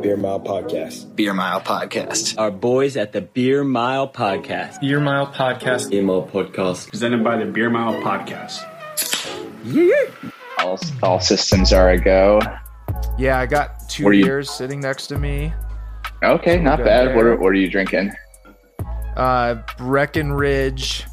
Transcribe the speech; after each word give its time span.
Beer 0.00 0.16
Mile 0.16 0.40
Podcast. 0.40 1.14
Beer 1.16 1.34
Mile 1.34 1.60
Podcast. 1.60 2.38
Our 2.38 2.50
boys 2.50 2.96
at 2.96 3.12
the 3.12 3.20
Beer 3.20 3.64
Mile 3.64 4.08
Podcast. 4.08 4.80
Beer 4.80 5.00
Mile 5.00 5.26
Podcast. 5.26 5.90
Beer 5.90 6.02
Mile 6.02 6.26
Podcast. 6.26 6.88
Presented 6.88 7.24
by 7.24 7.36
the 7.36 7.46
Beer 7.46 7.68
Mile 7.68 7.94
Podcast. 8.02 8.62
Yeah. 9.64 9.92
All, 10.58 10.78
all 11.02 11.20
systems 11.20 11.72
are 11.72 11.90
a 11.90 11.98
go. 11.98 12.40
Yeah, 13.18 13.38
I 13.38 13.46
got 13.46 13.88
two 13.88 14.10
you- 14.12 14.24
beers 14.24 14.50
sitting 14.50 14.80
next 14.80 15.08
to 15.08 15.18
me. 15.18 15.52
Okay, 16.22 16.60
not 16.60 16.78
bad. 16.78 17.14
What 17.14 17.26
are, 17.26 17.36
what 17.36 17.48
are 17.48 17.54
you 17.54 17.70
drinking? 17.70 18.12
Uh, 19.16 19.56
Breckenridge 19.76 21.04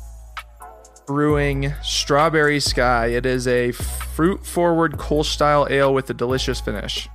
Brewing 1.08 1.74
Strawberry 1.84 2.60
Sky. 2.60 3.08
It 3.08 3.26
is 3.26 3.48
a 3.48 3.72
fruit 3.72 4.46
forward 4.46 4.94
Kolsch 4.94 5.26
style 5.26 5.68
ale 5.70 5.94
with 5.94 6.10
a 6.10 6.14
delicious 6.14 6.60
finish. 6.60 7.08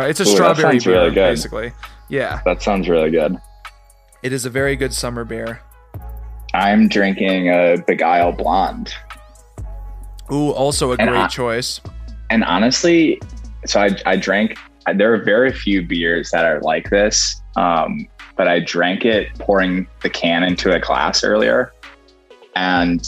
It's 0.00 0.20
a 0.20 0.24
Ooh, 0.24 0.26
strawberry 0.26 0.78
beer, 0.78 0.92
really 0.94 1.10
good. 1.10 1.14
basically. 1.30 1.72
Yeah, 2.08 2.40
That 2.44 2.62
sounds 2.62 2.88
really 2.88 3.10
good. 3.10 3.36
it 4.22 4.32
is 4.32 4.44
a 4.44 4.50
very 4.50 4.76
good 4.76 4.92
summer 4.92 5.24
beer. 5.24 5.60
I'm 6.54 6.88
drinking 6.88 7.48
a 7.48 7.76
Big 7.76 7.86
Beguile 7.98 8.32
Blonde. 8.32 8.92
Ooh, 10.30 10.50
also 10.50 10.92
a 10.92 10.96
And 10.98 11.08
great 11.08 11.20
I- 11.22 11.28
choice. 11.28 11.80
And 12.30 12.44
honestly, 12.44 13.20
so 13.66 13.80
I, 13.80 13.90
I 14.06 14.16
drank, 14.16 14.56
there 14.94 15.12
are 15.14 15.18
very 15.22 15.52
few 15.52 15.82
beers 15.86 16.30
that 16.30 16.44
are 16.44 16.60
like 16.60 16.88
this. 16.90 17.40
Um, 17.56 18.08
but 18.36 18.48
I 18.48 18.60
drank 18.60 19.04
it 19.04 19.28
pouring 19.38 19.86
the 20.02 20.08
can 20.10 20.42
into 20.42 20.72
a 20.72 20.80
glass 20.80 21.22
earlier. 21.24 21.72
And 22.56 23.06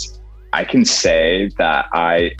I 0.53 0.65
can 0.65 0.85
say 0.85 1.51
that 1.59 1.87
I 1.93 2.33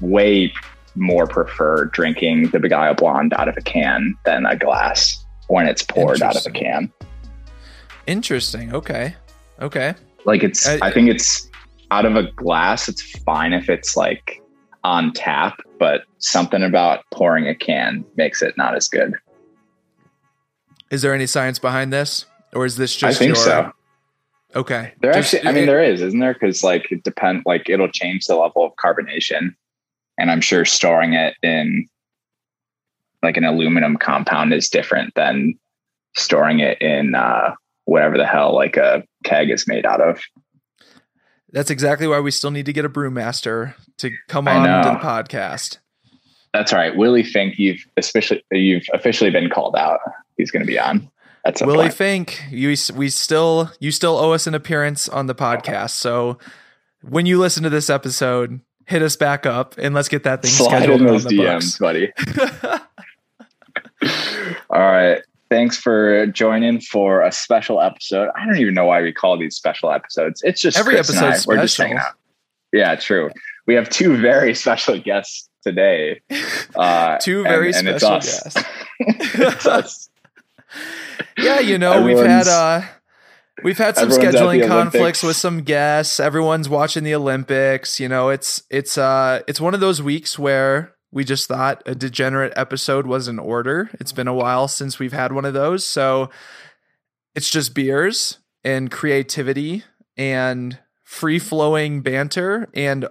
way 0.00 0.52
more 0.96 1.26
prefer 1.26 1.84
drinking 1.86 2.50
the 2.50 2.58
Beguile 2.58 2.94
Blonde 2.94 3.32
out 3.34 3.48
of 3.48 3.56
a 3.56 3.62
can 3.62 4.14
than 4.24 4.46
a 4.46 4.56
glass 4.56 5.24
when 5.48 5.66
it's 5.66 5.82
poured 5.82 6.22
out 6.22 6.36
of 6.36 6.44
a 6.46 6.50
can. 6.50 6.92
Interesting. 8.06 8.74
Okay. 8.74 9.14
Okay. 9.60 9.94
Like 10.24 10.42
it's, 10.42 10.66
Uh, 10.66 10.78
I 10.82 10.90
think 10.92 11.08
it's 11.08 11.48
out 11.90 12.04
of 12.04 12.16
a 12.16 12.24
glass. 12.32 12.88
It's 12.88 13.02
fine 13.20 13.52
if 13.52 13.68
it's 13.68 13.96
like 13.96 14.40
on 14.84 15.12
tap, 15.12 15.60
but 15.78 16.02
something 16.18 16.62
about 16.62 17.04
pouring 17.12 17.46
a 17.48 17.54
can 17.54 18.04
makes 18.16 18.42
it 18.42 18.56
not 18.56 18.74
as 18.74 18.88
good. 18.88 19.14
Is 20.90 21.02
there 21.02 21.14
any 21.14 21.26
science 21.26 21.58
behind 21.58 21.92
this, 21.92 22.26
or 22.54 22.64
is 22.64 22.76
this 22.76 22.94
just? 22.94 23.16
I 23.16 23.18
think 23.18 23.34
your- 23.34 23.44
so. 23.44 23.72
Okay. 24.54 24.92
There 25.02 25.12
Just- 25.12 25.34
actually, 25.34 25.48
I 25.48 25.52
mean, 25.52 25.64
it- 25.64 25.66
there 25.66 25.82
is, 25.82 26.00
isn't 26.00 26.20
there? 26.20 26.32
Because 26.32 26.62
like 26.62 26.90
it 26.92 27.02
depend, 27.02 27.42
like 27.44 27.68
it'll 27.68 27.90
change 27.90 28.26
the 28.26 28.36
level 28.36 28.64
of 28.64 28.72
carbonation, 28.76 29.54
and 30.18 30.30
I'm 30.30 30.40
sure 30.40 30.64
storing 30.64 31.14
it 31.14 31.34
in 31.42 31.88
like 33.22 33.36
an 33.36 33.44
aluminum 33.44 33.96
compound 33.96 34.52
is 34.52 34.68
different 34.68 35.14
than 35.14 35.58
storing 36.16 36.60
it 36.60 36.80
in 36.80 37.14
uh, 37.14 37.54
whatever 37.84 38.16
the 38.16 38.26
hell 38.26 38.54
like 38.54 38.76
a 38.76 39.04
keg 39.24 39.50
is 39.50 39.66
made 39.66 39.86
out 39.86 40.00
of. 40.00 40.20
That's 41.52 41.70
exactly 41.70 42.06
why 42.06 42.20
we 42.20 42.30
still 42.30 42.50
need 42.50 42.66
to 42.66 42.72
get 42.72 42.84
a 42.84 42.88
brewmaster 42.88 43.74
to 43.98 44.10
come 44.28 44.48
on 44.48 44.62
to 44.62 44.90
the 44.90 44.96
podcast. 44.96 45.78
That's 46.52 46.72
all 46.72 46.78
right, 46.78 46.96
Willie 46.96 47.22
Fink. 47.22 47.58
You've 47.58 47.86
especially 47.96 48.42
you've 48.50 48.86
officially 48.92 49.30
been 49.30 49.50
called 49.50 49.76
out. 49.76 50.00
He's 50.36 50.50
going 50.50 50.62
to 50.62 50.66
be 50.66 50.78
on. 50.78 51.10
That's 51.44 51.62
Willie 51.62 51.84
point. 51.84 51.94
Fink, 51.94 52.42
you 52.50 52.74
we 52.94 53.08
still 53.08 53.70
you 53.78 53.90
still 53.92 54.16
owe 54.16 54.32
us 54.32 54.46
an 54.46 54.54
appearance 54.54 55.08
on 55.08 55.26
the 55.26 55.34
podcast. 55.34 55.90
So 55.90 56.38
when 57.02 57.26
you 57.26 57.38
listen 57.38 57.62
to 57.62 57.70
this 57.70 57.88
episode, 57.88 58.60
hit 58.86 59.02
us 59.02 59.16
back 59.16 59.46
up 59.46 59.74
and 59.78 59.94
let's 59.94 60.08
get 60.08 60.22
that 60.24 60.42
thing 60.42 60.50
Slide 60.50 60.78
scheduled 60.78 61.00
in 61.02 61.06
on 61.08 61.12
those 61.12 61.24
the 61.24 61.30
DMs, 61.38 61.78
books. 61.78 61.78
buddy. 61.78 62.12
All 64.70 64.80
right. 64.80 65.22
Thanks 65.48 65.76
for 65.76 66.26
joining 66.26 66.80
for 66.80 67.22
a 67.22 67.30
special 67.30 67.80
episode. 67.80 68.30
I 68.36 68.44
don't 68.46 68.58
even 68.58 68.74
know 68.74 68.86
why 68.86 69.00
we 69.02 69.12
call 69.12 69.38
these 69.38 69.54
special 69.54 69.92
episodes. 69.92 70.42
It's 70.44 70.60
just 70.60 70.76
Every 70.76 70.94
Chris 70.94 71.10
and 71.10 71.20
We're 71.46 71.56
just 71.56 71.74
special. 71.74 71.84
hanging 71.84 71.98
out. 71.98 72.14
Yeah, 72.72 72.94
true. 72.96 73.30
We 73.66 73.74
have 73.74 73.88
two 73.88 74.16
very 74.16 74.54
special 74.54 74.98
guests 74.98 75.48
today. 75.62 76.20
Uh, 76.74 77.16
Two 77.18 77.42
very 77.42 77.72
and 77.72 77.88
it's 77.88 78.04
special 78.04 78.20
guests. 78.20 78.62
It's 79.00 79.66
us. 79.66 80.10
Yeah, 81.38 81.60
you 81.60 81.78
know, 81.78 82.02
we've 82.02 82.18
had 82.18 82.46
uh 82.48 82.82
we've 83.62 83.78
had 83.78 83.96
some 83.96 84.10
everyone's 84.10 84.34
scheduling 84.34 84.66
conflicts 84.66 85.22
with 85.22 85.36
some 85.36 85.62
guests. 85.62 86.20
Everyone's 86.20 86.68
watching 86.68 87.04
the 87.04 87.14
Olympics. 87.14 88.00
You 88.00 88.08
know, 88.08 88.28
it's 88.28 88.62
it's 88.70 88.98
uh 88.98 89.42
it's 89.46 89.60
one 89.60 89.74
of 89.74 89.80
those 89.80 90.02
weeks 90.02 90.38
where 90.38 90.94
we 91.10 91.24
just 91.24 91.48
thought 91.48 91.82
a 91.86 91.94
degenerate 91.94 92.52
episode 92.56 93.06
was 93.06 93.28
in 93.28 93.38
order. 93.38 93.90
It's 93.94 94.12
been 94.12 94.28
a 94.28 94.34
while 94.34 94.68
since 94.68 94.98
we've 94.98 95.12
had 95.12 95.32
one 95.32 95.44
of 95.44 95.54
those. 95.54 95.86
So 95.86 96.30
it's 97.34 97.50
just 97.50 97.74
beers 97.74 98.38
and 98.64 98.90
creativity 98.90 99.84
and 100.16 100.78
free 101.04 101.38
flowing 101.38 102.02
banter 102.02 102.68
and 102.74 103.08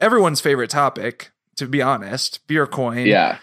everyone's 0.00 0.40
favorite 0.40 0.70
topic, 0.70 1.30
to 1.56 1.66
be 1.66 1.82
honest, 1.82 2.46
beer 2.46 2.66
coin. 2.66 3.06
Yeah. 3.06 3.38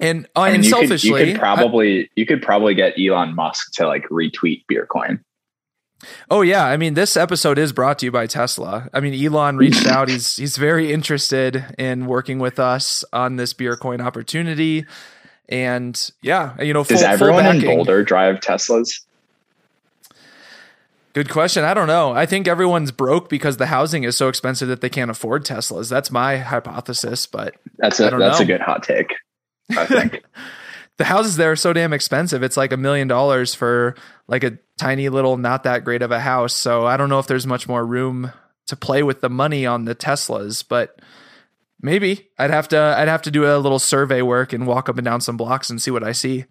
And, 0.00 0.26
uh, 0.34 0.40
I 0.40 0.46
mean, 0.46 0.54
and 0.56 0.64
you, 0.64 0.72
could, 0.72 0.80
selfishly, 0.80 1.20
you 1.20 1.32
could 1.32 1.38
probably 1.38 2.10
you 2.16 2.26
could 2.26 2.42
probably 2.42 2.74
get 2.74 2.94
Elon 2.98 3.34
Musk 3.34 3.72
to 3.74 3.86
like 3.86 4.08
retweet 4.08 4.64
Beercoin. 4.70 5.20
Oh 6.30 6.40
yeah, 6.40 6.64
I 6.64 6.78
mean 6.78 6.94
this 6.94 7.16
episode 7.16 7.58
is 7.58 7.72
brought 7.72 7.98
to 7.98 8.06
you 8.06 8.10
by 8.10 8.26
Tesla. 8.26 8.88
I 8.94 9.00
mean 9.00 9.12
Elon 9.14 9.58
reached 9.58 9.86
out. 9.88 10.08
He's 10.08 10.36
he's 10.36 10.56
very 10.56 10.92
interested 10.92 11.74
in 11.78 12.06
working 12.06 12.38
with 12.38 12.58
us 12.58 13.04
on 13.12 13.36
this 13.36 13.52
beer 13.52 13.76
coin 13.76 14.00
opportunity. 14.00 14.86
And 15.50 16.10
yeah, 16.22 16.60
you 16.62 16.72
know, 16.72 16.84
full, 16.84 16.96
Does 16.96 17.04
everyone 17.04 17.44
in. 17.44 17.60
Boulder 17.60 18.02
drive 18.02 18.36
Teslas? 18.36 19.02
Good 21.12 21.28
question. 21.28 21.64
I 21.64 21.74
don't 21.74 21.88
know. 21.88 22.12
I 22.12 22.24
think 22.24 22.46
everyone's 22.46 22.92
broke 22.92 23.28
because 23.28 23.56
the 23.56 23.66
housing 23.66 24.04
is 24.04 24.16
so 24.16 24.28
expensive 24.28 24.68
that 24.68 24.80
they 24.80 24.88
can't 24.88 25.10
afford 25.10 25.44
Teslas. 25.44 25.90
That's 25.90 26.10
my 26.10 26.36
hypothesis, 26.36 27.26
but 27.26 27.56
That's 27.78 28.00
I 28.00 28.06
a 28.06 28.16
that's 28.16 28.38
know. 28.38 28.44
a 28.44 28.46
good 28.46 28.60
hot 28.60 28.84
take. 28.84 29.12
I 29.76 29.86
think. 29.86 30.24
the 31.00 31.04
houses 31.04 31.36
there 31.36 31.50
are 31.50 31.56
so 31.56 31.72
damn 31.72 31.92
expensive. 31.92 32.42
It's 32.42 32.58
like 32.58 32.72
a 32.72 32.76
million 32.76 33.08
dollars 33.08 33.54
for 33.54 33.94
like 34.28 34.44
a 34.44 34.58
tiny 34.76 35.08
little 35.08 35.36
not 35.38 35.62
that 35.62 35.84
great 35.84 36.02
of 36.02 36.10
a 36.10 36.20
house. 36.20 36.54
So 36.54 36.86
I 36.86 36.96
don't 36.96 37.08
know 37.08 37.18
if 37.18 37.26
there's 37.26 37.46
much 37.46 37.66
more 37.66 37.84
room 37.86 38.32
to 38.66 38.76
play 38.76 39.02
with 39.02 39.20
the 39.20 39.30
money 39.30 39.64
on 39.64 39.86
the 39.86 39.94
Teslas, 39.94 40.62
but 40.66 41.00
maybe 41.80 42.28
I'd 42.38 42.50
have 42.50 42.68
to 42.68 42.78
I'd 42.78 43.08
have 43.08 43.22
to 43.22 43.30
do 43.30 43.46
a 43.46 43.56
little 43.56 43.78
survey 43.78 44.22
work 44.22 44.52
and 44.52 44.66
walk 44.66 44.88
up 44.88 44.98
and 44.98 45.04
down 45.04 45.20
some 45.20 45.36
blocks 45.36 45.70
and 45.70 45.80
see 45.80 45.90
what 45.90 46.04
I 46.04 46.12
see. 46.12 46.44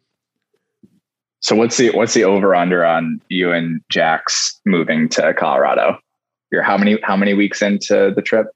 So 1.41 1.55
what's 1.55 1.77
the 1.77 1.91
what's 1.91 2.13
the 2.13 2.25
over 2.25 2.55
under 2.55 2.83
on 2.83 3.21
you 3.29 3.51
and 3.51 3.81
Jax 3.89 4.59
moving 4.65 5.09
to 5.09 5.33
Colorado? 5.33 5.99
You're 6.51 6.63
how 6.63 6.77
many 6.77 6.97
how 7.03 7.15
many 7.15 7.33
weeks 7.33 7.61
into 7.61 8.11
the 8.15 8.21
trip? 8.21 8.47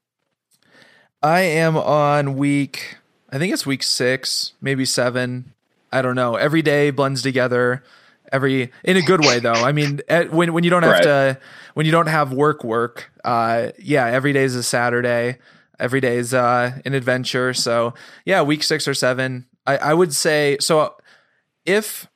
I 1.22 1.40
am 1.40 1.76
on 1.76 2.36
week 2.36 2.96
I 3.34 3.38
think 3.38 3.52
it's 3.52 3.66
week 3.66 3.82
6, 3.82 4.52
maybe 4.62 4.84
7. 4.84 5.52
I 5.92 6.02
don't 6.02 6.14
know. 6.14 6.36
Every 6.36 6.62
day 6.62 6.90
blends 6.90 7.20
together. 7.20 7.82
Every 8.32 8.70
in 8.84 8.96
a 8.96 9.02
good 9.02 9.20
way 9.20 9.38
though. 9.40 9.52
I 9.52 9.72
mean, 9.72 10.00
eh, 10.08 10.24
when 10.24 10.52
when 10.54 10.64
you 10.64 10.70
don't 10.70 10.82
have 10.84 10.92
Right. 10.92 11.02
to 11.02 11.38
when 11.74 11.84
you 11.86 11.92
don't 11.92 12.06
have 12.06 12.32
work 12.32 12.64
work, 12.64 13.10
uh 13.24 13.68
yeah, 13.78 14.06
every 14.06 14.32
day 14.32 14.44
is 14.44 14.54
a 14.56 14.62
Saturday. 14.62 15.38
Every 15.78 16.00
day 16.00 16.16
is 16.18 16.32
uh 16.32 16.72
an 16.84 16.94
adventure. 16.94 17.52
So, 17.54 17.92
yeah, 18.24 18.40
week 18.42 18.62
6 18.62 18.88
or 18.88 18.94
7. 18.94 19.46
I 19.66 19.76
I 19.76 19.94
would 19.94 20.14
say 20.14 20.56
so 20.60 20.94
if 21.66 22.06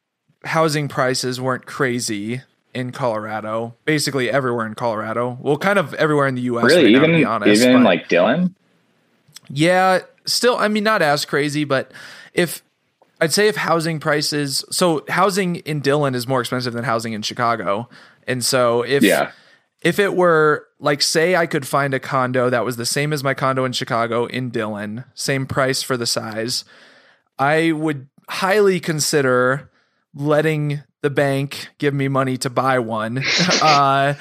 housing 0.45 0.89
prices 0.89 1.41
weren't 1.41 1.67
crazy 1.67 2.43
in 2.75 2.91
Colorado, 2.93 3.75
basically 3.85 4.31
everywhere 4.31 4.67
in 4.67 4.75
Colorado, 4.75 5.37
well, 5.41 5.57
kind 5.59 5.79
of 5.79 5.95
everywhere 5.95 6.27
in 6.29 6.35
the 6.37 6.43
U.S. 6.43 6.65
really, 6.65 6.85
right 6.85 6.93
now, 6.93 6.99
to 7.01 7.05
even 7.07 7.17
be 7.21 7.25
honest, 7.25 7.63
even 7.63 7.77
but- 7.79 7.85
like 7.85 8.09
Dillon. 8.09 8.55
yeah, 9.51 10.01
still, 10.33 10.57
I 10.57 10.69
mean, 10.69 10.85
not 10.85 11.03
as 11.03 11.25
crazy, 11.25 11.65
but 11.65 11.93
if 12.35 12.63
I'd 13.21 13.33
say 13.33 13.49
if 13.49 13.57
housing 13.57 13.99
prices, 13.99 14.65
so 14.71 15.05
housing 15.09 15.57
in 15.57 15.81
Dillon 15.81 16.15
is 16.15 16.29
more 16.29 16.41
expensive 16.41 16.73
than 16.73 16.85
housing 16.85 17.13
in 17.13 17.23
Chicago, 17.23 17.89
and 18.27 18.45
so 18.45 18.83
if 18.83 19.03
Yeah, 19.03 19.33
if 19.83 19.99
it 19.99 20.15
were 20.15 20.67
like 20.79 21.03
say 21.03 21.35
I 21.35 21.47
could 21.47 21.67
find 21.67 21.95
a 21.95 22.01
condo 22.01 22.51
that 22.51 22.65
was 22.65 22.77
the 22.77 22.87
same 22.87 23.13
as 23.13 23.25
my 23.25 23.35
condo 23.35 23.65
in 23.65 23.73
Chicago 23.73 24.27
in 24.27 24.51
Dillon, 24.51 25.05
same 25.15 25.47
price 25.47 25.83
for 25.83 25.97
the 25.97 26.07
size, 26.07 26.65
I 27.39 27.73
would 27.73 28.09
highly 28.29 28.79
consider 28.81 29.71
letting 30.15 30.83
the 31.01 31.11
bank 31.11 31.69
give 31.79 31.95
me 31.95 32.09
money 32.09 32.37
to 32.39 32.51
buy 32.51 32.79
one. 32.79 33.23
uh 33.63 34.15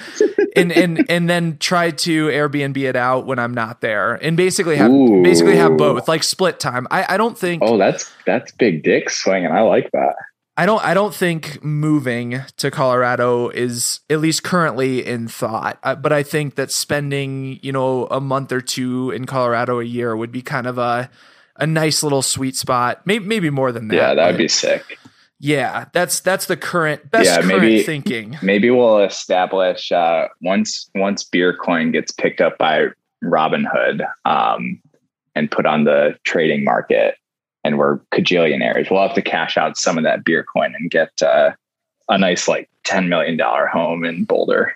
and 0.58 0.72
and 0.72 1.06
and 1.10 1.30
then 1.30 1.58
try 1.60 1.92
to 1.92 2.28
Airbnb 2.28 2.78
it 2.78 2.96
out 2.96 3.26
when 3.26 3.40
I'm 3.40 3.54
not 3.54 3.82
there. 3.82 4.16
And 4.16 4.36
basically 4.36 4.76
have 4.78 4.92
Ooh. 4.92 5.24
basically 5.24 5.58
have 5.58 5.78
both, 5.78 6.08
like 6.08 6.24
split 6.24 6.60
time. 6.60 6.88
I, 6.92 7.14
I 7.14 7.18
don't 7.18 7.38
think 7.38 7.64
Oh, 7.64 7.78
that's 7.78 8.12
that's 8.26 8.52
big 8.54 8.84
dick 8.84 9.10
swinging. 9.10 9.52
I 9.52 9.62
like 9.62 9.92
that. 9.92 10.16
I 10.60 10.66
don't 10.66 10.84
I 10.84 10.96
don't 10.96 11.14
think 11.14 11.64
moving 11.64 12.42
to 12.58 12.72
Colorado 12.72 13.50
is 13.50 14.00
at 14.10 14.20
least 14.20 14.44
currently 14.44 15.06
in 15.06 15.28
thought. 15.28 15.78
Uh, 15.84 15.94
but 15.94 16.12
I 16.12 16.24
think 16.24 16.56
that 16.56 16.72
spending, 16.72 17.60
you 17.62 17.72
know, 17.72 18.08
a 18.08 18.20
month 18.20 18.52
or 18.52 18.62
two 18.62 19.12
in 19.12 19.26
Colorado 19.26 19.80
a 19.80 19.84
year 19.84 20.16
would 20.16 20.32
be 20.32 20.42
kind 20.42 20.66
of 20.66 20.80
a 20.80 21.12
a 21.58 21.68
nice 21.68 22.02
little 22.02 22.22
sweet 22.24 22.56
spot. 22.56 23.02
Maybe 23.06 23.26
maybe 23.26 23.50
more 23.50 23.72
than 23.72 23.88
that. 23.90 23.96
Yeah, 23.96 24.14
that 24.16 24.28
would 24.28 24.38
be 24.38 24.48
sick. 24.48 24.98
Yeah, 25.40 25.86
that's 25.94 26.20
that's 26.22 26.48
the 26.48 26.58
current 26.58 27.12
best 27.12 27.26
Yeah, 27.26 27.42
current 27.42 27.62
maybe- 27.62 27.84
thinking. 27.84 28.38
Maybe 28.42 28.70
we'll 28.72 29.00
establish 29.04 29.92
uh, 29.92 30.28
once 30.42 30.90
once 30.96 31.24
beer 31.24 31.56
coin 31.56 31.92
gets 31.92 32.12
picked 32.12 32.42
up 32.42 32.58
by 32.58 32.88
Robinhood 33.24 34.06
um, 34.26 34.82
and 35.36 35.50
put 35.52 35.66
on 35.68 35.84
the 35.84 36.18
trading 36.24 36.64
market, 36.64 37.16
and 37.64 37.78
we're 37.78 38.00
cajillionaires. 38.12 38.90
We'll 38.90 39.02
have 39.02 39.14
to 39.16 39.22
cash 39.22 39.58
out 39.58 39.78
some 39.78 39.98
of 39.98 40.04
that 40.06 40.24
beer 40.26 40.44
coin 40.52 40.74
and 40.78 40.90
get 40.90 41.10
uh, 41.22 41.52
a 42.10 42.18
nice 42.18 42.48
like 42.48 42.68
ten 42.84 43.08
million 43.08 43.38
dollar 43.38 43.68
home 43.68 44.04
in 44.06 44.24
Boulder. 44.24 44.74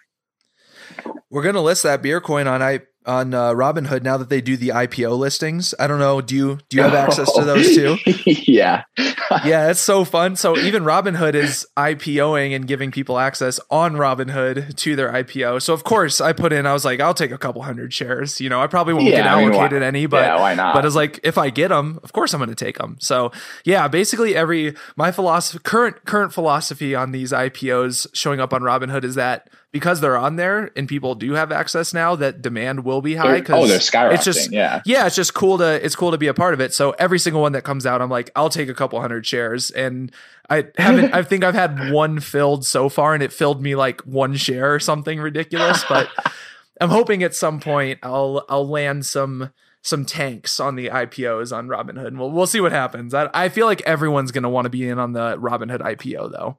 We're 1.32 1.44
gonna 1.44 1.62
list 1.62 1.82
that 1.84 2.04
beer 2.04 2.22
coin 2.22 2.48
on 2.48 2.62
I 2.62 2.82
on 3.06 3.34
uh, 3.34 3.52
Robinhood 3.52 4.04
now 4.04 4.18
that 4.18 4.30
they 4.30 4.42
do 4.42 4.56
the 4.56 4.70
IPO 4.70 5.18
listings. 5.18 5.74
I 5.80 5.88
don't 5.88 6.00
know. 6.00 6.22
Do 6.22 6.36
you 6.36 6.60
do 6.70 6.78
you 6.78 6.84
have 6.84 6.94
access 7.08 7.32
to 7.34 7.44
those 7.44 7.76
too? 7.76 7.98
yeah, 8.26 8.84
yeah, 9.46 9.70
it's 9.70 9.80
so 9.80 10.06
fun. 10.06 10.36
So 10.36 10.58
even 10.58 10.84
Robinhood 10.84 11.34
is 11.36 11.66
IPOing 11.78 12.56
and 12.56 12.68
giving 12.68 12.92
people 12.92 13.18
access 13.18 13.60
on 13.70 13.96
Robinhood 13.96 14.76
to 14.76 14.96
their 14.96 15.12
IPO. 15.12 15.62
So 15.62 15.74
of 15.74 15.84
course 15.84 16.22
I 16.22 16.34
put 16.34 16.54
in. 16.54 16.66
I 16.66 16.74
was 16.74 16.86
like, 16.86 17.00
I'll 17.00 17.14
take 17.14 17.32
a 17.32 17.38
couple 17.38 17.62
hundred 17.64 17.94
shares. 17.94 18.40
You 18.40 18.50
know, 18.50 18.62
I 18.62 18.68
probably 18.68 18.94
won't 18.94 19.06
get 19.08 19.26
Yeah, 19.26 19.36
I 19.36 19.44
mean, 19.44 19.54
allocated 19.54 19.84
any, 19.84 20.06
but 20.06 20.24
yeah, 20.24 20.40
why 20.40 20.54
not? 20.54 20.74
but 20.74 20.86
it's 20.86 20.96
like 20.96 21.20
if 21.24 21.38
I 21.38 21.50
get 21.50 21.70
them, 21.70 22.00
of 22.04 22.14
course 22.14 22.34
I'm 22.34 22.40
going 22.40 22.50
to 22.50 22.56
take 22.56 22.78
them. 22.78 22.98
So 23.00 23.32
yeah, 23.66 23.88
basically 23.88 24.36
every 24.36 24.76
my 24.96 25.12
philosophy 25.12 25.60
current 25.64 26.06
current 26.06 26.34
philosophy 26.34 26.96
on 26.96 27.12
these 27.12 27.32
IPOs 27.32 28.08
showing 28.14 28.40
up 28.40 28.54
on 28.54 28.62
Robinhood 28.62 29.04
is 29.04 29.16
that 29.16 29.50
because 29.72 30.02
they're 30.02 30.18
on 30.18 30.36
there 30.36 30.72
and 30.76 30.88
people 30.88 31.16
do 31.16 31.34
have 31.34 31.52
access 31.52 31.94
now, 31.94 32.16
that 32.16 32.42
demand 32.42 32.84
will 32.84 33.02
be 33.02 33.16
high. 33.16 33.40
Because 33.40 33.64
oh, 33.64 33.68
they're 33.68 33.80
skyrocketing. 33.80 34.16
It's 34.16 34.26
just 34.26 34.52
yeah, 34.52 34.82
yeah, 34.86 35.06
it's 35.06 35.16
just 35.16 35.34
cool 35.34 35.58
to 35.60 35.84
it's 35.84 35.96
cool 35.96 36.12
to 36.12 36.18
be 36.18 36.28
a 36.28 36.34
part 36.34 36.54
of 36.54 36.60
it. 36.60 36.74
So 36.74 36.92
every 36.92 37.20
single 37.20 37.42
one 37.42 37.54
that 37.54 37.64
comes 37.64 37.86
out, 37.86 38.02
I'm 38.02 38.10
like, 38.10 38.30
I'll 38.36 38.50
take 38.50 38.70
a 38.70 38.74
couple 38.74 39.00
hundred 39.00 39.26
shares, 39.26 39.72
and 39.72 40.12
I 40.50 40.68
haven't. 40.78 41.14
I 41.14 41.24
think 41.24 41.44
I've 41.44 41.56
had 41.56 41.92
one 41.92 42.20
filled 42.20 42.66
so 42.66 42.90
far, 42.90 43.14
and 43.14 43.24
it 43.24 43.32
filled 43.32 43.62
me 43.62 43.76
like 43.76 44.02
one 44.02 44.36
share 44.36 44.74
or 44.74 44.80
something 44.80 45.20
ridiculous. 45.20 45.84
But 45.88 46.10
I'm 46.82 46.90
hoping 46.90 47.24
at 47.24 47.34
some 47.34 47.60
point 47.60 48.00
I'll 48.04 48.46
I'll 48.50 48.68
land 48.68 49.06
some 49.06 49.52
some 49.84 50.06
tanks 50.06 50.60
on 50.60 50.76
the 50.76 50.88
IPOs 50.90 51.56
on 51.56 51.68
Robinhood. 51.68 52.08
And 52.08 52.20
we'll 52.20 52.32
we'll 52.32 52.48
see 52.48 52.60
what 52.60 52.74
happens. 52.74 53.14
I 53.14 53.30
I 53.34 53.50
feel 53.50 53.68
like 53.68 53.82
everyone's 53.84 54.32
gonna 54.32 54.50
want 54.50 54.66
to 54.66 54.70
be 54.70 54.88
in 54.88 55.00
on 55.00 55.14
the 55.14 55.38
Robinhood 55.38 55.80
IPO 55.80 56.32
though. 56.32 56.58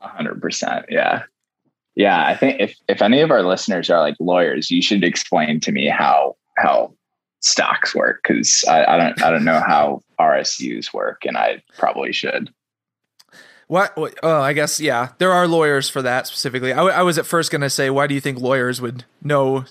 hundred 0.00 0.40
percent. 0.40 0.86
Yeah, 0.88 1.24
yeah. 1.98 2.26
I 2.26 2.34
think 2.34 2.60
if 2.60 2.74
if 2.88 3.02
any 3.02 3.20
of 3.20 3.30
our 3.30 3.42
listeners 3.42 3.90
are 3.90 4.00
like 4.00 4.16
lawyers, 4.20 4.70
you 4.70 4.80
should 4.80 5.04
explain 5.04 5.60
to 5.60 5.72
me 5.72 5.86
how 5.88 6.36
how 6.56 6.94
stocks 7.40 7.94
work 7.94 8.20
because 8.22 8.64
I, 8.66 8.84
I 8.84 8.96
don't 8.96 9.22
I 9.22 9.30
don't 9.30 9.44
know 9.44 9.60
how 9.60 10.00
RSUs 10.18 10.94
work, 10.94 11.26
and 11.26 11.36
I 11.36 11.62
probably 11.76 12.12
should. 12.14 12.50
What? 13.66 13.92
Oh, 14.22 14.40
I 14.40 14.54
guess 14.54 14.80
yeah. 14.80 15.10
There 15.18 15.30
are 15.32 15.46
lawyers 15.46 15.90
for 15.90 16.00
that 16.00 16.26
specifically. 16.26 16.72
I, 16.72 16.76
w- 16.76 16.94
I 16.94 17.02
was 17.02 17.18
at 17.18 17.26
first 17.26 17.50
going 17.50 17.60
to 17.60 17.68
say, 17.68 17.90
why 17.90 18.06
do 18.06 18.14
you 18.14 18.20
think 18.20 18.40
lawyers 18.40 18.80
would 18.80 19.04
know 19.22 19.66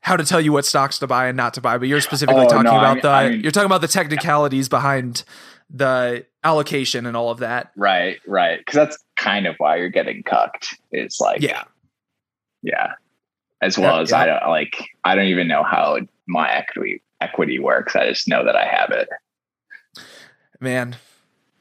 how 0.00 0.16
to 0.16 0.24
tell 0.24 0.40
you 0.40 0.52
what 0.52 0.64
stocks 0.64 0.98
to 1.00 1.06
buy 1.06 1.26
and 1.26 1.36
not 1.36 1.52
to 1.54 1.60
buy? 1.60 1.76
But 1.76 1.88
you're 1.88 2.00
specifically 2.00 2.44
Oh, 2.46 2.48
talking 2.48 2.64
no, 2.64 2.70
I 2.72 2.78
about 2.78 2.94
mean- 2.94 3.02
the 3.02 3.08
I 3.10 3.28
mean- 3.28 3.40
you're 3.42 3.52
talking 3.52 3.66
about 3.66 3.82
the 3.82 3.88
technicalities 3.88 4.70
behind 4.70 5.22
the 5.70 6.24
allocation 6.44 7.06
and 7.06 7.16
all 7.16 7.30
of 7.30 7.38
that. 7.38 7.72
Right, 7.76 8.18
right. 8.26 8.58
Because 8.58 8.74
that's 8.74 8.98
kind 9.16 9.46
of 9.46 9.56
why 9.58 9.76
you're 9.76 9.88
getting 9.88 10.22
cucked. 10.22 10.76
It's 10.92 11.20
like 11.20 11.40
Yeah. 11.42 11.64
yeah. 12.62 12.92
As 13.60 13.76
well 13.78 13.96
Yeah, 13.96 14.02
as 14.02 14.10
yeah. 14.10 14.18
I 14.20 14.26
don't 14.26 14.48
like 14.50 14.88
I 15.04 15.14
don't 15.14 15.26
even 15.26 15.48
know 15.48 15.62
how 15.64 15.98
my 16.28 16.50
equity 16.52 17.02
equity 17.20 17.58
works. 17.58 17.96
I 17.96 18.08
just 18.08 18.28
know 18.28 18.44
that 18.44 18.54
I 18.56 18.66
have 18.66 18.90
it. 18.90 19.08
Man, 20.60 20.96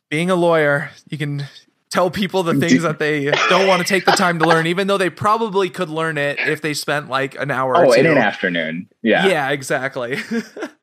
being 0.10 0.30
a 0.30 0.36
lawyer, 0.36 0.92
you 1.10 1.18
can 1.18 1.46
tell 1.90 2.12
people 2.12 2.44
the 2.44 2.54
things 2.60 2.84
that 2.84 3.00
they 3.00 3.32
don't 3.50 3.68
want 3.68 3.82
to 3.82 3.88
take 3.88 4.06
the 4.06 4.12
time 4.12 4.38
to 4.40 4.46
learn, 4.46 4.68
even 4.68 4.88
though 4.88 4.98
they 4.98 5.10
probably 5.10 5.70
could 5.70 5.90
learn 5.90 6.18
it 6.18 6.38
if 6.40 6.62
they 6.62 6.74
spent 6.74 7.10
like 7.10 7.36
an 7.40 7.50
hour 7.52 7.76
Oh, 7.86 7.92
in 7.94 8.06
an 8.06 8.18
afternoon. 8.18 8.88
Yeah. 9.02 9.28
Yeah, 9.28 9.50
exactly. 9.50 10.18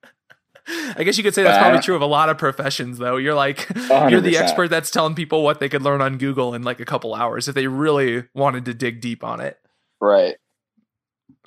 I 0.96 1.04
guess 1.04 1.16
you 1.16 1.24
could 1.24 1.34
say 1.34 1.42
that's 1.42 1.58
probably 1.58 1.80
true 1.80 1.96
of 1.96 2.02
a 2.02 2.06
lot 2.06 2.28
of 2.28 2.38
professions, 2.38 2.98
though. 2.98 3.16
You're 3.16 3.34
like, 3.34 3.68
you're 3.88 4.20
the 4.20 4.36
expert 4.36 4.68
that's 4.68 4.90
telling 4.90 5.14
people 5.14 5.42
what 5.42 5.60
they 5.60 5.68
could 5.68 5.82
learn 5.82 6.00
on 6.00 6.18
Google 6.18 6.54
in 6.54 6.62
like 6.62 6.80
a 6.80 6.84
couple 6.84 7.14
hours 7.14 7.48
if 7.48 7.54
they 7.54 7.66
really 7.66 8.24
wanted 8.34 8.64
to 8.66 8.74
dig 8.74 9.00
deep 9.00 9.24
on 9.24 9.40
it. 9.40 9.58
Right. 10.00 10.36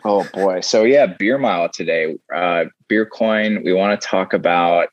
Oh 0.04 0.28
boy. 0.34 0.62
So 0.62 0.84
yeah, 0.84 1.08
beer 1.08 1.38
mile 1.38 1.70
today. 1.70 2.16
Uh 2.34 2.66
beer 2.88 3.06
coin. 3.06 3.64
We 3.64 3.74
want 3.74 4.00
to 4.00 4.08
talk 4.08 4.34
about 4.34 4.90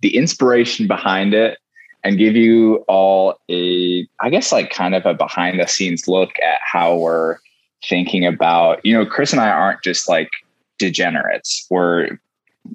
the 0.00 0.16
inspiration 0.16 0.86
behind 0.86 1.34
it 1.34 1.58
and 2.04 2.16
give 2.18 2.36
you 2.36 2.84
all 2.88 3.40
a 3.50 4.06
I 4.20 4.30
guess 4.30 4.52
like 4.52 4.70
kind 4.70 4.94
of 4.94 5.04
a 5.06 5.14
behind 5.14 5.58
the 5.60 5.66
scenes 5.66 6.06
look 6.06 6.30
at 6.40 6.60
how 6.62 6.96
we're 6.96 7.38
thinking 7.84 8.26
about, 8.26 8.84
you 8.84 8.92
know, 8.92 9.04
Chris 9.04 9.32
and 9.32 9.40
I 9.40 9.50
aren't 9.50 9.82
just 9.82 10.08
like 10.08 10.30
degenerates. 10.78 11.66
We're 11.68 12.18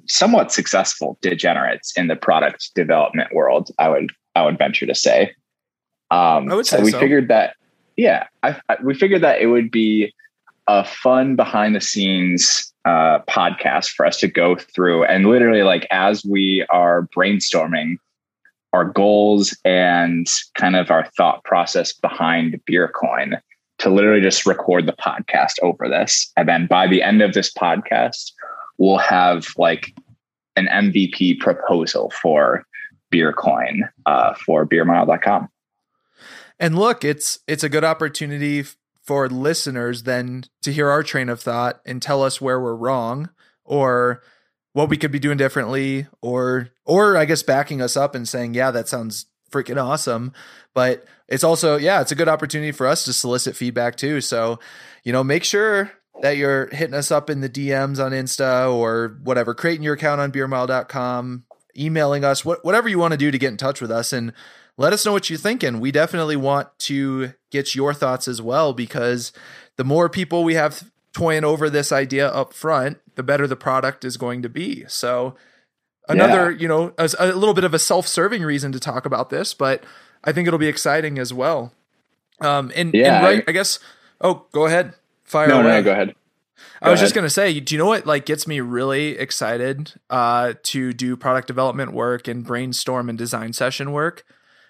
somewhat 0.06 0.52
successful 0.52 1.18
degenerates 1.22 1.92
in 1.96 2.08
the 2.08 2.16
product 2.16 2.70
development 2.74 3.34
world, 3.34 3.70
I 3.78 3.88
would 3.88 4.10
I 4.34 4.44
would 4.44 4.58
venture 4.58 4.86
to 4.86 4.94
say. 4.94 5.34
Um 6.10 6.50
I 6.50 6.54
would 6.54 6.66
so 6.66 6.80
we 6.80 6.90
so. 6.90 7.00
figured 7.00 7.28
that 7.28 7.56
yeah, 7.96 8.26
I, 8.42 8.60
I, 8.68 8.76
we 8.82 8.94
figured 8.94 9.22
that 9.22 9.40
it 9.40 9.46
would 9.46 9.70
be 9.70 10.12
a 10.66 10.84
fun 10.84 11.36
behind 11.36 11.74
the 11.74 11.80
scenes 11.80 12.72
uh, 12.84 13.20
podcast 13.28 13.90
for 13.90 14.06
us 14.06 14.18
to 14.18 14.28
go 14.28 14.56
through 14.56 15.04
and 15.04 15.26
literally 15.26 15.62
like 15.62 15.86
as 15.90 16.24
we 16.24 16.66
are 16.70 17.08
brainstorming 17.16 17.96
our 18.72 18.84
goals 18.84 19.56
and 19.64 20.26
kind 20.54 20.76
of 20.76 20.90
our 20.90 21.06
thought 21.16 21.42
process 21.44 21.92
behind 21.92 22.60
beercoin 22.68 23.40
to 23.78 23.88
literally 23.88 24.20
just 24.20 24.46
record 24.46 24.86
the 24.86 24.92
podcast 24.92 25.54
over 25.62 25.88
this 25.88 26.30
and 26.36 26.48
then 26.48 26.66
by 26.66 26.86
the 26.86 27.02
end 27.02 27.22
of 27.22 27.32
this 27.32 27.52
podcast 27.52 28.32
we'll 28.78 28.98
have 28.98 29.46
like 29.56 29.94
an 30.56 30.66
mvp 30.66 31.38
proposal 31.40 32.10
for 32.10 32.64
beercoin 33.12 33.88
uh, 34.06 34.34
for 34.34 34.66
beermile.com 34.66 35.48
And 36.58 36.78
look, 36.78 37.04
it's 37.04 37.40
it's 37.46 37.64
a 37.64 37.68
good 37.68 37.84
opportunity 37.84 38.64
for 39.02 39.28
listeners 39.28 40.04
then 40.04 40.44
to 40.62 40.72
hear 40.72 40.88
our 40.88 41.02
train 41.02 41.28
of 41.28 41.40
thought 41.40 41.80
and 41.84 42.00
tell 42.00 42.22
us 42.22 42.40
where 42.40 42.60
we're 42.60 42.74
wrong 42.74 43.28
or 43.64 44.22
what 44.72 44.88
we 44.88 44.96
could 44.96 45.12
be 45.12 45.18
doing 45.18 45.36
differently 45.36 46.06
or 46.22 46.70
or 46.84 47.16
I 47.16 47.24
guess 47.24 47.42
backing 47.42 47.82
us 47.82 47.96
up 47.96 48.14
and 48.14 48.28
saying, 48.28 48.54
"Yeah, 48.54 48.70
that 48.70 48.88
sounds 48.88 49.26
freaking 49.50 49.82
awesome." 49.82 50.32
But 50.74 51.04
it's 51.28 51.44
also, 51.44 51.76
yeah, 51.76 52.00
it's 52.00 52.12
a 52.12 52.16
good 52.16 52.28
opportunity 52.28 52.72
for 52.72 52.86
us 52.86 53.04
to 53.04 53.12
solicit 53.12 53.56
feedback 53.56 53.96
too. 53.96 54.20
So, 54.20 54.58
you 55.04 55.12
know, 55.12 55.24
make 55.24 55.44
sure 55.44 55.90
that 56.22 56.36
you're 56.36 56.68
hitting 56.74 56.94
us 56.94 57.10
up 57.10 57.28
in 57.28 57.40
the 57.40 57.48
DMs 57.48 58.02
on 58.04 58.12
Insta 58.12 58.72
or 58.72 59.18
whatever, 59.22 59.54
creating 59.54 59.82
your 59.82 59.94
account 59.94 60.20
on 60.20 60.30
beermile.com, 60.32 61.44
emailing 61.76 62.24
us, 62.24 62.44
what, 62.44 62.64
whatever 62.64 62.88
you 62.88 62.98
want 62.98 63.12
to 63.12 63.18
do 63.18 63.30
to 63.30 63.38
get 63.38 63.48
in 63.50 63.56
touch 63.56 63.80
with 63.80 63.90
us 63.90 64.12
and 64.12 64.32
let 64.76 64.92
us 64.92 65.04
know 65.04 65.12
what 65.12 65.28
you're 65.28 65.38
thinking. 65.38 65.80
We 65.80 65.90
definitely 65.92 66.36
want 66.36 66.68
to 66.80 67.34
get 67.50 67.74
your 67.74 67.92
thoughts 67.94 68.26
as 68.28 68.40
well 68.40 68.72
because 68.72 69.32
the 69.76 69.84
more 69.84 70.08
people 70.08 70.44
we 70.44 70.54
have 70.54 70.90
toying 71.12 71.44
over 71.44 71.68
this 71.70 71.92
idea 71.92 72.28
up 72.28 72.52
front, 72.52 72.98
the 73.16 73.22
better 73.22 73.46
the 73.46 73.56
product 73.56 74.04
is 74.04 74.16
going 74.16 74.42
to 74.42 74.48
be. 74.48 74.84
So, 74.88 75.34
another, 76.08 76.50
you 76.50 76.68
know, 76.68 76.92
a, 76.98 77.08
a 77.18 77.26
little 77.32 77.54
bit 77.54 77.64
of 77.64 77.74
a 77.74 77.78
self 77.78 78.06
serving 78.06 78.42
reason 78.42 78.72
to 78.72 78.80
talk 78.80 79.06
about 79.06 79.30
this, 79.30 79.54
but 79.54 79.84
I 80.24 80.32
think 80.32 80.46
it'll 80.48 80.58
be 80.58 80.68
exciting 80.68 81.18
as 81.18 81.32
well. 81.32 81.72
Um, 82.40 82.72
and, 82.74 82.92
Yeah, 82.94 83.16
and 83.16 83.24
right, 83.24 83.44
I- 83.46 83.50
I 83.50 83.52
guess, 83.52 83.78
oh, 84.20 84.46
go 84.52 84.66
ahead. 84.66 84.94
Fire 85.24 85.48
no, 85.48 85.62
no, 85.62 85.68
away. 85.68 85.78
no, 85.78 85.82
go 85.82 85.92
ahead. 85.92 86.14
I 86.80 86.90
was 86.90 87.00
Go 87.00 87.04
just 87.04 87.14
gonna 87.14 87.30
say, 87.30 87.58
do 87.60 87.74
you 87.74 87.78
know 87.78 87.86
what 87.86 88.06
like 88.06 88.26
gets 88.26 88.46
me 88.46 88.60
really 88.60 89.18
excited 89.18 89.92
uh, 90.10 90.54
to 90.64 90.92
do 90.92 91.16
product 91.16 91.48
development 91.48 91.92
work 91.92 92.28
and 92.28 92.44
brainstorm 92.44 93.08
and 93.08 93.16
design 93.16 93.52
session 93.52 93.92
work? 93.92 94.24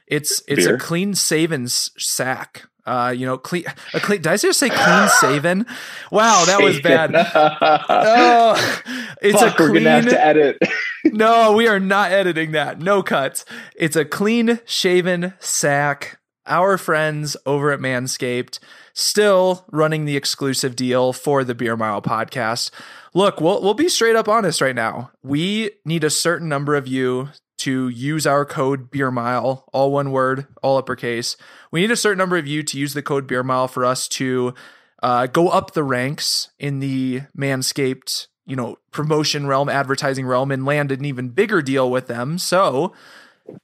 It's 0.06 0.42
it's 0.46 0.64
Beer. 0.64 0.76
a 0.76 0.78
clean 0.78 1.14
savings 1.14 1.90
sack. 1.98 2.64
Uh, 2.86 3.14
you 3.16 3.24
know, 3.24 3.38
clean 3.38 3.64
a 3.94 4.00
clean. 4.00 4.20
Did 4.20 4.30
I 4.30 4.36
just 4.36 4.58
say 4.60 4.68
clean 4.68 5.08
saving? 5.20 5.66
Wow, 6.10 6.44
that 6.46 6.62
was 6.62 6.80
bad. 6.80 7.14
Oh, 7.88 8.54
it's 9.22 9.40
Fuck, 9.40 9.58
a 9.58 9.62
we're 9.62 9.74
gonna 9.74 9.90
have 9.90 10.08
to 10.08 10.24
edit. 10.24 10.58
no, 11.04 11.52
we 11.52 11.66
are 11.66 11.80
not 11.80 12.12
editing 12.12 12.52
that. 12.52 12.78
No 12.78 13.02
cuts. 13.02 13.44
It's 13.74 13.96
a 13.96 14.04
clean 14.04 14.60
shaven 14.66 15.32
sack. 15.40 16.18
Our 16.46 16.78
friends 16.78 17.36
over 17.46 17.72
at 17.72 17.80
Manscaped 17.80 18.58
still 18.92 19.64
running 19.70 20.04
the 20.04 20.16
exclusive 20.16 20.76
deal 20.76 21.12
for 21.12 21.44
the 21.44 21.54
Beer 21.54 21.76
Mile 21.76 22.02
podcast. 22.02 22.70
Look, 23.14 23.40
we'll 23.40 23.62
we'll 23.62 23.74
be 23.74 23.88
straight 23.88 24.16
up 24.16 24.28
honest 24.28 24.60
right 24.60 24.74
now. 24.74 25.10
We 25.22 25.70
need 25.84 26.04
a 26.04 26.10
certain 26.10 26.48
number 26.48 26.74
of 26.74 26.86
you 26.86 27.30
to 27.58 27.88
use 27.88 28.26
our 28.26 28.44
code 28.44 28.90
Beer 28.90 29.10
Mile, 29.10 29.64
all 29.72 29.92
one 29.92 30.10
word, 30.10 30.46
all 30.62 30.76
uppercase. 30.76 31.36
We 31.70 31.80
need 31.80 31.90
a 31.90 31.96
certain 31.96 32.18
number 32.18 32.36
of 32.36 32.46
you 32.46 32.62
to 32.62 32.78
use 32.78 32.94
the 32.94 33.02
code 33.02 33.26
Beer 33.26 33.42
Mile 33.42 33.68
for 33.68 33.84
us 33.84 34.06
to 34.08 34.54
uh, 35.02 35.26
go 35.26 35.48
up 35.48 35.72
the 35.72 35.84
ranks 35.84 36.50
in 36.58 36.80
the 36.80 37.22
Manscaped 37.36 38.26
you 38.46 38.56
know, 38.56 38.76
promotion 38.90 39.46
realm, 39.46 39.68
advertising 39.68 40.26
realm, 40.26 40.50
and 40.50 40.64
land 40.64 40.92
an 40.92 41.04
even 41.04 41.30
bigger 41.30 41.62
deal 41.62 41.90
with 41.90 42.06
them. 42.06 42.38
So 42.38 42.92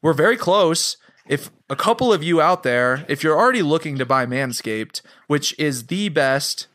we're 0.02 0.12
very 0.12 0.36
close. 0.36 0.96
If 1.30 1.48
a 1.70 1.76
couple 1.76 2.12
of 2.12 2.24
you 2.24 2.40
out 2.40 2.64
there, 2.64 3.04
if 3.08 3.22
you're 3.22 3.38
already 3.38 3.62
looking 3.62 3.96
to 3.98 4.04
buy 4.04 4.26
Manscaped, 4.26 5.00
which 5.28 5.56
is 5.60 5.86
the 5.86 6.08
best 6.08 6.66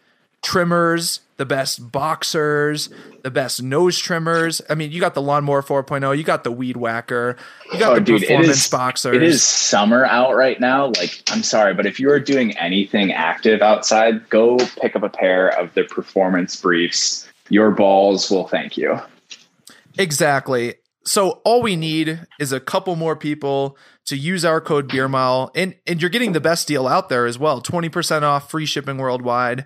trimmers, 0.41 1.19
the 1.35 1.45
best 1.45 1.91
boxers, 1.91 2.87
the 3.23 3.31
best 3.31 3.61
nose 3.61 3.99
trimmers. 3.99 4.61
I 4.69 4.75
mean, 4.75 4.93
you 4.93 5.01
got 5.01 5.13
the 5.13 5.21
lawnmower 5.21 5.61
4.0, 5.61 6.17
you 6.17 6.23
got 6.23 6.45
the 6.45 6.51
weed 6.51 6.77
whacker, 6.77 7.35
you 7.73 7.79
got 7.79 7.91
Oh, 7.91 7.95
the 7.95 8.01
dude, 8.01 8.21
performance 8.21 8.63
is- 8.63 8.69
boxers. 8.69 9.15
It 9.17 9.23
is 9.23 9.43
summer 9.43 10.05
out 10.05 10.35
right 10.37 10.57
now. 10.57 10.85
Like, 10.97 11.21
I'm 11.31 11.43
sorry, 11.43 11.73
but 11.73 11.85
if 11.85 11.99
you're 11.99 12.21
doing 12.21 12.57
anything 12.57 13.11
active 13.11 13.61
outside, 13.61 14.29
go 14.29 14.57
pick 14.81 14.95
up 14.95 15.03
a 15.03 15.09
pair 15.09 15.49
of 15.49 15.73
the 15.73 15.83
performance 15.83 16.55
briefs. 16.61 17.27
Your 17.49 17.71
balls 17.71 18.31
will 18.31 18.47
thank 18.47 18.77
you. 18.77 18.97
Exactly. 19.97 20.75
So 21.03 21.41
all 21.43 21.61
we 21.61 21.75
need 21.75 22.21
is 22.39 22.51
a 22.51 22.59
couple 22.59 22.95
more 22.95 23.15
people 23.15 23.77
to 24.05 24.15
use 24.15 24.45
our 24.45 24.61
code 24.61 24.87
Beer 24.87 25.07
Mile, 25.07 25.51
and 25.55 25.75
and 25.85 26.01
you're 26.01 26.09
getting 26.09 26.33
the 26.33 26.39
best 26.39 26.67
deal 26.67 26.87
out 26.87 27.09
there 27.09 27.25
as 27.25 27.37
well. 27.37 27.61
Twenty 27.61 27.89
percent 27.89 28.25
off, 28.25 28.49
free 28.49 28.65
shipping 28.65 28.97
worldwide. 28.97 29.65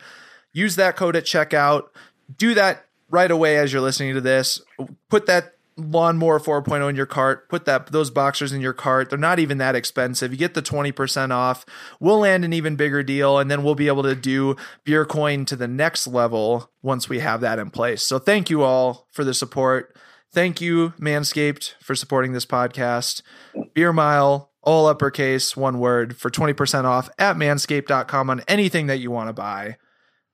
Use 0.54 0.76
that 0.78 0.96
code 0.96 1.16
at 1.16 1.26
checkout. 1.26 1.90
Do 2.38 2.54
that 2.54 2.86
right 3.10 3.30
away 3.30 3.58
as 3.58 3.72
you're 3.72 3.82
listening 3.82 4.16
to 4.16 4.22
this. 4.22 4.62
Put 5.10 5.26
that 5.26 5.56
lawnmower 5.80 6.40
4.0 6.40 6.90
in 6.90 6.96
your 6.96 7.06
cart. 7.06 7.50
Put 7.50 7.66
that 7.66 7.92
those 7.92 8.12
boxers 8.12 8.52
in 8.52 8.62
your 8.62 8.74
cart. 8.74 9.10
They're 9.10 9.18
not 9.18 9.40
even 9.40 9.58
that 9.60 9.76
expensive. 9.76 10.32
You 10.32 10.38
get 10.38 10.54
the 10.54 10.62
20% 10.62 11.32
off. 11.32 11.66
We'll 12.00 12.20
land 12.20 12.46
an 12.46 12.54
even 12.54 12.76
bigger 12.76 13.04
deal 13.04 13.40
and 13.40 13.50
then 13.50 13.64
we'll 13.64 13.76
be 13.76 13.88
able 13.88 14.04
to 14.04 14.16
do 14.16 14.56
beer 14.84 15.06
coin 15.06 15.46
to 15.46 15.56
the 15.56 15.68
next 15.68 16.08
level 16.08 16.70
once 16.82 17.10
we 17.10 17.20
have 17.20 17.42
that 17.42 17.60
in 17.60 17.70
place. 17.70 18.04
So 18.04 18.20
thank 18.20 18.50
you 18.50 18.64
all 18.64 19.08
for 19.12 19.24
the 19.24 19.34
support. 19.34 19.96
Thank 20.32 20.62
you 20.62 20.94
Manscaped 21.00 21.74
for 21.80 21.96
supporting 21.96 22.34
this 22.34 22.46
podcast. 22.46 23.22
Beer 23.74 23.92
Mile 23.92 24.52
all 24.62 24.86
uppercase, 24.88 25.56
one 25.58 25.80
word 25.80 26.18
for 26.18 26.30
20% 26.30 26.84
off 26.84 27.10
at 27.18 27.36
manscaped.com 27.36 28.30
on 28.30 28.42
anything 28.48 28.88
that 28.88 28.98
you 29.00 29.10
want 29.10 29.30
to 29.30 29.34
buy. 29.34 29.78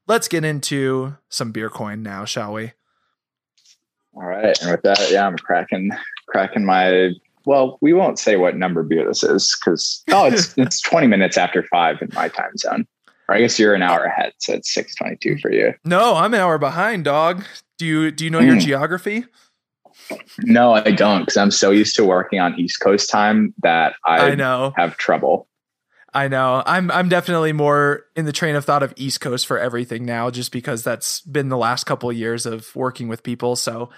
Let's 0.08 0.28
get 0.28 0.44
into 0.44 1.16
some 1.30 1.52
beer 1.52 1.70
coin 1.70 2.04
now, 2.04 2.26
shall 2.26 2.54
we? 2.54 2.74
All 4.16 4.26
right. 4.26 4.60
And 4.62 4.72
with 4.72 4.82
that, 4.84 5.10
yeah, 5.12 5.26
I'm 5.28 5.38
cracking 5.38 5.92
cracking 6.28 6.66
my 6.66 7.12
well, 7.46 7.78
we 7.80 7.94
won't 7.94 8.18
say 8.18 8.38
what 8.38 8.56
number 8.58 8.82
beer 8.82 9.06
this 9.08 9.24
is 9.24 9.56
because 9.60 10.04
oh 10.12 10.26
it's 10.26 10.54
it's 10.58 10.82
20 10.82 11.08
minutes 11.08 11.38
after 11.38 11.64
five 11.64 12.02
in 12.02 12.10
my 12.14 12.28
time 12.28 12.58
zone. 12.58 12.86
Or 13.30 13.36
I 13.36 13.40
guess 13.40 13.58
you're 13.58 13.74
an 13.74 13.82
hour 13.82 14.04
ahead, 14.04 14.34
so 14.38 14.54
it's 14.54 14.72
622 14.74 15.40
for 15.42 15.52
you. 15.52 15.74
No, 15.84 16.16
I'm 16.16 16.34
an 16.34 16.40
hour 16.40 16.58
behind, 16.60 17.06
dog. 17.06 17.44
Do 17.78 17.86
you 17.86 18.12
do 18.12 18.24
you 18.24 18.30
know 18.30 18.40
your 18.40 18.56
Mm. 18.56 18.62
geography? 18.62 19.26
No, 20.40 20.74
I 20.74 20.92
don't, 20.92 21.22
because 21.22 21.38
I'm 21.38 21.52
so 21.52 21.72
used 21.72 21.96
to 21.96 22.06
working 22.06 22.40
on 22.40 22.60
East 22.60 22.80
Coast 22.80 23.10
time 23.10 23.54
that 23.64 23.96
I, 24.04 24.32
I 24.32 24.36
know. 24.36 24.74
have 24.76 24.98
trouble. 24.98 25.48
I 26.14 26.30
know. 26.30 26.64
I'm 26.66 26.90
I'm 26.92 27.10
definitely 27.10 27.52
more 27.52 28.06
in 28.16 28.24
the 28.24 28.32
train 28.32 28.56
of 28.56 28.64
thought 28.64 28.84
of 28.84 28.94
East 28.96 29.20
Coast 29.20 29.46
for 29.46 29.60
everything 29.60 30.06
now, 30.06 30.30
just 30.30 30.54
because 30.54 30.82
that's 30.82 31.20
been 31.22 31.50
the 31.50 31.58
last 31.58 31.84
couple 31.84 32.10
of 32.10 32.16
years 32.16 32.46
of 32.46 32.74
working 32.74 33.10
with 33.10 33.22
people. 33.22 33.58
So 33.58 33.90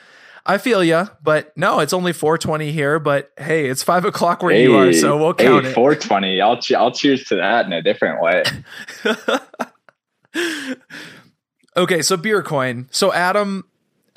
I 0.44 0.58
feel 0.58 0.84
you, 0.84 1.08
but 1.22 1.56
no, 1.56 1.80
it's 1.80 1.94
only 1.94 2.14
4:20 2.14 2.72
here. 2.72 2.98
But 3.00 3.32
hey, 3.38 3.70
it's 3.70 3.84
five 3.84 4.04
o'clock 4.04 4.42
where 4.42 4.56
you 4.56 4.76
are, 4.76 4.94
so 4.94 5.18
we'll 5.18 5.36
count 5.36 5.66
hey, 5.66 5.72
it. 5.72 5.76
420. 5.76 6.42
I'll 6.42 6.60
I'll 6.76 6.92
cheers 6.92 7.26
to 7.26 7.36
that 7.36 7.68
in 7.68 7.74
a 7.74 7.84
different 7.84 8.22
way. 8.22 8.44
okay, 11.78 12.02
so 12.02 12.18
beer 12.18 12.42
coin. 12.42 12.88
So 12.90 13.14
Adam, 13.14 13.66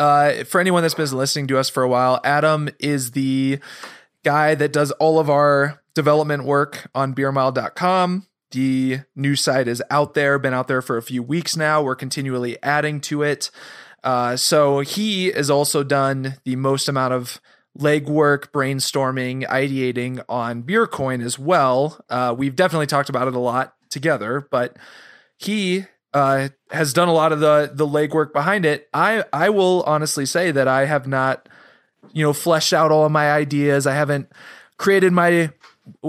uh, 0.00 0.45
for 0.45 0.61
anyone 0.61 0.83
that's 0.83 0.95
been 0.95 1.11
listening 1.12 1.47
to 1.49 1.59
us 1.59 1.69
for 1.69 1.83
a 1.83 1.88
while, 1.88 2.21
Adam 2.25 2.71
is 2.78 3.11
the 3.11 3.59
guy 4.25 4.54
that 4.54 4.73
does 4.73 4.90
all 4.92 5.19
of 5.19 5.28
our 5.28 5.83
development 5.95 6.45
work 6.45 6.90
on 6.95 7.14
beermile.com. 7.14 8.26
The 8.52 9.00
new 9.14 9.37
site 9.37 9.69
is 9.69 9.83
out 9.90 10.14
there, 10.14 10.38
been 10.38 10.54
out 10.54 10.69
there 10.69 10.80
for 10.80 10.97
a 10.97 11.02
few 11.02 11.23
weeks 11.23 11.54
now. 11.54 11.83
We're 11.83 11.95
continually 11.97 12.61
adding 12.62 13.00
to 13.02 13.23
it. 13.23 13.50
Uh, 14.02 14.37
so 14.37 14.80
he 14.80 15.33
has 15.33 15.50
also 15.50 15.85
done 15.85 16.37
the 16.45 16.57
most 16.57 16.88
amount 16.88 17.12
of 17.12 17.38
legwork, 17.78 18.50
brainstorming, 18.52 19.47
ideating 19.47 20.25
on 20.30 20.62
Beercoin 20.62 21.23
as 21.23 21.38
well. 21.38 22.02
Uh, 22.09 22.35
we've 22.37 22.57
definitely 22.57 22.87
talked 22.87 23.11
about 23.11 23.28
it 23.28 23.35
a 23.35 23.38
lot 23.38 23.75
together, 23.90 24.49
but 24.50 24.76
he 25.37 25.85
uh, 26.12 26.49
has 26.71 26.93
done 26.93 27.09
a 27.09 27.12
lot 27.12 27.33
of 27.33 27.40
the 27.40 27.71
the 27.73 27.87
legwork 27.87 28.33
behind 28.33 28.64
it. 28.64 28.88
I 28.93 29.25
I 29.33 29.50
will 29.50 29.83
honestly 29.87 30.26
say 30.26 30.50
that 30.50 30.69
I 30.69 30.87
have 30.87 31.07
not, 31.07 31.49
you 32.12 32.25
know, 32.25 32.33
fleshed 32.33 32.73
out 32.73 32.90
all 32.90 33.07
of 33.07 33.12
my 33.12 33.31
ideas. 33.33 33.87
I 33.87 33.95
haven't 33.95 34.31
created 34.76 35.12
my 35.12 35.50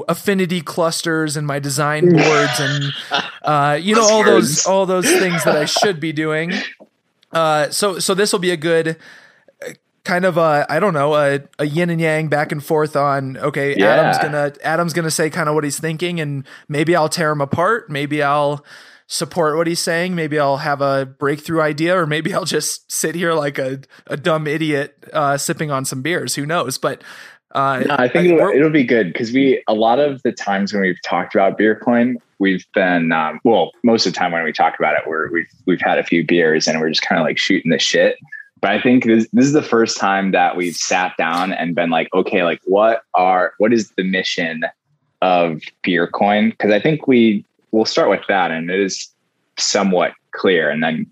affinity 0.07 0.61
clusters 0.61 1.35
and 1.37 1.47
my 1.47 1.57
design 1.59 2.09
boards 2.09 2.59
and 2.59 2.93
uh, 3.41 3.77
you 3.81 3.95
know 3.95 4.03
all 4.03 4.23
those 4.23 4.65
all 4.65 4.85
those 4.85 5.05
things 5.09 5.43
that 5.43 5.55
I 5.55 5.65
should 5.79 5.99
be 5.99 6.11
doing. 6.13 6.51
Uh, 7.31 7.69
so 7.69 7.99
so 7.99 8.13
this 8.13 8.31
will 8.31 8.39
be 8.39 8.51
a 8.51 8.57
good 8.57 8.97
uh, 9.65 9.71
kind 10.03 10.25
of 10.25 10.37
a 10.37 10.65
I 10.69 10.79
don't 10.79 10.93
know 10.93 11.15
a, 11.15 11.41
a 11.59 11.65
yin 11.65 11.89
and 11.89 12.01
yang 12.01 12.27
back 12.27 12.51
and 12.51 12.63
forth 12.63 12.95
on 12.95 13.37
okay 13.37 13.75
Yeah. 13.77 13.87
Adam's 13.95 14.17
gonna 14.17 14.53
Adam's 14.63 14.93
gonna 14.93 15.11
say 15.11 15.29
kind 15.29 15.47
of 15.47 15.55
what 15.55 15.63
he's 15.63 15.79
thinking 15.79 16.19
and 16.19 16.45
maybe 16.67 16.95
I'll 16.95 17.09
tear 17.09 17.31
him 17.31 17.39
apart 17.41 17.89
maybe 17.89 18.21
I'll 18.21 18.65
support 19.11 19.57
what 19.57 19.67
he's 19.67 19.79
saying 19.79 20.15
maybe 20.15 20.39
I'll 20.39 20.57
have 20.57 20.79
a 20.79 21.05
breakthrough 21.05 21.59
idea 21.59 21.97
or 21.97 22.07
maybe 22.07 22.33
I'll 22.33 22.45
just 22.45 22.89
sit 22.89 23.13
here 23.13 23.33
like 23.33 23.59
a, 23.59 23.81
a 24.07 24.15
dumb 24.15 24.47
idiot 24.47 25.05
uh, 25.11 25.37
sipping 25.37 25.69
on 25.69 25.83
some 25.83 26.01
beers 26.01 26.35
who 26.35 26.45
knows 26.45 26.77
but 26.77 27.03
uh, 27.53 27.83
No, 27.85 27.95
I 27.97 28.07
think 28.07 28.29
it'll, 28.29 28.49
it'll 28.49 28.69
be 28.69 28.83
good 28.83 29.11
because 29.11 29.31
we 29.31 29.61
a 29.67 29.73
lot 29.73 29.99
of 29.99 30.21
the 30.23 30.31
times 30.31 30.73
when 30.73 30.81
we've 30.81 31.01
talked 31.03 31.35
about 31.35 31.57
beer 31.57 31.75
coin, 31.75 32.17
we've 32.39 32.65
been 32.73 33.11
um, 33.11 33.39
well 33.43 33.71
most 33.83 34.05
of 34.05 34.13
the 34.13 34.17
time 34.17 34.31
when 34.31 34.43
we 34.43 34.53
talk 34.53 34.75
about 34.79 34.95
it, 34.95 35.01
we're 35.05 35.29
we've 35.31 35.49
we've 35.65 35.81
had 35.81 35.97
a 35.97 36.03
few 36.03 36.25
beers 36.25 36.67
and 36.67 36.79
we're 36.79 36.89
just 36.89 37.01
kind 37.01 37.19
of 37.19 37.25
like 37.25 37.37
shooting 37.37 37.71
the 37.71 37.79
shit. 37.79 38.17
But 38.61 38.71
I 38.71 38.81
think 38.81 39.05
this 39.05 39.27
this 39.33 39.45
is 39.45 39.53
the 39.53 39.63
first 39.63 39.97
time 39.97 40.31
that 40.31 40.55
we've 40.55 40.75
sat 40.75 41.17
down 41.17 41.51
and 41.51 41.75
been 41.75 41.89
like, 41.89 42.07
okay, 42.13 42.43
like 42.43 42.61
what 42.65 43.03
are 43.13 43.53
what 43.57 43.73
is 43.73 43.91
the 43.97 44.03
mission 44.03 44.63
of 45.21 45.61
beer 45.83 46.07
coin? 46.07 46.51
Because 46.51 46.71
I 46.71 46.79
think 46.79 47.07
we 47.07 47.45
we'll 47.71 47.85
start 47.85 48.09
with 48.09 48.25
that, 48.27 48.51
and 48.51 48.69
it 48.69 48.79
is 48.79 49.09
somewhat 49.57 50.13
clear, 50.31 50.69
and 50.69 50.83
then 50.83 51.05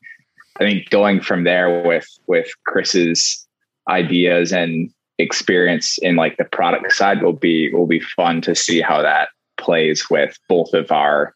I 0.59 0.63
think 0.63 0.89
going 0.89 1.21
from 1.21 1.43
there 1.43 1.81
with 1.83 2.07
with 2.27 2.47
Chris's 2.65 3.47
ideas 3.89 4.51
and 4.51 4.91
experience 5.17 5.97
in 5.97 6.15
like 6.15 6.37
the 6.37 6.45
product 6.45 6.93
side 6.93 7.21
will 7.21 7.33
be 7.33 7.71
will 7.73 7.87
be 7.87 7.99
fun 7.99 8.41
to 8.41 8.55
see 8.55 8.81
how 8.81 9.01
that 9.01 9.29
plays 9.59 10.09
with 10.09 10.37
both 10.47 10.73
of 10.73 10.91
our 10.91 11.35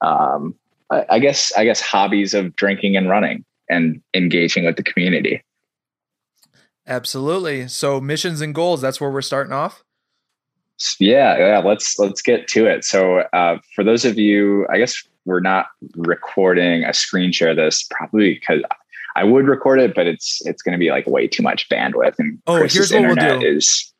um 0.00 0.54
I, 0.90 1.04
I 1.10 1.18
guess 1.18 1.52
I 1.56 1.64
guess 1.64 1.80
hobbies 1.80 2.32
of 2.32 2.56
drinking 2.56 2.96
and 2.96 3.08
running 3.08 3.44
and 3.68 4.02
engaging 4.14 4.64
with 4.64 4.76
the 4.76 4.82
community. 4.82 5.42
absolutely. 6.86 7.68
So 7.68 8.00
missions 8.00 8.40
and 8.40 8.54
goals 8.54 8.80
that's 8.80 9.00
where 9.00 9.10
we're 9.10 9.20
starting 9.20 9.52
off 9.52 9.84
Yeah, 10.98 11.38
yeah, 11.38 11.58
let's 11.58 11.98
let's 11.98 12.22
get 12.22 12.48
to 12.48 12.66
it. 12.66 12.84
So 12.84 13.20
uh 13.32 13.58
for 13.74 13.84
those 13.84 14.04
of 14.04 14.18
you, 14.18 14.66
I 14.70 14.78
guess 14.78 15.02
we're 15.26 15.40
not 15.40 15.66
recording 15.96 16.84
a 16.84 16.94
screen 16.94 17.32
share 17.32 17.50
of 17.50 17.56
this 17.56 17.82
probably 17.90 18.34
because 18.34 18.62
I 19.16 19.24
would 19.24 19.46
record 19.46 19.80
it, 19.80 19.94
but 19.94 20.06
it's 20.06 20.40
it's 20.46 20.62
going 20.62 20.72
to 20.72 20.78
be 20.78 20.90
like 20.90 21.06
way 21.06 21.26
too 21.26 21.42
much 21.42 21.68
bandwidth. 21.68 22.14
And 22.18 22.38
Oh, 22.46 22.58
Chris's 22.58 22.90
here's 22.90 23.02
what 23.02 23.18
we'll 23.18 23.40
do. 23.40 23.46
Is 23.46 23.92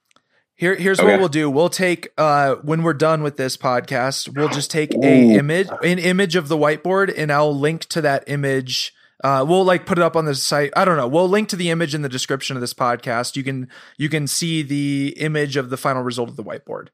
Here, 0.55 0.75
here's 0.77 1.01
Okay. 1.01 1.11
what 1.11 1.19
we'll 1.19 1.29
do. 1.29 1.51
We'll 1.51 1.69
take 1.69 2.11
uh, 2.17 2.57
when 2.57 2.83
we're 2.83 2.95
done 2.95 3.23
with 3.23 3.37
this 3.37 3.57
podcast, 3.57 4.35
we'll 4.35 4.49
just 4.49 4.71
take 4.71 4.95
a 5.03 5.35
image, 5.35 5.69
an 5.83 5.99
image 5.99 6.37
of 6.37 6.49
the 6.49 6.57
whiteboard, 6.57 7.13
and 7.17 7.33
I'll 7.33 7.57
link 7.57 7.87
to 7.87 8.01
that 8.03 8.25
image. 8.27 8.95
Uh, 9.23 9.45
we'll 9.47 9.65
like 9.65 9.87
put 9.87 9.99
it 9.99 10.03
up 10.03 10.17
on 10.17 10.25
the 10.25 10.35
site. 10.35 10.73
I 10.77 10.85
don't 10.85 10.97
know. 10.97 11.09
We'll 11.09 11.29
link 11.29 11.49
to 11.51 11.57
the 11.57 11.71
image 11.71 11.95
in 11.95 12.03
the 12.03 12.09
description 12.09 12.57
of 12.57 12.61
this 12.61 12.75
podcast. 12.75 13.37
You 13.37 13.43
can 13.43 13.69
you 13.99 14.09
can 14.09 14.27
see 14.27 14.63
the 14.63 15.15
image 15.19 15.57
of 15.57 15.71
the 15.71 15.77
final 15.77 16.03
result 16.03 16.29
of 16.29 16.37
the 16.37 16.45
whiteboard. 16.45 16.89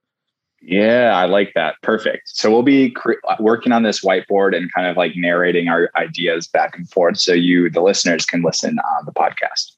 Yeah, 0.60 1.12
I 1.14 1.26
like 1.26 1.52
that. 1.54 1.76
Perfect. 1.82 2.28
So 2.28 2.50
we'll 2.50 2.62
be 2.62 2.94
working 3.38 3.72
on 3.72 3.82
this 3.82 4.00
whiteboard 4.00 4.56
and 4.56 4.72
kind 4.72 4.86
of 4.86 4.96
like 4.96 5.12
narrating 5.14 5.68
our 5.68 5.90
ideas 5.94 6.48
back 6.48 6.76
and 6.76 6.90
forth 6.90 7.18
so 7.18 7.32
you, 7.32 7.70
the 7.70 7.82
listeners, 7.82 8.26
can 8.26 8.42
listen 8.42 8.78
on 8.78 9.04
the 9.04 9.12
podcast. 9.12 9.72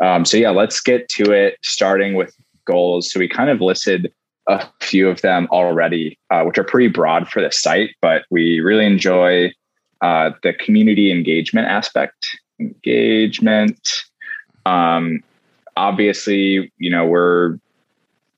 Um, 0.00 0.24
so 0.24 0.36
yeah, 0.36 0.50
let's 0.50 0.80
get 0.80 1.08
to 1.10 1.32
it, 1.32 1.58
starting 1.62 2.14
with 2.14 2.34
goals. 2.64 3.10
So 3.10 3.18
we 3.18 3.28
kind 3.28 3.50
of 3.50 3.60
listed 3.60 4.12
a 4.46 4.66
few 4.80 5.08
of 5.08 5.20
them 5.22 5.48
already, 5.50 6.18
uh, 6.30 6.44
which 6.44 6.58
are 6.58 6.64
pretty 6.64 6.88
broad 6.88 7.28
for 7.28 7.42
the 7.42 7.50
site, 7.50 7.90
but 8.00 8.24
we 8.30 8.60
really 8.60 8.86
enjoy 8.86 9.52
uh, 10.02 10.30
the 10.42 10.52
community 10.52 11.10
engagement 11.10 11.68
aspect. 11.68 12.26
Engagement. 12.58 13.88
Um, 14.66 15.22
obviously, 15.76 16.72
you 16.78 16.90
know, 16.90 17.06
we're 17.06 17.58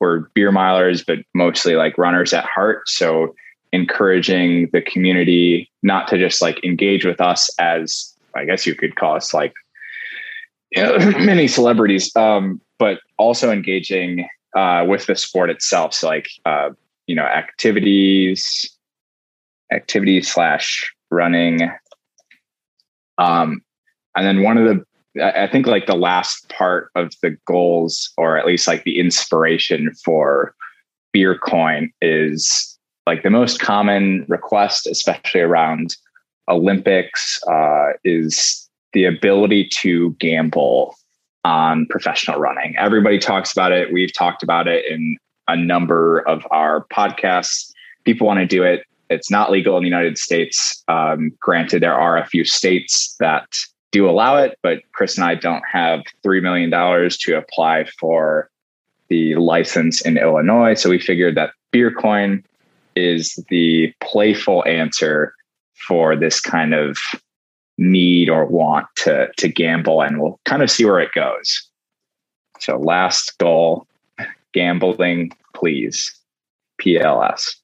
we're 0.00 0.20
beer 0.34 0.50
milers, 0.50 1.04
but 1.06 1.18
mostly 1.34 1.76
like 1.76 1.96
runners 1.96 2.32
at 2.32 2.44
heart. 2.44 2.88
So 2.88 3.34
encouraging 3.72 4.68
the 4.72 4.82
community 4.82 5.70
not 5.82 6.08
to 6.08 6.18
just 6.18 6.42
like 6.42 6.62
engage 6.64 7.04
with 7.04 7.20
us 7.20 7.48
as 7.58 8.14
I 8.34 8.44
guess 8.44 8.66
you 8.66 8.74
could 8.74 8.96
call 8.96 9.16
us 9.16 9.32
like 9.32 9.54
you 10.70 10.82
know, 10.82 10.98
many 11.18 11.48
celebrities, 11.48 12.14
um, 12.16 12.60
but 12.78 13.00
also 13.18 13.50
engaging 13.50 14.28
uh, 14.56 14.84
with 14.86 15.06
the 15.06 15.16
sport 15.16 15.50
itself. 15.50 15.94
So 15.94 16.08
like, 16.08 16.28
uh, 16.44 16.70
you 17.06 17.14
know, 17.14 17.24
activities, 17.24 18.70
activities 19.70 20.30
slash 20.30 20.92
running. 21.12 21.70
Um, 23.18 23.62
and 24.16 24.26
then 24.26 24.42
one 24.42 24.58
of 24.58 24.64
the, 24.64 24.84
I 25.22 25.46
think 25.46 25.66
like 25.66 25.86
the 25.86 25.94
last 25.94 26.48
part 26.48 26.90
of 26.94 27.12
the 27.22 27.36
goals, 27.46 28.12
or 28.16 28.36
at 28.38 28.46
least 28.46 28.66
like 28.66 28.84
the 28.84 28.98
inspiration 28.98 29.92
for 30.04 30.54
Beer 31.12 31.38
Coin 31.38 31.92
is 32.00 32.78
like 33.06 33.22
the 33.22 33.30
most 33.30 33.60
common 33.60 34.24
request, 34.28 34.86
especially 34.86 35.40
around 35.40 35.96
Olympics, 36.48 37.40
uh, 37.46 37.88
is 38.04 38.68
the 38.92 39.04
ability 39.04 39.68
to 39.76 40.16
gamble 40.18 40.96
on 41.44 41.86
professional 41.86 42.38
running. 42.38 42.74
Everybody 42.78 43.18
talks 43.18 43.52
about 43.52 43.72
it. 43.72 43.92
We've 43.92 44.12
talked 44.12 44.42
about 44.42 44.68
it 44.68 44.84
in 44.90 45.16
a 45.48 45.56
number 45.56 46.20
of 46.20 46.46
our 46.50 46.86
podcasts. 46.86 47.72
People 48.04 48.26
want 48.26 48.40
to 48.40 48.46
do 48.46 48.62
it. 48.62 48.84
It's 49.12 49.30
not 49.30 49.50
legal 49.50 49.76
in 49.76 49.82
the 49.82 49.88
United 49.88 50.18
States. 50.18 50.82
Um, 50.88 51.32
granted, 51.40 51.82
there 51.82 51.94
are 51.94 52.16
a 52.16 52.26
few 52.26 52.44
states 52.44 53.14
that 53.20 53.46
do 53.92 54.08
allow 54.08 54.36
it, 54.36 54.58
but 54.62 54.80
Chris 54.92 55.16
and 55.16 55.24
I 55.24 55.34
don't 55.34 55.62
have 55.70 56.00
$3 56.24 56.42
million 56.42 56.70
to 56.70 57.36
apply 57.36 57.84
for 58.00 58.50
the 59.08 59.34
license 59.36 60.00
in 60.00 60.16
Illinois. 60.16 60.74
So 60.74 60.88
we 60.88 60.98
figured 60.98 61.36
that 61.36 61.52
Beercoin 61.72 62.42
is 62.96 63.38
the 63.48 63.92
playful 64.00 64.64
answer 64.66 65.34
for 65.74 66.16
this 66.16 66.40
kind 66.40 66.74
of 66.74 66.96
need 67.78 68.28
or 68.28 68.44
want 68.44 68.86
to 68.96 69.28
to 69.38 69.48
gamble 69.48 70.02
and 70.02 70.20
we'll 70.20 70.38
kind 70.44 70.62
of 70.62 70.70
see 70.70 70.84
where 70.84 71.00
it 71.00 71.10
goes 71.14 71.68
so 72.60 72.78
last 72.78 73.36
goal 73.38 73.86
gambling 74.52 75.32
please 75.54 76.14
pls 76.80 77.56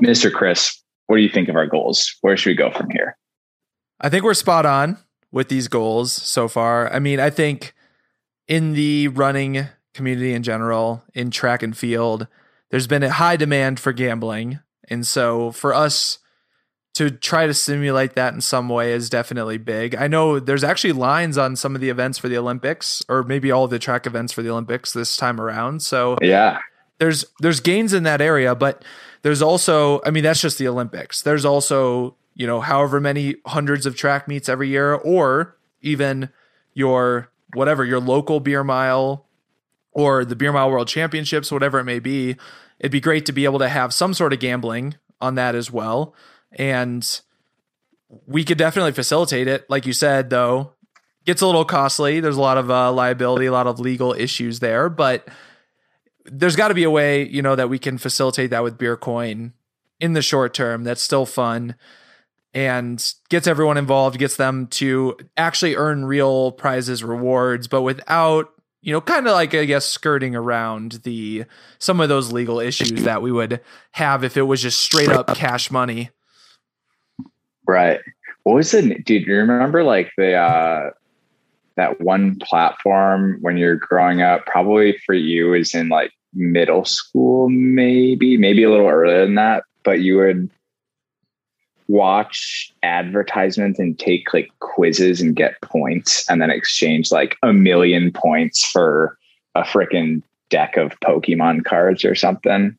mr 0.00 0.32
chris 0.32 0.82
what 1.06 1.16
do 1.16 1.22
you 1.22 1.28
think 1.28 1.48
of 1.48 1.56
our 1.56 1.66
goals 1.66 2.16
where 2.20 2.36
should 2.36 2.50
we 2.50 2.54
go 2.54 2.70
from 2.70 2.88
here 2.90 3.16
I 4.00 4.08
think 4.08 4.24
we're 4.24 4.34
spot 4.34 4.64
on 4.64 4.98
with 5.30 5.48
these 5.48 5.68
goals 5.68 6.12
so 6.12 6.48
far. 6.48 6.92
I 6.92 6.98
mean, 6.98 7.20
I 7.20 7.30
think 7.30 7.74
in 8.48 8.72
the 8.72 9.08
running 9.08 9.68
community 9.94 10.32
in 10.32 10.42
general, 10.42 11.04
in 11.14 11.30
track 11.30 11.62
and 11.62 11.76
field, 11.76 12.26
there's 12.70 12.86
been 12.86 13.02
a 13.02 13.10
high 13.10 13.36
demand 13.36 13.78
for 13.78 13.92
gambling. 13.92 14.60
And 14.88 15.06
so 15.06 15.52
for 15.52 15.74
us 15.74 16.18
to 16.94 17.10
try 17.10 17.46
to 17.46 17.54
simulate 17.54 18.14
that 18.14 18.34
in 18.34 18.40
some 18.40 18.68
way 18.68 18.92
is 18.92 19.10
definitely 19.10 19.58
big. 19.58 19.94
I 19.94 20.08
know 20.08 20.40
there's 20.40 20.64
actually 20.64 20.92
lines 20.92 21.38
on 21.38 21.54
some 21.54 21.74
of 21.74 21.80
the 21.80 21.90
events 21.90 22.18
for 22.18 22.28
the 22.28 22.38
Olympics 22.38 23.02
or 23.08 23.22
maybe 23.22 23.50
all 23.50 23.64
of 23.64 23.70
the 23.70 23.78
track 23.78 24.06
events 24.06 24.32
for 24.32 24.42
the 24.42 24.50
Olympics 24.50 24.92
this 24.92 25.16
time 25.16 25.40
around. 25.40 25.82
So 25.82 26.16
yeah. 26.22 26.58
There's 26.98 27.24
there's 27.40 27.60
gains 27.60 27.94
in 27.94 28.02
that 28.02 28.20
area, 28.20 28.54
but 28.54 28.84
there's 29.22 29.42
also 29.42 30.00
I 30.04 30.10
mean 30.10 30.24
that's 30.24 30.40
just 30.40 30.58
the 30.58 30.68
Olympics. 30.68 31.22
There's 31.22 31.44
also 31.44 32.16
you 32.34 32.46
know, 32.46 32.60
however 32.60 33.00
many 33.00 33.36
hundreds 33.46 33.86
of 33.86 33.96
track 33.96 34.26
meets 34.26 34.48
every 34.48 34.68
year, 34.68 34.94
or 34.94 35.58
even 35.82 36.30
your 36.72 37.30
whatever, 37.52 37.84
your 37.84 38.00
local 38.00 38.40
beer 38.40 38.64
mile 38.64 39.26
or 39.92 40.24
the 40.24 40.36
beer 40.36 40.52
mile 40.52 40.70
world 40.70 40.88
championships, 40.88 41.50
whatever 41.50 41.78
it 41.78 41.84
may 41.84 41.98
be. 41.98 42.36
It'd 42.78 42.92
be 42.92 43.00
great 43.00 43.26
to 43.26 43.32
be 43.32 43.44
able 43.44 43.58
to 43.58 43.68
have 43.68 43.92
some 43.92 44.14
sort 44.14 44.32
of 44.32 44.40
gambling 44.40 44.94
on 45.20 45.34
that 45.34 45.54
as 45.54 45.70
well. 45.70 46.14
And 46.52 47.20
we 48.26 48.44
could 48.44 48.56
definitely 48.56 48.92
facilitate 48.92 49.46
it. 49.48 49.68
Like 49.68 49.84
you 49.84 49.92
said, 49.92 50.30
though, 50.30 50.72
gets 51.26 51.42
a 51.42 51.46
little 51.46 51.64
costly. 51.64 52.20
There's 52.20 52.36
a 52.36 52.40
lot 52.40 52.56
of 52.56 52.70
uh, 52.70 52.90
liability, 52.92 53.46
a 53.46 53.52
lot 53.52 53.66
of 53.66 53.78
legal 53.78 54.14
issues 54.14 54.60
there, 54.60 54.88
but 54.88 55.28
there's 56.24 56.56
got 56.56 56.68
to 56.68 56.74
be 56.74 56.84
a 56.84 56.90
way, 56.90 57.26
you 57.26 57.42
know, 57.42 57.56
that 57.56 57.68
we 57.68 57.78
can 57.78 57.98
facilitate 57.98 58.50
that 58.50 58.62
with 58.62 58.78
Beer 58.78 58.96
Coin 58.96 59.52
in 59.98 60.12
the 60.12 60.22
short 60.22 60.54
term. 60.54 60.84
That's 60.84 61.02
still 61.02 61.26
fun 61.26 61.76
and 62.52 63.14
gets 63.28 63.46
everyone 63.46 63.76
involved, 63.76 64.18
gets 64.18 64.36
them 64.36 64.66
to 64.66 65.16
actually 65.36 65.76
earn 65.76 66.04
real 66.04 66.52
prizes, 66.52 67.04
rewards, 67.04 67.68
but 67.68 67.82
without 67.82 68.52
you 68.82 68.94
know, 68.94 69.00
kind 69.02 69.26
of 69.26 69.34
like 69.34 69.54
I 69.54 69.66
guess 69.66 69.84
skirting 69.84 70.34
around 70.34 71.00
the 71.04 71.44
some 71.78 72.00
of 72.00 72.08
those 72.08 72.32
legal 72.32 72.60
issues 72.60 73.02
that 73.02 73.20
we 73.20 73.30
would 73.30 73.60
have 73.92 74.24
if 74.24 74.38
it 74.38 74.42
was 74.42 74.62
just 74.62 74.80
straight 74.80 75.10
up 75.10 75.34
cash 75.34 75.70
money. 75.70 76.10
Right. 77.66 78.00
What 78.44 78.54
was 78.54 78.72
it, 78.72 79.04
dude? 79.04 79.26
You 79.26 79.36
remember 79.36 79.84
like 79.84 80.10
the 80.16 80.34
uh 80.34 80.90
that 81.76 82.00
one 82.00 82.38
platform 82.38 83.36
when 83.42 83.58
you're 83.58 83.76
growing 83.76 84.22
up? 84.22 84.46
Probably 84.46 84.98
for 85.04 85.14
you 85.14 85.52
is 85.52 85.74
in 85.74 85.90
like 85.90 86.12
middle 86.32 86.84
school, 86.84 87.48
maybe, 87.48 88.36
maybe 88.36 88.62
a 88.62 88.70
little 88.70 88.88
earlier 88.88 89.24
than 89.24 89.34
that. 89.36 89.64
But 89.82 90.00
you 90.00 90.18
would 90.18 90.50
watch 91.90 92.72
advertisements 92.84 93.80
and 93.80 93.98
take 93.98 94.32
like 94.32 94.48
quizzes 94.60 95.20
and 95.20 95.34
get 95.34 95.60
points 95.60 96.24
and 96.30 96.40
then 96.40 96.48
exchange 96.48 97.10
like 97.10 97.36
a 97.42 97.52
million 97.52 98.12
points 98.12 98.64
for 98.64 99.18
a 99.56 99.62
freaking 99.62 100.22
deck 100.50 100.76
of 100.76 100.98
Pokemon 101.00 101.64
cards 101.64 102.04
or 102.04 102.14
something. 102.14 102.76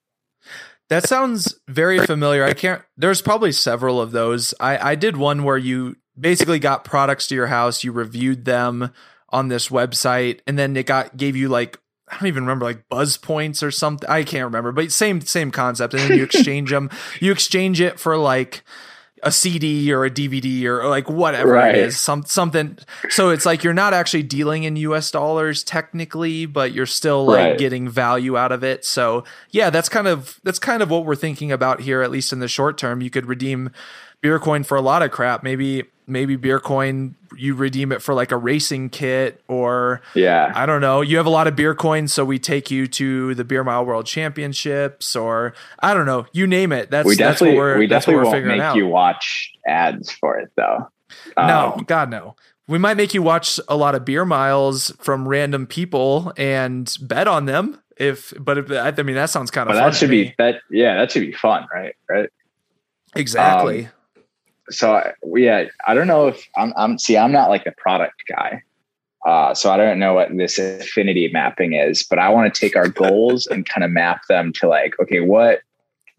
That 0.89 1.07
sounds 1.07 1.59
very 1.67 2.05
familiar. 2.05 2.45
I 2.45 2.53
can't 2.53 2.81
there's 2.95 3.21
probably 3.21 3.51
several 3.51 3.99
of 3.99 4.11
those. 4.11 4.53
I 4.59 4.91
I 4.91 4.95
did 4.95 5.17
one 5.17 5.43
where 5.43 5.57
you 5.57 5.97
basically 6.17 6.59
got 6.59 6.85
products 6.85 7.27
to 7.27 7.35
your 7.35 7.47
house, 7.47 7.83
you 7.83 7.91
reviewed 7.91 8.45
them 8.45 8.93
on 9.29 9.49
this 9.49 9.67
website 9.67 10.39
and 10.47 10.57
then 10.57 10.75
it 10.77 10.85
got 10.85 11.17
gave 11.17 11.35
you 11.35 11.49
like 11.49 11.77
I 12.11 12.15
don't 12.15 12.27
even 12.27 12.43
remember 12.43 12.65
like 12.65 12.89
buzz 12.89 13.15
points 13.17 13.63
or 13.63 13.71
something. 13.71 14.07
I 14.09 14.23
can't 14.23 14.45
remember, 14.45 14.71
but 14.71 14.91
same 14.91 15.21
same 15.21 15.49
concept. 15.49 15.93
And 15.93 16.03
then 16.03 16.17
you 16.17 16.23
exchange 16.23 16.69
them. 16.69 16.89
You 17.19 17.31
exchange 17.31 17.79
it 17.79 17.99
for 17.99 18.17
like 18.17 18.63
a 19.23 19.31
CD 19.31 19.91
or 19.93 20.05
a 20.05 20.09
DVD 20.09 20.65
or, 20.65 20.87
like 20.87 21.09
whatever 21.09 21.51
right. 21.51 21.75
it 21.75 21.85
is, 21.85 21.99
some 21.99 22.23
something. 22.23 22.77
So 23.09 23.29
it's 23.29 23.45
like 23.45 23.63
you're 23.63 23.73
not 23.73 23.93
actually 23.93 24.23
dealing 24.23 24.63
in 24.63 24.75
US 24.77 25.11
dollars 25.11 25.63
technically, 25.63 26.45
but 26.45 26.73
you're 26.73 26.85
still 26.85 27.25
like 27.25 27.37
right. 27.37 27.57
getting 27.57 27.87
value 27.87 28.37
out 28.37 28.51
of 28.51 28.63
it. 28.63 28.83
So 28.85 29.23
yeah, 29.51 29.69
that's 29.69 29.89
kind 29.89 30.07
of 30.07 30.39
that's 30.43 30.59
kind 30.59 30.81
of 30.81 30.89
what 30.89 31.05
we're 31.05 31.15
thinking 31.15 31.51
about 31.51 31.81
here, 31.81 32.01
at 32.01 32.11
least 32.11 32.33
in 32.33 32.39
the 32.39 32.47
short 32.47 32.77
term. 32.77 33.01
You 33.01 33.09
could 33.09 33.27
redeem 33.27 33.71
beer 34.21 34.39
coin 34.39 34.63
for 34.63 34.75
a 34.75 34.81
lot 34.81 35.03
of 35.03 35.11
crap. 35.11 35.43
Maybe 35.43 35.85
maybe 36.11 36.35
beer 36.35 36.59
coin 36.59 37.15
you 37.37 37.55
redeem 37.55 37.91
it 37.91 38.01
for 38.01 38.13
like 38.13 38.31
a 38.31 38.37
racing 38.37 38.89
kit 38.89 39.41
or 39.47 40.01
yeah. 40.13 40.51
I 40.53 40.65
don't 40.65 40.81
know. 40.81 41.01
You 41.01 41.17
have 41.17 41.25
a 41.25 41.31
lot 41.31 41.47
of 41.47 41.55
beer 41.55 41.73
coins 41.73 42.13
so 42.13 42.25
we 42.25 42.37
take 42.37 42.69
you 42.69 42.87
to 42.87 43.33
the 43.35 43.43
beer 43.43 43.63
mile 43.63 43.85
world 43.85 44.05
championships 44.05 45.15
or 45.15 45.53
i 45.79 45.93
don't 45.93 46.05
know. 46.05 46.25
You 46.33 46.45
name 46.45 46.71
it. 46.71 46.91
That's 46.91 47.07
we 47.07 47.15
definitely 47.15 47.49
that's 47.49 47.57
what 47.57 47.57
we're, 47.57 47.77
we 47.77 47.87
definitely 47.87 48.23
won't 48.23 48.45
make 48.45 48.61
out. 48.61 48.75
you 48.75 48.87
watch 48.87 49.51
ads 49.65 50.11
for 50.11 50.37
it 50.37 50.51
though. 50.55 50.89
Um, 51.37 51.47
no 51.47 51.83
god 51.87 52.09
no. 52.09 52.35
We 52.67 52.77
might 52.77 52.95
make 52.95 53.13
you 53.13 53.21
watch 53.21 53.59
a 53.67 53.75
lot 53.75 53.95
of 53.95 54.05
beer 54.05 54.23
miles 54.23 54.91
from 54.99 55.27
random 55.27 55.67
people 55.67 56.31
and 56.37 56.93
bet 57.01 57.27
on 57.27 57.45
them 57.45 57.81
if 57.97 58.33
but 58.39 58.57
if, 58.57 58.71
i 58.71 59.03
mean 59.03 59.15
that 59.15 59.29
sounds 59.29 59.51
kind 59.51 59.69
of 59.69 59.75
that 59.75 59.93
should 59.93 60.09
be 60.09 60.33
that 60.37 60.61
yeah 60.69 60.95
that 60.97 61.11
should 61.11 61.21
be 61.21 61.33
fun 61.33 61.67
right? 61.73 61.95
Right? 62.09 62.29
Exactly. 63.15 63.85
Um, 63.85 63.91
so 64.71 65.11
yeah, 65.35 65.65
I 65.85 65.93
don't 65.93 66.07
know 66.07 66.27
if 66.27 66.47
I'm, 66.57 66.73
I'm 66.75 66.97
see, 66.97 67.17
I'm 67.17 67.31
not 67.31 67.49
like 67.49 67.63
the 67.63 67.71
product 67.71 68.23
guy. 68.27 68.63
Uh, 69.25 69.53
so 69.53 69.71
I 69.71 69.77
don't 69.77 69.99
know 69.99 70.15
what 70.15 70.35
this 70.35 70.57
affinity 70.57 71.29
mapping 71.31 71.73
is, 71.73 72.03
but 72.03 72.17
I 72.17 72.29
want 72.29 72.51
to 72.51 72.59
take 72.59 72.75
our 72.75 72.87
goals 72.87 73.45
and 73.45 73.67
kind 73.67 73.83
of 73.83 73.91
map 73.91 74.21
them 74.27 74.51
to 74.53 74.67
like, 74.67 74.99
okay, 74.99 75.19
what 75.19 75.59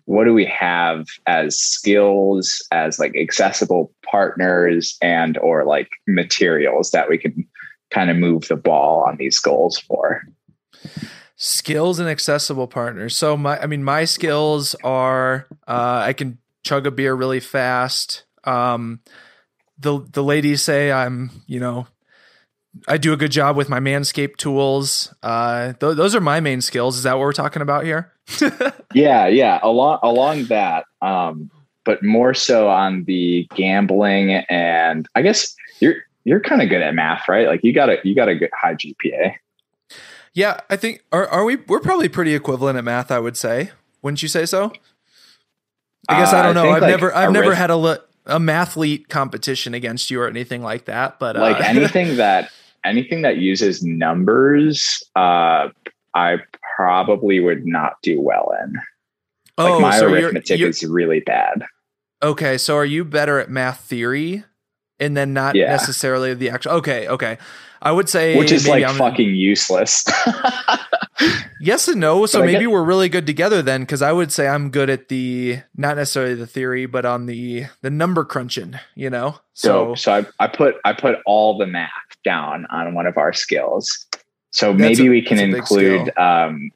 what 0.04 0.24
do 0.24 0.34
we 0.34 0.44
have 0.44 1.06
as 1.26 1.58
skills, 1.58 2.64
as 2.70 2.98
like 2.98 3.16
accessible 3.16 3.92
partners, 4.04 4.96
and 5.00 5.38
or 5.38 5.64
like 5.64 5.90
materials 6.06 6.90
that 6.90 7.08
we 7.08 7.18
can 7.18 7.46
kind 7.90 8.10
of 8.10 8.16
move 8.16 8.48
the 8.48 8.56
ball 8.56 9.04
on 9.06 9.16
these 9.16 9.38
goals 9.38 9.78
for? 9.78 10.22
Skills 11.36 11.98
and 11.98 12.08
accessible 12.08 12.68
partners. 12.68 13.16
So 13.16 13.36
my, 13.36 13.60
I 13.60 13.66
mean, 13.66 13.82
my 13.82 14.04
skills 14.04 14.74
are 14.84 15.46
uh, 15.66 16.02
I 16.04 16.12
can 16.12 16.38
chug 16.64 16.86
a 16.86 16.90
beer 16.90 17.14
really 17.14 17.40
fast. 17.40 18.24
Um, 18.44 19.00
the 19.78 20.04
the 20.10 20.22
ladies 20.22 20.62
say 20.62 20.92
I'm, 20.92 21.30
you 21.46 21.60
know, 21.60 21.86
I 22.88 22.96
do 22.96 23.12
a 23.12 23.16
good 23.16 23.32
job 23.32 23.56
with 23.56 23.68
my 23.68 23.80
Manscaped 23.80 24.36
tools. 24.36 25.12
Uh, 25.22 25.72
th- 25.74 25.96
those 25.96 26.14
are 26.14 26.20
my 26.20 26.40
main 26.40 26.60
skills. 26.60 26.96
Is 26.96 27.02
that 27.02 27.14
what 27.14 27.22
we're 27.22 27.32
talking 27.32 27.62
about 27.62 27.84
here? 27.84 28.12
yeah, 28.94 29.26
yeah, 29.26 29.58
along 29.62 29.98
along 30.02 30.44
that, 30.44 30.84
um, 31.00 31.50
but 31.84 32.02
more 32.02 32.34
so 32.34 32.68
on 32.68 33.04
the 33.04 33.46
gambling 33.54 34.32
and 34.48 35.08
I 35.14 35.22
guess 35.22 35.54
you're 35.80 35.96
you're 36.24 36.40
kind 36.40 36.62
of 36.62 36.68
good 36.68 36.82
at 36.82 36.94
math, 36.94 37.28
right? 37.28 37.46
Like 37.46 37.64
you 37.64 37.72
got 37.72 37.90
a 37.90 37.98
you 38.04 38.14
got 38.14 38.28
a 38.28 38.34
good 38.34 38.50
high 38.58 38.74
GPA. 38.74 39.34
Yeah, 40.34 40.60
I 40.70 40.76
think 40.76 41.04
are 41.12 41.26
are 41.26 41.44
we 41.44 41.56
we're 41.56 41.80
probably 41.80 42.08
pretty 42.08 42.34
equivalent 42.34 42.78
at 42.78 42.84
math. 42.84 43.10
I 43.10 43.18
would 43.18 43.36
say, 43.36 43.70
wouldn't 44.00 44.22
you 44.22 44.28
say 44.28 44.46
so? 44.46 44.72
I 46.08 46.20
guess 46.20 46.32
uh, 46.32 46.38
I 46.38 46.42
don't 46.42 46.54
know. 46.54 46.70
I 46.70 46.74
have 46.74 46.82
like 46.82 46.90
never 46.90 47.14
I've 47.14 47.32
never 47.32 47.54
had 47.54 47.70
a 47.70 47.76
look. 47.76 48.08
A 48.26 48.38
mathlete 48.38 49.08
competition 49.08 49.74
against 49.74 50.10
you 50.10 50.20
or 50.20 50.28
anything 50.28 50.62
like 50.62 50.84
that. 50.86 51.18
But 51.18 51.36
like 51.36 51.56
uh, 51.56 51.64
anything 51.66 52.16
that 52.16 52.50
anything 52.84 53.22
that 53.22 53.38
uses 53.38 53.82
numbers, 53.82 55.02
uh, 55.16 55.68
I 56.14 56.36
probably 56.76 57.40
would 57.40 57.64
not 57.66 57.94
do 58.02 58.20
well 58.20 58.52
in. 58.64 58.74
Like 59.58 59.72
oh, 59.72 59.80
my 59.80 59.98
so 59.98 60.06
you're- 60.08 60.22
arithmetic 60.24 60.58
you're- 60.58 60.70
is 60.70 60.84
really 60.84 61.20
bad. 61.20 61.64
okay. 62.22 62.56
So 62.58 62.76
are 62.76 62.84
you 62.84 63.04
better 63.04 63.38
at 63.38 63.50
math 63.50 63.80
theory, 63.80 64.44
and 64.98 65.16
then 65.16 65.32
not 65.32 65.54
Yeah. 65.54 65.66
necessarily 65.70 66.32
the 66.34 66.50
actual? 66.50 66.72
Okay, 66.72 67.08
okay. 67.08 67.38
I 67.82 67.92
would 67.92 68.08
say 68.08 68.36
Which 68.38 68.52
is 68.52 68.66
like 68.68 68.84
I'm- 68.84 68.96
fucking 68.96 69.34
useless. 69.34 70.04
Yes 71.60 71.86
and 71.86 72.00
no. 72.00 72.26
So 72.26 72.40
But 72.40 72.46
maybe 72.46 72.60
get- 72.60 72.70
we're 72.72 72.82
really 72.82 73.08
good 73.08 73.26
together 73.26 73.62
then, 73.62 73.82
because 73.82 74.02
I 74.02 74.10
would 74.10 74.32
say 74.32 74.48
I'm 74.48 74.70
good 74.70 74.90
at 74.90 75.08
the 75.08 75.60
not 75.76 75.96
necessarily 75.96 76.34
the 76.34 76.46
theory, 76.48 76.86
but 76.86 77.04
on 77.04 77.26
the 77.26 77.66
the 77.82 77.90
number 77.90 78.24
crunching. 78.24 78.74
You 78.96 79.10
know. 79.10 79.36
so 79.52 79.94
So 79.94 79.94
so 79.94 80.12
I, 80.40 80.44
I 80.44 80.48
put 80.48 80.76
I 80.84 80.92
put 80.92 81.18
all 81.24 81.56
the 81.58 81.66
math 81.66 81.90
down 82.24 82.66
on 82.70 82.94
one 82.94 83.06
of 83.06 83.16
our 83.16 83.32
skills. 83.32 84.06
So 84.50 84.72
maybe 84.72 85.06
a- 85.06 85.10
we 85.10 85.22
can 85.22 85.38
include 85.38 86.10
um, 86.18 86.70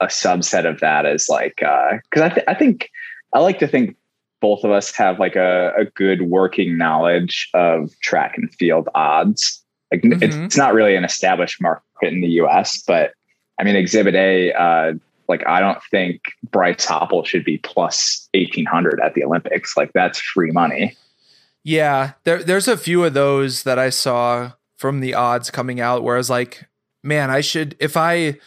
a 0.00 0.06
subset 0.06 0.64
of 0.66 0.80
that 0.80 1.04
as 1.04 1.28
like 1.28 1.56
because 1.56 2.22
I 2.22 2.28
th- 2.30 2.46
I 2.48 2.54
think 2.54 2.88
I 3.34 3.40
like 3.40 3.58
to 3.58 3.68
think 3.68 3.96
both 4.40 4.64
of 4.64 4.70
us 4.70 4.90
have 4.96 5.18
like 5.18 5.36
a, 5.36 5.74
a 5.76 5.84
good 5.84 6.22
working 6.22 6.78
knowledge 6.78 7.50
of 7.52 7.90
track 8.00 8.38
and 8.38 8.50
field 8.54 8.88
odds. 8.94 9.59
Like 9.92 10.02
Mhm. 10.02 10.22
it's 10.46 10.56
not 10.56 10.72
really 10.74 10.94
an 10.96 11.04
established 11.04 11.60
market 11.60 11.82
in 12.02 12.20
the 12.20 12.28
U.S., 12.28 12.82
but 12.86 13.12
I 13.58 13.64
mean 13.64 13.76
Exhibit 13.76 14.14
A. 14.14 14.52
Uh, 14.52 14.92
like 15.28 15.46
I 15.46 15.60
don't 15.60 15.82
think 15.90 16.20
Bryce 16.50 16.86
Hoppel 16.86 17.24
should 17.26 17.44
be 17.44 17.58
plus 17.58 18.28
eighteen 18.34 18.66
hundred 18.66 19.00
at 19.04 19.14
the 19.14 19.24
Olympics. 19.24 19.76
Like 19.76 19.92
that's 19.92 20.20
free 20.20 20.50
money. 20.52 20.96
yeah, 21.64 22.12
there 22.24 22.42
there's 22.42 22.68
a 22.68 22.76
few 22.76 23.04
of 23.04 23.14
those 23.14 23.64
that 23.64 23.78
I 23.78 23.90
saw 23.90 24.52
from 24.78 25.00
the 25.00 25.14
odds 25.14 25.50
coming 25.50 25.78
out 25.80 26.02
where 26.02 26.14
I 26.16 26.18
was 26.18 26.30
like, 26.30 26.64
man, 27.02 27.30
I 27.30 27.40
should 27.42 27.76
if 27.80 27.96
I. 27.96 28.38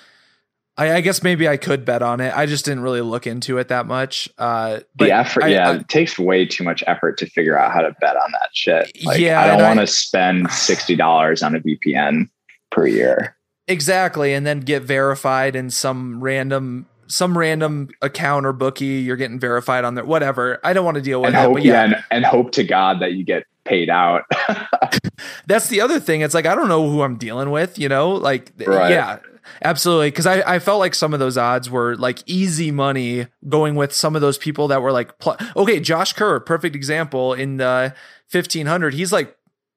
I, 0.78 0.94
I 0.96 1.02
guess 1.02 1.22
maybe 1.22 1.48
I 1.48 1.58
could 1.58 1.86
bet 1.86 2.02
on 2.02 2.20
it. 2.20 2.36
I 2.36 2.46
just 2.48 2.66
didn't 2.66 2.82
really 2.82 3.02
look 3.02 3.28
into 3.28 3.60
it 3.60 3.68
that 3.68 3.86
much. 3.86 4.28
Uh, 4.40 4.80
but 4.96 5.06
the 5.06 5.12
effort, 5.12 5.44
I- 5.44 5.48
yeah, 5.50 5.70
I- 5.70 5.76
it 5.76 5.88
takes 5.88 6.18
way 6.18 6.46
too 6.46 6.64
much 6.64 6.84
effort 6.88 7.18
to 7.20 7.28
figure 7.28 7.58
out 7.58 7.72
how 7.72 7.82
to 7.82 7.96
bet 8.02 8.16
on 8.16 8.32
that 8.32 8.50
shit. 8.54 8.92
Like, 9.06 9.20
Yeah, 9.20 9.42
I 9.42 9.48
don't 9.48 9.62
want 9.62 9.80
to 9.82 9.88
spend 9.88 10.50
sixty 10.52 10.96
dollars 10.96 11.44
on 11.44 11.56
a 11.56 11.60
VPN 11.60 12.28
per 12.72 12.88
year. 12.88 13.36
Exactly, 13.68 14.34
and 14.34 14.46
then 14.46 14.60
get 14.62 14.84
verified 14.84 15.56
in 15.56 15.70
some 15.70 16.24
random 16.24 16.88
some 17.08 17.38
random 17.38 17.90
account 18.02 18.46
or 18.46 18.54
bookie. 18.54 18.86
You're 18.86 19.16
getting 19.18 19.40
verified 19.40 19.86
on 19.86 19.94
there. 19.96 20.04
Whatever. 20.06 20.60
I 20.64 20.74
don't 20.74 20.84
want 20.86 20.96
to 20.96 21.02
deal 21.02 21.22
with 21.22 21.28
And 21.28 21.36
that. 21.36 21.44
hope, 21.46 21.54
But 21.56 21.64
yeah, 21.64 21.74
yeah, 21.74 21.84
and, 21.84 21.96
and 22.10 22.26
hope 22.26 22.52
to 22.54 22.64
God 22.64 23.02
that 23.02 23.14
you 23.14 23.24
get 23.24 23.44
paid 23.66 23.90
out. 23.90 24.24
that's 25.48 25.68
the 25.68 25.82
other 25.82 26.00
thing. 26.00 26.22
It's 26.22 26.34
like 26.34 26.46
I 26.46 26.56
don't 26.56 26.68
know 26.68 26.90
who 26.90 27.02
I'm 27.02 27.18
dealing 27.18 27.52
with. 27.52 27.78
You 27.80 27.90
know, 27.90 28.12
like 28.12 28.52
Right. 28.66 28.92
yeah, 28.92 29.20
absolutely. 29.64 30.12
Because 30.12 30.26
I 30.28 30.56
I 30.56 30.60
felt 30.60 30.80
like 30.80 30.96
some 30.96 31.14
of 31.14 31.20
those 31.20 31.38
odds 31.38 31.70
were 31.70 31.96
like 31.96 32.20
easy 32.26 32.72
money 32.72 33.28
going 33.48 33.76
with 33.76 33.94
some 33.94 34.16
of 34.16 34.22
those 34.22 34.38
people 34.38 34.68
that 34.70 34.82
were 34.82 34.92
like 34.92 35.18
pl- 35.20 35.38
okay. 35.56 35.80
Josh 35.80 36.14
Kerr, 36.14 36.40
perfect 36.40 36.76
example 36.76 37.34
in 37.34 37.58
the 37.58 37.94
1500. 38.32 38.94
He's 38.94 39.12
like 39.12 39.36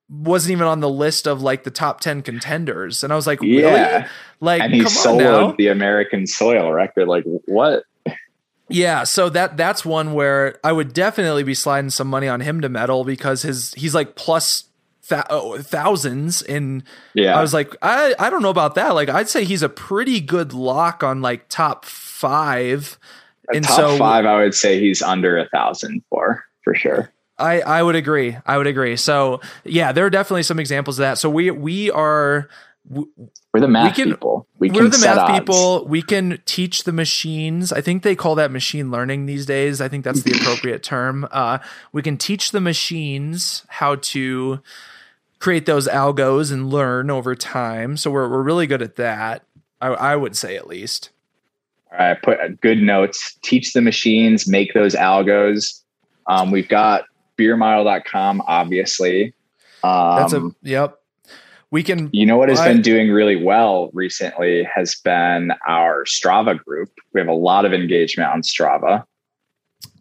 wasn't 0.08 0.52
even 0.52 0.66
on 0.66 0.80
the 0.80 0.88
list 0.88 1.26
of 1.26 1.42
like 1.42 1.64
the 1.64 1.70
top 1.70 2.00
10 2.00 2.22
contenders 2.22 3.02
and 3.02 3.12
i 3.12 3.16
was 3.16 3.26
like 3.26 3.40
really 3.40 3.62
yeah, 3.62 4.06
like 4.38 4.62
and 4.62 4.72
he 4.72 4.84
come 4.84 4.92
on 5.08 5.18
now 5.18 5.48
soloed 5.48 5.56
the 5.56 5.66
American 5.66 6.26
soil 6.26 6.70
record. 6.72 7.08
Like 7.08 7.24
what? 7.46 7.84
Yeah, 8.68 9.04
so 9.04 9.28
that 9.28 9.56
that's 9.56 9.84
one 9.84 10.12
where 10.12 10.58
I 10.64 10.72
would 10.72 10.92
definitely 10.92 11.44
be 11.44 11.54
sliding 11.54 11.90
some 11.90 12.08
money 12.08 12.26
on 12.28 12.40
him 12.40 12.60
to 12.62 12.68
medal 12.68 13.04
because 13.04 13.42
his 13.42 13.72
he's 13.74 13.94
like 13.94 14.16
plus 14.16 14.64
th- 15.08 15.22
oh, 15.30 15.58
thousands 15.58 16.42
and 16.42 16.82
Yeah, 17.14 17.38
I 17.38 17.42
was 17.42 17.54
like 17.54 17.76
I 17.80 18.14
I 18.18 18.28
don't 18.28 18.42
know 18.42 18.50
about 18.50 18.74
that. 18.74 18.94
Like 18.94 19.08
I'd 19.08 19.28
say 19.28 19.44
he's 19.44 19.62
a 19.62 19.68
pretty 19.68 20.20
good 20.20 20.52
lock 20.52 21.04
on 21.04 21.22
like 21.22 21.48
top 21.48 21.84
5. 21.84 22.98
A 23.52 23.56
and 23.56 23.64
top 23.64 23.76
so- 23.76 23.96
five. 23.98 24.26
I 24.26 24.38
would 24.42 24.54
say 24.54 24.80
he's 24.80 25.00
under 25.02 25.38
a 25.38 25.48
thousand 25.50 26.02
for 26.10 26.44
for 26.62 26.74
sure. 26.74 27.12
I 27.38 27.60
I 27.60 27.82
would 27.82 27.94
agree. 27.94 28.36
I 28.46 28.56
would 28.58 28.66
agree. 28.66 28.96
So, 28.96 29.40
yeah, 29.64 29.92
there 29.92 30.06
are 30.06 30.10
definitely 30.10 30.42
some 30.42 30.58
examples 30.58 30.98
of 30.98 31.02
that. 31.02 31.18
So 31.18 31.28
we 31.30 31.50
we 31.52 31.90
are 31.90 32.48
We're 33.56 33.60
the 33.60 33.68
math 33.68 33.96
can- 33.96 34.10
people. 34.10 34.46
We 34.58 34.68
we're 34.68 34.82
can 34.82 34.90
the 34.90 34.98
math 34.98 35.18
odds. 35.18 35.38
people. 35.38 35.86
We 35.86 36.02
can 36.02 36.42
teach 36.44 36.84
the 36.84 36.92
machines. 36.92 37.72
I 37.72 37.80
think 37.80 38.02
they 38.02 38.14
call 38.14 38.34
that 38.34 38.50
machine 38.50 38.90
learning 38.90 39.24
these 39.24 39.46
days. 39.46 39.80
I 39.80 39.88
think 39.88 40.04
that's 40.04 40.24
the 40.24 40.32
appropriate 40.32 40.82
term. 40.82 41.26
Uh, 41.30 41.56
we 41.90 42.02
can 42.02 42.18
teach 42.18 42.50
the 42.50 42.60
machines 42.60 43.64
how 43.68 43.94
to 43.96 44.60
create 45.38 45.64
those 45.64 45.88
algos 45.88 46.52
and 46.52 46.68
learn 46.68 47.10
over 47.10 47.34
time. 47.34 47.96
So 47.96 48.10
we're 48.10 48.28
we're 48.28 48.42
really 48.42 48.66
good 48.66 48.82
at 48.82 48.96
that. 48.96 49.42
I, 49.80 49.88
I 49.88 50.16
would 50.16 50.36
say 50.36 50.56
at 50.56 50.66
least. 50.66 51.08
All 51.92 51.98
right, 51.98 52.20
put 52.20 52.38
uh, 52.38 52.48
good 52.60 52.82
notes. 52.82 53.38
Teach 53.42 53.72
the 53.72 53.80
machines, 53.80 54.46
make 54.46 54.74
those 54.74 54.94
algos. 54.94 55.80
Um, 56.26 56.50
we've 56.50 56.68
got 56.68 57.04
beermile.com, 57.38 58.42
obviously. 58.46 59.32
Um, 59.82 60.16
That's 60.16 60.32
a 60.34 60.50
yep. 60.62 60.98
We 61.72 61.82
can 61.82 62.10
you 62.12 62.24
know 62.26 62.36
what 62.36 62.48
has 62.48 62.60
I- 62.60 62.68
been 62.68 62.82
doing 62.82 63.10
really 63.10 63.36
well 63.42 63.90
recently 63.92 64.62
has 64.74 64.94
been 65.04 65.52
our 65.66 66.04
Strava 66.04 66.58
group. 66.62 66.90
We 67.12 67.20
have 67.20 67.28
a 67.28 67.34
lot 67.34 67.64
of 67.64 67.72
engagement 67.72 68.30
on 68.30 68.42
Strava. 68.42 69.04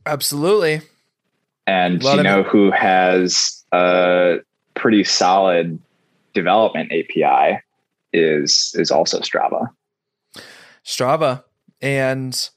absolutely. 0.05 0.81
And 1.67 2.03
you 2.03 2.21
know 2.23 2.41
it- 2.41 2.45
who 2.47 2.69
has 2.71 3.63
a 3.71 4.37
pretty 4.75 5.03
solid 5.03 5.79
development 6.33 6.91
API 6.91 7.59
is 8.13 8.73
is 8.77 8.91
also 8.91 9.19
Strava. 9.21 9.69
Strava. 10.85 11.43
And 11.81 12.49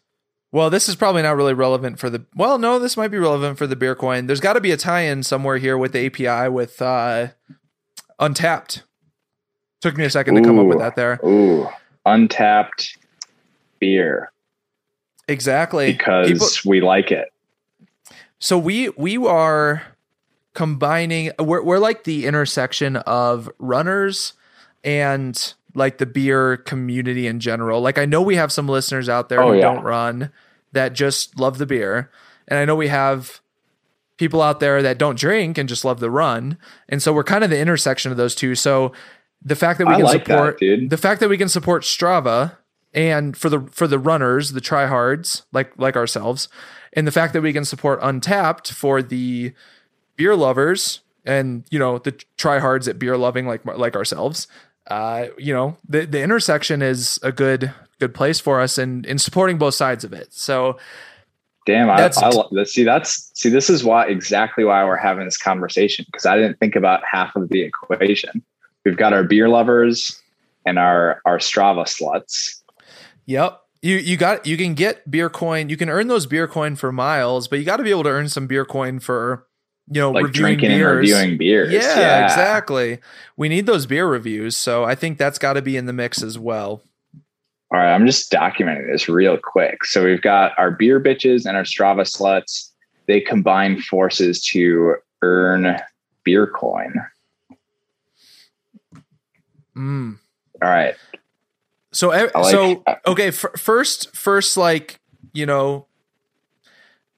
well, 0.52 0.70
this 0.70 0.88
is 0.88 0.96
probably 0.96 1.22
not 1.22 1.36
really 1.36 1.54
relevant 1.54 1.98
for 1.98 2.10
the 2.10 2.26
well, 2.34 2.58
no, 2.58 2.78
this 2.78 2.96
might 2.96 3.08
be 3.08 3.18
relevant 3.18 3.56
for 3.58 3.66
the 3.66 3.76
beer 3.76 3.94
coin. 3.94 4.26
There's 4.26 4.40
got 4.40 4.52
to 4.54 4.60
be 4.60 4.70
a 4.70 4.76
tie-in 4.76 5.22
somewhere 5.22 5.56
here 5.58 5.76
with 5.78 5.92
the 5.92 6.06
API 6.06 6.48
with 6.50 6.80
uh 6.82 7.28
Untappd. 8.20 8.82
Took 9.80 9.96
me 9.96 10.04
a 10.04 10.10
second 10.10 10.34
to 10.36 10.42
come 10.42 10.58
up 10.58 10.66
with 10.66 10.78
that 10.78 10.96
there. 10.96 11.20
Ooh, 11.24 11.68
Untappd 12.06 12.96
beer 13.78 14.32
Exactly. 15.28 15.92
because 15.92 16.28
People- 16.32 16.48
we 16.70 16.80
like 16.80 17.12
it. 17.12 17.32
so 18.38 18.58
we 18.58 18.88
we 18.90 19.16
are 19.18 19.82
combining 20.54 21.30
we're 21.38 21.62
we're 21.62 21.78
like 21.78 22.04
the 22.04 22.26
intersection 22.26 22.96
of 22.96 23.48
runners 23.58 24.32
and 24.82 25.54
like 25.74 25.98
the 25.98 26.06
beer 26.06 26.56
community 26.56 27.26
in 27.26 27.38
general. 27.38 27.80
Like 27.80 27.98
I 27.98 28.04
know 28.04 28.22
we 28.22 28.34
have 28.36 28.50
some 28.50 28.68
listeners 28.68 29.08
out 29.08 29.28
there 29.28 29.40
Oh, 29.40 29.52
who 29.52 29.58
yeah. 29.58 29.74
don't 29.74 29.84
run 29.84 30.32
that 30.72 30.92
just 30.94 31.38
love 31.38 31.58
the 31.58 31.66
beer. 31.66 32.10
And 32.48 32.58
I 32.58 32.64
know 32.64 32.74
we 32.74 32.88
have 32.88 33.40
people 34.16 34.42
out 34.42 34.58
there 34.58 34.82
that 34.82 34.98
don't 34.98 35.18
drink 35.18 35.56
and 35.58 35.68
just 35.68 35.84
love 35.84 36.00
the 36.00 36.10
run. 36.10 36.58
And 36.88 37.00
so 37.02 37.12
we're 37.12 37.22
kind 37.22 37.44
of 37.44 37.50
the 37.50 37.58
intersection 37.60 38.10
of 38.10 38.16
those 38.16 38.34
two. 38.34 38.54
So 38.56 38.92
the 39.42 39.56
fact 39.56 39.78
that 39.78 39.86
we 39.86 39.94
I 39.94 39.96
can 39.96 40.04
like 40.04 40.24
that, 40.24 40.34
support 40.34 40.58
dude. 40.58 40.90
the 40.90 40.96
fact 40.96 41.20
that 41.20 41.28
we 41.28 41.38
can 41.38 41.48
support 41.48 41.82
Strava 41.82 42.56
and 42.94 43.36
for 43.36 43.48
the 43.48 43.60
for 43.70 43.86
the 43.86 43.98
runners, 43.98 44.52
the 44.52 44.60
tryhards 44.60 45.42
like 45.52 45.72
like 45.78 45.96
ourselves, 45.96 46.48
and 46.92 47.06
the 47.06 47.12
fact 47.12 47.32
that 47.34 47.42
we 47.42 47.52
can 47.52 47.64
support 47.64 48.00
Untappd 48.00 48.70
for 48.72 49.02
the 49.02 49.52
beer 50.16 50.34
lovers 50.34 51.00
and 51.24 51.64
you 51.70 51.78
know 51.78 51.98
the 51.98 52.12
tryhards 52.36 52.88
at 52.88 52.98
beer 52.98 53.16
loving 53.16 53.46
like 53.46 53.64
like 53.64 53.94
ourselves. 53.94 54.48
Uh, 54.88 55.26
you 55.36 55.52
know 55.52 55.76
the 55.88 56.06
the 56.06 56.22
intersection 56.22 56.80
is 56.82 57.18
a 57.22 57.30
good 57.30 57.72
good 58.00 58.14
place 58.14 58.40
for 58.40 58.60
us 58.60 58.78
in 58.78 59.04
in 59.04 59.18
supporting 59.18 59.58
both 59.58 59.74
sides 59.74 60.02
of 60.04 60.12
it. 60.12 60.32
So 60.32 60.78
Damn, 61.66 61.90
I, 61.90 61.98
That's- 61.98 62.16
I 62.16 62.30
lo- 62.30 62.48
see. 62.64 62.82
That's 62.82 63.30
see. 63.38 63.50
This 63.50 63.68
is 63.68 63.84
why 63.84 64.06
exactly 64.06 64.64
why 64.64 64.82
we're 64.86 64.96
having 64.96 65.26
this 65.26 65.36
conversation 65.36 66.06
because 66.10 66.24
I 66.24 66.34
didn't 66.38 66.58
think 66.58 66.74
about 66.76 67.02
half 67.04 67.36
of 67.36 67.50
the 67.50 67.60
equation. 67.60 68.42
We've 68.88 68.96
got 68.96 69.12
our 69.12 69.22
beer 69.22 69.50
lovers 69.50 70.18
and 70.64 70.78
our 70.78 71.20
our 71.26 71.36
Strava 71.36 71.84
sluts. 71.84 72.62
Yep. 73.26 73.60
You 73.82 73.96
you 73.96 74.16
got 74.16 74.46
you 74.46 74.56
can 74.56 74.72
get 74.72 75.10
beer 75.10 75.28
coin. 75.28 75.68
You 75.68 75.76
can 75.76 75.90
earn 75.90 76.08
those 76.08 76.24
beer 76.24 76.48
coin 76.48 76.74
for 76.74 76.90
miles, 76.90 77.48
but 77.48 77.58
you 77.58 77.66
got 77.66 77.76
to 77.76 77.82
be 77.82 77.90
able 77.90 78.04
to 78.04 78.08
earn 78.08 78.30
some 78.30 78.46
beer 78.46 78.64
coin 78.64 78.98
for 78.98 79.46
you 79.90 80.00
know 80.00 80.10
like 80.10 80.24
reviewing 80.24 80.56
drinking 80.56 80.70
beers. 80.70 80.88
and 80.88 80.98
reviewing 81.00 81.36
beers. 81.36 81.72
Yeah, 81.74 82.24
exactly. 82.24 82.98
We 83.36 83.50
need 83.50 83.66
those 83.66 83.84
beer 83.84 84.08
reviews, 84.08 84.56
so 84.56 84.84
I 84.84 84.94
think 84.94 85.18
that's 85.18 85.38
got 85.38 85.52
to 85.52 85.62
be 85.62 85.76
in 85.76 85.84
the 85.84 85.92
mix 85.92 86.22
as 86.22 86.38
well. 86.38 86.80
All 87.70 87.78
right, 87.78 87.94
I'm 87.94 88.06
just 88.06 88.32
documenting 88.32 88.90
this 88.90 89.06
real 89.06 89.36
quick. 89.36 89.84
So 89.84 90.02
we've 90.02 90.22
got 90.22 90.58
our 90.58 90.70
beer 90.70 90.98
bitches 90.98 91.44
and 91.44 91.58
our 91.58 91.64
Strava 91.64 92.10
sluts. 92.10 92.70
They 93.06 93.20
combine 93.20 93.82
forces 93.82 94.42
to 94.46 94.94
earn 95.20 95.76
beer 96.24 96.46
coin. 96.46 96.94
Mm. 99.78 100.18
All 100.62 100.68
right. 100.68 100.96
So 101.92 102.08
like- 102.08 102.30
so 102.50 102.82
okay. 103.06 103.28
F- 103.28 103.56
first 103.56 104.14
first 104.14 104.56
like 104.56 105.00
you 105.32 105.46
know 105.46 105.86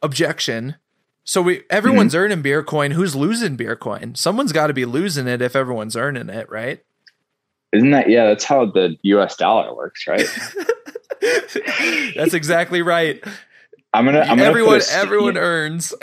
objection. 0.03 0.77
So 1.25 1.43
we 1.43 1.63
everyone's 1.71 2.13
mm-hmm. 2.13 2.23
earning 2.25 2.43
beer 2.43 2.63
coin. 2.63 2.93
Who's 2.93 3.17
losing 3.17 3.57
beer 3.57 3.77
coin? 3.77 4.15
Someone's 4.15 4.53
got 4.53 4.67
to 4.67 4.75
be 4.75 4.85
losing 4.85 5.27
it 5.27 5.41
if 5.43 5.57
everyone's 5.57 5.97
earning 5.97 6.29
it, 6.29 6.51
right? 6.51 6.85
Isn't 7.73 7.91
that 7.93 8.09
yeah? 8.11 8.27
That's 8.27 8.45
how 8.45 8.67
the 8.67 8.97
U.S. 9.03 9.37
dollar 9.37 9.75
works, 9.75 10.07
right? 10.07 10.27
that's 12.17 12.35
exactly 12.35 12.83
right. 12.83 13.23
I'm 13.93 14.05
gonna. 14.05 14.21
I'm 14.21 14.41
everyone. 14.41 14.81
Gonna 14.81 14.93
everyone 14.93 15.37
earns. 15.37 15.93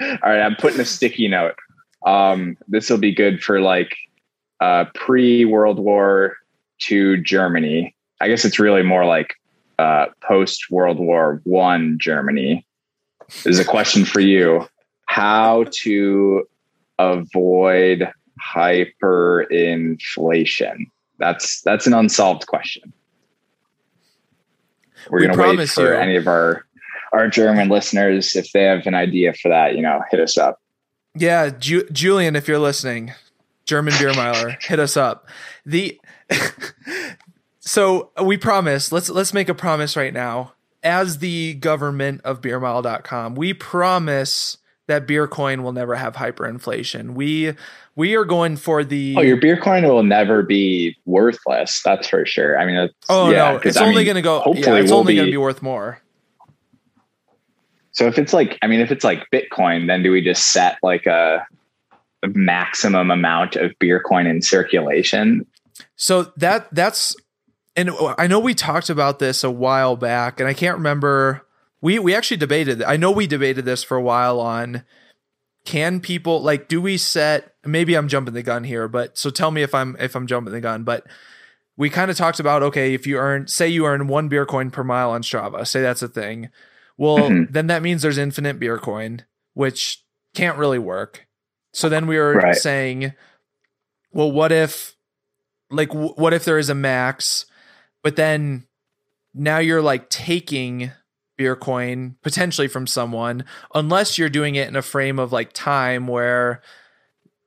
All 0.00 0.18
right, 0.22 0.40
I'm 0.40 0.56
putting 0.56 0.80
a 0.80 0.84
sticky 0.84 1.28
note. 1.28 1.54
Um, 2.04 2.58
this 2.68 2.90
will 2.90 2.98
be 2.98 3.14
good 3.14 3.42
for 3.42 3.60
like 3.60 3.96
uh, 4.64 4.86
pre 4.94 5.44
World 5.44 5.78
War 5.78 6.38
II 6.90 7.20
Germany. 7.20 7.94
I 8.20 8.28
guess 8.28 8.46
it's 8.46 8.58
really 8.58 8.82
more 8.82 9.04
like 9.04 9.34
uh, 9.78 10.06
post 10.22 10.70
World 10.70 10.98
War 10.98 11.42
One 11.44 11.98
Germany. 12.00 12.66
This 13.28 13.46
is 13.46 13.58
a 13.58 13.64
question 13.64 14.06
for 14.06 14.20
you: 14.20 14.66
How 15.06 15.66
to 15.82 16.48
avoid 16.98 18.10
hyperinflation? 18.54 20.86
That's 21.18 21.60
that's 21.62 21.86
an 21.86 21.92
unsolved 21.92 22.46
question. 22.46 22.94
We're 25.10 25.20
we 25.20 25.26
to 25.26 25.36
wait 25.36 25.68
for 25.68 25.92
you. 25.92 25.94
any 25.94 26.16
of 26.16 26.26
our 26.26 26.64
our 27.12 27.28
German 27.28 27.68
listeners 27.68 28.34
if 28.34 28.50
they 28.52 28.62
have 28.62 28.86
an 28.86 28.94
idea 28.94 29.34
for 29.34 29.50
that. 29.50 29.76
You 29.76 29.82
know, 29.82 30.00
hit 30.10 30.20
us 30.20 30.38
up. 30.38 30.58
Yeah, 31.16 31.50
Ju- 31.50 31.86
Julian, 31.92 32.34
if 32.34 32.48
you're 32.48 32.58
listening, 32.58 33.12
German 33.64 33.94
beer 33.98 34.12
miler, 34.14 34.56
hit 34.60 34.78
us 34.78 34.96
up. 34.96 35.28
The 35.64 36.00
so 37.60 38.10
we 38.22 38.36
promise. 38.36 38.92
Let's 38.92 39.08
let's 39.08 39.32
make 39.32 39.48
a 39.48 39.54
promise 39.54 39.96
right 39.96 40.12
now. 40.12 40.52
As 40.82 41.18
the 41.18 41.54
government 41.54 42.20
of 42.24 42.42
beermile.com, 42.42 43.36
we 43.36 43.54
promise 43.54 44.58
that 44.86 45.06
beer 45.06 45.26
coin 45.26 45.62
will 45.62 45.72
never 45.72 45.94
have 45.94 46.16
hyperinflation. 46.16 47.14
We 47.14 47.54
we 47.96 48.14
are 48.16 48.24
going 48.24 48.56
for 48.56 48.84
the 48.84 49.14
Oh, 49.16 49.22
your 49.22 49.38
beer 49.38 49.56
coin 49.56 49.84
will 49.84 50.02
never 50.02 50.42
be 50.42 50.96
worthless. 51.06 51.80
That's 51.82 52.08
for 52.08 52.26
sure. 52.26 52.58
I 52.58 52.66
mean, 52.66 52.90
oh 53.08 53.30
yeah, 53.30 53.52
no, 53.52 53.60
it's 53.64 53.76
I 53.76 53.86
only 53.86 54.04
going 54.04 54.16
to 54.16 54.22
go. 54.22 54.40
Hopefully, 54.40 54.66
yeah, 54.66 54.82
it's 54.82 54.90
we'll 54.90 55.00
only 55.00 55.14
going 55.14 55.26
to 55.26 55.32
be 55.32 55.36
worth 55.36 55.62
more. 55.62 56.00
So 57.92 58.08
if 58.08 58.18
it's 58.18 58.32
like, 58.32 58.58
I 58.60 58.66
mean, 58.66 58.80
if 58.80 58.90
it's 58.90 59.04
like 59.04 59.24
Bitcoin, 59.32 59.86
then 59.86 60.02
do 60.02 60.10
we 60.10 60.20
just 60.20 60.50
set 60.50 60.78
like 60.82 61.06
a 61.06 61.46
maximum 62.28 63.10
amount 63.10 63.56
of 63.56 63.72
beer 63.78 64.00
coin 64.00 64.26
in 64.26 64.42
circulation? 64.42 65.46
So 65.96 66.32
that 66.36 66.72
that's, 66.72 67.16
and 67.76 67.90
I 68.18 68.26
know 68.26 68.38
we 68.38 68.54
talked 68.54 68.90
about 68.90 69.18
this 69.18 69.44
a 69.44 69.50
while 69.50 69.96
back, 69.96 70.40
and 70.40 70.48
I 70.48 70.54
can't 70.54 70.76
remember. 70.76 71.46
We 71.80 71.98
we 71.98 72.14
actually 72.14 72.38
debated. 72.38 72.82
I 72.82 72.96
know 72.96 73.10
we 73.10 73.26
debated 73.26 73.64
this 73.64 73.82
for 73.82 73.96
a 73.96 74.02
while 74.02 74.40
on 74.40 74.84
can 75.64 76.00
people 76.00 76.42
like 76.42 76.68
do 76.68 76.80
we 76.80 76.96
set 76.96 77.54
maybe 77.64 77.94
I'm 77.94 78.08
jumping 78.08 78.34
the 78.34 78.42
gun 78.42 78.64
here, 78.64 78.88
but 78.88 79.16
so 79.16 79.30
tell 79.30 79.50
me 79.50 79.62
if 79.62 79.74
I'm 79.74 79.96
if 79.98 80.14
I'm 80.14 80.26
jumping 80.26 80.52
the 80.52 80.60
gun, 80.60 80.84
but 80.84 81.06
we 81.76 81.90
kind 81.90 82.10
of 82.10 82.16
talked 82.16 82.38
about 82.38 82.62
okay, 82.62 82.94
if 82.94 83.06
you 83.06 83.16
earn 83.16 83.48
say 83.48 83.68
you 83.68 83.86
earn 83.86 84.06
one 84.06 84.28
beer 84.28 84.46
coin 84.46 84.70
per 84.70 84.84
mile 84.84 85.10
on 85.10 85.22
Strava, 85.22 85.66
say 85.66 85.82
that's 85.82 86.02
a 86.02 86.08
thing. 86.08 86.50
Well, 86.96 87.18
mm-hmm. 87.18 87.52
then 87.52 87.66
that 87.68 87.82
means 87.82 88.02
there's 88.02 88.18
infinite 88.18 88.60
beer 88.60 88.78
coin, 88.78 89.24
which 89.54 90.04
can't 90.34 90.58
really 90.58 90.78
work. 90.78 91.23
So 91.74 91.88
then 91.88 92.06
we 92.06 92.16
were 92.18 92.34
right. 92.34 92.56
saying, 92.56 93.12
well, 94.12 94.30
what 94.30 94.52
if, 94.52 94.94
like, 95.70 95.88
w- 95.88 96.14
what 96.14 96.32
if 96.32 96.44
there 96.44 96.56
is 96.56 96.70
a 96.70 96.74
max, 96.74 97.46
but 98.02 98.14
then 98.14 98.66
now 99.34 99.58
you're 99.58 99.82
like 99.82 100.08
taking 100.08 100.92
beer 101.36 101.56
coin 101.56 102.14
potentially 102.22 102.68
from 102.68 102.86
someone, 102.86 103.44
unless 103.74 104.16
you're 104.16 104.28
doing 104.28 104.54
it 104.54 104.68
in 104.68 104.76
a 104.76 104.82
frame 104.82 105.18
of 105.18 105.32
like 105.32 105.52
time 105.52 106.06
where, 106.06 106.62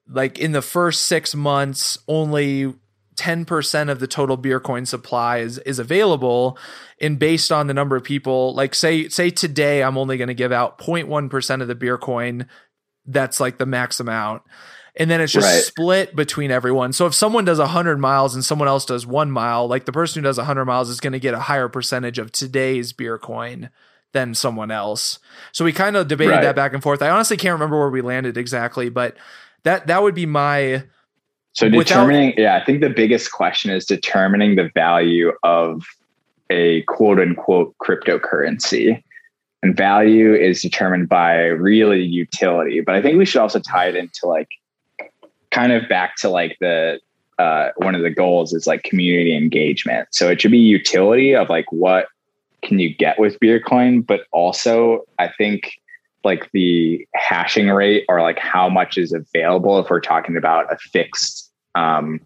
like, 0.10 0.38
in 0.38 0.52
the 0.52 0.62
first 0.62 1.04
six 1.04 1.34
months, 1.34 1.98
only 2.10 2.74
10% 3.16 3.90
of 3.90 4.00
the 4.00 4.08
total 4.08 4.36
beer 4.36 4.60
coin 4.60 4.86
supply 4.86 5.38
is 5.38 5.58
is 5.60 5.80
available 5.80 6.58
and 7.02 7.18
based 7.18 7.52
on 7.52 7.66
the 7.66 7.74
number 7.74 7.96
of 7.96 8.04
people 8.04 8.54
like 8.54 8.76
say 8.76 9.10
say 9.10 9.32
today 9.32 9.82
I'm 9.82 9.98
only 9.98 10.18
going 10.18 10.28
to 10.28 10.36
give 10.36 10.52
out 10.52 10.78
0.1% 10.78 11.62
of 11.62 11.68
the 11.68 11.74
beer 11.74 11.98
coin 11.98 12.46
that's 13.08 13.40
like 13.40 13.58
the 13.58 13.66
max 13.66 14.00
amount 14.00 14.44
and 14.96 15.12
then 15.12 15.22
it's 15.22 15.32
just 15.32 15.46
right. 15.46 15.64
split 15.64 16.16
between 16.16 16.52
everyone 16.52 16.94
so 16.94 17.06
if 17.06 17.14
someone 17.14 17.46
does 17.46 17.60
100 17.60 18.00
miles 18.00 18.36
and 18.36 18.44
someone 18.44 18.68
else 18.68 18.86
does 18.86 19.06
1 19.06 19.32
mile 19.32 19.68
like 19.68 19.86
the 19.86 19.92
person 19.92 20.22
who 20.22 20.28
does 20.28 20.38
100 20.38 20.66
miles 20.66 20.90
is 20.90 21.00
going 21.00 21.14
to 21.14 21.20
get 21.20 21.34
a 21.34 21.40
higher 21.40 21.70
percentage 21.70 22.20
of 22.20 22.32
today's 22.32 22.94
beer 22.94 23.18
coin 23.18 23.70
than 24.14 24.34
someone 24.34 24.72
else 24.72 25.20
so 25.52 25.66
we 25.66 25.74
kind 25.74 25.96
of 25.96 26.08
debated 26.08 26.32
right. 26.32 26.42
that 26.42 26.56
back 26.56 26.74
and 26.74 26.84
forth 26.84 27.02
I 27.02 27.10
honestly 27.10 27.38
can't 27.38 27.54
remember 27.54 27.78
where 27.80 27.90
we 27.90 28.02
landed 28.02 28.38
exactly 28.38 28.90
but 28.90 29.16
that 29.64 29.88
that 29.88 30.02
would 30.04 30.16
be 30.16 30.26
my 30.26 30.84
so 31.58 31.68
determining, 31.68 32.28
Without, 32.28 32.42
yeah, 32.42 32.56
I 32.56 32.64
think 32.64 32.82
the 32.82 32.90
biggest 32.90 33.32
question 33.32 33.72
is 33.72 33.84
determining 33.84 34.58
the 34.58 34.70
value 34.76 35.32
of 35.42 35.82
a 36.52 36.84
quote 36.84 37.20
unquote 37.20 37.76
cryptocurrency. 37.80 39.02
And 39.68 39.76
value 39.76 40.34
is 40.34 40.62
determined 40.62 41.10
by 41.10 41.48
really 41.48 42.02
utility. 42.02 42.80
But 42.80 42.96
I 42.96 43.02
think 43.02 43.18
we 43.18 43.26
should 43.26 43.42
also 43.42 43.60
tie 43.60 43.90
it 43.90 43.98
into 43.98 44.26
like 44.26 44.48
kind 45.52 45.74
of 45.74 45.90
back 45.90 46.16
to 46.18 46.30
like 46.30 46.56
the 46.62 47.02
uh, 47.38 47.72
one 47.76 47.94
of 47.94 48.02
the 48.02 48.10
goals 48.10 48.54
is 48.54 48.66
like 48.66 48.84
community 48.84 49.36
engagement. 49.36 50.08
So 50.12 50.30
it 50.30 50.40
should 50.40 50.52
be 50.52 50.58
utility 50.58 51.36
of 51.36 51.50
like 51.50 51.70
what 51.70 52.08
can 52.62 52.80
you 52.80 52.96
get 52.96 53.20
with 53.20 53.38
Beercoin, 53.42 54.08
but 54.08 54.22
also 54.32 55.02
I 55.20 55.32
think 55.38 55.74
like 56.24 56.50
the 56.54 57.06
hashing 57.14 57.68
rate 57.68 58.06
or 58.08 58.22
like 58.22 58.40
how 58.40 58.70
much 58.70 58.98
is 58.98 59.12
available 59.12 59.80
if 59.80 59.90
we're 59.90 60.00
talking 60.00 60.38
about 60.38 60.72
a 60.72 60.78
fixed 60.78 61.52
um, 61.76 62.22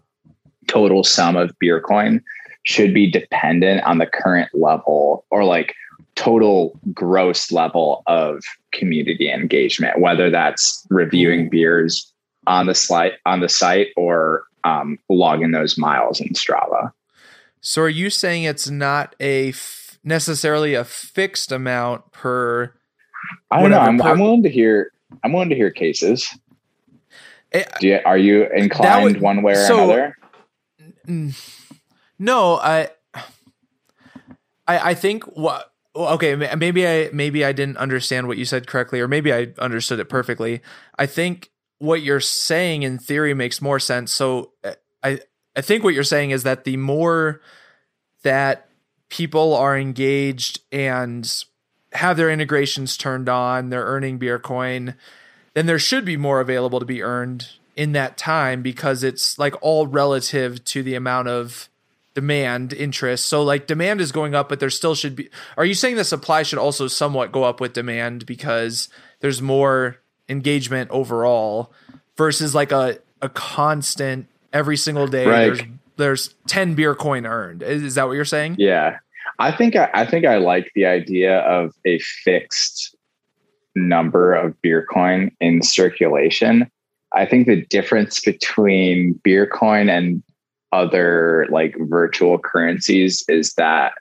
total 0.68 1.02
sum 1.02 1.36
of 1.36 1.50
beer 1.58 1.80
coin 1.80 2.22
should 2.62 2.94
be 2.94 3.10
dependent 3.10 3.82
on 3.82 3.98
the 3.98 4.06
current 4.06 4.48
level 4.54 5.24
or 5.30 5.42
like 5.42 5.74
total 6.22 6.78
gross 6.92 7.50
level 7.50 8.02
of 8.06 8.42
community 8.72 9.30
engagement, 9.30 10.00
whether 10.00 10.30
that's 10.30 10.86
reviewing 10.88 11.48
beers 11.48 12.12
on 12.46 12.66
the 12.66 12.74
slide 12.74 13.12
on 13.26 13.40
the 13.40 13.48
site 13.48 13.88
or 13.96 14.44
um, 14.64 14.98
logging 15.08 15.50
those 15.50 15.76
miles 15.76 16.20
in 16.20 16.28
Strava. 16.28 16.92
So, 17.60 17.82
are 17.82 17.88
you 17.88 18.10
saying 18.10 18.44
it's 18.44 18.70
not 18.70 19.14
a 19.20 19.50
f- 19.50 19.98
necessarily 20.04 20.74
a 20.74 20.84
fixed 20.84 21.52
amount 21.52 22.12
per? 22.12 22.72
I 23.50 23.60
don't 23.60 23.70
know. 23.70 23.78
I'm, 23.78 23.98
per- 23.98 24.08
I'm 24.08 24.20
willing 24.20 24.42
to 24.44 24.48
hear. 24.48 24.92
I'm 25.24 25.32
willing 25.32 25.50
to 25.50 25.56
hear 25.56 25.70
cases. 25.70 26.28
It, 27.50 27.68
eh, 27.68 27.78
you, 27.80 28.00
are 28.04 28.18
you 28.18 28.48
inclined 28.54 29.04
would, 29.04 29.20
one 29.20 29.42
way 29.42 29.52
or 29.52 29.66
so, 29.66 29.84
another? 29.84 30.16
No, 32.18 32.56
I, 32.56 32.90
I, 34.66 34.90
I 34.90 34.94
think 34.94 35.24
what. 35.24 35.71
Okay, 35.94 36.34
maybe 36.56 36.86
I 36.86 37.10
maybe 37.12 37.44
I 37.44 37.52
didn't 37.52 37.76
understand 37.76 38.26
what 38.26 38.38
you 38.38 38.44
said 38.44 38.66
correctly, 38.66 39.00
or 39.00 39.08
maybe 39.08 39.32
I 39.32 39.48
understood 39.58 40.00
it 40.00 40.08
perfectly. 40.08 40.62
I 40.98 41.06
think 41.06 41.50
what 41.78 42.02
you're 42.02 42.20
saying 42.20 42.82
in 42.82 42.98
theory 42.98 43.34
makes 43.34 43.60
more 43.60 43.78
sense. 43.78 44.10
So 44.12 44.52
eh, 44.64 44.74
I 45.02 45.20
I 45.54 45.60
think 45.60 45.84
what 45.84 45.94
you're 45.94 46.04
saying 46.04 46.30
is 46.30 46.44
that 46.44 46.64
the 46.64 46.78
more 46.78 47.42
that 48.22 48.68
people 49.10 49.54
are 49.54 49.76
engaged 49.76 50.60
and 50.72 51.44
have 51.92 52.16
their 52.16 52.30
integrations 52.30 52.96
turned 52.96 53.28
on, 53.28 53.68
they're 53.68 53.84
earning 53.84 54.16
beer 54.16 54.38
coin 54.38 54.94
then 55.54 55.66
there 55.66 55.78
should 55.78 56.04
be 56.04 56.16
more 56.16 56.40
available 56.40 56.80
to 56.80 56.86
be 56.86 57.02
earned 57.02 57.48
in 57.76 57.92
that 57.92 58.16
time 58.16 58.62
because 58.62 59.02
it's 59.02 59.38
like 59.38 59.54
all 59.62 59.86
relative 59.86 60.64
to 60.64 60.82
the 60.82 60.94
amount 60.94 61.28
of 61.28 61.68
demand 62.14 62.72
interest 62.72 63.26
so 63.26 63.42
like 63.42 63.66
demand 63.66 64.00
is 64.00 64.12
going 64.12 64.34
up 64.34 64.48
but 64.48 64.60
there 64.60 64.70
still 64.70 64.94
should 64.94 65.16
be 65.16 65.28
are 65.56 65.64
you 65.64 65.74
saying 65.74 65.96
the 65.96 66.04
supply 66.04 66.42
should 66.42 66.58
also 66.58 66.86
somewhat 66.86 67.32
go 67.32 67.44
up 67.44 67.60
with 67.60 67.72
demand 67.72 68.26
because 68.26 68.88
there's 69.20 69.40
more 69.40 69.98
engagement 70.28 70.90
overall 70.90 71.72
versus 72.16 72.54
like 72.54 72.70
a 72.72 72.98
a 73.22 73.28
constant 73.28 74.26
every 74.52 74.76
single 74.76 75.06
day 75.06 75.26
right. 75.26 75.46
there's 75.46 75.60
there's 75.96 76.34
10 76.48 76.74
beer 76.74 76.94
coin 76.94 77.24
earned 77.24 77.62
is, 77.62 77.82
is 77.82 77.94
that 77.94 78.06
what 78.06 78.12
you're 78.12 78.24
saying 78.24 78.56
yeah 78.58 78.98
i 79.38 79.50
think 79.50 79.74
I, 79.74 79.90
I 79.94 80.06
think 80.06 80.26
i 80.26 80.36
like 80.36 80.70
the 80.74 80.84
idea 80.86 81.38
of 81.40 81.72
a 81.86 81.98
fixed 81.98 82.94
number 83.74 84.34
of 84.34 84.60
beer 84.62 84.86
coin 84.92 85.30
in 85.40 85.62
circulation. 85.62 86.70
I 87.14 87.26
think 87.26 87.46
the 87.46 87.64
difference 87.66 88.20
between 88.20 89.20
beer 89.22 89.46
coin 89.46 89.88
and 89.88 90.22
other 90.72 91.46
like 91.50 91.76
virtual 91.80 92.38
currencies 92.38 93.24
is 93.28 93.54
that 93.54 93.92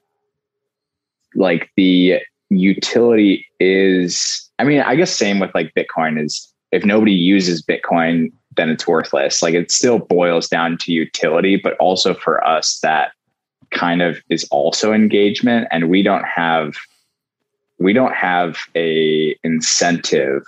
like 1.35 1.69
the 1.75 2.19
utility 2.49 3.45
is 3.59 4.49
I 4.59 4.63
mean, 4.63 4.81
I 4.81 4.95
guess 4.95 5.11
same 5.11 5.39
with 5.39 5.53
like 5.55 5.73
Bitcoin 5.75 6.23
is 6.23 6.51
if 6.71 6.85
nobody 6.85 7.13
uses 7.13 7.63
Bitcoin, 7.63 8.31
then 8.55 8.69
it's 8.69 8.87
worthless. 8.87 9.41
Like 9.41 9.53
it 9.53 9.71
still 9.71 9.99
boils 9.99 10.47
down 10.47 10.77
to 10.79 10.91
utility, 10.91 11.57
but 11.57 11.75
also 11.77 12.13
for 12.13 12.45
us 12.45 12.79
that 12.79 13.11
kind 13.71 14.01
of 14.01 14.21
is 14.29 14.43
also 14.51 14.93
engagement 14.93 15.67
and 15.71 15.89
we 15.89 16.03
don't 16.03 16.25
have 16.25 16.75
we 17.79 17.93
don't 17.93 18.13
have 18.13 18.57
a 18.75 19.35
incentive 19.43 20.43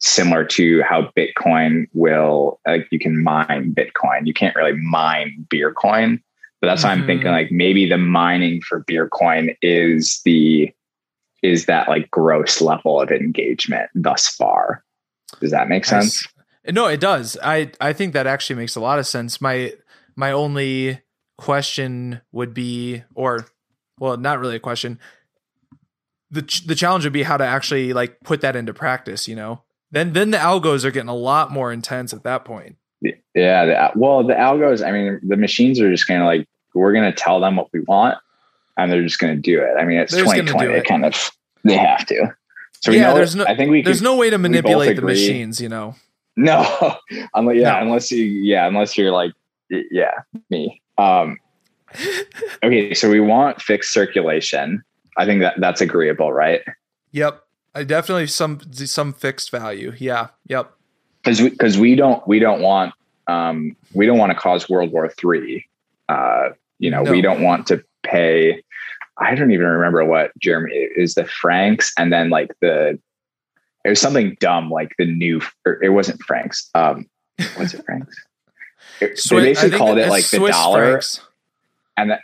similar 0.00 0.44
to 0.44 0.82
how 0.82 1.10
Bitcoin 1.16 1.86
will 1.92 2.60
like 2.66 2.86
you 2.90 2.98
can 2.98 3.22
mine 3.22 3.74
Bitcoin. 3.74 4.26
You 4.26 4.34
can't 4.34 4.56
really 4.56 4.76
mine 4.76 5.46
beer 5.50 5.72
coin. 5.72 6.22
But 6.60 6.68
that's 6.68 6.82
why 6.82 6.90
I'm 6.90 6.98
mm-hmm. 6.98 7.06
thinking 7.06 7.28
like 7.28 7.52
maybe 7.52 7.88
the 7.88 7.98
mining 7.98 8.60
for 8.62 8.80
beer 8.80 9.08
coin 9.08 9.50
is 9.62 10.20
the 10.24 10.72
is 11.42 11.66
that 11.66 11.88
like 11.88 12.10
gross 12.10 12.60
level 12.60 13.00
of 13.00 13.10
engagement 13.10 13.90
thus 13.94 14.28
far. 14.28 14.82
Does 15.40 15.52
that 15.52 15.68
make 15.68 15.84
sense? 15.84 16.26
No, 16.66 16.86
it 16.86 17.00
does. 17.00 17.36
I 17.42 17.70
I 17.80 17.92
think 17.92 18.12
that 18.12 18.26
actually 18.26 18.56
makes 18.56 18.76
a 18.76 18.80
lot 18.80 18.98
of 18.98 19.06
sense. 19.06 19.40
My 19.40 19.72
my 20.16 20.32
only 20.32 21.00
question 21.36 22.20
would 22.32 22.52
be, 22.52 23.04
or 23.14 23.46
well, 23.98 24.16
not 24.16 24.40
really 24.40 24.56
a 24.56 24.60
question. 24.60 24.98
The 26.30 26.42
ch- 26.42 26.66
the 26.66 26.74
challenge 26.74 27.04
would 27.04 27.12
be 27.12 27.22
how 27.22 27.36
to 27.36 27.44
actually 27.44 27.92
like 27.92 28.20
put 28.20 28.40
that 28.40 28.56
into 28.56 28.74
practice. 28.74 29.28
You 29.28 29.36
know, 29.36 29.62
then 29.90 30.12
then 30.12 30.30
the 30.30 30.38
algos 30.38 30.84
are 30.84 30.90
getting 30.90 31.08
a 31.08 31.14
lot 31.16 31.50
more 31.50 31.72
intense 31.72 32.12
at 32.12 32.22
that 32.24 32.44
point. 32.44 32.76
Yeah. 33.34 33.64
The, 33.64 33.90
well, 33.94 34.24
the 34.24 34.34
algos, 34.34 34.84
I 34.86 34.90
mean, 34.90 35.20
the 35.22 35.36
machines 35.36 35.80
are 35.80 35.90
just 35.90 36.06
kind 36.06 36.20
of 36.20 36.26
like, 36.26 36.48
we're 36.74 36.92
going 36.92 37.04
to 37.10 37.12
tell 37.16 37.40
them 37.40 37.56
what 37.56 37.68
we 37.72 37.80
want 37.80 38.18
and 38.76 38.90
they're 38.90 39.02
just 39.02 39.18
going 39.18 39.34
to 39.36 39.40
do 39.40 39.60
it. 39.60 39.74
I 39.78 39.84
mean, 39.84 39.98
it's 39.98 40.12
They're 40.12 40.24
2020. 40.24 40.66
do 40.66 40.72
They 40.72 40.80
kind 40.82 41.04
of, 41.04 41.30
they 41.64 41.76
have 41.76 42.04
to. 42.06 42.34
So 42.80 42.90
Yeah, 42.90 43.08
know, 43.10 43.14
there's 43.14 43.34
no- 43.36 43.44
I 43.46 43.56
think 43.56 43.70
we 43.70 43.82
There's 43.82 43.98
could, 43.98 44.04
no 44.04 44.16
way 44.16 44.30
to 44.30 44.38
manipulate 44.38 44.96
the 44.96 45.02
machines. 45.02 45.60
You 45.60 45.68
know. 45.68 45.94
no, 46.36 46.62
unless, 47.34 47.56
yeah, 47.56 47.70
No. 47.72 47.80
unless 47.82 48.10
you, 48.12 48.24
yeah, 48.24 48.66
unless 48.66 48.96
you're 48.98 49.12
like, 49.12 49.32
yeah, 49.70 50.12
me. 50.50 50.80
Um, 50.98 51.36
okay. 52.62 52.94
So 52.94 53.10
we 53.10 53.20
want 53.20 53.60
fixed 53.62 53.92
circulation. 53.92 54.82
I 55.16 55.24
think 55.24 55.40
that 55.40 55.54
that's 55.60 55.80
agreeable, 55.80 56.32
right? 56.32 56.60
Yep. 57.12 57.42
I 57.74 57.84
definitely 57.84 58.26
some 58.26 58.60
some 58.72 59.12
fixed 59.12 59.50
value. 59.50 59.92
Yeah. 59.98 60.28
Yep. 60.46 60.72
Cause 61.24 61.42
we, 61.42 61.50
cause 61.50 61.76
we 61.78 61.94
don't, 61.94 62.26
we 62.26 62.38
don't 62.38 62.62
want, 62.62 62.94
um, 63.26 63.76
we 63.92 64.06
don't 64.06 64.18
want 64.18 64.30
to 64.32 64.38
cause 64.38 64.68
World 64.68 64.92
War 64.92 65.08
Three. 65.08 65.66
Uh, 66.08 66.50
you 66.78 66.90
know, 66.90 67.02
No. 67.02 67.10
we 67.10 67.20
don't 67.20 67.42
want 67.42 67.66
to 67.68 67.84
pay. 68.02 68.62
I 69.18 69.34
don't 69.34 69.50
even 69.50 69.66
remember 69.66 70.04
what 70.04 70.30
Jeremy 70.38 70.72
is 70.72 71.14
the 71.14 71.24
francs, 71.26 71.92
and 71.98 72.12
then 72.12 72.30
like 72.30 72.52
the 72.60 72.98
it 73.84 73.88
was 73.90 74.00
something 74.00 74.36
dumb 74.40 74.70
like 74.70 74.94
the 74.98 75.04
new. 75.06 75.40
It 75.82 75.90
wasn't 75.90 76.22
francs. 76.22 76.70
Um, 76.74 77.06
what's 77.56 77.74
it 77.74 77.84
francs? 77.84 78.16
It- 79.00 79.12
Swi- 79.16 79.40
they 79.42 79.44
basically 79.50 79.78
called 79.78 79.98
it 79.98 80.08
like 80.08 80.24
the 80.28 80.38
Swiss 80.38 80.50
dollar, 80.56 80.90
francs. 80.92 81.20
and 81.96 82.10
that 82.10 82.20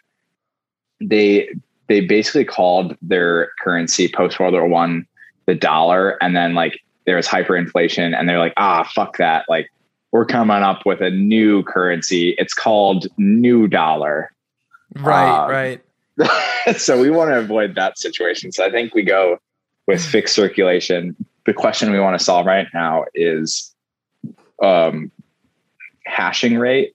they 1.00 1.54
they 1.88 2.00
basically 2.00 2.44
called 2.44 2.96
their 3.02 3.50
currency 3.60 4.08
post 4.08 4.40
World 4.40 4.54
War 4.54 4.66
One 4.66 5.06
the 5.46 5.54
dollar, 5.54 6.22
and 6.22 6.36
then 6.36 6.54
like 6.54 6.80
there 7.06 7.16
was 7.16 7.26
hyperinflation, 7.26 8.18
and 8.18 8.28
they're 8.28 8.38
like, 8.38 8.54
ah, 8.56 8.88
fuck 8.94 9.18
that, 9.18 9.44
like. 9.48 9.70
We're 10.12 10.24
coming 10.24 10.62
up 10.62 10.86
with 10.86 11.00
a 11.00 11.10
new 11.10 11.64
currency. 11.64 12.36
It's 12.38 12.54
called 12.54 13.08
New 13.18 13.66
Dollar. 13.66 14.30
Right. 14.94 15.42
um, 15.42 15.50
right. 15.50 15.84
so 16.76 17.00
we 17.00 17.10
want 17.10 17.30
to 17.30 17.38
avoid 17.38 17.74
that 17.74 17.98
situation. 17.98 18.52
So 18.52 18.64
I 18.64 18.70
think 18.70 18.94
we 18.94 19.02
go 19.02 19.38
with 19.86 20.04
fixed 20.04 20.34
circulation. 20.34 21.16
The 21.46 21.52
question 21.52 21.92
we 21.92 22.00
want 22.00 22.18
to 22.18 22.24
solve 22.24 22.46
right 22.46 22.66
now 22.72 23.04
is 23.14 23.74
um, 24.62 25.10
hashing 26.04 26.58
rate, 26.58 26.94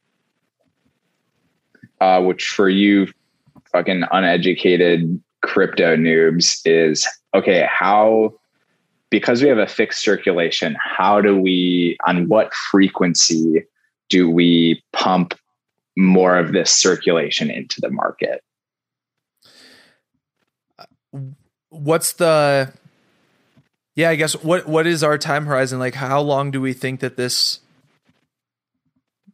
uh, 2.02 2.22
which 2.22 2.48
for 2.48 2.70
you 2.70 3.08
fucking 3.72 4.04
uneducated 4.12 5.22
crypto 5.42 5.96
noobs 5.96 6.62
is 6.66 7.08
okay. 7.36 7.68
How, 7.70 8.34
because 9.10 9.42
we 9.42 9.50
have 9.50 9.58
a 9.58 9.68
fixed 9.68 10.02
circulation, 10.04 10.76
how 10.80 11.22
do 11.22 11.40
we, 11.40 11.98
on 12.08 12.28
what 12.28 12.54
frequency 12.54 13.66
do 14.10 14.30
we 14.30 14.84
pump 14.94 15.34
more 15.98 16.38
of 16.38 16.54
this 16.54 16.72
circulation 16.72 17.50
into 17.50 17.82
the 17.82 17.90
market? 17.90 18.44
what's 21.70 22.14
the 22.14 22.72
yeah 23.96 24.10
i 24.10 24.16
guess 24.16 24.34
what 24.44 24.68
what 24.68 24.88
is 24.88 25.04
our 25.04 25.18
time 25.18 25.46
horizon? 25.46 25.80
Like 25.80 25.96
how 25.96 26.22
long 26.22 26.52
do 26.52 26.62
we 26.62 26.74
think 26.74 27.00
that 27.00 27.18
this 27.18 27.60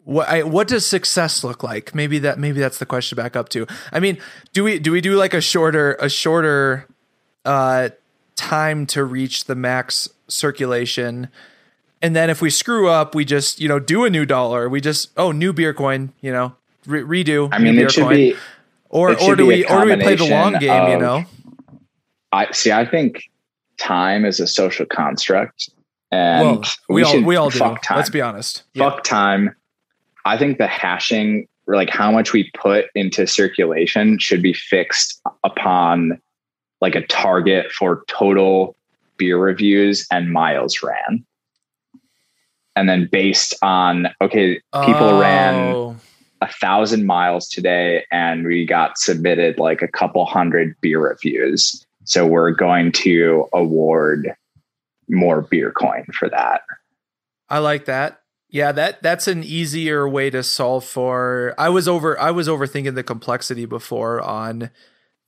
what 0.04 0.30
I, 0.30 0.44
what 0.44 0.68
does 0.68 0.86
success 0.86 1.44
look 1.44 1.64
like? 1.64 1.96
Maybe 1.96 2.20
that 2.20 2.38
maybe 2.38 2.60
that's 2.60 2.78
the 2.78 2.86
question 2.86 3.16
back 3.16 3.36
up 3.36 3.50
to. 3.50 3.66
I 3.92 4.00
mean 4.00 4.20
do 4.54 4.64
we 4.64 4.80
do 4.80 4.92
we 4.92 5.02
do 5.02 5.16
like 5.16 5.34
a 5.34 5.42
shorter 5.42 5.96
a 6.00 6.10
shorter 6.10 6.88
uh 7.44 7.90
time 8.36 8.86
to 8.86 9.04
reach 9.04 9.45
the 9.45 9.56
max 9.56 10.10
circulation 10.28 11.30
and 12.02 12.15
then 12.15 12.30
if 12.30 12.41
we 12.41 12.50
screw 12.50 12.89
up 12.89 13.15
we 13.15 13.24
just 13.24 13.60
you 13.60 13.67
know 13.67 13.80
do 13.80 14.06
a 14.06 14.10
new 14.10 14.26
dollar 14.26 14.67
we 14.67 14.82
just 14.82 15.10
oh 15.17 15.32
new 15.32 15.54
beer 15.54 15.74
coin 15.74 16.12
you 16.21 16.32
know 16.32 16.54
re- 16.86 17.24
redo 17.24 17.50
I 17.52 17.60
mean, 17.60 17.78
it 17.80 17.91
should 17.91 18.04
coin. 18.04 18.15
be. 18.15 18.36
or 18.89 19.17
should 19.17 19.32
or 19.32 19.36
do 19.36 19.45
we 19.45 19.65
or 19.65 19.86
do 19.86 19.95
we 19.95 20.02
play 20.02 20.15
the 20.15 20.26
long 20.26 20.54
game 20.60 20.91
you 20.91 20.98
know 20.98 21.26
I 22.36 22.52
see. 22.52 22.71
I 22.71 22.86
think 22.86 23.32
time 23.78 24.26
is 24.26 24.41
a 24.41 24.48
social 24.48 24.86
construct, 24.86 25.69
and 26.12 26.60
well, 26.60 26.63
we, 26.89 27.04
all 27.04 27.21
we 27.21 27.36
all 27.38 27.50
do. 27.50 27.60
time. 27.60 27.78
Let's 27.91 28.10
be 28.10 28.21
honest. 28.21 28.63
fuck 28.78 29.04
time. 29.06 29.56
I 30.26 30.38
think 30.38 30.58
the 30.58 30.67
hashing, 30.67 31.48
like 31.65 31.89
how 31.89 32.12
much 32.12 32.34
we 32.34 32.52
put 32.54 32.88
into 32.93 33.26
circulation, 33.26 34.19
should 34.19 34.41
be 34.41 34.54
fixed 34.54 35.21
upon 35.45 36.19
like 36.82 36.96
a 36.96 37.06
target 37.08 37.72
for 37.72 38.04
total 38.08 38.76
beer 39.18 39.38
reviews 39.38 40.06
and 40.12 40.32
miles 40.32 40.82
ran. 40.84 41.26
And 42.76 42.90
then 42.90 43.08
based 43.10 43.54
on 43.62 44.08
okay, 44.22 44.56
people 44.74 45.10
oh. 45.10 45.20
ran 45.20 45.56
Oh, 45.56 45.96
a 46.42 46.48
thousand 46.48 47.06
miles 47.06 47.48
today 47.48 48.06
and 48.12 48.46
we 48.46 48.66
got 48.66 48.98
submitted 48.98 49.58
like 49.58 49.82
a 49.82 49.88
couple 49.88 50.26
hundred 50.26 50.76
beer 50.82 51.00
reviews. 51.00 51.86
So 52.04 52.26
we're 52.28 52.52
going 52.52 52.92
to 52.94 53.48
award 53.54 54.36
more 55.10 55.42
beer 55.42 55.72
coin 55.72 56.06
for 56.14 56.30
that. 56.30 56.62
I 57.50 57.60
like 57.60 57.86
that. 57.86 58.22
Yeah, 58.50 58.72
that 58.74 59.02
that's 59.02 59.28
an 59.28 59.44
easier 59.44 60.08
way 60.08 60.30
to 60.30 60.44
solve 60.44 60.86
for. 60.86 61.56
I 61.58 61.70
was 61.70 61.88
over 61.88 62.20
I 62.20 62.32
was 62.32 62.48
overthinking 62.48 62.96
the 62.96 63.04
complexity 63.04 63.66
before 63.66 64.22
on 64.22 64.70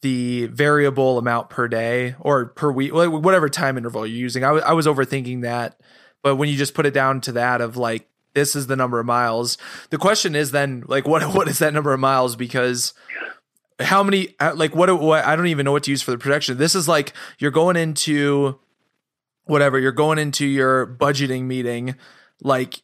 the 0.07 0.45
variable 0.45 1.17
amount 1.17 1.49
per 1.49 1.67
day 1.67 2.15
or 2.21 2.45
per 2.45 2.71
week, 2.71 2.93
whatever 2.93 3.49
time 3.49 3.77
interval 3.77 4.07
you're 4.07 4.15
using. 4.15 4.41
I 4.45 4.71
was 4.71 4.87
overthinking 4.87 5.41
that, 5.41 5.77
but 6.23 6.37
when 6.37 6.47
you 6.47 6.55
just 6.55 6.73
put 6.73 6.85
it 6.85 6.93
down 6.93 7.19
to 7.21 7.33
that 7.33 7.59
of 7.59 7.75
like 7.75 8.07
this 8.33 8.55
is 8.55 8.67
the 8.67 8.77
number 8.77 9.01
of 9.01 9.05
miles, 9.05 9.57
the 9.89 9.97
question 9.97 10.33
is 10.33 10.51
then 10.51 10.85
like 10.87 11.05
what 11.05 11.23
what 11.35 11.49
is 11.49 11.59
that 11.59 11.73
number 11.73 11.91
of 11.91 11.99
miles 11.99 12.37
because 12.37 12.93
how 13.81 14.01
many 14.01 14.33
uh, 14.39 14.53
like 14.55 14.73
what 14.73 14.97
what 15.01 15.25
I 15.25 15.35
don't 15.35 15.47
even 15.47 15.65
know 15.65 15.73
what 15.73 15.83
to 15.83 15.91
use 15.91 16.01
for 16.01 16.11
the 16.11 16.17
projection. 16.17 16.57
This 16.57 16.73
is 16.73 16.87
like 16.87 17.11
you're 17.37 17.51
going 17.51 17.75
into 17.75 18.57
whatever 19.43 19.77
you're 19.77 19.91
going 19.91 20.19
into 20.19 20.45
your 20.45 20.87
budgeting 20.87 21.43
meeting 21.43 21.95
like 22.41 22.81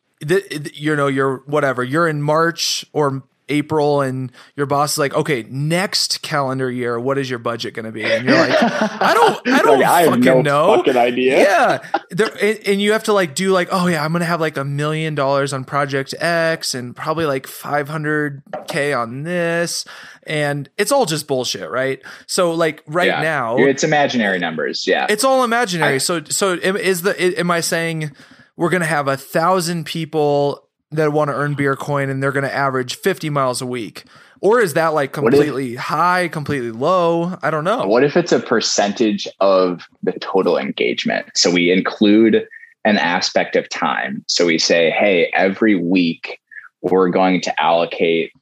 you 0.73 0.93
know 0.93 1.07
you're 1.07 1.37
whatever 1.45 1.83
you're 1.85 2.07
in 2.07 2.21
march 2.21 2.85
or 2.91 3.23
april 3.53 4.01
and 4.01 4.31
your 4.55 4.65
boss 4.65 4.93
is 4.93 4.97
like 4.97 5.13
okay 5.13 5.45
next 5.49 6.21
calendar 6.21 6.69
year 6.71 6.99
what 6.99 7.17
is 7.17 7.29
your 7.29 7.39
budget 7.39 7.73
going 7.73 7.85
to 7.85 7.91
be 7.91 8.03
and 8.03 8.25
you're 8.27 8.37
like 8.37 8.51
i 8.61 9.13
don't 9.13 9.47
i 9.47 9.61
don't 9.63 9.79
Like, 9.79 9.87
I 9.87 10.01
have 10.01 10.09
fucking 10.09 10.23
no 10.25 10.41
know 10.41 10.75
fucking 10.77 10.97
idea. 10.97 11.39
yeah 11.39 12.01
there, 12.09 12.29
and, 12.41 12.59
and 12.67 12.81
you 12.81 12.91
have 12.93 13.03
to 13.03 13.13
like 13.13 13.35
do 13.35 13.51
like 13.51 13.69
oh 13.71 13.87
yeah 13.87 14.03
i'm 14.03 14.11
gonna 14.11 14.25
have 14.25 14.41
like 14.41 14.57
a 14.57 14.63
million 14.65 15.15
dollars 15.15 15.53
on 15.53 15.63
project 15.65 16.13
x 16.19 16.73
and 16.73 16.95
probably 16.95 17.25
like 17.25 17.45
500k 17.47 18.97
on 18.99 19.23
this 19.23 19.85
and 20.25 20.69
it's 20.77 20.91
all 20.91 21.05
just 21.05 21.27
bullshit 21.27 21.69
right 21.69 22.01
so 22.27 22.53
like 22.53 22.83
right 22.87 23.07
Yeah. 23.07 23.21
now 23.21 23.57
it's 23.57 23.83
imaginary 23.83 24.39
numbers. 24.39 24.87
Yeah. 24.87 25.07
it's 25.09 25.23
all 25.23 25.43
imaginary. 25.43 25.95
I- 25.95 25.97
so 25.99 26.23
so 26.23 26.53
is 26.53 27.01
the 27.01 27.39
am 27.39 27.51
I 27.51 27.59
saying 27.59 28.11
we're 28.55 28.69
gonna 28.69 28.85
have 28.85 29.07
a 29.07 29.17
thousand 29.17 29.85
people 29.85 30.62
that 30.95 31.13
want 31.13 31.29
to 31.29 31.35
earn 31.35 31.53
beer 31.55 31.75
coin 31.75 32.09
and 32.09 32.21
they're 32.21 32.31
gonna 32.31 32.47
average 32.47 32.97
fifty 32.97 33.29
miles 33.29 33.61
a 33.61 33.65
week? 33.65 34.03
Or 34.41 34.59
is 34.59 34.73
that 34.73 34.93
like 34.93 35.15
What 35.15 35.33
if- 35.33 35.39
completely 35.39 35.75
high, 35.75 36.27
completely 36.27 36.71
low? 36.71 37.37
I 37.41 37.49
don't 37.49 37.63
know. 37.63 37.87
What 37.87 38.03
if 38.03 38.17
it's 38.17 38.33
a 38.33 38.39
percentage 38.41 39.25
of 39.39 39.87
the 40.03 40.11
total 40.19 40.57
engagement? 40.57 41.27
So 41.35 41.49
we 41.49 41.71
include 41.71 42.45
an 42.83 42.97
aspect 42.97 43.55
of 43.55 43.69
time. 43.69 44.25
So 44.27 44.45
we 44.45 44.59
say, 44.59 44.91
hey, 44.91 45.31
every 45.33 45.75
week 45.75 46.39
we're 46.81 47.07
going 47.09 47.39
to 47.39 47.63
allocate 47.63 48.33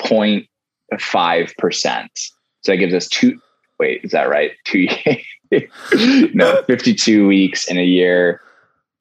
0.5%. 0.00 2.08
So 2.62 2.72
that 2.72 2.76
gives 2.78 2.94
us 2.94 3.06
two, 3.08 3.38
wait, 3.78 4.00
is 4.02 4.12
that 4.12 4.30
right? 4.30 4.52
Two, 4.64 4.88
no, 6.34 6.62
52 6.66 7.26
weeks 7.26 7.70
in 7.70 7.78
a 7.78 7.84
year 7.84 8.40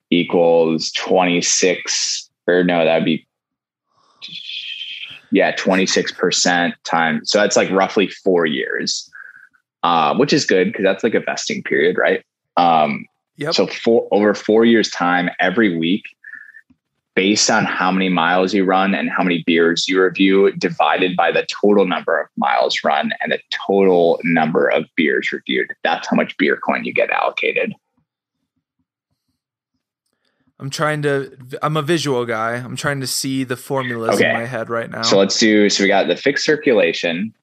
equals 0.10 0.92
26, 0.92 2.25
or 2.48 2.64
no, 2.64 2.84
that'd 2.86 3.06
be, 3.06 3.26
yeah, 5.32 5.56
26% 5.56 6.74
time. 6.84 7.24
So 7.26 7.40
that's 7.40 7.56
like 7.56 7.70
roughly 7.72 8.08
four 8.08 8.46
years. 8.46 9.10
uh, 9.84 10.16
which 10.16 10.34
is 10.34 10.46
good 10.46 10.68
because 10.68 10.84
that's 10.84 11.04
like 11.04 11.14
a 11.14 11.20
vesting 11.20 11.62
period, 11.64 11.98
right? 11.98 12.24
Um, 12.58 13.06
Yep. 13.38 13.54
So 13.54 13.68
for 13.68 14.08
over 14.12 14.34
four 14.34 14.64
years' 14.64 14.90
time, 14.90 15.30
every 15.42 15.78
week, 15.78 16.06
based 17.16 17.50
on 17.52 17.66
how 17.66 17.92
many 17.92 18.08
miles 18.08 18.54
you 18.54 18.64
run 18.64 18.96
and 18.96 19.10
how 19.10 19.24
many 19.24 19.44
beers 19.46 19.90
you 19.90 20.02
review, 20.02 20.54
divided 20.54 21.18
by 21.18 21.34
the 21.34 21.46
total 21.62 21.86
number 21.86 22.18
of 22.18 22.28
miles 22.38 22.80
run 22.84 23.12
and 23.20 23.34
the 23.34 23.40
total 23.68 24.22
number 24.24 24.70
of 24.70 24.86
beers 24.96 25.34
reviewed, 25.34 25.68
that's 25.84 26.08
how 26.08 26.16
much 26.16 26.38
beer 26.38 26.56
coin 26.56 26.86
you 26.86 26.94
get 26.94 27.10
allocated. 27.10 27.74
I'm 30.60 30.70
trying 30.70 31.02
to. 31.02 31.36
I'm 31.62 31.76
a 31.76 31.82
visual 31.82 32.26
guy. 32.26 32.54
I'm 32.54 32.76
trying 32.78 33.02
to 33.02 33.08
see 33.08 33.44
the 33.44 33.58
formulas 33.58 34.16
Okay. 34.16 34.28
in 34.30 34.34
my 34.34 34.46
head 34.46 34.70
right 34.70 34.90
now. 34.90 35.02
So 35.02 35.18
let's 35.18 35.38
do. 35.38 35.70
So 35.70 35.84
we 35.84 35.88
got 35.90 36.08
the 36.08 36.16
fixed 36.16 36.46
circulation, 36.46 37.34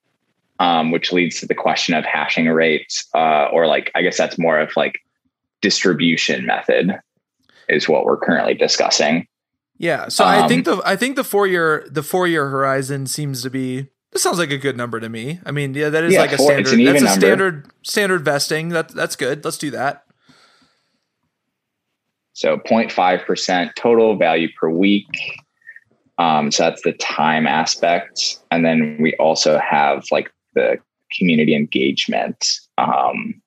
um, 0.59 0.91
which 0.93 1.13
leads 1.13 1.39
to 1.41 1.47
the 1.47 1.55
question 1.55 1.95
of 1.95 2.05
hashing 2.07 2.47
rates, 2.49 3.07
uh, 3.15 3.49
or 3.53 3.67
like 3.67 3.91
I 3.95 4.01
guess 4.03 4.17
that's 4.17 4.39
more 4.39 4.59
of 4.59 4.71
like 4.77 5.01
distribution 5.61 6.47
method, 6.47 6.99
is 7.69 7.89
what 7.89 8.05
we're 8.05 8.17
currently 8.17 8.55
discussing. 8.55 9.27
yeah. 9.79 10.09
So 10.09 10.25
I 10.25 10.41
um, 10.41 10.49
think 10.49 10.65
the 10.65 10.81
I 10.85 10.97
think 10.97 11.17
the 11.17 11.25
four 11.25 11.47
year 11.47 11.87
the 11.91 12.03
four 12.03 12.27
year 12.27 12.49
horizon 12.49 13.07
seems 13.07 13.43
to 13.43 13.51
be. 13.51 13.89
This 14.13 14.23
sounds 14.23 14.39
like 14.39 14.51
a 14.51 14.59
good 14.59 14.77
number 14.77 15.01
to 15.01 15.09
me. 15.09 15.41
I 15.47 15.53
mean, 15.53 15.73
yeah, 15.73 15.89
that 15.89 16.05
is 16.05 16.13
Yeah, 16.13 16.21
like 16.21 16.33
a 16.33 16.37
four- 16.37 16.53
it's 16.53 16.69
standard. 16.69 16.87
an 16.87 16.93
That's 16.95 17.01
a 17.01 17.05
number. 17.07 17.21
standard 17.27 17.67
standard 17.83 18.25
vesting. 18.25 18.69
That 18.71 18.89
that's 18.91 19.17
good. 19.17 19.45
Let's 19.45 19.57
do 19.59 19.71
that. 19.71 20.02
So 22.43 22.59
0.5% 22.59 23.71
total 23.77 24.17
value 24.17 24.49
per 24.59 24.69
week. 24.69 25.07
Um, 26.19 26.51
so 26.51 26.65
that's 26.65 26.83
the 26.83 26.93
time 26.95 27.47
aspect. 27.47 28.41
And 28.51 28.65
then 28.65 28.99
we 29.01 29.15
also 29.15 29.61
have 29.61 30.07
like 30.11 30.29
the 30.55 30.79
community 31.17 31.55
engagement. 31.55 32.45
Um, 32.79 33.41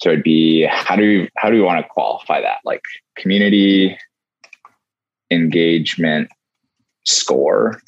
so 0.00 0.08
it'd 0.10 0.24
be 0.24 0.66
how 0.68 0.96
do 0.96 1.04
you 1.04 1.28
how 1.36 1.50
do 1.50 1.54
we 1.54 1.62
want 1.62 1.80
to 1.80 1.88
qualify 1.88 2.40
that? 2.40 2.58
Like 2.64 2.82
community 3.16 3.96
engagement 5.30 6.28
score 7.04 7.80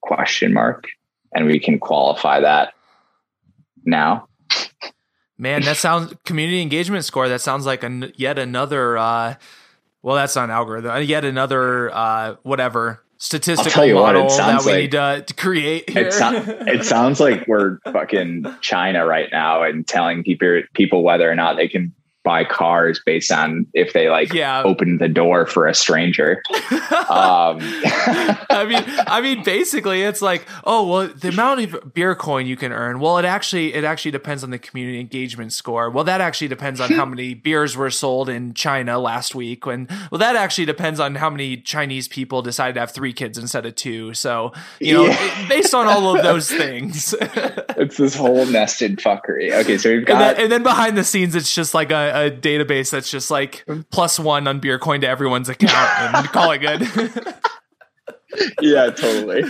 question 0.00 0.54
mark. 0.54 0.86
And 1.34 1.44
we 1.44 1.60
can 1.60 1.78
qualify 1.78 2.40
that 2.40 2.72
now. 3.84 4.28
Man, 5.38 5.62
that 5.62 5.76
sounds 5.78 6.14
community 6.24 6.62
engagement 6.62 7.04
score. 7.04 7.28
That 7.28 7.40
sounds 7.40 7.66
like 7.66 7.82
an, 7.82 8.12
yet 8.16 8.38
another. 8.38 8.96
Uh, 8.98 9.34
well, 10.02 10.16
that's 10.16 10.36
not 10.36 10.44
an 10.44 10.50
algorithm. 10.50 10.90
uh, 10.90 10.98
Yet 10.98 11.24
another 11.24 11.90
uh, 11.94 12.36
whatever 12.42 13.02
statistical 13.16 13.86
you 13.86 13.94
what, 13.94 14.14
model 14.14 14.28
that 14.28 14.64
we 14.64 14.72
like- 14.72 14.80
need 14.82 14.90
to, 14.92 15.24
to 15.26 15.34
create. 15.34 15.84
It, 15.88 16.12
so- 16.12 16.32
it 16.34 16.84
sounds 16.84 17.20
like 17.20 17.46
we're 17.48 17.78
fucking 17.90 18.44
China 18.60 19.06
right 19.06 19.28
now 19.32 19.62
and 19.62 19.86
telling 19.86 20.22
people 20.22 20.60
people 20.74 21.02
whether 21.02 21.30
or 21.30 21.34
not 21.34 21.56
they 21.56 21.68
can 21.68 21.94
buy 22.24 22.42
cars 22.44 23.00
based 23.04 23.30
on 23.30 23.66
if 23.74 23.92
they 23.92 24.08
like 24.08 24.32
Yeah. 24.32 24.62
open 24.64 24.98
the 24.98 25.08
door 25.08 25.46
for 25.46 25.66
a 25.66 25.74
stranger. 25.74 26.42
Um, 27.04 27.58
I 27.60 28.64
mean, 28.68 28.82
I 29.06 29.20
mean, 29.20 29.42
basically, 29.44 30.02
it's 30.02 30.22
like, 30.22 30.46
oh, 30.64 30.86
well, 30.88 31.08
the 31.08 31.28
amount 31.28 31.60
of 31.60 31.92
beer 31.94 32.14
coin 32.14 32.46
you 32.46 32.56
can 32.56 32.72
earn. 32.72 32.98
Well, 32.98 33.18
it 33.18 33.24
actually, 33.24 33.74
it 33.74 33.84
actually 33.84 34.10
depends 34.10 34.42
on 34.42 34.50
the 34.50 34.58
community 34.58 34.98
engagement 35.00 35.52
score. 35.52 35.90
Well, 35.90 36.04
that 36.04 36.20
actually 36.20 36.48
depends 36.48 36.80
on 36.80 36.90
how 36.92 37.04
many 37.14 37.34
beers 37.34 37.76
were 37.76 37.90
sold 37.90 38.28
in 38.28 38.54
China 38.54 38.98
last 38.98 39.34
week. 39.34 39.66
And 39.66 39.88
well, 40.10 40.18
that 40.18 40.34
actually 40.36 40.64
depends 40.64 40.98
on 40.98 41.16
how 41.16 41.30
many 41.30 41.56
Chinese 41.58 42.08
people 42.08 42.42
decided 42.42 42.74
to 42.74 42.80
have 42.80 42.90
three 42.90 43.12
kids 43.12 43.36
instead 43.38 43.66
of 43.66 43.74
two. 43.74 44.14
So, 44.14 44.52
you 44.80 44.94
know, 44.94 45.06
Yeah. 45.06 45.48
based 45.48 45.74
on 45.74 45.86
all 45.86 46.16
of 46.16 46.22
those 46.22 46.48
things. 46.62 47.14
it's 47.20 47.96
this 47.98 48.16
whole 48.16 48.46
nested 48.46 48.98
fuckery. 48.98 49.52
Okay, 49.60 49.78
so 49.78 49.90
we've 49.90 49.98
And 49.98 50.06
got 50.06 50.18
then, 50.18 50.40
and 50.44 50.52
then 50.52 50.62
behind 50.62 50.96
the 50.96 51.04
scenes, 51.04 51.34
it's 51.34 51.54
just 51.54 51.74
like 51.74 51.90
a, 51.90 52.12
a 52.14 52.30
database 52.30 52.90
that's 52.90 53.10
just 53.10 53.30
like 53.30 53.64
plus 53.90 54.18
one 54.18 54.46
on 54.46 54.60
beer 54.60 54.78
coin 54.78 55.00
to 55.00 55.08
everyone's 55.08 55.48
account 55.48 56.14
and 56.14 56.28
call 56.32 56.52
it 56.52 56.58
good. 56.58 57.34
yeah, 58.60 58.90
totally. 58.90 59.42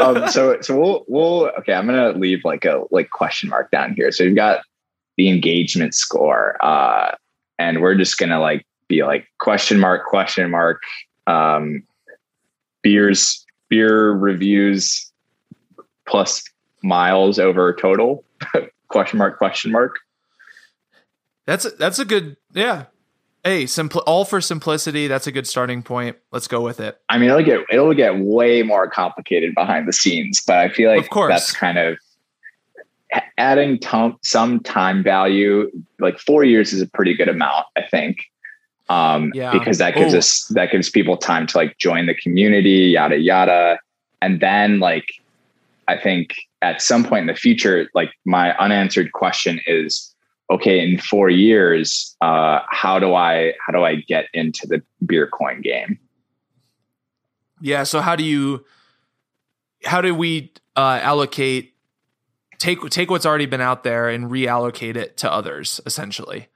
Um, 0.00 0.28
so 0.28 0.60
so 0.62 0.78
we'll 0.78 1.04
we'll 1.08 1.50
okay. 1.58 1.74
I'm 1.74 1.86
gonna 1.86 2.12
leave 2.12 2.44
like 2.44 2.64
a 2.64 2.84
like 2.90 3.10
question 3.10 3.50
mark 3.50 3.70
down 3.70 3.94
here. 3.94 4.10
So 4.10 4.24
we've 4.24 4.34
got 4.34 4.62
the 5.16 5.28
engagement 5.28 5.94
score, 5.94 6.56
uh, 6.64 7.14
and 7.58 7.80
we're 7.80 7.94
just 7.94 8.18
gonna 8.18 8.40
like 8.40 8.66
be 8.88 9.04
like 9.04 9.26
question 9.38 9.78
mark 9.78 10.06
question 10.06 10.50
mark. 10.50 10.82
Um, 11.26 11.82
beers 12.82 13.44
beer 13.68 14.12
reviews 14.12 15.10
plus 16.06 16.44
miles 16.82 17.38
over 17.38 17.74
total 17.74 18.24
question 18.88 19.18
mark 19.18 19.38
question 19.38 19.72
mark. 19.72 19.96
That's 21.46 21.64
a, 21.64 21.70
that's 21.70 21.98
a 21.98 22.04
good 22.04 22.36
yeah. 22.52 22.84
Hey, 23.44 23.64
simpl- 23.64 24.02
all 24.06 24.24
for 24.24 24.40
simplicity. 24.40 25.06
That's 25.06 25.28
a 25.28 25.32
good 25.32 25.46
starting 25.46 25.82
point. 25.84 26.16
Let's 26.32 26.48
go 26.48 26.60
with 26.60 26.80
it. 26.80 27.00
I 27.08 27.16
mean, 27.18 27.30
it'll 27.30 27.44
get 27.44 27.60
it'll 27.70 27.94
get 27.94 28.18
way 28.18 28.62
more 28.62 28.88
complicated 28.90 29.54
behind 29.54 29.86
the 29.86 29.92
scenes, 29.92 30.42
but 30.44 30.58
I 30.58 30.68
feel 30.68 30.90
like 30.90 31.00
Of 31.00 31.10
course. 31.10 31.30
that's 31.32 31.52
kind 31.52 31.78
of 31.78 31.96
adding 33.38 33.78
tom- 33.78 34.18
some 34.22 34.60
time 34.60 35.02
value. 35.02 35.70
Like 36.00 36.18
four 36.18 36.44
years 36.44 36.72
is 36.72 36.82
a 36.82 36.86
pretty 36.88 37.14
good 37.14 37.28
amount, 37.28 37.66
I 37.76 37.82
think, 37.82 38.18
um, 38.88 39.30
Yeah. 39.34 39.52
because 39.52 39.78
that 39.78 39.94
gives 39.94 40.14
Oh. 40.14 40.18
us 40.18 40.46
that 40.48 40.72
gives 40.72 40.90
people 40.90 41.16
time 41.16 41.46
to 41.46 41.56
like 41.56 41.78
join 41.78 42.06
the 42.06 42.14
community, 42.14 42.90
yada 42.94 43.18
yada, 43.18 43.78
and 44.20 44.40
then 44.40 44.80
like 44.80 45.06
I 45.88 45.96
think 45.96 46.34
at 46.62 46.82
some 46.82 47.04
point 47.04 47.20
in 47.22 47.26
the 47.28 47.34
future, 47.40 47.88
like 47.94 48.10
my 48.24 48.56
unanswered 48.56 49.12
question 49.12 49.60
is. 49.66 50.12
Okay, 50.48 50.80
in 50.80 50.98
four 50.98 51.28
years, 51.28 52.16
uh, 52.20 52.60
how 52.70 52.98
do 52.98 53.14
I 53.14 53.54
how 53.64 53.72
do 53.72 53.84
I 53.84 53.96
get 53.96 54.26
into 54.32 54.66
the 54.66 54.80
beer 55.04 55.26
coin 55.26 55.60
game? 55.60 55.98
Yeah. 57.60 57.82
So 57.82 58.00
how 58.00 58.14
do 58.14 58.24
you 58.24 58.64
how 59.84 60.00
do 60.00 60.14
we 60.14 60.52
uh, 60.76 61.00
allocate 61.02 61.74
take 62.58 62.80
take 62.90 63.10
what's 63.10 63.26
already 63.26 63.46
been 63.46 63.60
out 63.60 63.82
there 63.82 64.08
and 64.08 64.30
reallocate 64.30 64.96
it 64.96 65.16
to 65.18 65.32
others 65.32 65.80
essentially? 65.84 66.48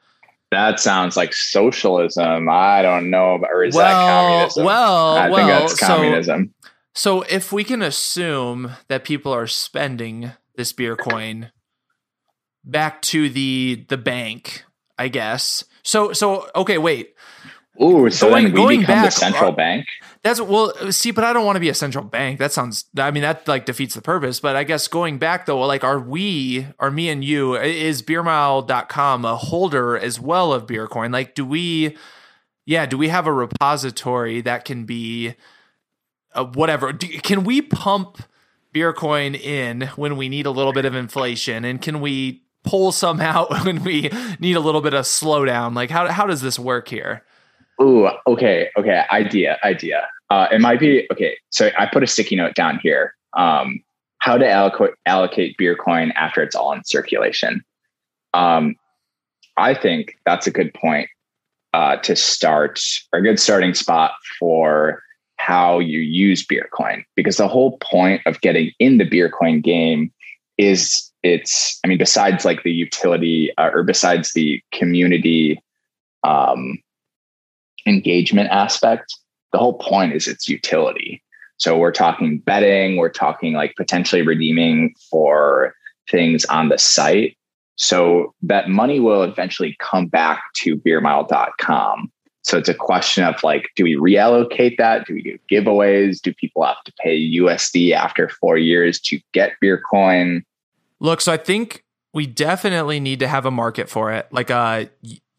That 0.51 0.80
sounds 0.80 1.16
like 1.16 1.32
socialism. 1.32 2.49
I 2.49 2.82
don't 2.82 3.09
know, 3.11 3.34
about, 3.34 3.51
or 3.53 3.64
is 3.64 3.74
that 3.74 3.93
well, 3.93 4.22
communism? 4.22 4.64
well, 4.64 5.16
I 5.16 5.30
well. 5.30 5.36
think 5.36 5.49
that's 5.49 5.80
so- 5.80 5.86
communism. 5.86 6.55
So 6.93 7.22
if 7.22 7.53
we 7.53 7.62
can 7.62 7.82
assume 7.82 8.72
that 8.88 9.05
people 9.05 9.32
are 9.32 9.47
spending 9.47 10.32
this 10.57 10.72
beer 10.72 10.97
coin 10.97 11.53
back 12.65 13.03
to 13.03 13.29
the 13.29 13.85
the 13.89 13.99
bank, 13.99 14.65
I 14.99 15.09
guess. 15.09 15.65
So 15.83 16.13
so 16.13 16.49
okay, 16.55 16.79
wait. 16.79 17.15
Ooh, 17.83 18.11
so 18.11 18.29
Going- 18.29 18.45
then 18.45 18.53
we 18.53 18.57
going 18.61 18.81
become 18.81 19.05
the 19.05 19.11
central 19.11 19.53
bank. 19.53 19.87
That's 20.23 20.39
well, 20.39 20.75
see, 20.93 21.13
but 21.13 21.25
I 21.25 21.33
don't 21.33 21.47
want 21.47 21.57
to 21.57 21.61
be 21.61 21.71
a 21.71 21.75
central 21.75 22.05
bank. 22.05 22.39
That 22.39 22.53
sounds. 22.53 22.85
I 22.99 23.11
mean, 23.11 23.23
that 23.23 23.49
like 23.49 23.65
defeats 23.65 23.95
the 23.95 24.03
purpose. 24.03 24.39
But 24.39 24.55
I 24.55 24.65
guess 24.65 24.87
going 24.87 25.17
back 25.17 25.47
though, 25.47 25.61
like, 25.61 25.83
are 25.83 25.99
we, 25.99 26.67
are 26.79 26.91
me 26.91 27.09
and 27.09 27.25
you, 27.25 27.57
is 27.57 28.03
beermile.com 28.03 29.25
a 29.25 29.37
holder 29.37 29.97
as 29.97 30.21
well 30.21 30.53
of 30.53 30.67
Beercoin? 30.67 31.11
Like, 31.11 31.35
do 31.35 31.47
we, 31.47 31.97
yeah, 32.67 32.85
do 32.85 32.99
we 32.99 33.09
have 33.09 33.27
a 33.27 33.33
repository 33.33 34.43
that 34.43 34.67
can 34.67 34.85
be, 34.85 35.37
uh, 36.35 36.45
whatever? 36.45 36.93
Do, 36.93 37.09
can 37.21 37.45
we 37.45 37.63
pump 37.63 38.23
Beercoin 38.75 39.41
in 39.41 39.89
when 39.97 40.19
we 40.19 40.29
need 40.29 40.45
a 40.45 40.51
little 40.51 40.75
bit 40.75 40.85
of 40.85 40.95
inflation, 40.95 41.65
and 41.65 41.81
can 41.81 42.01
we 42.03 42.45
pull 42.65 42.93
some 42.93 43.21
out 43.21 43.51
when 43.65 43.83
we 43.83 44.11
need 44.39 44.57
a 44.57 44.61
little 44.61 44.81
bit 44.81 44.95
of 44.95 45.05
slowdown? 45.05 45.75
Like, 45.75 45.91
how 45.91 46.09
how 46.09 46.27
does 46.27 46.41
this 46.41 46.59
work 46.59 46.89
here? 46.89 47.25
Ooh, 47.81 48.09
okay, 48.27 48.69
okay. 48.77 49.05
Idea, 49.11 49.59
idea. 49.65 50.07
Uh, 50.29 50.47
it 50.53 50.61
might 50.61 50.79
be 50.79 51.09
okay. 51.11 51.37
So 51.51 51.71
I 51.79 51.87
put 51.87 52.03
a 52.03 52.07
sticky 52.07 52.37
note 52.37 52.55
down 52.55 52.79
here. 52.83 53.15
Um, 53.33 53.83
how 54.19 54.37
to 54.37 54.49
allocate 54.49 54.91
allocate 55.07 55.57
beer 55.57 55.75
coin 55.75 56.13
after 56.13 56.43
it's 56.43 56.55
all 56.55 56.73
in 56.73 56.85
circulation. 56.85 57.65
Um, 58.35 58.77
I 59.57 59.75
think 59.75 60.17
that's 60.25 60.47
a 60.47 60.51
good 60.51 60.73
point 60.75 61.09
uh, 61.75 61.97
to 61.97 62.15
start, 62.15 62.81
or 63.13 63.21
a 63.21 63.23
good 63.23 63.41
starting 63.41 63.75
spot 63.75 64.13
for 64.39 65.03
how 65.37 65.79
you 65.79 66.01
use 66.01 66.45
beer 66.45 66.69
coin, 66.73 67.05
because 67.17 67.39
the 67.39 67.49
whole 67.49 67.79
point 67.79 68.21
of 68.27 68.41
getting 68.41 68.73
in 68.79 68.99
the 68.99 69.05
beer 69.05 69.31
coin 69.31 69.61
game 69.61 70.13
is 70.59 71.10
it's. 71.23 71.79
I 71.85 71.89
mean, 71.89 71.99
besides 71.99 72.45
like 72.45 72.62
the 72.62 72.73
utility, 72.73 73.53
uh, 73.59 73.71
or 73.73 73.83
besides 73.83 74.33
the 74.33 74.62
community. 74.73 75.62
Um, 76.23 76.79
engagement 77.87 78.51
aspect, 78.51 79.14
the 79.53 79.59
whole 79.59 79.79
point 79.79 80.14
is 80.14 80.29
its 80.29 80.49
utility. 80.49 81.23
So 81.57 81.77
we're 81.77 81.93
talking 81.93 82.39
betting, 82.39 82.97
we're 82.97 83.11
talking 83.11 83.53
like 83.53 83.75
potentially 83.77 84.23
redeeming 84.23 84.95
for 85.11 85.75
things 86.11 86.45
on 86.47 86.68
the 86.68 86.79
site. 86.79 87.37
So 87.77 88.35
that 88.43 88.68
money 88.68 89.01
will 89.01 89.23
eventually 89.23 89.77
come 89.79 90.07
back 90.07 90.43
to 90.57 90.77
beermile.com. 90.77 92.11
So 92.43 92.57
it's 92.57 92.68
a 92.68 92.75
question 92.75 93.25
of 93.25 93.43
like, 93.43 93.68
do 93.77 93.85
we 93.85 93.97
reallocate 93.97 94.79
that? 94.79 95.07
Do 95.07 95.14
we 95.14 95.23
do 95.23 95.39
giveaways? 95.51 96.21
Do 96.23 96.33
people 96.33 96.64
have 96.64 96.83
to 96.85 96.93
pay 97.03 97.18
USD 97.37 97.93
after 97.93 98.29
four 98.29 98.57
years 98.57 98.99
to 99.01 99.21
get 99.33 99.53
beer 99.61 99.83
coin? 99.91 100.45
Look, 101.01 101.20
so 101.20 101.32
I 101.32 101.36
think 101.36 101.84
we 102.12 102.26
definitely 102.26 103.01
need 103.01 103.20
to 103.20 103.28
have 103.28 103.46
a 103.46 103.51
market 103.51 103.88
for 103.88 104.12
it, 104.12 104.28
like 104.30 104.51
a 104.51 104.90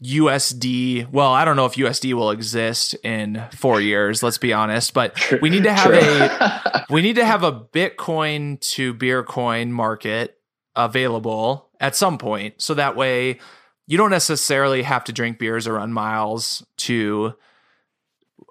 USD. 0.04 1.12
Well, 1.12 1.32
I 1.32 1.46
don't 1.46 1.56
know 1.56 1.66
if 1.66 1.76
USD 1.76 2.14
will 2.14 2.32
exist 2.32 2.96
in 3.04 3.44
four 3.54 3.80
years. 3.80 4.24
Let's 4.24 4.40
be 4.40 4.52
honest, 4.54 4.94
but 4.94 5.16
we 5.42 5.50
need 5.50 5.64
to 5.64 5.74
have 5.74 5.92
a 5.94 6.86
we 6.90 7.02
need 7.02 7.16
to 7.18 7.26
have 7.26 7.44
a 7.44 7.52
Bitcoin 7.52 8.60
to 8.72 8.94
beer 8.94 9.24
coin 9.24 9.72
market 9.72 10.40
available 10.76 11.70
at 11.80 11.96
some 11.96 12.18
point, 12.18 12.62
so 12.62 12.74
that 12.74 12.96
way 12.96 13.40
you 13.86 13.98
don't 13.98 14.10
necessarily 14.10 14.84
have 14.84 15.04
to 15.04 15.14
drink 15.14 15.38
beers 15.38 15.68
or 15.68 15.74
run 15.74 15.94
miles 15.94 16.66
to 16.78 17.36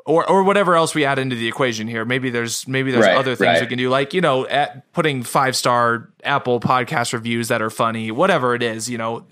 or 0.07 0.29
or 0.29 0.43
whatever 0.43 0.75
else 0.75 0.95
we 0.95 1.05
add 1.05 1.19
into 1.19 1.37
the 1.37 1.49
equation 1.49 1.87
here. 1.87 2.05
Maybe 2.05 2.31
there's 2.31 2.67
maybe 2.67 2.91
there's 2.91 3.05
Right, 3.05 3.17
other 3.17 3.37
things 3.37 3.55
right. 3.55 3.61
we 3.61 3.67
can 3.67 3.79
do, 3.79 3.89
like 3.91 4.15
you 4.15 4.21
know, 4.21 4.47
at 4.47 4.93
putting 4.93 5.23
five 5.23 5.57
star 5.57 6.11
Apple 6.25 6.61
podcast 6.61 7.13
reviews 7.13 7.49
that 7.49 7.63
are 7.63 7.71
funny, 7.71 8.11
whatever 8.11 8.55
it 8.55 8.63
is, 8.63 8.89
you 8.89 8.99
know. 8.99 9.27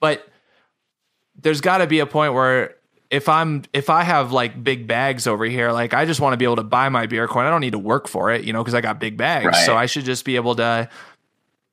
But 0.00 0.26
there's 1.40 1.60
got 1.60 1.78
to 1.78 1.86
be 1.86 2.00
a 2.00 2.06
point 2.06 2.34
where 2.34 2.76
if 3.10 3.28
I'm 3.28 3.62
if 3.72 3.88
I 3.90 4.02
have 4.02 4.32
like 4.32 4.62
big 4.62 4.86
bags 4.86 5.26
over 5.26 5.44
here, 5.44 5.70
like 5.72 5.94
I 5.94 6.04
just 6.06 6.20
want 6.20 6.32
to 6.32 6.36
be 6.36 6.44
able 6.44 6.56
to 6.56 6.64
buy 6.64 6.88
my 6.88 7.06
beer 7.06 7.28
coin. 7.28 7.46
I 7.46 7.50
don't 7.50 7.60
need 7.60 7.72
to 7.72 7.78
work 7.78 8.08
for 8.08 8.30
it, 8.32 8.44
you 8.44 8.52
know, 8.52 8.62
because 8.62 8.74
I 8.74 8.80
got 8.80 8.98
big 8.98 9.16
bags. 9.16 9.46
Right. 9.46 9.66
So 9.66 9.76
I 9.76 9.86
should 9.86 10.04
just 10.04 10.24
be 10.24 10.36
able 10.36 10.56
to 10.56 10.88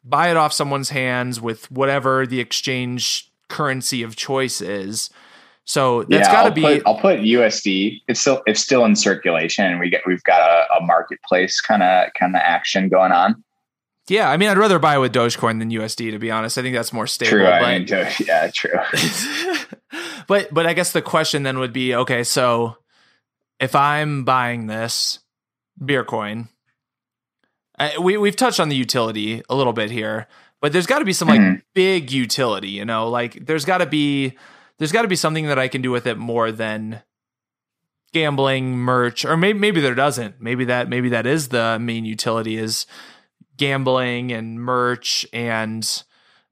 buy 0.04 0.30
it 0.30 0.38
off 0.38 0.54
someone's 0.54 0.90
hands 0.90 1.40
with 1.42 1.72
whatever 1.72 2.28
the 2.28 2.40
exchange 2.40 3.32
currency 3.48 4.04
of 4.04 4.16
choice 4.16 4.62
is. 4.62 5.10
So 5.66 6.04
that's 6.04 6.28
got 6.28 6.44
to 6.44 6.52
be 6.52 6.62
Put, 6.62 6.84
I'll 6.86 7.00
put 7.00 7.20
USD. 7.22 8.02
It's 8.08 8.20
still 8.20 8.42
it's 8.46 8.60
still 8.60 8.84
in 8.86 8.96
circulation, 8.96 9.66
and 9.66 9.80
we 9.80 9.90
get 9.90 10.02
we've 10.06 10.24
got 10.24 10.42
a, 10.42 10.66
a 10.76 10.86
marketplace 10.86 11.62
kind 11.62 11.82
of 11.82 12.12
kind 12.20 12.36
of 12.36 12.42
action 12.44 12.90
going 12.90 13.12
on. 13.12 13.44
Yeah, 14.10 14.30
I 14.30 14.36
mean, 14.36 14.50
I'd 14.50 14.58
rather 14.58 14.80
buy 14.80 14.98
with 14.98 15.14
Dogecoin 15.14 15.60
than 15.60 15.70
USD 15.70 16.12
to 16.12 16.20
be 16.20 16.30
honest. 16.30 16.58
I 16.58 16.62
think 16.62 16.76
that's 16.76 16.92
more 16.92 17.08
stable. 17.08 17.30
True. 17.30 17.44
but, 17.44 17.64
I 17.64 17.80
mean, 17.80 17.88
yeah, 18.28 18.52
true. 18.54 18.78
but 20.28 20.54
but 20.54 20.66
I 20.66 20.74
guess 20.74 20.92
the 20.92 21.02
question 21.02 21.44
then 21.44 21.60
would 21.60 21.74
be, 21.74 21.96
okay, 21.96 22.24
so 22.26 22.78
if 23.60 23.74
I'm 23.74 24.26
buying 24.26 24.68
this 24.68 25.20
beer 25.84 26.04
coin, 26.04 26.50
I, 27.80 27.98
we 27.98 28.18
we've 28.18 28.36
touched 28.36 28.60
on 28.60 28.68
the 28.68 28.76
utility 28.76 29.42
a 29.50 29.56
little 29.56 29.72
bit 29.74 29.90
here, 29.92 30.28
but 30.60 30.74
there's 30.74 30.88
got 30.88 31.00
to 31.00 31.06
be 31.06 31.14
some 31.14 31.30
like 31.30 31.40
Mhm. 31.40 31.62
big 31.74 32.12
utility, 32.12 32.70
you 32.70 32.84
know, 32.84 33.08
like 33.10 33.46
there's 33.46 33.64
got 33.64 33.78
to 33.78 33.86
be 33.86 34.38
there's 34.84 34.92
got 34.92 35.04
to 35.04 35.08
be 35.08 35.16
something 35.16 35.46
that 35.46 35.58
I 35.58 35.70
can 35.70 35.82
do 35.82 35.92
with 35.92 36.08
it 36.08 36.18
more 36.18 36.52
than 36.52 37.02
gambling, 38.12 38.76
merch, 38.76 39.24
or 39.24 39.38
maybe 39.38 39.58
maybe 39.58 39.80
there 39.80 39.96
doesn't. 39.96 40.42
Maybe 40.42 40.66
that 40.66 40.90
maybe 40.90 41.08
that 41.08 41.26
is 41.26 41.48
the 41.48 41.80
main 41.80 42.04
utility 42.04 42.58
is 42.58 42.86
gambling 43.56 44.34
and 44.34 44.60
merch 44.60 45.26
and 45.32 46.04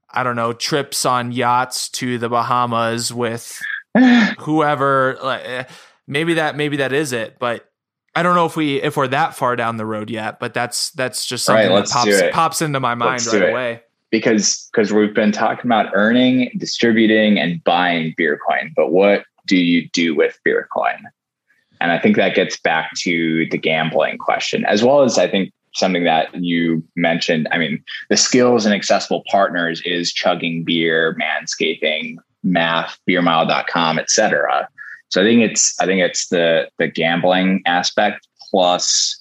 I 0.10 0.24
don't 0.24 0.38
know 0.38 0.54
trips 0.54 1.06
on 1.06 1.34
yachts 1.34 1.90
to 1.90 2.18
the 2.18 2.30
Bahamas 2.30 3.14
with 3.14 3.62
whoever. 4.40 5.18
Like, 5.22 5.42
eh, 5.44 5.64
maybe 6.08 6.36
that 6.36 6.56
maybe 6.56 6.78
that 6.78 6.94
is 6.94 7.12
it, 7.12 7.38
but 7.38 7.70
I 8.16 8.24
don't 8.24 8.36
know 8.36 8.46
if 8.46 8.56
we 8.56 8.82
if 8.82 8.96
we're 8.96 9.10
that 9.10 9.36
far 9.36 9.58
down 9.58 9.76
the 9.76 9.86
road 9.86 10.10
yet. 10.10 10.40
But 10.40 10.54
that's 10.54 10.92
that's 10.92 11.26
just 11.26 11.50
Right, 11.50 11.66
something 11.68 11.76
that 11.76 11.90
pops 11.90 12.34
pops 12.34 12.62
into 12.62 12.80
my 12.80 12.96
mind 12.96 13.26
Let's 13.26 13.34
right 13.34 13.50
away. 13.50 13.84
Because 14.12 14.70
because 14.72 14.94
we've 14.94 15.14
been 15.14 15.32
talking 15.32 15.66
about 15.66 15.92
earning, 15.94 16.52
distributing, 16.58 17.40
and 17.40 17.64
buying 17.64 18.14
beer 18.18 18.38
coin, 18.38 18.72
but 18.76 18.92
what 18.92 19.24
do 19.48 19.58
you 19.58 19.90
do 19.90 20.14
with 20.14 20.40
beer 20.44 20.68
coin? 20.72 21.08
And 21.80 21.92
I 21.92 21.98
think 21.98 22.16
that 22.18 22.36
gets 22.36 22.60
back 22.60 22.92
to 23.00 23.48
the 23.50 23.58
gambling 23.58 24.20
question, 24.20 24.66
as 24.66 24.84
well 24.84 25.02
as 25.02 25.18
I 25.18 25.28
think 25.28 25.52
something 25.74 26.04
that 26.04 26.36
you 26.36 26.84
mentioned. 26.96 27.48
I 27.52 27.58
mean, 27.58 27.84
the 28.10 28.18
skills 28.18 28.66
and 28.66 28.76
accessible 28.76 29.24
partners 29.32 29.82
is 29.84 30.14
chugging 30.14 30.64
beer, 30.64 31.18
manscaping, 31.20 32.18
math, 32.44 33.00
beermile.com, 33.10 33.98
et 33.98 34.12
cetera. 34.12 34.68
So 35.10 35.22
I 35.22 35.24
think 35.24 35.42
it's 35.42 35.76
I 35.80 35.86
think 35.86 36.02
it's 36.02 36.28
the 36.28 36.70
the 36.78 36.88
gambling 36.88 37.64
aspect 37.66 38.28
plus 38.50 39.18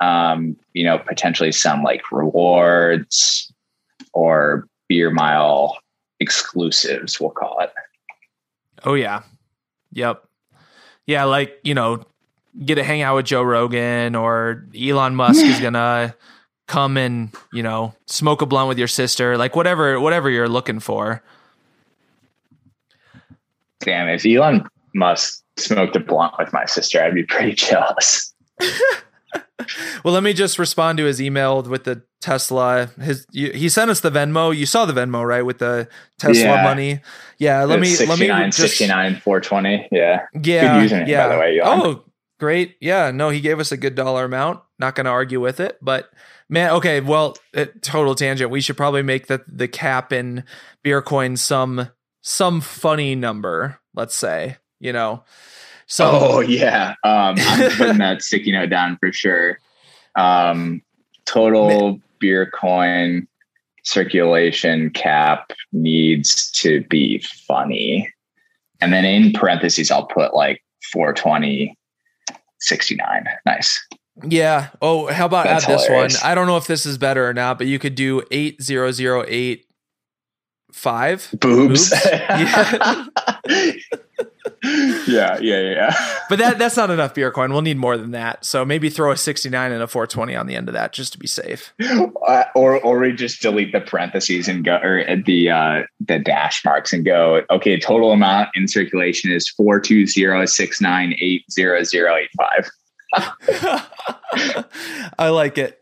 um, 0.00 0.56
you 0.74 0.84
know, 0.84 0.98
potentially 0.98 1.52
some 1.52 1.82
like 1.82 2.12
rewards 2.12 3.50
or 4.16 4.66
beer 4.88 5.10
mile 5.10 5.76
exclusives, 6.20 7.20
we'll 7.20 7.30
call 7.30 7.60
it. 7.60 7.70
Oh 8.82 8.94
yeah, 8.94 9.22
yep, 9.92 10.24
yeah. 11.06 11.24
Like 11.24 11.58
you 11.62 11.74
know, 11.74 12.02
get 12.64 12.76
to 12.76 12.84
hang 12.84 13.02
out 13.02 13.16
with 13.16 13.26
Joe 13.26 13.42
Rogan 13.42 14.14
or 14.14 14.66
Elon 14.74 15.14
Musk 15.14 15.44
is 15.44 15.60
gonna 15.60 16.16
come 16.66 16.96
and 16.96 17.30
you 17.52 17.62
know 17.62 17.94
smoke 18.06 18.40
a 18.40 18.46
blunt 18.46 18.68
with 18.68 18.78
your 18.78 18.88
sister, 18.88 19.36
like 19.36 19.54
whatever 19.54 20.00
whatever 20.00 20.30
you're 20.30 20.48
looking 20.48 20.80
for. 20.80 21.22
Damn, 23.80 24.08
if 24.08 24.24
Elon 24.24 24.66
Musk 24.94 25.42
smoked 25.58 25.94
a 25.94 26.00
blunt 26.00 26.34
with 26.38 26.52
my 26.54 26.64
sister, 26.64 27.02
I'd 27.02 27.14
be 27.14 27.24
pretty 27.24 27.52
jealous. 27.52 28.34
Well, 30.04 30.14
let 30.14 30.22
me 30.22 30.32
just 30.32 30.58
respond 30.58 30.98
to 30.98 31.04
his 31.04 31.20
email 31.20 31.62
with 31.62 31.84
the 31.84 32.02
Tesla. 32.20 32.90
His 33.00 33.26
you, 33.32 33.50
he 33.52 33.68
sent 33.68 33.90
us 33.90 34.00
the 34.00 34.10
Venmo. 34.10 34.56
You 34.56 34.66
saw 34.66 34.84
the 34.84 34.92
Venmo, 34.92 35.26
right, 35.26 35.42
with 35.42 35.58
the 35.58 35.88
Tesla 36.18 36.44
Yeah. 36.44 36.62
money. 36.62 37.00
Yeah, 37.38 37.64
let 37.64 37.80
me 37.80 37.88
let 37.88 38.18
me 38.18 38.26
69, 38.26 38.50
just 38.50 38.76
69, 38.78 39.16
420. 39.16 39.88
Yeah. 39.90 40.26
yeah 40.32 40.80
Good 40.80 40.90
username, 40.90 41.08
yeah. 41.08 41.26
by 41.26 41.34
the 41.34 41.40
way, 41.40 41.58
Elon. 41.58 41.80
Oh, 41.82 42.04
great. 42.38 42.76
Yeah, 42.80 43.10
no, 43.10 43.30
he 43.30 43.40
gave 43.40 43.58
us 43.58 43.72
a 43.72 43.76
good 43.76 43.94
dollar 43.94 44.24
amount. 44.24 44.60
Not 44.78 44.94
going 44.94 45.06
to 45.06 45.10
argue 45.10 45.40
with 45.40 45.58
it, 45.58 45.78
but 45.80 46.10
man, 46.48 46.70
okay. 46.72 47.00
Well, 47.00 47.36
it, 47.52 47.82
total 47.82 48.14
tangent. 48.14 48.50
We 48.50 48.60
should 48.60 48.76
probably 48.76 49.02
make 49.02 49.26
the 49.26 49.42
the 49.48 49.68
cap 49.68 50.12
in 50.12 50.44
beer 50.84 51.02
coin 51.02 51.36
some 51.36 51.88
some 52.22 52.60
funny 52.60 53.14
number. 53.14 53.80
Let's 53.94 54.14
say 54.14 54.58
you 54.78 54.92
know. 54.92 55.24
So 55.86 56.10
oh 56.12 56.40
yeah. 56.40 56.94
Um, 57.04 57.36
I'm 57.38 57.70
putting 57.72 57.98
that 57.98 58.22
sticky 58.22 58.52
note 58.52 58.70
down 58.70 58.96
for 58.98 59.12
sure. 59.12 59.58
Um, 60.16 60.82
total 61.26 62.00
beer 62.18 62.50
coin 62.50 63.26
circulation 63.82 64.90
cap 64.90 65.52
needs 65.72 66.50
to 66.50 66.82
be 66.84 67.24
funny. 67.46 68.12
And 68.80 68.92
then 68.92 69.04
in 69.04 69.32
parentheses, 69.32 69.90
I'll 69.90 70.06
put 70.06 70.34
like 70.34 70.62
420, 70.92 71.76
69. 72.60 73.24
Nice. 73.46 73.86
Yeah. 74.24 74.68
Oh, 74.82 75.12
how 75.12 75.26
about 75.26 75.46
That's 75.46 75.64
add 75.64 75.78
this 75.78 75.88
one? 75.88 76.10
I 76.24 76.34
don't 76.34 76.46
know 76.46 76.56
if 76.56 76.66
this 76.66 76.86
is 76.86 76.98
better 76.98 77.28
or 77.28 77.34
not, 77.34 77.58
but 77.58 77.66
you 77.66 77.78
could 77.78 77.94
do 77.94 78.22
eight 78.30 78.62
zero 78.62 78.90
zero 78.90 79.24
eight 79.28 79.66
five. 80.72 81.28
Boobs. 81.38 81.90
Boobs? 81.90 82.04
yeah. 82.10 83.06
yeah, 85.06 85.38
yeah, 85.40 85.60
yeah. 85.60 85.94
But 86.28 86.40
that 86.40 86.58
that's 86.58 86.76
not 86.76 86.90
enough 86.90 87.14
beer 87.14 87.30
coin. 87.30 87.52
We'll 87.52 87.62
need 87.62 87.76
more 87.76 87.96
than 87.96 88.10
that. 88.10 88.44
So 88.44 88.64
maybe 88.64 88.90
throw 88.90 89.12
a 89.12 89.16
sixty 89.16 89.48
nine 89.48 89.70
and 89.70 89.80
a 89.80 89.86
four 89.86 90.08
twenty 90.08 90.34
on 90.34 90.48
the 90.48 90.56
end 90.56 90.68
of 90.68 90.72
that 90.74 90.92
just 90.92 91.12
to 91.12 91.18
be 91.18 91.26
safe. 91.26 91.72
Uh, 92.26 92.42
or 92.56 92.80
or 92.82 92.98
we 92.98 93.12
just 93.12 93.40
delete 93.40 93.70
the 93.70 93.80
parentheses 93.80 94.48
and 94.48 94.64
go 94.64 94.78
or 94.82 95.04
the 95.24 95.48
uh 95.48 95.82
the 96.00 96.18
dash 96.18 96.64
marks 96.64 96.92
and 96.92 97.04
go 97.04 97.42
okay 97.50 97.78
total 97.78 98.10
amount 98.10 98.48
in 98.56 98.66
circulation 98.66 99.30
is 99.30 99.48
four 99.48 99.78
two 99.78 100.06
zero 100.06 100.44
six 100.44 100.80
nine 100.80 101.14
eight 101.20 101.44
zero 101.52 101.84
zero 101.84 102.16
eight 102.16 102.30
five 102.36 102.68
I 105.18 105.28
like 105.28 105.58
it. 105.58 105.78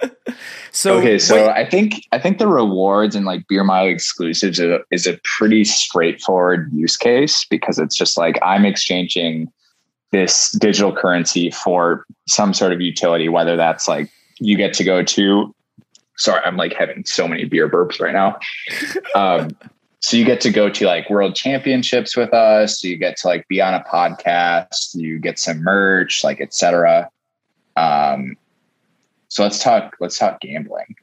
so 0.70 0.98
okay 0.98 1.18
so 1.18 1.48
i 1.50 1.68
think 1.68 2.06
i 2.12 2.18
think 2.18 2.38
the 2.38 2.48
rewards 2.48 3.14
and 3.14 3.24
like 3.24 3.46
beer 3.48 3.64
mile 3.64 3.86
exclusives 3.86 4.58
is 4.58 4.70
a, 4.70 4.80
is 4.90 5.06
a 5.06 5.18
pretty 5.24 5.64
straightforward 5.64 6.70
use 6.72 6.96
case 6.96 7.46
because 7.48 7.78
it's 7.78 7.96
just 7.96 8.16
like 8.16 8.38
i'm 8.42 8.64
exchanging 8.64 9.50
this 10.12 10.50
digital 10.52 10.94
currency 10.94 11.50
for 11.50 12.04
some 12.28 12.52
sort 12.54 12.72
of 12.72 12.80
utility 12.80 13.28
whether 13.28 13.56
that's 13.56 13.88
like 13.88 14.10
you 14.38 14.56
get 14.56 14.72
to 14.72 14.84
go 14.84 15.02
to 15.02 15.54
sorry 16.16 16.40
i'm 16.44 16.56
like 16.56 16.72
having 16.74 17.04
so 17.04 17.26
many 17.26 17.44
beer 17.44 17.68
burps 17.68 18.00
right 18.00 18.14
now. 18.14 18.38
Um, 19.14 19.56
so 20.00 20.16
you 20.16 20.24
get 20.24 20.40
to 20.42 20.50
go 20.50 20.68
to 20.68 20.86
like 20.86 21.08
world 21.08 21.34
championships 21.34 22.16
with 22.16 22.34
us 22.34 22.84
you 22.84 22.96
get 22.96 23.16
to 23.18 23.28
like 23.28 23.48
be 23.48 23.62
on 23.62 23.72
a 23.72 23.82
podcast 23.90 24.94
you 24.94 25.18
get 25.18 25.38
some 25.38 25.62
merch 25.62 26.22
like 26.22 26.40
etc 26.40 27.08
um, 27.76 28.36
so 29.36 29.42
let's 29.42 29.62
talk 29.62 29.94
let's 30.00 30.16
talk 30.16 30.40
gambling 30.40 30.96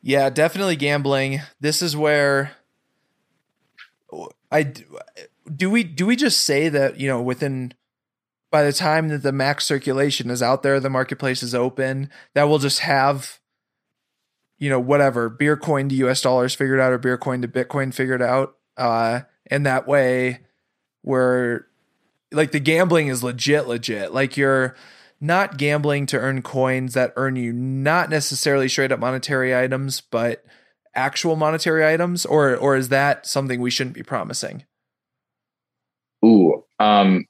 Yeah, 0.00 0.30
definitely 0.30 0.76
gambling. 0.76 1.40
This 1.58 1.82
is 1.82 1.96
where 1.96 2.52
I 4.52 4.72
do 5.52 5.70
we 5.70 5.82
do 5.82 6.06
we 6.06 6.14
just 6.14 6.42
say 6.42 6.68
that, 6.68 7.00
you 7.00 7.08
know, 7.08 7.20
within 7.20 7.74
by 8.52 8.62
the 8.62 8.72
time 8.72 9.08
that 9.08 9.24
the 9.24 9.32
max 9.32 9.64
circulation 9.64 10.30
is 10.30 10.40
out 10.40 10.62
there, 10.62 10.78
the 10.78 10.88
marketplace 10.88 11.42
is 11.42 11.52
open, 11.52 12.08
that 12.34 12.48
we'll 12.48 12.60
just 12.60 12.78
have 12.78 13.40
you 14.56 14.70
know, 14.70 14.78
whatever, 14.78 15.28
beer 15.30 15.56
coin 15.56 15.88
to 15.88 15.96
US 15.96 16.20
dollars 16.20 16.54
figured 16.54 16.78
out 16.78 16.92
or 16.92 16.98
beer 16.98 17.18
coin 17.18 17.42
to 17.42 17.48
Bitcoin 17.48 17.92
figured 17.92 18.22
out. 18.22 18.54
Uh 18.76 19.22
and 19.48 19.66
that 19.66 19.88
way 19.88 20.42
we're 21.02 21.62
like 22.30 22.52
the 22.52 22.60
gambling 22.60 23.08
is 23.08 23.24
legit 23.24 23.66
legit. 23.66 24.14
Like 24.14 24.36
you're 24.36 24.76
not 25.20 25.58
gambling 25.58 26.06
to 26.06 26.18
earn 26.18 26.42
coins 26.42 26.94
that 26.94 27.12
earn 27.16 27.36
you 27.36 27.52
not 27.52 28.08
necessarily 28.08 28.68
straight 28.68 28.92
up 28.92 29.00
monetary 29.00 29.56
items, 29.56 30.00
but 30.00 30.44
actual 30.94 31.36
monetary 31.36 31.86
items, 31.86 32.24
or 32.26 32.56
or 32.56 32.76
is 32.76 32.88
that 32.88 33.26
something 33.26 33.60
we 33.60 33.70
shouldn't 33.70 33.94
be 33.94 34.02
promising? 34.02 34.64
Ooh, 36.24 36.64
um, 36.78 37.26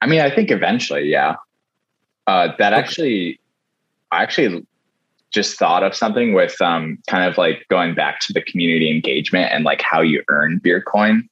I 0.00 0.06
mean, 0.06 0.20
I 0.20 0.34
think 0.34 0.50
eventually, 0.50 1.04
yeah. 1.04 1.36
Uh, 2.26 2.48
that 2.58 2.72
okay. 2.72 2.80
actually, 2.80 3.40
I 4.10 4.22
actually 4.22 4.66
just 5.32 5.58
thought 5.58 5.82
of 5.82 5.94
something 5.94 6.32
with 6.34 6.60
um, 6.60 6.98
kind 7.08 7.28
of 7.28 7.38
like 7.38 7.66
going 7.68 7.94
back 7.94 8.20
to 8.20 8.32
the 8.32 8.42
community 8.42 8.90
engagement 8.90 9.52
and 9.52 9.64
like 9.64 9.82
how 9.82 10.00
you 10.00 10.22
earn 10.28 10.58
beer 10.58 10.80
coin. 10.80 11.28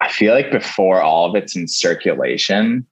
I 0.00 0.08
feel 0.10 0.34
like 0.34 0.50
before 0.50 1.00
all 1.00 1.30
of 1.30 1.36
it's 1.36 1.54
in 1.54 1.68
circulation, 1.68 2.86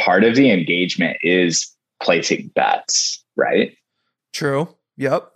part 0.00 0.24
of 0.24 0.34
the 0.34 0.50
engagement 0.50 1.18
is 1.22 1.70
placing 2.02 2.48
bets, 2.54 3.22
right? 3.36 3.76
True. 4.32 4.68
Yep. 4.96 5.30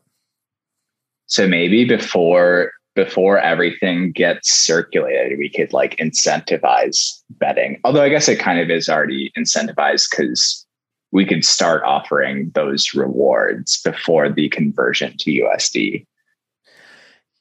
So 1.26 1.46
maybe 1.46 1.84
before 1.84 2.72
before 2.94 3.38
everything 3.38 4.12
gets 4.12 4.52
circulated, 4.52 5.36
we 5.36 5.48
could 5.48 5.72
like 5.72 5.96
incentivize 5.96 7.20
betting. 7.30 7.80
Although 7.84 8.02
I 8.02 8.08
guess 8.08 8.28
it 8.28 8.38
kind 8.38 8.60
of 8.60 8.70
is 8.70 8.88
already 8.88 9.32
incentivized 9.36 10.10
because 10.10 10.64
we 11.10 11.24
could 11.24 11.44
start 11.44 11.82
offering 11.84 12.50
those 12.54 12.94
rewards 12.94 13.80
before 13.82 14.28
the 14.28 14.48
conversion 14.48 15.16
to 15.18 15.30
USD. 15.30 16.06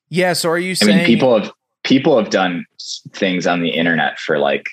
Yeah. 0.09 0.33
So 0.33 0.49
are 0.49 0.59
you 0.59 0.75
saying 0.75 0.91
I 0.91 0.97
mean, 0.97 1.05
people 1.05 1.39
have 1.39 1.51
people 1.83 2.17
have 2.17 2.31
done 2.31 2.65
things 3.11 3.45
on 3.45 3.61
the 3.61 3.69
internet 3.69 4.19
for 4.19 4.39
like 4.39 4.69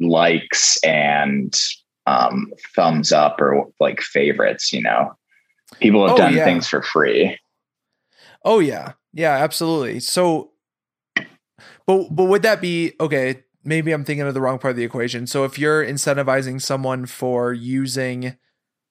likes 0.00 0.78
and 0.82 1.58
um, 2.06 2.52
thumbs 2.74 3.12
up 3.12 3.40
or 3.40 3.68
like 3.78 4.00
favorites, 4.00 4.72
you 4.72 4.82
know. 4.82 5.12
People 5.78 6.06
have 6.06 6.14
oh, 6.14 6.18
done 6.18 6.34
yeah. 6.34 6.44
things 6.44 6.68
for 6.68 6.82
free. 6.82 7.38
Oh 8.44 8.58
yeah. 8.58 8.92
Yeah, 9.12 9.32
absolutely. 9.32 10.00
So 10.00 10.50
but 11.86 12.08
but 12.10 12.24
would 12.24 12.42
that 12.42 12.60
be 12.60 12.94
okay, 13.00 13.44
maybe 13.64 13.92
I'm 13.92 14.04
thinking 14.04 14.26
of 14.26 14.34
the 14.34 14.40
wrong 14.40 14.58
part 14.58 14.70
of 14.70 14.76
the 14.76 14.84
equation. 14.84 15.26
So 15.26 15.44
if 15.44 15.58
you're 15.58 15.84
incentivizing 15.84 16.60
someone 16.60 17.06
for 17.06 17.52
using 17.52 18.36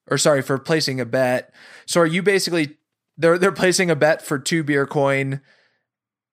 or 0.09 0.17
sorry, 0.17 0.41
for 0.41 0.57
placing 0.57 0.99
a 0.99 1.05
bet, 1.05 1.53
so 1.85 2.01
are 2.01 2.05
you 2.05 2.23
basically 2.23 2.77
they're 3.17 3.37
they're 3.37 3.51
placing 3.51 3.89
a 3.89 3.95
bet 3.95 4.21
for 4.21 4.39
2 4.39 4.63
beer 4.63 4.85
coin 4.85 5.41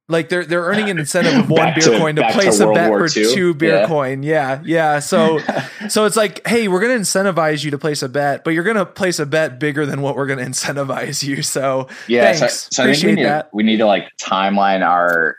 like 0.09 0.29
they're 0.29 0.45
they're 0.45 0.63
earning 0.63 0.89
an 0.89 0.99
incentive 0.99 1.35
of 1.35 1.51
one 1.51 1.75
beer 1.75 1.93
to, 1.93 1.99
coin 1.99 2.17
to 2.17 2.31
place 2.31 2.59
to 2.59 2.69
a 2.69 2.75
bet 2.75 2.89
for 2.89 3.09
two 3.09 3.55
beer 3.55 3.81
yeah. 3.81 3.87
coin. 3.87 4.23
Yeah, 4.23 4.63
yeah. 4.65 4.99
So 5.01 5.41
so 5.89 6.05
it's 6.05 6.17
like, 6.17 6.47
hey, 6.47 6.69
we're 6.69 6.81
gonna 6.81 6.95
incentivize 6.95 7.65
you 7.65 7.73
to 7.73 7.79
place 7.79 8.03
a 8.03 8.09
bet, 8.09 8.45
but 8.45 8.51
you're 8.51 8.65
gonna 8.65 8.87
place 8.87 9.19
a 9.19 9.27
bet 9.27 9.59
bigger 9.59 9.85
than 9.85 10.03
what 10.03 10.17
we're 10.17 10.27
gonna 10.27 10.45
incentivize 10.45 11.23
you. 11.23 11.43
So 11.43 11.89
yeah, 12.07 12.33
thanks. 12.33 12.55
So, 12.55 12.69
so 12.71 12.83
Appreciate 12.85 12.89
I 12.89 12.95
think 12.95 13.05
we 13.05 13.23
need, 13.23 13.29
that. 13.29 13.51
we 13.53 13.63
need 13.63 13.77
to 13.79 13.87
like 13.87 14.09
timeline 14.19 14.87
our 14.87 15.37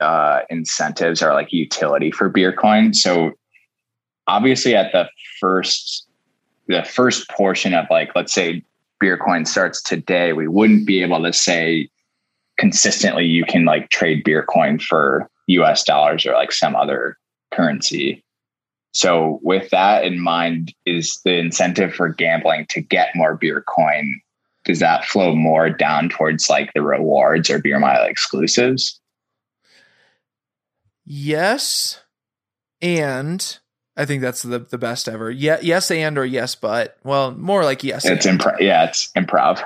uh, 0.00 0.40
incentives, 0.50 1.22
our 1.22 1.32
like 1.32 1.52
utility 1.52 2.10
for 2.10 2.28
beer 2.28 2.52
coin. 2.52 2.92
So 2.92 3.32
obviously 4.26 4.74
at 4.74 4.92
the 4.92 5.08
first 5.40 6.06
the 6.68 6.84
first 6.84 7.28
portion 7.30 7.74
of 7.74 7.86
like 7.90 8.10
let's 8.14 8.32
say 8.32 8.62
beer 9.00 9.16
coin 9.16 9.46
starts 9.46 9.82
today, 9.82 10.32
we 10.32 10.46
wouldn't 10.46 10.86
be 10.86 11.02
able 11.02 11.22
to 11.22 11.32
say 11.32 11.88
consistently 12.58 13.24
you 13.24 13.44
can 13.44 13.64
like 13.64 13.90
trade 13.90 14.24
beer 14.24 14.42
coin 14.42 14.78
for 14.78 15.28
US 15.48 15.84
dollars 15.84 16.26
or 16.26 16.32
like 16.32 16.52
some 16.52 16.76
other 16.76 17.16
currency. 17.52 18.24
So 18.92 19.40
with 19.42 19.70
that 19.70 20.04
in 20.04 20.20
mind, 20.20 20.74
is 20.84 21.18
the 21.24 21.38
incentive 21.38 21.94
for 21.94 22.08
gambling 22.08 22.66
to 22.70 22.80
get 22.80 23.16
more 23.16 23.36
beer 23.36 23.62
coin? 23.66 24.20
Does 24.64 24.80
that 24.80 25.04
flow 25.04 25.34
more 25.34 25.70
down 25.70 26.08
towards 26.08 26.48
like 26.48 26.72
the 26.74 26.82
rewards 26.82 27.50
or 27.50 27.58
beer 27.58 27.78
mile 27.78 28.04
exclusives? 28.04 29.00
Yes. 31.04 32.00
And 32.80 33.58
I 33.96 34.04
think 34.04 34.22
that's 34.22 34.42
the 34.42 34.58
the 34.58 34.78
best 34.78 35.08
ever. 35.08 35.30
Yeah, 35.30 35.58
yes 35.62 35.90
and 35.90 36.16
or 36.16 36.24
yes 36.24 36.54
but. 36.54 36.96
Well, 37.02 37.32
more 37.32 37.64
like 37.64 37.82
yes. 37.82 38.04
It's 38.04 38.26
improv. 38.26 38.60
Yeah, 38.60 38.84
it's 38.84 39.10
improv. 39.16 39.62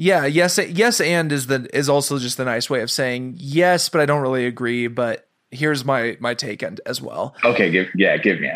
Yeah, 0.00 0.26
yes, 0.26 0.58
yes, 0.58 1.00
and 1.00 1.32
is 1.32 1.48
the 1.48 1.68
is 1.76 1.88
also 1.88 2.20
just 2.20 2.36
the 2.36 2.44
nice 2.44 2.70
way 2.70 2.82
of 2.82 2.90
saying 2.90 3.34
yes, 3.36 3.88
but 3.88 4.00
I 4.00 4.06
don't 4.06 4.22
really 4.22 4.46
agree. 4.46 4.86
But 4.86 5.26
here's 5.50 5.84
my 5.84 6.16
my 6.20 6.34
take 6.34 6.62
and 6.62 6.80
as 6.86 7.02
well. 7.02 7.34
Okay, 7.44 7.68
give 7.72 7.88
yeah, 7.96 8.16
give 8.16 8.38
me. 8.40 8.52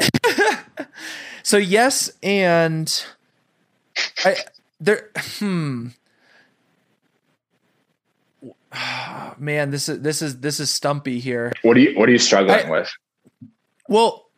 so 1.42 1.56
yes, 1.56 2.12
and 2.22 3.04
I 4.24 4.36
there. 4.80 5.10
Hmm. 5.16 5.88
Man, 9.36 9.72
this 9.72 9.88
is 9.88 10.00
this 10.00 10.22
is 10.22 10.38
this 10.38 10.60
is 10.60 10.70
stumpy 10.70 11.18
here. 11.18 11.50
What 11.62 11.76
are 11.76 11.80
you 11.80 11.98
What 11.98 12.08
are 12.08 12.12
you 12.12 12.18
struggling 12.18 12.66
I, 12.66 12.70
with? 12.70 12.92
Well, 13.88 14.30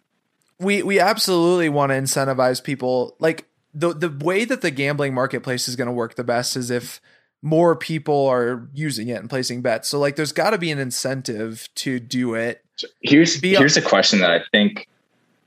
we 0.58 0.82
we 0.82 1.00
absolutely 1.00 1.68
want 1.68 1.90
to 1.90 1.96
incentivize 1.96 2.64
people 2.64 3.14
like 3.18 3.46
the 3.74 3.92
the 3.92 4.24
way 4.24 4.44
that 4.44 4.60
the 4.62 4.70
gambling 4.70 5.14
marketplace 5.14 5.68
is 5.68 5.76
going 5.76 5.86
to 5.86 5.92
work 5.92 6.14
the 6.14 6.24
best 6.24 6.56
is 6.56 6.70
if 6.70 7.00
more 7.42 7.76
people 7.76 8.26
are 8.26 8.68
using 8.72 9.08
it 9.08 9.20
and 9.20 9.28
placing 9.28 9.60
bets. 9.60 9.88
So 9.88 9.98
like 9.98 10.16
there's 10.16 10.32
got 10.32 10.50
to 10.50 10.58
be 10.58 10.70
an 10.70 10.78
incentive 10.78 11.68
to 11.76 12.00
do 12.00 12.34
it. 12.34 12.64
Here's 13.02 13.40
here's 13.40 13.76
a 13.76 13.82
question 13.82 14.20
that 14.20 14.30
I 14.30 14.40
think 14.50 14.88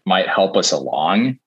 might 0.05 0.27
help 0.27 0.55
us 0.55 0.71
along 0.71 1.39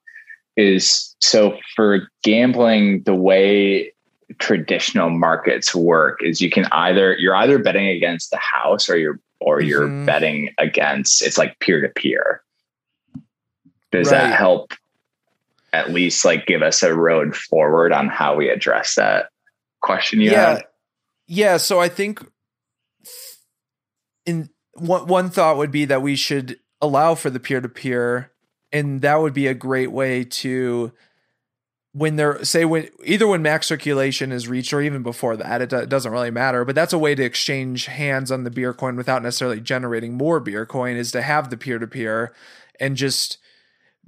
is 0.57 1.14
so 1.20 1.57
for 1.76 2.09
gambling 2.22 3.05
the 3.05 3.14
way 3.14 3.93
traditional 4.39 5.11
markets 5.11 5.74
work 5.74 6.20
is 6.22 6.41
you 6.41 6.51
can 6.51 6.66
either 6.72 7.16
you're 7.16 7.37
either 7.37 7.59
betting 7.59 7.87
against 7.87 8.31
the 8.31 8.39
house 8.39 8.91
or 8.91 8.99
you're 8.99 9.20
or 9.41 9.62
you're 9.62 9.87
mm-hmm. 9.87 10.05
betting 10.05 10.55
against 10.59 11.22
it's 11.22 11.39
like 11.39 11.59
peer 11.61 11.81
to 11.81 11.89
peer. 11.89 12.43
Does 13.93 14.11
right. 14.11 14.18
that 14.18 14.37
help 14.37 14.72
at 15.73 15.91
least 15.91 16.25
like 16.25 16.47
give 16.47 16.62
us 16.62 16.83
a 16.83 16.95
road 16.95 17.37
forward 17.37 17.93
on 17.93 18.09
how 18.09 18.37
we 18.37 18.49
address 18.49 18.97
that 18.97 19.27
question 19.81 20.21
you 20.21 20.31
yeah. 20.31 20.61
Yeah. 21.27 21.59
So 21.59 21.79
I 21.79 21.89
think 21.89 22.27
in 24.27 24.51
one 24.75 25.07
one 25.07 25.31
thought 25.31 25.57
would 25.57 25.71
be 25.71 25.85
that 25.85 26.03
we 26.03 26.16
should 26.16 26.59
allow 26.81 27.14
for 27.14 27.31
the 27.31 27.39
peer 27.39 27.61
to 27.61 27.68
peer, 27.68 28.33
and 28.73 29.01
that 29.03 29.21
would 29.21 29.33
be 29.33 29.47
a 29.47 29.55
great 29.55 29.93
way 29.93 30.25
to 30.25 30.93
when 31.93 32.16
they're 32.16 32.45
say 32.45 32.64
when 32.64 32.89
either 33.05 33.27
when 33.27 33.43
max 33.43 33.68
circulation 33.68 34.33
is 34.33 34.49
reached 34.49 34.73
or 34.73 34.81
even 34.81 35.03
before 35.03 35.37
that 35.37 35.61
it, 35.61 35.73
it 35.73 35.89
doesn't 35.89 36.12
really 36.12 36.31
matter 36.31 36.64
but 36.64 36.77
that's 36.77 36.93
a 36.93 36.99
way 36.99 37.16
to 37.16 37.25
exchange 37.25 37.87
hands 37.87 38.31
on 38.31 38.45
the 38.45 38.51
beer 38.51 38.73
coin 38.73 38.95
without 38.95 39.25
necessarily 39.25 39.61
generating 39.61 40.14
more 40.14 40.39
beer 40.39 40.64
coin 40.64 40.97
is 40.97 41.11
to 41.11 41.21
have 41.21 41.51
the 41.51 41.57
peer 41.57 41.81
to 41.81 41.89
peer 41.89 42.33
and 42.79 42.97
just 42.97 43.39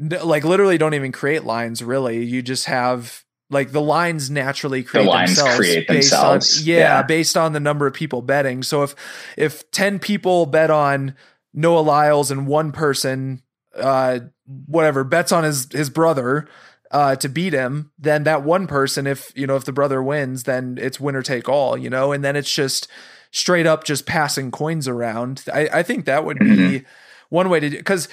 like 0.03 0.44
literally 0.44 0.78
don't 0.78 0.94
even 0.94 1.12
create 1.12 1.44
lines 1.44 1.82
really. 1.82 2.24
You 2.24 2.42
just 2.42 2.66
have 2.66 3.24
like 3.50 3.70
the 3.70 3.80
lines 3.80 4.30
naturally 4.30 4.82
create 4.82 5.05
the 5.05 5.11
lines 5.11 5.36
themselves 5.36 5.57
create 5.57 5.86
based 5.86 6.11
themselves. 6.11 6.61
on 6.61 6.66
yeah, 6.66 6.76
yeah, 6.76 7.03
based 7.03 7.36
on 7.36 7.53
the 7.53 7.61
number 7.61 7.86
of 7.86 7.94
people 7.94 8.22
betting. 8.22 8.62
So 8.62 8.82
if 8.82 8.94
if 9.36 9.70
10 9.70 9.98
people 9.98 10.46
bet 10.46 10.70
on 10.70 11.14
noah 11.55 11.80
lyles 11.80 12.30
and 12.30 12.46
one 12.46 12.72
person 12.72 13.42
uh 13.76 14.20
whatever 14.66 15.05
bets 15.05 15.32
on 15.32 15.44
his 15.44 15.70
his 15.70 15.90
brother 15.90 16.48
uh 16.90 17.14
to 17.16 17.28
beat 17.28 17.53
him 17.53 17.90
then 17.98 18.24
that 18.24 18.42
one 18.42 18.66
person 18.66 19.07
if 19.07 19.30
you 19.34 19.46
know 19.46 19.57
if 19.57 19.64
the 19.64 19.72
brother 19.72 20.03
wins 20.03 20.44
then 20.44 20.78
it's 20.80 20.98
winner 20.98 21.22
take 21.22 21.48
all 21.48 21.76
you 21.76 21.90
know? 21.90 22.12
And 22.12 22.24
then 22.24 22.36
it's 22.36 22.53
just 22.53 22.88
straight 23.30 23.66
up 23.66 23.84
just 23.84 24.07
passing 24.07 24.50
coins 24.50 24.88
around. 24.88 25.44
I 25.53 25.68
i 25.72 25.82
think 25.82 26.07
that 26.07 26.24
would 26.24 26.38
be 26.38 26.46
mm-hmm. 26.46 26.86
one 27.28 27.48
way 27.50 27.61
to 27.61 27.68
do 27.68 27.76
because 27.76 28.09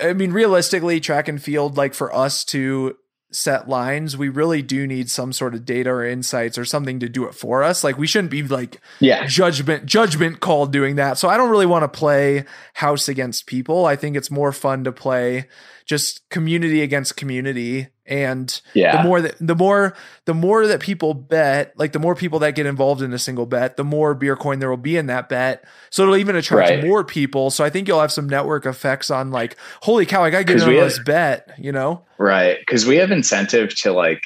I 0.00 0.12
mean, 0.12 0.32
realistically, 0.32 1.00
track 1.00 1.28
and 1.28 1.42
field, 1.42 1.76
like 1.76 1.94
for 1.94 2.14
us 2.14 2.44
to 2.46 2.96
set 3.32 3.68
lines, 3.68 4.16
we 4.16 4.28
really 4.28 4.62
do 4.62 4.86
need 4.86 5.08
some 5.08 5.32
sort 5.32 5.54
of 5.54 5.64
data 5.64 5.90
or 5.90 6.04
insights 6.04 6.58
or 6.58 6.64
something 6.64 6.98
to 7.00 7.08
do 7.08 7.26
it 7.26 7.34
for 7.34 7.62
us. 7.62 7.84
Like 7.84 7.96
we 7.96 8.06
shouldn't 8.06 8.30
be 8.30 8.42
like 8.42 8.80
yeah. 8.98 9.26
judgment 9.26 9.86
judgment 9.86 10.40
call 10.40 10.66
doing 10.66 10.96
that. 10.96 11.18
So 11.18 11.28
I 11.28 11.36
don't 11.36 11.50
really 11.50 11.66
want 11.66 11.84
to 11.84 11.98
play 11.98 12.44
house 12.74 13.08
against 13.08 13.46
people. 13.46 13.86
I 13.86 13.96
think 13.96 14.16
it's 14.16 14.30
more 14.30 14.52
fun 14.52 14.84
to 14.84 14.92
play 14.92 15.48
just 15.86 16.28
community 16.28 16.82
against 16.82 17.16
community 17.16 17.88
and 18.10 18.60
yeah. 18.74 18.96
the 18.96 19.08
more 19.08 19.22
that 19.22 19.36
the 19.40 19.54
more 19.54 19.96
the 20.26 20.34
more 20.34 20.66
that 20.66 20.80
people 20.80 21.14
bet 21.14 21.72
like 21.78 21.92
the 21.92 21.98
more 21.98 22.14
people 22.14 22.38
that 22.40 22.54
get 22.54 22.66
involved 22.66 23.00
in 23.00 23.12
a 23.12 23.18
single 23.18 23.46
bet 23.46 23.76
the 23.76 23.84
more 23.84 24.14
beer 24.14 24.36
coin 24.36 24.58
there 24.58 24.68
will 24.68 24.76
be 24.76 24.96
in 24.96 25.06
that 25.06 25.28
bet. 25.28 25.64
So 25.88 26.02
it'll 26.02 26.16
even 26.16 26.36
attract 26.36 26.70
right. 26.70 26.84
more 26.84 27.04
people. 27.04 27.50
So 27.50 27.64
i 27.64 27.70
think 27.70 27.88
you'll 27.88 28.00
have 28.00 28.12
some 28.12 28.28
network 28.28 28.66
effects 28.66 29.10
on 29.10 29.30
like 29.30 29.56
holy 29.82 30.04
cow 30.04 30.22
i 30.22 30.30
gotta 30.30 30.44
get 30.44 30.56
in 30.56 30.62
on 30.62 30.74
this 30.74 30.98
bet 30.98 31.54
you 31.58 31.72
know? 31.72 32.04
Right. 32.18 32.58
Because 32.58 32.84
we 32.84 32.96
have 32.96 33.10
incentive 33.10 33.74
to 33.76 33.92
like 33.92 34.24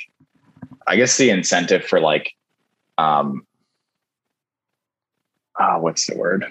i 0.87 0.97
guess 0.97 1.17
the 1.17 1.31
incentive 1.31 1.85
for 1.85 2.01
like 2.01 2.33
um 2.99 3.47
uh, 5.59 5.79
what's 5.79 6.07
the 6.07 6.17
word? 6.17 6.47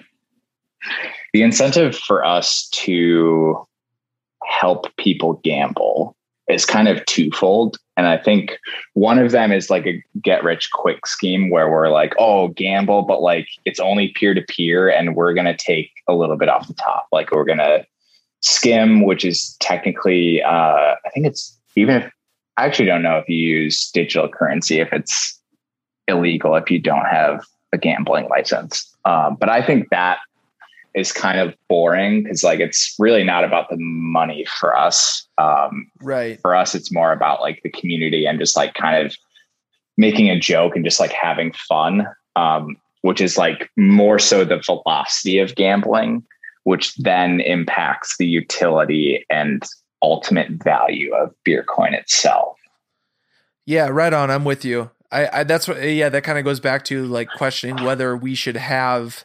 The 1.32 1.42
incentive 1.42 1.96
for 1.96 2.24
us 2.24 2.68
to 2.68 3.66
help 4.44 4.94
people 4.96 5.40
gamble 5.44 6.16
is 6.48 6.66
kind 6.66 6.88
of 6.88 7.04
twofold. 7.06 7.78
And 7.96 8.06
I 8.06 8.18
think 8.18 8.58
one 8.94 9.18
of 9.18 9.30
them 9.30 9.52
is 9.52 9.70
like 9.70 9.86
a 9.86 10.02
get 10.20 10.44
rich 10.44 10.70
quick 10.72 11.06
scheme 11.06 11.50
where 11.50 11.70
we're 11.70 11.90
like, 11.90 12.14
oh, 12.18 12.48
gamble, 12.48 13.02
but 13.02 13.22
like 13.22 13.48
it's 13.64 13.80
only 13.80 14.08
peer 14.08 14.34
to 14.34 14.42
peer 14.42 14.88
and 14.88 15.14
we're 15.14 15.34
going 15.34 15.46
to 15.46 15.56
take 15.56 15.90
a 16.08 16.14
little 16.14 16.36
bit 16.36 16.48
off 16.48 16.68
the 16.68 16.74
top. 16.74 17.06
Like 17.12 17.30
we're 17.30 17.44
going 17.44 17.58
to 17.58 17.86
skim, 18.40 19.04
which 19.04 19.24
is 19.24 19.56
technically, 19.60 20.42
uh, 20.42 20.94
I 21.04 21.10
think 21.12 21.26
it's 21.26 21.58
even 21.76 22.02
if 22.02 22.12
I 22.56 22.66
actually 22.66 22.86
don't 22.86 23.02
know 23.02 23.18
if 23.18 23.28
you 23.28 23.36
use 23.36 23.90
digital 23.90 24.28
currency, 24.28 24.80
if 24.80 24.92
it's 24.92 25.40
illegal 26.08 26.54
if 26.56 26.70
you 26.70 26.78
don't 26.78 27.06
have 27.06 27.44
a 27.72 27.78
gambling 27.78 28.28
license. 28.28 28.94
Um, 29.04 29.36
but 29.38 29.48
I 29.48 29.64
think 29.64 29.88
that 29.90 30.18
is 30.94 31.12
kind 31.12 31.40
of 31.40 31.54
boring 31.68 32.22
because 32.22 32.44
like 32.44 32.60
it's 32.60 32.94
really 32.98 33.24
not 33.24 33.44
about 33.44 33.68
the 33.68 33.76
money 33.78 34.46
for 34.58 34.76
us. 34.76 35.26
Um, 35.38 35.90
right. 36.00 36.40
For 36.40 36.54
us, 36.54 36.74
it's 36.74 36.92
more 36.92 37.12
about 37.12 37.40
like 37.40 37.60
the 37.62 37.70
community 37.70 38.26
and 38.26 38.38
just 38.38 38.56
like 38.56 38.74
kind 38.74 39.04
of 39.04 39.16
making 39.96 40.30
a 40.30 40.38
joke 40.38 40.76
and 40.76 40.84
just 40.84 41.00
like 41.00 41.12
having 41.12 41.52
fun, 41.52 42.06
um, 42.36 42.76
which 43.02 43.20
is 43.20 43.36
like 43.36 43.70
more 43.76 44.18
so 44.18 44.44
the 44.44 44.62
velocity 44.64 45.38
of 45.38 45.54
gambling, 45.54 46.24
which 46.62 46.94
then 46.96 47.40
impacts 47.40 48.16
the 48.18 48.26
utility 48.26 49.24
and 49.30 49.64
ultimate 50.02 50.50
value 50.50 51.12
of 51.14 51.34
beer 51.44 51.64
coin 51.64 51.94
itself. 51.94 52.56
Yeah, 53.66 53.88
right 53.88 54.12
on. 54.12 54.30
I'm 54.30 54.44
with 54.44 54.64
you. 54.64 54.90
I, 55.10 55.40
I 55.40 55.44
that's 55.44 55.66
what 55.66 55.82
yeah, 55.82 56.08
that 56.08 56.22
kind 56.22 56.38
of 56.38 56.44
goes 56.44 56.60
back 56.60 56.84
to 56.86 57.04
like 57.06 57.28
questioning 57.30 57.84
whether 57.84 58.16
we 58.16 58.34
should 58.34 58.56
have 58.56 59.24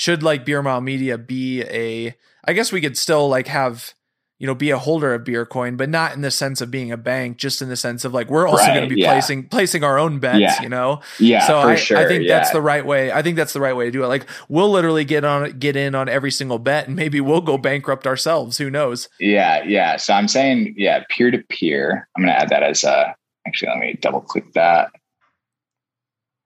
should 0.00 0.22
like 0.22 0.46
Beer 0.46 0.62
Mile 0.62 0.80
Media 0.80 1.18
be 1.18 1.62
a 1.64 2.16
I 2.46 2.54
guess 2.54 2.72
we 2.72 2.80
could 2.80 2.96
still 2.96 3.28
like 3.28 3.48
have 3.48 3.92
you 4.38 4.46
know 4.46 4.54
be 4.54 4.70
a 4.70 4.78
holder 4.78 5.12
of 5.12 5.22
beer 5.22 5.44
coin 5.44 5.76
but 5.76 5.90
not 5.90 6.14
in 6.14 6.22
the 6.22 6.30
sense 6.30 6.62
of 6.62 6.70
being 6.70 6.90
a 6.90 6.96
bank 6.96 7.36
just 7.36 7.60
in 7.60 7.68
the 7.68 7.76
sense 7.76 8.06
of 8.06 8.14
like 8.14 8.30
we're 8.30 8.48
also 8.48 8.64
Right, 8.64 8.74
going 8.74 8.88
to 8.88 8.94
be 8.94 9.02
yeah. 9.02 9.12
placing 9.12 9.48
placing 9.50 9.84
our 9.84 9.98
own 9.98 10.18
bets 10.18 10.38
Yeah. 10.40 10.62
you 10.62 10.70
know 10.70 11.02
Yeah, 11.18 11.46
so 11.46 11.60
for 11.60 11.68
I, 11.68 11.74
sure. 11.74 11.98
I 11.98 12.06
think 12.08 12.24
yeah. 12.24 12.38
that's 12.38 12.50
the 12.50 12.62
right 12.62 12.86
way 12.86 13.12
i 13.12 13.20
think 13.20 13.36
that's 13.36 13.52
the 13.52 13.60
right 13.60 13.76
way 13.76 13.84
to 13.84 13.90
do 13.90 14.02
it 14.02 14.06
like 14.06 14.26
we'll 14.48 14.70
literally 14.70 15.04
get 15.04 15.26
on 15.26 15.58
get 15.58 15.76
in 15.76 15.94
on 15.94 16.08
every 16.08 16.30
single 16.30 16.58
bet 16.58 16.86
and 16.86 16.96
maybe 16.96 17.20
we'll 17.20 17.42
go 17.42 17.58
bankrupt 17.58 18.06
ourselves 18.06 18.56
who 18.56 18.70
knows 18.70 19.10
Yeah, 19.18 19.62
yeah. 19.64 19.98
So 19.98 20.14
I'm 20.14 20.26
saying, 20.28 20.74
yeah, 20.78 21.04
peer 21.10 21.30
to 21.30 21.38
peer. 21.50 22.08
I'm 22.16 22.22
going 22.24 22.34
to 22.34 22.40
add 22.40 22.48
that 22.48 22.62
as 22.62 22.82
a. 22.82 23.14
Actually, 23.46 23.68
let 23.72 23.78
me 23.80 23.98
double 24.00 24.22
click 24.22 24.50
that. 24.54 24.88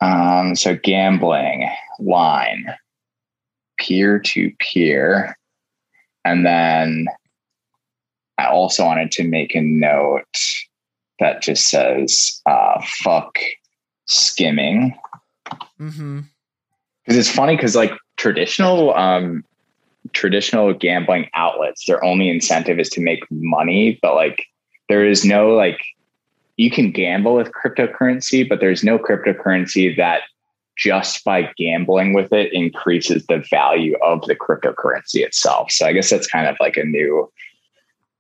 Um, 0.01 0.55
so 0.57 0.75
gambling 0.77 1.69
line, 2.01 2.67
peer 3.79 4.19
to 4.19 4.51
peer, 4.59 5.37
and 6.25 6.45
then 6.45 7.07
I 8.39 8.47
also 8.47 8.85
wanted 8.85 9.11
to 9.13 9.25
make 9.25 9.55
a 9.55 9.61
note 9.61 10.25
that 11.21 11.43
just 11.43 11.69
says 11.69 12.41
uh, 12.47 12.81
"fuck 13.03 13.39
skimming." 14.07 14.99
mm-hmm 15.79 16.21
because 17.05 17.19
it's 17.19 17.35
funny 17.35 17.57
because 17.57 17.77
like 17.77 17.93
traditional 18.17 18.95
um 18.95 19.45
traditional 20.13 20.73
gambling 20.73 21.29
outlets 21.35 21.87
their 21.87 22.03
only 22.05 22.29
incentive 22.29 22.79
is 22.79 22.89
to 22.89 23.01
make 23.01 23.21
money 23.31 23.99
but 24.03 24.15
like 24.15 24.47
there 24.89 25.05
is 25.05 25.25
no 25.25 25.49
like 25.49 25.81
you 26.57 26.71
can 26.71 26.91
gamble 26.91 27.35
with 27.35 27.53
cryptocurrency 27.53 28.49
but 28.49 28.61
there's 28.61 28.85
no 28.85 28.99
cryptocurrency 28.99 29.97
that 29.97 30.23
just 30.77 31.23
by 31.25 31.51
gambling 31.57 32.15
with 32.15 32.33
it 32.33 32.53
increases 32.53 33.27
the 33.27 33.45
value 33.51 33.97
of 34.03 34.21
the 34.27 34.35
cryptocurrency 34.35 35.25
itself. 35.25 35.71
So 35.71 35.87
i 35.87 35.93
guess 35.93 36.11
that's 36.11 36.27
kind 36.27 36.47
of 36.49 36.57
like 36.61 36.77
a 36.77 36.85
new 36.85 37.31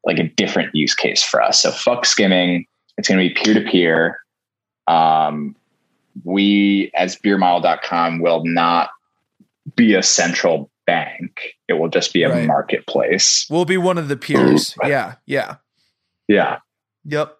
like 0.04 0.18
a 0.18 0.24
different 0.28 0.74
use 0.74 0.94
case 0.94 1.22
for 1.22 1.40
us. 1.42 1.62
So 1.62 1.70
fuck 1.70 2.04
skimming. 2.04 2.66
It's 2.98 3.08
going 3.08 3.26
to 3.26 3.34
be 3.34 3.34
peer-to-peer. 3.42 4.18
Um 4.86 5.56
we 6.24 6.92
as 6.94 7.16
beermile.com 7.16 8.20
will 8.20 8.44
not 8.44 8.90
be 9.74 9.94
a 9.94 10.02
central 10.02 10.70
bank. 10.86 11.54
It 11.66 11.72
will 11.74 11.88
just 11.88 12.12
be 12.12 12.22
a 12.22 12.28
Right. 12.30 12.46
marketplace. 12.46 13.46
we'll 13.50 13.64
be 13.64 13.78
one 13.78 13.98
of 13.98 14.08
the 14.08 14.16
peers. 14.16 14.76
Yeah 14.84 15.14
yeah. 15.26 15.56
Yeah. 16.28 16.58
yep. 17.04 17.36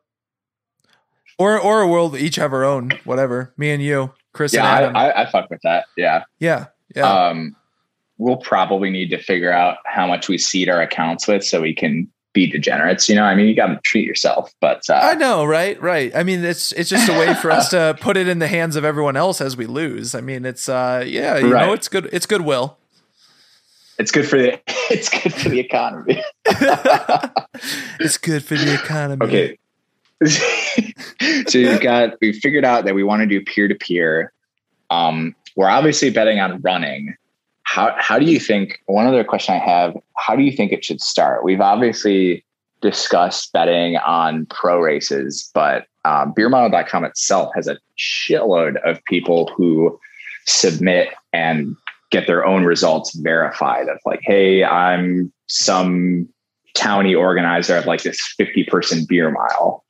Or 1.39 1.59
or 1.59 1.87
we'll 1.87 2.17
each 2.17 2.37
have 2.37 2.53
our 2.53 2.65
own 2.65 2.91
whatever. 3.05 3.53
Me 3.57 3.71
and 3.71 3.83
you 3.83 4.13
chris 4.35 4.53
Yeah. 4.53 4.67
I, 4.95 5.09
I, 5.09 5.23
I 5.23 5.31
fuck 5.31 5.49
with 5.49 5.61
that. 5.63 5.87
Yeah. 5.97 6.25
yeah 6.39 6.67
yeah 6.95 7.29
Um, 7.29 7.57
we'll 8.19 8.37
probably 8.37 8.91
need 8.91 9.09
to 9.11 9.19
figure 9.19 9.51
out 9.53 9.79
how 9.87 10.07
much 10.07 10.29
we 10.29 10.37
seed 10.39 10.69
our 10.69 10.81
accounts 10.83 11.27
with 11.27 11.43
so 11.45 11.63
we 11.63 11.75
can 11.75 12.09
be 12.35 12.47
degenerates. 12.51 13.09
You 13.09 13.15
know, 13.15 13.23
I 13.25 13.35
mean, 13.37 13.47
you 13.47 13.55
got 13.55 13.69
to 13.69 13.81
treat 13.85 14.05
yourself, 14.07 14.53
but 14.61 14.83
uh, 14.91 14.95
I 15.03 15.15
know, 15.15 15.45
right? 15.45 15.81
Right. 15.81 16.15
I 16.17 16.25
mean, 16.25 16.45
it's 16.45 16.73
it's 16.73 16.91
just 16.91 17.09
a 17.09 17.13
way 17.13 17.33
for 17.35 17.51
us 17.51 17.71
to 17.71 17.97
put 18.01 18.17
it 18.17 18.27
in 18.29 18.41
the 18.41 18.49
hands 18.49 18.75
of 18.77 18.85
everyone 18.85 19.17
else 19.17 19.41
as 19.41 19.57
we 19.57 19.67
lose. 19.67 20.15
I 20.17 20.21
mean, 20.21 20.45
it's 20.45 20.69
uh, 20.69 21.05
yeah, 21.07 21.39
you 21.39 21.53
Right. 21.53 21.67
know, 21.67 21.73
it's 21.73 21.87
good. 21.89 22.09
It's 22.13 22.27
goodwill. 22.27 22.77
it's 24.01 24.11
good 24.11 24.27
for 24.29 24.37
the 24.37 24.61
it's 24.91 25.09
good 25.09 25.33
for 25.33 25.49
the 25.49 25.61
economy. 25.61 26.21
it's 28.01 28.19
good 28.19 28.45
for 28.45 28.55
the 28.57 28.75
economy. 28.75 29.25
Okay. 29.27 29.59
so 30.27 31.59
we've 31.59 31.81
got 31.81 32.15
we 32.21 32.33
figured 32.33 32.65
out 32.65 32.85
that 32.85 32.95
we 32.95 33.03
want 33.03 33.21
to 33.21 33.27
do 33.27 33.41
peer 33.45 33.69
to 33.69 33.75
peer. 33.75 34.33
Um, 34.91 35.35
we're 35.57 35.69
obviously 35.69 36.11
betting 36.11 36.41
on 36.41 36.61
running. 36.61 37.17
How 37.65 37.95
how 37.99 38.19
do 38.19 38.27
you 38.27 38.39
think? 38.39 38.81
One 38.87 39.07
other 39.07 39.25
question 39.25 39.55
I 39.55 39.59
have: 39.59 39.97
How 40.17 40.37
do 40.37 40.43
you 40.43 40.53
think 40.53 40.73
it 40.73 40.85
should 40.85 41.01
start? 41.01 41.45
We've 41.45 41.61
obviously 41.61 42.45
discussed 42.81 43.53
betting 43.53 43.97
on 43.99 44.47
pro 44.47 44.79
races, 44.79 45.51
but 45.55 45.87
um, 46.05 46.35
beermile.com 46.35 47.05
itself 47.05 47.51
has 47.55 47.67
a 47.67 47.79
shitload 47.99 48.77
of 48.89 49.03
people 49.05 49.51
who 49.57 49.99
submit 50.47 51.09
and 51.33 51.75
get 52.11 52.27
their 52.27 52.45
own 52.47 52.65
results 52.65 53.15
verified. 53.17 53.89
Of 53.89 53.99
like, 54.05 54.21
hey, 54.23 54.65
I'm 54.65 55.33
some 55.47 56.29
county 56.75 57.15
organizer 57.15 57.77
of 57.77 57.87
like 57.87 58.03
this 58.03 58.21
50 58.37 58.65
person 58.65 59.07
beer 59.09 59.31
mile. 59.31 59.84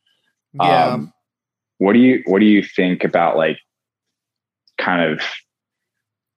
Yeah. 0.54 0.86
Um, 0.86 1.12
what 1.78 1.92
do 1.92 1.98
you 1.98 2.22
what 2.26 2.38
do 2.38 2.46
you 2.46 2.62
think 2.62 3.04
about 3.04 3.36
like 3.36 3.58
kind 4.78 5.02
of 5.02 5.20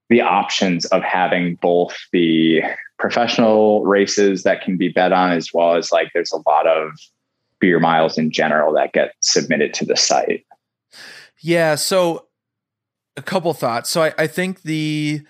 the 0.10 0.22
options 0.22 0.86
of 0.86 1.04
having 1.04 1.56
both 1.56 1.96
the 2.12 2.62
professional 2.98 3.84
races 3.86 4.44
that 4.44 4.62
can 4.62 4.78
be 4.78 4.90
bet 4.90 5.12
on 5.12 5.32
as 5.32 5.54
well 5.54 5.76
as 5.76 5.92
like 5.92 6.10
there's 6.14 6.32
a 6.32 6.50
lot 6.50 6.66
of 6.66 6.92
beer 7.60 7.80
miles 7.80 8.18
in 8.18 8.32
general 8.32 8.74
that 8.74 8.94
get 8.94 9.14
submitted 9.22 9.74
to 9.74 9.86
the 9.86 9.96
site. 9.96 10.46
Yeah, 11.40 11.76
so 11.76 12.28
a 13.16 13.22
couple 13.22 13.54
thoughts. 13.54 13.90
So 13.90 14.04
I, 14.04 14.14
I 14.18 14.28
think 14.28 14.64
the 14.64 15.22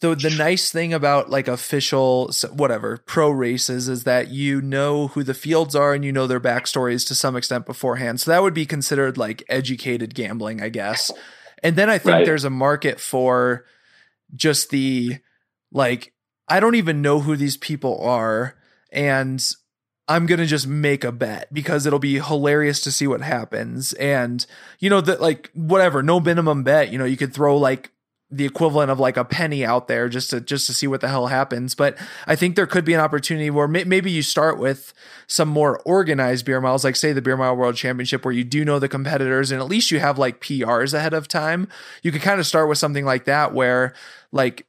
the 0.00 0.14
the 0.14 0.30
nice 0.30 0.70
thing 0.70 0.92
about 0.92 1.30
like 1.30 1.48
official 1.48 2.30
whatever 2.52 2.98
pro 2.98 3.30
races 3.30 3.88
is 3.88 4.04
that 4.04 4.28
you 4.28 4.60
know 4.60 5.08
who 5.08 5.22
the 5.22 5.34
fields 5.34 5.74
are 5.74 5.94
and 5.94 6.04
you 6.04 6.12
know 6.12 6.26
their 6.26 6.40
backstories 6.40 7.06
to 7.08 7.14
some 7.14 7.36
extent 7.36 7.66
beforehand. 7.66 8.20
So 8.20 8.30
that 8.30 8.42
would 8.42 8.54
be 8.54 8.66
considered 8.66 9.16
like 9.16 9.44
educated 9.48 10.14
gambling, 10.14 10.62
I 10.62 10.68
guess. 10.68 11.10
And 11.62 11.76
then 11.76 11.88
I 11.88 11.98
think 11.98 12.14
Right. 12.16 12.24
there's 12.24 12.44
a 12.44 12.50
market 12.50 13.00
for 13.00 13.64
just 14.34 14.70
the 14.70 15.18
like 15.72 16.12
I 16.48 16.60
don't 16.60 16.74
even 16.74 17.00
know 17.00 17.20
who 17.20 17.36
these 17.36 17.56
people 17.56 17.98
are 18.02 18.56
and 18.92 19.42
I'm 20.06 20.26
going 20.26 20.38
to 20.40 20.46
just 20.46 20.66
make 20.66 21.02
a 21.02 21.12
bet 21.12 21.52
because 21.52 21.86
it'll 21.86 21.98
be 21.98 22.18
hilarious 22.20 22.80
to 22.82 22.92
see 22.92 23.06
what 23.06 23.22
happens. 23.22 23.94
And, 23.94 24.44
you 24.78 24.90
know, 24.90 25.00
that 25.00 25.20
like 25.22 25.50
whatever, 25.54 26.02
no 26.02 26.20
minimum 26.20 26.62
bet, 26.62 26.92
you 26.92 26.98
know, 26.98 27.06
you 27.06 27.16
could 27.16 27.32
throw 27.32 27.56
like 27.56 27.90
the 28.36 28.44
equivalent 28.44 28.90
of 28.90 28.98
like 28.98 29.16
a 29.16 29.24
penny 29.24 29.64
out 29.64 29.86
there 29.86 30.08
just 30.08 30.30
to 30.30 30.40
just 30.40 30.66
to 30.66 30.74
see 30.74 30.86
what 30.86 31.00
the 31.00 31.08
hell 31.08 31.28
happens. 31.28 31.74
But 31.74 31.96
I 32.26 32.34
think 32.34 32.56
there 32.56 32.66
could 32.66 32.84
be 32.84 32.94
an 32.94 33.00
opportunity 33.00 33.50
where 33.50 33.68
may- 33.68 33.84
maybe 33.84 34.10
you 34.10 34.22
start 34.22 34.58
with 34.58 34.92
some 35.26 35.48
more 35.48 35.80
organized 35.84 36.44
beer 36.44 36.60
miles, 36.60 36.84
like 36.84 36.96
say 36.96 37.12
the 37.12 37.22
Beer 37.22 37.36
Mile 37.36 37.56
World 37.56 37.76
Championship, 37.76 38.24
where 38.24 38.34
you 38.34 38.44
do 38.44 38.64
know 38.64 38.78
the 38.78 38.88
competitors 38.88 39.50
and 39.50 39.60
at 39.60 39.68
least 39.68 39.90
you 39.90 40.00
have 40.00 40.18
like 40.18 40.40
PRs 40.40 40.94
ahead 40.94 41.14
of 41.14 41.28
time. 41.28 41.68
You 42.02 42.10
could 42.10 42.22
kind 42.22 42.40
of 42.40 42.46
start 42.46 42.68
with 42.68 42.78
something 42.78 43.04
like 43.04 43.26
that 43.26 43.54
where 43.54 43.94
like 44.32 44.66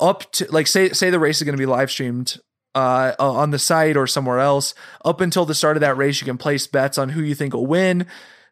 up 0.00 0.30
to 0.32 0.50
like 0.50 0.66
say 0.66 0.90
say 0.90 1.10
the 1.10 1.18
race 1.18 1.38
is 1.38 1.42
going 1.42 1.56
to 1.56 1.60
be 1.60 1.66
live 1.66 1.90
streamed 1.90 2.38
uh, 2.74 3.14
on 3.18 3.50
the 3.50 3.58
site 3.58 3.96
or 3.96 4.06
somewhere 4.06 4.38
else. 4.38 4.74
Up 5.04 5.20
until 5.20 5.44
the 5.44 5.54
start 5.54 5.76
of 5.76 5.82
that 5.82 5.96
race, 5.96 6.20
you 6.20 6.24
can 6.24 6.38
place 6.38 6.66
bets 6.66 6.98
on 6.98 7.10
who 7.10 7.22
you 7.22 7.34
think 7.34 7.54
will 7.54 7.66
win. 7.66 8.06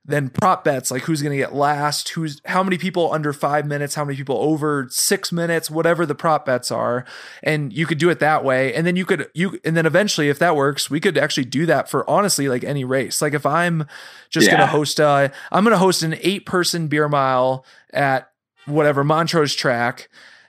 Then 0.05 0.31
prop 0.31 0.65
bets 0.65 0.91
like 0.91 1.03
who's 1.03 1.21
going 1.21 1.33
to 1.33 1.37
get 1.37 1.55
last, 1.55 2.09
who's 2.11 2.41
how 2.47 2.63
many 2.63 2.79
people 2.79 3.13
under 3.13 3.35
five 3.35 3.67
minutes, 3.67 3.95
how 3.95 4.05
many 4.05 4.17
people 4.17 4.39
over 4.39 4.87
six 4.91 5.31
minutes, 5.31 5.71
whatever 5.71 6.07
the 6.07 6.15
prop 6.15 6.47
bets 6.47 6.73
are, 6.73 7.05
and 7.43 7.71
you 7.71 7.87
could 7.87 7.99
do 7.99 8.09
it 8.09 8.19
that 8.19 8.43
way. 8.43 8.73
And 8.73 8.87
then 8.87 8.97
you 8.97 9.05
could 9.05 9.29
you 9.35 9.61
and 9.63 9.77
then 9.77 9.85
eventually, 9.85 10.31
if 10.31 10.39
that 10.39 10.57
works, 10.57 10.91
we 10.91 11.01
could 11.01 11.19
actually 11.19 11.45
do 11.45 11.67
that 11.67 11.91
for 11.91 12.09
honestly 12.09 12.49
like 12.49 12.65
any 12.65 12.83
race. 12.83 13.21
Like 13.21 13.35
if 13.35 13.45
I'm 13.45 13.87
just 14.31 14.47
Yeah. 14.47 14.53
going 14.53 14.61
to 14.61 14.67
host, 14.69 15.01
uh, 15.01 15.29
I'm 15.53 15.65
going 15.65 15.73
to 15.73 15.79
host 15.79 16.03
an 16.03 16.17
eight 16.23 16.47
person 16.47 16.89
beer 16.89 17.09
mile 17.09 17.67
at 17.93 18.31
whatever 18.65 19.05
Montrose 19.05 19.55
track, 19.55 20.09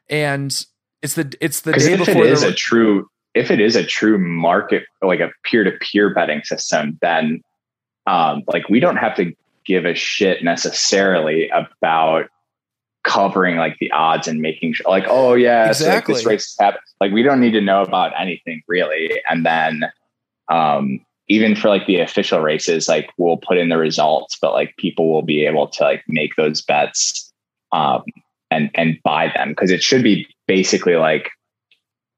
and 0.09 0.65
it's 1.01 1.15
the 1.15 1.33
it's 1.41 1.61
the 1.61 1.73
day 1.73 1.93
if 1.93 1.93
it 1.93 1.97
before 2.07 2.25
is 2.25 2.41
the 2.41 2.47
a 2.47 2.53
true 2.53 3.07
if 3.33 3.51
it 3.51 3.59
is 3.59 3.75
a 3.75 3.83
true 3.83 4.17
market 4.17 4.83
like 5.01 5.19
a 5.19 5.29
peer 5.43 5.63
to 5.63 5.71
peer 5.71 6.13
betting 6.13 6.41
system, 6.43 6.97
then 7.01 7.41
um, 8.07 8.43
like 8.47 8.67
we 8.69 8.79
don't 8.79 8.97
have 8.97 9.15
to 9.15 9.33
give 9.65 9.85
a 9.85 9.95
shit 9.95 10.43
necessarily 10.43 11.49
about 11.49 12.29
covering 13.03 13.57
like 13.57 13.77
the 13.79 13.91
odds 13.91 14.27
and 14.27 14.41
making 14.41 14.73
sure 14.73 14.85
like 14.89 15.05
oh 15.07 15.33
yeah 15.33 15.67
exactly. 15.67 16.13
so, 16.13 16.17
like, 16.17 16.17
this 16.19 16.25
race 16.25 16.55
happened. 16.59 16.83
like 16.99 17.11
we 17.11 17.23
don't 17.23 17.39
need 17.39 17.51
to 17.51 17.61
know 17.61 17.81
about 17.81 18.11
anything 18.19 18.61
really 18.67 19.11
and 19.29 19.45
then 19.45 19.83
um 20.49 21.03
even 21.27 21.55
for 21.55 21.69
like 21.69 21.87
the 21.87 21.99
official 21.99 22.41
races 22.41 22.87
like 22.87 23.09
we'll 23.17 23.37
put 23.37 23.57
in 23.57 23.69
the 23.69 23.77
results 23.77 24.37
but 24.39 24.51
like 24.51 24.75
people 24.77 25.11
will 25.11 25.23
be 25.23 25.45
able 25.45 25.67
to 25.67 25.83
like 25.83 26.03
make 26.07 26.35
those 26.35 26.61
bets 26.61 27.33
um 27.71 28.03
and 28.51 28.69
and 28.75 28.99
buy 29.03 29.31
them 29.33 29.49
because 29.49 29.71
it 29.71 29.81
should 29.81 30.03
be 30.03 30.27
basically 30.47 30.95
like 30.95 31.31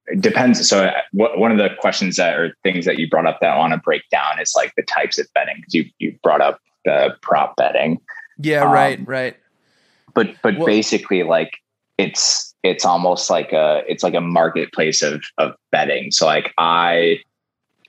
it 0.08 0.20
depends 0.20 0.68
so 0.68 0.84
uh, 0.84 1.02
what, 1.14 1.40
one 1.40 1.52
of 1.52 1.58
the 1.58 1.70
questions 1.80 2.18
that 2.18 2.38
or 2.38 2.54
things 2.62 2.84
that 2.84 3.00
you 3.00 3.08
brought 3.10 3.26
up 3.26 3.40
that 3.40 3.52
i 3.52 3.58
want 3.58 3.72
to 3.72 3.80
break 3.80 4.02
down 4.12 4.38
is 4.42 4.54
like 4.54 4.74
the 4.76 4.84
types 4.84 5.18
of 5.18 5.28
betting 5.34 5.56
because 5.58 5.74
you 5.74 5.86
you 6.00 6.18
brought 6.24 6.42
up 6.42 6.60
the 6.86 7.16
prop 7.22 7.56
betting. 7.56 8.00
Yeah 8.38 8.64
right 8.64 9.00
um, 9.00 9.06
right. 9.06 9.38
but 10.14 10.36
but 10.42 10.58
well, 10.58 10.66
basically 10.66 11.24
like 11.24 11.52
it's 11.98 12.54
it's 12.64 12.86
almost 12.86 13.30
like 13.30 13.52
a 13.52 13.84
it's 13.88 14.04
like 14.04 14.16
a 14.16 14.22
marketplace 14.22 15.02
of 15.02 15.24
of 15.38 15.54
betting. 15.72 16.12
So 16.12 16.26
like 16.26 16.54
i 16.58 17.20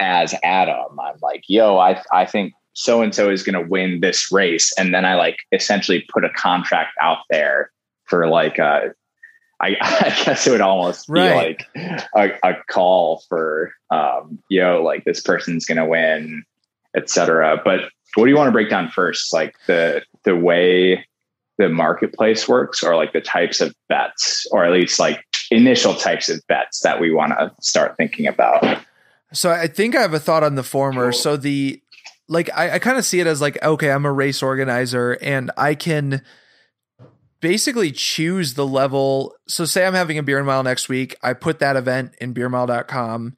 as 0.00 0.34
adam 0.42 0.98
i'm 0.98 1.14
like 1.22 1.44
yo 1.46 1.78
i 1.78 2.02
i 2.12 2.26
think 2.26 2.52
so 2.72 3.00
and 3.00 3.14
so 3.14 3.30
is 3.30 3.44
going 3.44 3.54
to 3.54 3.70
win 3.70 4.00
this 4.00 4.32
race. 4.32 4.72
And 4.76 4.92
then 4.92 5.04
i 5.04 5.14
like 5.14 5.38
essentially 5.52 6.04
put 6.12 6.24
a 6.24 6.30
contract 6.30 6.92
out 7.00 7.18
there 7.30 7.70
for 8.04 8.28
like 8.28 8.58
a 8.58 8.92
I, 9.60 9.76
I 9.80 10.22
guess 10.24 10.46
it 10.46 10.50
would 10.50 10.60
almost 10.60 11.06
be 11.06 11.20
like 11.20 11.66
a, 12.16 12.32
a, 12.42 12.54
call 12.68 13.22
for 13.28 13.72
um 13.90 14.38
you 14.50 14.60
know 14.60 14.82
like 14.82 15.04
this 15.04 15.20
person's 15.20 15.64
gonna 15.64 15.86
win 15.86 16.44
etc 16.96 17.60
but 17.64 17.82
what 18.14 18.24
do 18.24 18.30
you 18.30 18.36
want 18.36 18.48
to 18.48 18.52
break 18.52 18.70
down 18.70 18.90
first? 18.90 19.32
Like 19.32 19.54
the 19.66 20.02
the 20.24 20.36
way 20.36 21.04
the 21.58 21.68
marketplace 21.68 22.48
works 22.48 22.82
or 22.82 22.96
like 22.96 23.12
the 23.12 23.20
types 23.20 23.60
of 23.60 23.74
bets 23.88 24.46
or 24.50 24.64
at 24.64 24.72
least 24.72 24.98
like 24.98 25.24
initial 25.50 25.94
types 25.94 26.28
of 26.28 26.40
bets 26.48 26.80
that 26.80 27.00
we 27.00 27.12
want 27.12 27.32
to 27.32 27.52
start 27.60 27.96
thinking 27.96 28.26
about? 28.26 28.78
So 29.32 29.50
i 29.50 29.66
think 29.66 29.96
i 29.96 30.00
have 30.00 30.14
a 30.14 30.20
thought 30.20 30.44
on 30.44 30.54
the 30.54 30.62
former. 30.62 31.12
So 31.12 31.36
the 31.36 31.80
like 32.28 32.50
i, 32.56 32.72
I 32.74 32.78
kind 32.78 32.98
of 32.98 33.04
see 33.04 33.20
it 33.20 33.26
as 33.26 33.40
like 33.40 33.62
okay 33.62 33.90
i'm 33.90 34.06
a 34.06 34.12
race 34.12 34.42
organizer 34.42 35.18
and 35.20 35.50
i 35.56 35.74
can 35.74 36.22
basically 37.40 37.92
choose 37.92 38.54
the 38.54 38.66
level. 38.66 39.34
So 39.46 39.64
say 39.64 39.86
i'm 39.86 39.94
having 39.94 40.18
a 40.18 40.22
beer 40.22 40.42
mile 40.42 40.62
next 40.62 40.88
week. 40.88 41.16
I 41.22 41.34
put 41.34 41.58
that 41.58 41.76
event 41.76 42.14
in 42.20 42.32
beermile.com 42.32 43.36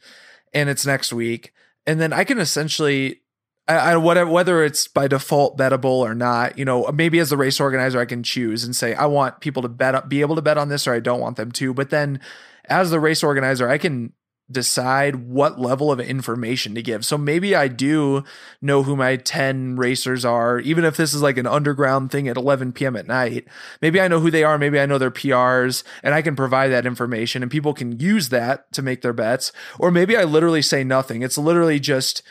and 0.55 0.68
it's 0.68 0.87
next 0.87 1.12
week. 1.12 1.53
And 1.87 2.01
then 2.01 2.12
i 2.12 2.24
can 2.24 2.39
essentially 2.39 3.20
I, 3.69 3.75
I 3.75 3.97
whatever 3.97 4.31
whether 4.31 4.64
it's 4.64 4.89
by 4.89 5.09
default 5.09 5.57
bettable 5.57 6.01
or 6.01 6.14
not, 6.14 6.59
you 6.59 6.64
know, 6.64 6.91
maybe 6.93 7.19
as 7.19 7.31
the 7.31 7.37
race 7.37 7.61
organizer, 7.61 8.01
I 8.01 8.05
can 8.05 8.23
choose 8.23 8.64
and 8.64 8.75
say 8.75 8.95
I 8.95 9.07
want 9.07 9.41
people 9.41 9.62
to 9.62 9.69
bet 9.69 10.09
be 10.09 10.21
able 10.21 10.37
to 10.37 10.43
bet 10.43 10.59
on 10.59 10.69
this, 10.69 10.87
or 10.87 10.95
I 10.95 11.01
don't 11.01 11.21
want 11.21 11.37
them 11.37 11.53
to. 11.53 11.75
But 11.75 11.91
then, 11.91 12.21
as 12.67 12.91
the 12.91 13.01
race 13.01 13.23
organizer, 13.23 13.69
I 13.69 13.79
can 13.79 14.12
decide 14.51 15.17
what 15.29 15.59
level 15.59 15.91
of 15.91 15.99
information 15.99 16.75
to 16.75 16.83
give. 16.83 17.05
So 17.05 17.19
maybe 17.19 17.57
I 17.57 17.67
do 17.67 18.23
know 18.62 18.85
who 18.85 18.95
my 18.95 19.17
10 19.17 19.77
racers 19.77 20.25
are, 20.25 20.61
even 20.61 20.85
if 20.85 20.97
this 20.97 21.14
is 21.14 21.23
like 21.23 21.37
an 21.37 21.49
underground 21.49 22.12
thing 22.12 22.29
at 22.29 22.37
11 22.37 22.73
p.m. 22.73 22.95
at 22.95 23.09
night. 23.09 23.49
Maybe 23.83 24.01
I 24.01 24.07
know 24.07 24.21
who 24.21 24.31
they 24.31 24.45
are. 24.45 24.57
Maybe 24.57 24.79
I 24.79 24.87
know 24.87 24.99
their 24.99 25.11
PRs 25.11 25.83
and 26.03 26.14
I 26.14 26.23
can 26.23 26.37
provide 26.37 26.69
that 26.69 26.87
information 26.87 27.43
and 27.43 27.51
people 27.51 27.75
can 27.75 27.99
use 27.99 28.29
that 28.29 28.73
to 28.75 28.83
make 28.83 29.03
their 29.03 29.12
bets. 29.12 29.51
Or 29.81 29.91
maybe 29.91 30.17
I 30.17 30.23
literally 30.23 30.62
say 30.62 30.85
nothing. 30.85 31.23
It's 31.23 31.39
literally 31.39 31.81
just 31.81 32.23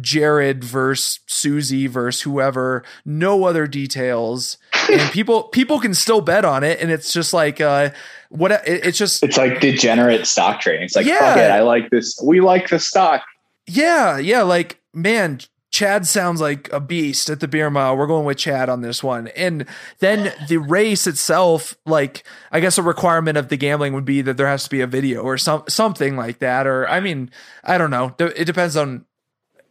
Jared 0.00 0.62
versus 0.62 1.20
Susie 1.26 1.86
versus 1.86 2.22
whoever, 2.22 2.84
no 3.04 3.44
other 3.44 3.66
details. 3.66 4.58
and 4.90 5.00
people 5.12 5.44
people 5.44 5.80
can 5.80 5.94
still 5.94 6.20
bet 6.20 6.44
on 6.44 6.64
it 6.64 6.80
and 6.80 6.90
it's 6.90 7.12
just 7.12 7.32
like 7.32 7.60
uh 7.60 7.90
what 8.28 8.52
it, 8.52 8.62
it's 8.66 8.98
just 8.98 9.22
it's 9.22 9.38
like 9.38 9.60
degenerate 9.60 10.26
stock 10.26 10.60
trading. 10.60 10.82
It's 10.84 10.96
like 10.96 11.06
yeah. 11.06 11.18
fuck 11.18 11.38
it, 11.38 11.50
I 11.50 11.60
like 11.60 11.90
this. 11.90 12.20
We 12.22 12.40
like 12.40 12.68
the 12.68 12.78
stock. 12.78 13.22
Yeah, 13.66 14.18
yeah, 14.18 14.42
like 14.42 14.80
man, 14.94 15.40
Chad 15.70 16.06
sounds 16.06 16.40
like 16.40 16.72
a 16.72 16.80
beast 16.80 17.28
at 17.28 17.40
the 17.40 17.48
beer 17.48 17.68
mile. 17.68 17.96
We're 17.96 18.06
going 18.06 18.24
with 18.24 18.38
Chad 18.38 18.68
on 18.68 18.80
this 18.80 19.02
one. 19.02 19.28
And 19.28 19.66
then 19.98 20.32
the 20.48 20.56
race 20.56 21.06
itself, 21.06 21.76
like 21.84 22.24
I 22.50 22.60
guess 22.60 22.78
a 22.78 22.82
requirement 22.82 23.36
of 23.36 23.48
the 23.48 23.56
gambling 23.56 23.92
would 23.92 24.06
be 24.06 24.22
that 24.22 24.38
there 24.38 24.46
has 24.46 24.64
to 24.64 24.70
be 24.70 24.80
a 24.80 24.86
video 24.86 25.20
or 25.20 25.36
some 25.36 25.64
something 25.68 26.16
like 26.16 26.38
that. 26.38 26.66
Or 26.66 26.88
I 26.88 27.00
mean, 27.00 27.30
I 27.62 27.76
don't 27.76 27.90
know. 27.90 28.14
It 28.18 28.46
depends 28.46 28.76
on 28.76 29.04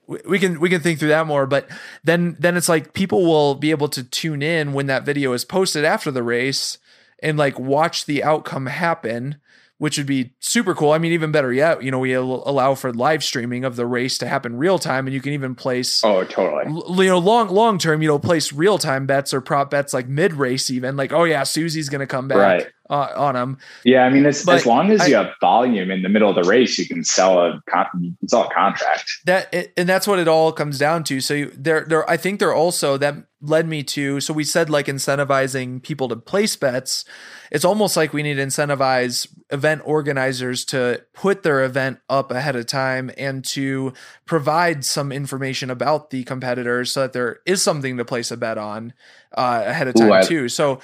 we 0.07 0.39
can 0.39 0.59
we 0.59 0.69
can 0.69 0.81
think 0.81 0.99
through 0.99 1.09
that 1.09 1.27
more 1.27 1.45
but 1.45 1.67
then 2.03 2.35
then 2.39 2.55
it's 2.55 2.69
like 2.69 2.93
people 2.93 3.25
will 3.25 3.55
be 3.55 3.71
able 3.71 3.89
to 3.89 4.03
tune 4.03 4.41
in 4.41 4.73
when 4.73 4.87
that 4.87 5.03
video 5.03 5.33
is 5.33 5.43
posted 5.43 5.83
after 5.83 6.11
the 6.11 6.23
race 6.23 6.77
and 7.21 7.37
like 7.37 7.59
watch 7.59 8.05
the 8.05 8.23
outcome 8.23 8.67
happen 8.67 9.37
which 9.79 9.97
would 9.97 10.07
be 10.07 10.33
super 10.39 10.73
cool. 10.73 10.91
I 10.91 10.97
mean, 10.97 11.11
even 11.11 11.31
better 11.31 11.53
yet, 11.53 11.83
you 11.83 11.91
know, 11.91 11.99
we 11.99 12.13
allow 12.13 12.73
for 12.73 12.91
live 12.91 13.23
streaming 13.23 13.63
of 13.63 13.75
the 13.75 13.85
race 13.85 14.17
to 14.19 14.27
happen 14.27 14.57
real 14.57 14.79
time, 14.79 15.05
and 15.05 15.13
you 15.13 15.21
can 15.21 15.33
even 15.33 15.55
place 15.55 16.03
oh 16.03 16.23
totally 16.23 17.03
you 17.03 17.09
know 17.09 17.19
long 17.19 17.49
long 17.49 17.77
term 17.77 18.01
you 18.01 18.07
know 18.07 18.19
place 18.19 18.51
real 18.51 18.77
time 18.77 19.05
bets 19.05 19.33
or 19.33 19.41
prop 19.41 19.69
bets 19.69 19.93
like 19.93 20.07
mid 20.07 20.33
race 20.33 20.71
even 20.71 20.97
like 20.97 21.13
oh 21.13 21.23
yeah 21.23 21.43
Susie's 21.43 21.89
gonna 21.89 22.07
come 22.07 22.27
back 22.27 22.37
right. 22.37 22.67
Uh, 22.89 23.13
on 23.15 23.35
them. 23.35 23.57
Yeah, 23.83 24.03
I 24.03 24.09
mean, 24.09 24.25
as, 24.25 24.47
as 24.47 24.65
long 24.65 24.91
as 24.91 25.01
I, 25.01 25.07
you 25.07 25.15
have 25.15 25.31
volume 25.41 25.91
in 25.91 26.01
the 26.01 26.09
middle 26.09 26.29
of 26.29 26.35
the 26.35 26.49
race, 26.49 26.77
you 26.77 26.87
can 26.87 27.03
sell 27.03 27.39
a 27.39 27.61
con- 27.69 28.17
sell 28.27 28.43
a 28.43 28.53
contract. 28.53 29.09
That 29.25 29.53
and 29.77 29.87
that's 29.87 30.07
what 30.07 30.19
it 30.19 30.27
all 30.27 30.51
comes 30.51 30.77
down 30.77 31.03
to. 31.05 31.19
So 31.19 31.33
you, 31.33 31.51
there 31.55 31.85
there 31.85 32.09
I 32.09 32.17
think 32.17 32.39
they're 32.39 32.53
also 32.53 32.97
that 32.97 33.15
led 33.41 33.67
me 33.67 33.83
to 33.83 34.19
so 34.19 34.33
we 34.33 34.43
said 34.43 34.67
like 34.69 34.87
incentivizing 34.87 35.81
people 35.83 36.07
to 36.07 36.15
place 36.15 36.55
bets 36.55 37.05
it's 37.51 37.63
almost 37.63 37.95
like 37.95 38.11
we 38.11 38.23
need 38.23 38.35
to 38.35 38.43
incentivize 38.43 39.27
event 39.51 39.81
organizers 39.85 40.65
to 40.65 41.03
put 41.13 41.43
their 41.43 41.63
event 41.63 41.99
up 42.09 42.31
ahead 42.31 42.55
of 42.55 42.65
time 42.65 43.11
and 43.15 43.45
to 43.45 43.93
provide 44.25 44.83
some 44.83 45.11
information 45.11 45.69
about 45.69 46.09
the 46.09 46.23
competitors 46.23 46.91
so 46.91 47.01
that 47.01 47.13
there 47.13 47.39
is 47.45 47.61
something 47.61 47.97
to 47.97 48.03
place 48.03 48.31
a 48.31 48.37
bet 48.37 48.57
on 48.57 48.91
uh, 49.33 49.61
ahead 49.65 49.87
of 49.87 49.93
time 49.93 50.09
Ooh, 50.09 50.13
I- 50.13 50.23
too 50.23 50.49
so 50.49 50.79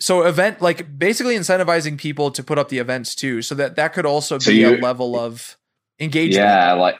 so 0.00 0.22
event 0.22 0.60
like 0.60 0.98
basically 0.98 1.36
incentivizing 1.36 1.98
people 1.98 2.30
to 2.30 2.42
put 2.42 2.58
up 2.58 2.68
the 2.68 2.78
events 2.78 3.14
too 3.14 3.42
so 3.42 3.54
that 3.54 3.76
that 3.76 3.92
could 3.92 4.06
also 4.06 4.38
so 4.38 4.50
be 4.50 4.58
you, 4.58 4.76
a 4.76 4.78
level 4.78 5.18
of 5.18 5.56
engagement 6.00 6.44
yeah 6.44 6.72
like 6.72 6.96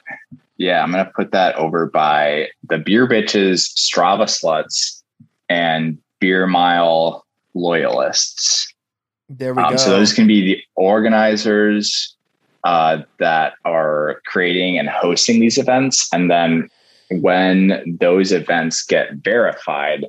yeah, 0.61 0.83
I'm 0.83 0.91
gonna 0.91 1.11
put 1.15 1.31
that 1.31 1.55
over 1.55 1.87
by 1.87 2.49
the 2.69 2.77
beer 2.77 3.07
bitches, 3.07 3.73
Strava 3.73 4.25
sluts, 4.25 5.01
and 5.49 5.97
beer 6.19 6.45
mile 6.45 7.25
loyalists. 7.55 8.71
There 9.27 9.55
we 9.55 9.63
um, 9.63 9.71
go. 9.71 9.77
So 9.77 9.89
those 9.89 10.13
can 10.13 10.27
be 10.27 10.41
the 10.41 10.61
organizers 10.75 12.15
uh, 12.63 12.99
that 13.17 13.53
are 13.65 14.21
creating 14.27 14.77
and 14.77 14.87
hosting 14.87 15.39
these 15.39 15.57
events, 15.57 16.07
and 16.13 16.29
then 16.29 16.69
when 17.09 17.97
those 17.99 18.31
events 18.31 18.83
get 18.83 19.15
verified, 19.15 20.05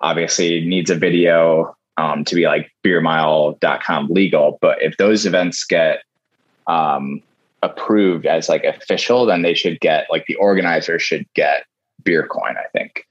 obviously 0.00 0.58
it 0.58 0.66
needs 0.66 0.90
a 0.90 0.96
video 0.96 1.76
um, 1.96 2.24
to 2.24 2.34
be 2.34 2.46
like 2.46 2.70
beermile.com 2.84 4.08
legal. 4.08 4.58
But 4.60 4.82
if 4.82 4.96
those 4.96 5.26
events 5.26 5.64
get 5.64 6.02
um, 6.66 7.22
approved 7.62 8.26
as 8.26 8.48
like 8.48 8.64
official, 8.64 9.26
then 9.26 9.42
they 9.42 9.54
should 9.54 9.80
get 9.80 10.06
like 10.10 10.26
the 10.26 10.36
organizer 10.36 10.98
should 10.98 11.26
get 11.34 11.64
beer 12.04 12.26
coin, 12.26 12.56
I 12.56 12.66
think. 12.76 13.06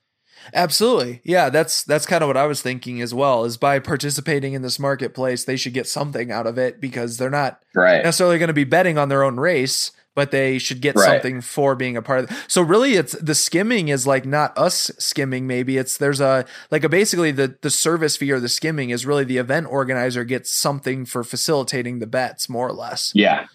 Absolutely. 0.54 1.22
Yeah, 1.24 1.49
that's 1.49 1.84
that's 1.84 2.06
kind 2.06 2.24
of 2.24 2.28
what 2.28 2.38
I 2.38 2.45
was 2.45 2.62
thinking 2.62 3.02
as 3.02 3.14
well. 3.14 3.45
Is 3.45 3.58
by 3.58 3.80
participating 3.80 4.54
in 4.54 4.62
this 4.62 4.80
marketplace, 4.80 5.43
they 5.43 5.58
should 5.58 5.74
get 5.74 5.88
something 5.88 6.32
out 6.32 6.47
of 6.47 6.58
it 6.58 6.82
because 6.82 7.18
they're 7.18 7.30
not 7.30 7.62
right. 7.74 8.04
necessarily 8.04 8.38
going 8.38 8.47
to 8.47 8.54
be 8.54 8.64
betting 8.64 8.97
on 8.97 9.10
their 9.10 9.24
own 9.24 9.38
race, 9.38 9.91
but 10.16 10.32
they 10.32 10.58
should 10.58 10.82
get 10.82 10.95
right. 10.95 11.06
something 11.06 11.41
for 11.41 11.76
being 11.76 11.95
a 11.95 12.02
part 12.02 12.20
of 12.20 12.32
it. 12.32 12.38
So 12.47 12.62
really 12.62 12.93
it's 12.93 13.14
the 13.14 13.36
skimming 13.36 13.88
is 13.88 14.06
like 14.06 14.26
not 14.26 14.58
us 14.58 14.91
skimming 14.99 15.47
maybe. 15.47 15.78
It's 15.78 15.97
there's 15.97 16.22
a 16.22 16.45
like 16.70 16.84
a 16.84 16.89
basically 16.89 17.32
the 17.32 17.56
the 17.62 17.70
service 17.70 18.18
fee 18.18 18.32
or 18.32 18.39
the 18.39 18.49
skimming 18.49 18.89
is 18.89 19.06
really 19.06 19.24
the 19.24 19.38
event 19.38 19.68
organizer 19.68 20.24
gets 20.24 20.54
something 20.54 21.06
for 21.06 21.24
facilitating 21.24 21.99
the 21.99 22.08
bets 22.08 22.49
more 22.49 22.68
or 22.68 22.74
less. 22.74 23.12
Yeah. 23.16 23.47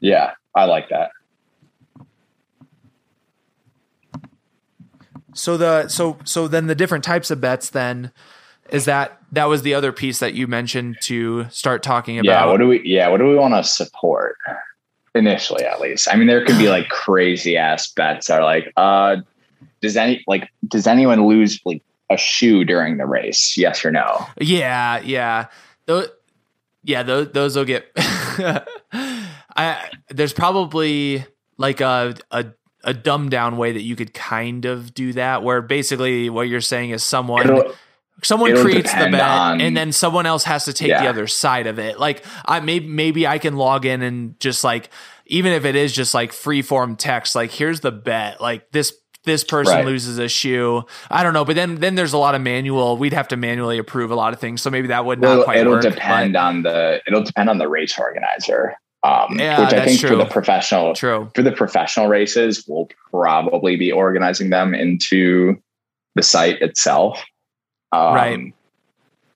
Yeah, 0.00 0.32
I 0.54 0.66
like 0.66 0.88
that. 0.90 1.10
So 5.38 5.56
the 5.56 5.88
so 5.88 6.18
so 6.24 6.48
then 6.48 6.66
the 6.66 6.74
different 6.74 7.04
types 7.04 7.30
of 7.30 7.40
bets 7.40 7.70
then 7.70 8.10
is 8.70 8.86
that 8.86 9.20
that 9.32 9.44
was 9.44 9.62
the 9.62 9.72
other 9.72 9.92
piece 9.92 10.18
that 10.18 10.34
you 10.34 10.46
mentioned 10.46 10.96
to 11.02 11.48
start 11.50 11.82
talking 11.82 12.18
about. 12.18 12.30
Yeah, 12.30 12.46
what 12.46 12.58
do 12.58 12.66
we 12.66 12.82
yeah, 12.84 13.08
what 13.08 13.18
do 13.18 13.28
we 13.28 13.36
want 13.36 13.54
to 13.54 13.62
support? 13.62 14.36
Initially 15.14 15.64
at 15.64 15.80
least. 15.80 16.08
I 16.10 16.16
mean 16.16 16.26
there 16.26 16.44
could 16.44 16.58
be 16.58 16.68
like 16.68 16.88
crazy 16.88 17.56
ass 17.56 17.90
bets 17.92 18.26
that 18.26 18.40
are 18.40 18.44
like 18.44 18.72
uh 18.76 19.16
does 19.80 19.96
any 19.96 20.24
like 20.26 20.48
does 20.66 20.88
anyone 20.88 21.26
lose 21.26 21.60
like 21.64 21.82
a 22.10 22.16
shoe 22.16 22.64
during 22.64 22.96
the 22.96 23.06
race? 23.06 23.56
Yes 23.56 23.84
or 23.84 23.92
no? 23.92 24.26
Yeah, 24.40 25.00
yeah. 25.00 25.46
Those, 25.86 26.08
yeah, 26.82 27.04
those 27.04 27.30
those 27.30 27.56
will 27.56 27.64
get 27.64 27.86
I 29.56 29.88
there's 30.08 30.32
probably 30.32 31.24
like 31.58 31.80
a 31.80 32.16
a 32.32 32.46
a 32.84 32.94
dumbed 32.94 33.30
down 33.30 33.56
way 33.56 33.72
that 33.72 33.82
you 33.82 33.96
could 33.96 34.14
kind 34.14 34.64
of 34.64 34.94
do 34.94 35.12
that 35.14 35.42
where 35.42 35.60
basically 35.62 36.30
what 36.30 36.48
you're 36.48 36.60
saying 36.60 36.90
is 36.90 37.02
someone 37.02 37.48
It'll- 37.48 37.74
someone 38.22 38.50
it'll 38.50 38.62
creates 38.64 38.92
the 38.92 39.08
bet 39.10 39.20
on- 39.20 39.60
and 39.60 39.76
then 39.76 39.92
someone 39.92 40.26
else 40.26 40.44
has 40.44 40.64
to 40.66 40.72
take 40.72 40.88
the 40.88 41.06
other 41.08 41.26
side 41.28 41.66
of 41.68 41.78
it 41.78 42.00
like 42.00 42.24
i 42.46 42.58
maybe 42.60 42.86
maybe 42.88 43.26
i 43.28 43.38
can 43.38 43.56
log 43.56 43.84
in 43.86 44.02
and 44.02 44.38
just 44.40 44.64
like 44.64 44.90
even 45.26 45.52
if 45.52 45.64
it 45.64 45.76
is 45.76 45.92
just 45.92 46.14
like 46.14 46.32
free 46.32 46.62
form 46.62 46.96
text 46.96 47.34
like 47.36 47.50
here's 47.52 47.80
the 47.80 47.92
bet 47.92 48.40
like 48.40 48.70
this 48.72 48.92
this 49.24 49.44
person 49.44 49.74
Right. 49.74 49.84
loses 49.86 50.18
a 50.18 50.26
shoe 50.28 50.84
i 51.10 51.22
don't 51.22 51.32
know 51.34 51.44
but 51.44 51.54
then 51.54 51.76
then 51.76 51.94
there's 51.96 52.12
a 52.12 52.18
lot 52.18 52.34
of 52.34 52.40
manual 52.40 52.96
we'd 52.96 53.12
have 53.12 53.28
to 53.28 53.36
manually 53.36 53.78
approve 53.78 54.10
a 54.10 54.14
lot 54.16 54.32
of 54.32 54.40
things 54.40 54.62
so 54.62 54.70
maybe 54.70 54.88
that 54.88 55.04
would 55.04 55.20
not 55.20 55.36
Well, 55.38 55.44
quite 55.44 55.58
it'll 55.58 55.74
work 55.74 55.82
depend 55.82 56.32
but- 56.32 56.38
on 56.40 56.62
the 56.62 57.00
it'll 57.06 57.22
depend 57.24 57.48
on 57.50 57.58
the 57.58 57.68
race 57.68 57.98
organizer. 57.98 58.76
Um, 59.04 59.38
Yeah, 59.38 59.60
which 59.60 59.72
I 59.72 59.76
that's 59.76 59.84
think 59.86 60.00
for 60.00 60.08
true. 60.08 60.16
the 60.16 60.24
professional 60.26 60.94
true 60.94 61.30
for 61.34 61.42
the 61.42 61.52
professional 61.52 62.08
races, 62.08 62.64
we'll 62.66 62.88
probably 63.10 63.76
be 63.76 63.92
organizing 63.92 64.50
them 64.50 64.74
into 64.74 65.56
the 66.14 66.22
site 66.22 66.60
itself. 66.60 67.22
Um, 67.92 68.14
Right. 68.14 68.54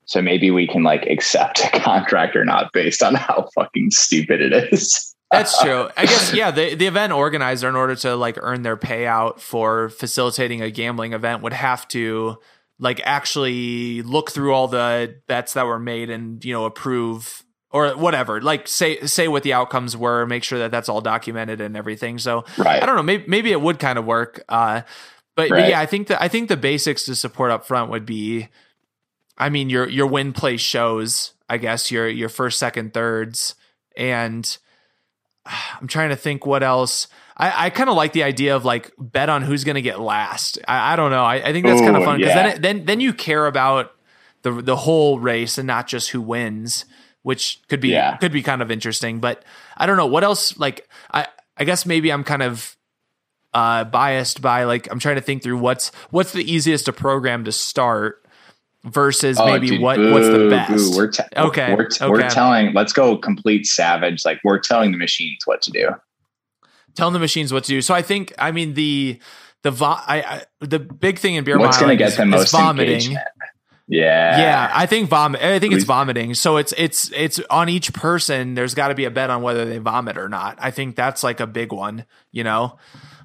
So 0.05 0.21
maybe 0.21 0.51
we 0.51 0.67
can 0.67 0.83
like 0.83 1.07
accept 1.07 1.61
a 1.73 1.81
contract 1.81 2.37
or 2.37 2.45
not 2.45 2.73
based 2.73 3.03
on 3.03 3.15
how 3.15 3.49
fucking 3.55 3.93
stupid 3.93 4.41
it 4.41 4.73
is. 4.73 5.15
That's 5.31 5.59
true. 5.63 5.89
I 5.97 6.07
guess 6.07 6.35
yeah, 6.35 6.51
the 6.51 6.75
the 6.75 6.87
event 6.87 7.13
organizer 7.13 7.69
in 7.69 7.77
order 7.77 7.95
to 7.97 8.17
like 8.17 8.37
earn 8.41 8.63
their 8.63 8.77
payout 8.77 9.41
for 9.41 9.89
facilitating 9.89 10.61
a 10.61 10.71
gambling 10.71 11.15
event 11.15 11.43
would 11.43 11.55
have 11.55 11.89
to 11.89 12.37
like 12.79 13.01
actually 13.05 14.03
look 14.03 14.31
through 14.33 14.53
all 14.53 14.69
the 14.69 15.17
bets 15.29 15.55
that 15.55 15.65
were 15.67 15.79
made 15.79 16.11
and 16.11 16.45
you 16.45 16.53
know 16.53 16.65
approve 16.67 17.42
or 17.73 17.97
whatever. 17.97 18.41
Like 18.41 18.69
say 18.69 19.01
say 19.01 19.29
what 19.29 19.43
the 19.43 19.53
outcomes 19.55 19.97
were, 19.97 20.27
make 20.27 20.45
sure 20.45 20.59
that 20.61 20.71
that's 20.71 20.89
all 20.89 21.01
documented 21.01 21.61
and 21.61 21.77
everything. 21.77 22.19
So 22.19 22.45
Right. 22.59 22.83
I 22.83 22.87
don't 22.87 22.97
know, 22.97 23.03
maybe 23.03 23.25
maybe 23.27 23.53
it 23.53 23.61
would 23.61 23.79
kind 23.79 23.99
of 23.99 24.05
work. 24.05 24.45
Uh 24.49 24.83
but, 25.35 25.49
but 25.49 25.69
yeah, 25.69 25.81
I 25.81 25.87
think 25.87 26.09
that 26.09 26.23
I 26.23 26.29
think 26.29 26.49
the 26.49 26.57
basics 26.57 27.05
to 27.07 27.15
support 27.15 27.51
up 27.51 27.67
front 27.67 27.91
would 27.91 28.05
be 28.05 28.49
I 29.39 29.49
mean 29.49 29.71
your 29.71 29.89
your 29.89 30.07
win 30.07 30.33
place 30.33 30.61
shows, 30.61 31.33
I 31.49 31.57
guess, 31.57 31.91
your 31.91 32.09
your 32.09 32.29
first, 32.29 32.59
second, 32.59 32.93
thirds, 32.93 33.55
and 33.97 34.57
I'm 35.81 35.89
trying 35.89 36.11
to 36.11 36.17
think 36.17 36.47
what 36.47 36.63
else. 36.63 37.09
I, 37.35 37.67
I 37.67 37.71
kind 37.71 37.89
of 37.89 37.97
like 37.97 38.13
the 38.13 38.25
idea 38.25 38.55
of 38.55 38.67
like 38.67 38.93
bet 38.99 39.31
on 39.31 39.41
who's 39.41 39.65
going 39.65 39.77
to 39.77 39.83
get 39.83 39.99
last. 39.99 40.59
I, 40.69 40.93
I 40.93 40.97
don't 40.97 41.11
know. 41.11 41.25
I, 41.25 41.37
I 41.37 41.53
think 41.53 41.67
that's 41.67 41.81
kind 41.81 41.97
of 41.97 42.05
fun 42.05 42.19
because 42.19 42.35
yeah. 42.35 42.43
then 42.43 42.57
it, 42.57 42.63
then 42.63 42.85
then 42.85 43.01
you 43.01 43.15
care 43.15 43.47
about 43.47 43.93
the 44.43 44.53
the 44.53 44.77
whole 44.77 45.19
race 45.19 45.57
and 45.57 45.67
not 45.67 45.87
just 45.87 46.11
who 46.11 46.21
wins, 46.21 46.85
which 47.23 47.61
could 47.69 47.81
be 47.81 47.89
Yeah. 47.91 48.17
could 48.17 48.33
be 48.33 48.43
kind 48.43 48.63
of 48.63 48.71
interesting. 48.71 49.21
But 49.21 49.45
I 49.77 49.87
don't 49.87 49.97
know 49.97 50.07
what 50.07 50.25
else. 50.25 50.57
Like 50.59 50.89
I 51.11 51.27
I 51.57 51.65
guess 51.65 51.87
maybe 51.87 52.11
I'm 52.13 52.25
kind 52.25 52.43
of 52.43 52.77
uh, 53.55 53.85
biased 53.85 54.41
by 54.41 54.65
like 54.65 54.91
I'm 54.91 54.99
trying 54.99 55.17
to 55.17 55.21
think 55.21 55.43
through 55.43 55.59
what's 55.59 55.93
what's 56.11 56.33
the 56.33 56.51
easiest 56.51 56.87
to 56.87 56.93
program 56.93 57.45
to 57.45 57.53
start 57.53 58.25
versus 58.85 59.39
Oh, 59.39 59.47
maybe 59.47 59.69
dude, 59.69 59.81
what 59.83 59.99
what's 59.99 60.27
the 60.29 60.49
best. 60.51 60.73
boo. 60.93 60.97
We're 60.97 61.07
te- 61.11 61.23
Okay, 61.37 61.75
We're, 61.75 61.87
t- 61.89 62.07
we're 62.09 62.29
telling. 62.31 62.73
Let's 62.75 62.93
go 62.93 63.17
complete 63.19 63.67
savage. 63.67 64.25
Like 64.25 64.41
we're 64.43 64.59
telling 64.59 64.91
the 64.93 64.99
machines 64.99 65.43
what 65.45 65.63
to 65.63 65.71
do. 65.71 65.91
telling 66.97 67.13
the 67.13 67.21
machines 67.21 67.53
what 67.53 67.65
to 67.65 67.69
do. 67.69 67.81
So 67.83 67.95
I 67.95 68.03
think 68.03 68.33
I 68.39 68.51
mean 68.53 68.75
the 68.75 69.21
the 69.63 69.71
vo- 69.71 69.85
I, 69.87 70.23
I 70.23 70.43
the 70.61 70.79
big 70.81 71.19
thing 71.19 71.35
in 71.37 71.45
beer 71.45 71.59
What's 71.59 71.79
going 71.79 71.91
to 71.91 71.97
get 71.97 72.09
is, 72.09 72.17
the 72.17 72.27
most 72.27 72.51
vomiting. 72.53 72.95
engagement? 72.95 73.21
Yeah. 73.93 74.39
Yeah, 74.39 74.71
I 74.73 74.87
think 74.87 75.11
vomit. 75.11 75.43
I 75.43 75.59
think 75.59 75.75
it's 75.75 75.85
vomiting. 75.85 76.33
So 76.35 76.57
it's 76.57 76.73
it's 76.79 77.13
it's 77.13 77.39
on 77.51 77.69
each 77.69 77.93
person. 77.93 78.55
There's 78.55 78.75
got 78.75 78.89
to 78.89 78.95
be 78.95 79.05
a 79.05 79.11
bet 79.11 79.29
on 79.29 79.43
whether 79.43 79.67
they 79.67 79.77
vomit 79.79 80.17
or 80.17 80.29
not. 80.31 80.57
I 80.61 80.71
think 80.71 80.97
that's 80.97 81.23
like 81.23 81.41
a 81.41 81.47
big 81.47 81.73
one. 81.73 82.07
You 82.31 82.43
know, 82.45 82.79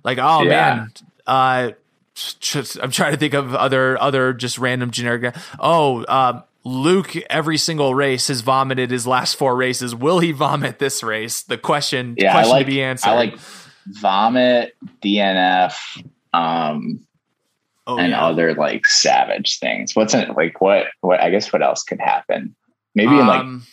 like 0.03 0.17
oh 0.17 0.41
Yeah. 0.43 0.49
man, 0.49 0.91
uh, 1.25 1.71
just, 2.15 2.77
I'm 2.81 2.91
trying 2.91 3.13
to 3.13 3.17
think 3.17 3.33
of 3.33 3.55
other 3.55 3.99
other 4.01 4.33
just 4.33 4.57
random 4.57 4.91
generic. 4.91 5.33
Oh, 5.57 6.03
uh, 6.03 6.41
Luke, 6.65 7.15
every 7.29 7.57
single 7.57 7.95
race 7.95 8.27
has 8.27 8.41
vomited 8.41 8.91
his 8.91 9.07
last 9.07 9.37
four 9.37 9.55
races. 9.55 9.95
Will 9.95 10.19
he 10.19 10.33
vomit 10.33 10.79
this 10.79 11.01
race? 11.01 11.43
The 11.43 11.57
question 11.57 12.15
Yeah. 12.17 12.31
I 12.31 12.33
question 12.33 12.51
like. 12.51 12.65
to 12.65 12.71
be 12.71 12.81
answered. 12.83 13.09
I 13.09 13.15
like 13.15 13.39
vomit, 13.87 14.75
DNF, 15.01 15.75
um, 16.33 17.06
oh, 17.87 17.97
and 17.97 18.11
yeah. 18.11 18.23
other 18.23 18.53
like 18.53 18.85
savage 18.85 19.57
things. 19.59 19.95
What's 19.95 20.13
in 20.13 20.31
like 20.33 20.61
what? 20.61 20.87
What 21.01 21.19
I 21.21 21.29
guess 21.31 21.51
what 21.51 21.63
else 21.63 21.83
could 21.83 21.99
happen? 21.99 22.55
Maybe 22.93 23.17
in 23.17 23.25
like 23.27 23.39
Um, 23.41 23.63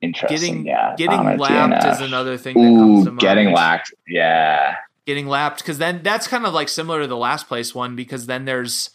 interesting. 0.00 0.64
getting 0.64 0.66
yeah. 0.66 0.94
getting 0.96 1.18
lapped 1.38 1.84
DNF. 1.84 1.92
is 1.92 2.00
another 2.00 2.36
thing 2.36 2.54
that 2.56 2.78
comes 2.78 3.04
to 3.04 3.10
Ooh, 3.10 3.12
mind. 3.12 3.20
getting 3.20 3.52
lapped. 3.52 3.92
Yeah. 4.06 4.76
getting 5.06 5.26
lapped 5.26 5.58
because 5.58 5.78
then 5.78 6.00
that's 6.02 6.28
kind 6.28 6.44
of 6.46 6.54
like 6.54 6.68
similar 6.68 7.00
to 7.00 7.06
the 7.06 7.16
last 7.16 7.48
place 7.48 7.74
one 7.74 7.96
because 7.96 8.26
then 8.26 8.44
there's 8.44 8.90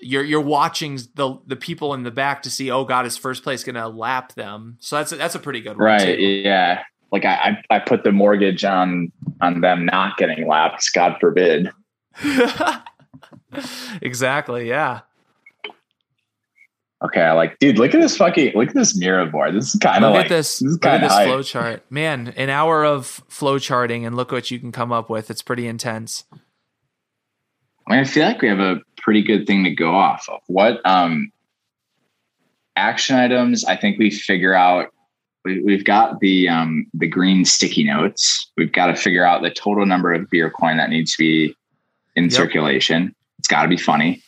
you're 0.00 0.22
you're 0.22 0.40
watching 0.40 0.98
the 1.14 1.38
the 1.46 1.56
people 1.56 1.94
in 1.94 2.02
the 2.02 2.10
back 2.10 2.42
to 2.42 2.50
see 2.50 2.70
oh 2.70 2.84
god 2.84 3.06
is 3.06 3.16
first 3.16 3.42
place 3.42 3.64
gonna 3.64 3.88
lap 3.88 4.34
them 4.34 4.76
so 4.78 4.96
that's 4.96 5.10
a, 5.12 5.16
that's 5.16 5.34
a 5.34 5.38
pretty 5.38 5.60
good 5.62 5.70
one 5.78 5.86
Right. 5.86 6.16
too. 6.16 6.22
Yeah. 6.22 6.82
Like 7.12 7.24
I, 7.24 7.62
I, 7.70 7.78
put 7.78 8.04
the 8.04 8.12
mortgage 8.12 8.64
on 8.64 9.12
on 9.40 9.60
them 9.60 9.86
not 9.86 10.16
getting 10.16 10.46
lapped. 10.46 10.90
God 10.92 11.16
forbid. 11.20 11.70
exactly 14.02 14.68
yeah 14.68 15.00
Okay, 17.04 17.20
I 17.20 17.32
like, 17.32 17.58
dude. 17.58 17.76
Look 17.76 17.94
at 17.94 18.00
this 18.00 18.16
fucking. 18.16 18.54
Look 18.54 18.70
at 18.70 18.74
this 18.74 18.96
Miro 18.96 19.30
board. 19.30 19.54
This 19.54 19.74
is 19.74 19.80
kind 19.80 20.02
of 20.02 20.14
like 20.14 20.28
this, 20.28 20.60
This 20.60 20.62
is 20.62 20.72
look 20.76 20.86
at 20.86 21.02
this 21.02 21.12
hype. 21.12 21.26
flow 21.26 21.42
chart 21.42 21.84
man 21.90 22.32
an 22.36 22.48
hour 22.48 22.84
of 22.84 23.06
flow 23.28 23.58
charting 23.58 24.06
and 24.06 24.16
look 24.16 24.32
what 24.32 24.50
you 24.50 24.58
can 24.58 24.72
come 24.72 24.92
up 24.92 25.10
with 25.10 25.30
it's 25.30 25.42
pretty 25.42 25.68
intense 25.68 26.24
I, 27.86 27.92
mean, 27.92 28.00
I 28.00 28.04
feel 28.04 28.26
like 28.26 28.42
we 28.42 28.48
have 28.48 28.60
a 28.60 28.80
pretty 28.96 29.22
good 29.22 29.46
thing 29.46 29.62
to 29.64 29.70
go 29.70 29.94
off 29.94 30.26
of. 30.28 30.40
What 30.46 30.80
um 30.84 31.30
action 32.74 33.16
items? 33.16 33.64
I 33.64 33.76
think 33.76 33.98
we 33.98 34.10
figure 34.10 34.54
out. 34.54 34.88
We, 35.46 35.60
we've 35.60 35.84
got 35.84 36.18
the 36.18 36.48
um 36.48 36.86
the 36.92 37.06
green 37.06 37.44
sticky 37.44 37.84
notes. 37.84 38.50
We've 38.56 38.72
got 38.72 38.86
to 38.86 38.96
figure 38.96 39.24
out 39.24 39.42
the 39.42 39.50
total 39.50 39.86
number 39.86 40.12
of 40.12 40.28
beer 40.28 40.50
coin 40.50 40.76
that 40.78 40.90
needs 40.90 41.12
to 41.12 41.18
be 41.18 41.54
in 42.16 42.24
Yep. 42.24 42.32
circulation. 42.32 43.14
It's 43.38 43.46
got 43.46 43.62
to 43.62 43.68
be 43.68 43.76
funny. 43.76 44.20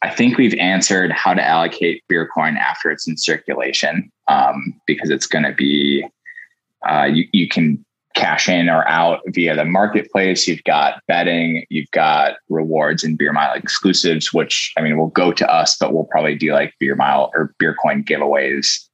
I 0.00 0.08
think 0.08 0.38
we've 0.38 0.54
answered 0.54 1.12
how 1.12 1.34
to 1.34 1.44
allocate 1.44 2.02
beer 2.08 2.26
coin 2.26 2.56
after 2.56 2.90
it's 2.90 3.06
in 3.06 3.18
circulation 3.18 4.10
um, 4.28 4.72
because 4.86 5.10
it's 5.10 5.26
going 5.26 5.44
to 5.44 5.52
be 5.52 6.06
uh, 6.88 7.04
you, 7.04 7.26
you 7.32 7.48
can 7.48 7.84
cash 8.14 8.48
in 8.48 8.70
or 8.70 8.88
out 8.88 9.20
via 9.26 9.54
the 9.54 9.64
marketplace. 9.66 10.48
You've 10.48 10.64
got 10.64 11.02
betting, 11.06 11.66
you've 11.68 11.90
got 11.90 12.36
rewards 12.48 13.04
and 13.04 13.18
beer 13.18 13.32
mile 13.34 13.52
exclusives, 13.52 14.32
which 14.32 14.72
I 14.78 14.80
mean 14.80 14.96
will 14.96 15.08
go 15.08 15.32
to 15.32 15.52
us, 15.52 15.76
but 15.76 15.92
we'll 15.92 16.04
probably 16.04 16.34
do 16.34 16.54
like 16.54 16.72
beer 16.80 16.94
mile 16.96 17.30
or 17.34 17.54
beer 17.58 17.74
coin 17.74 18.02
giveaways, 18.04 18.85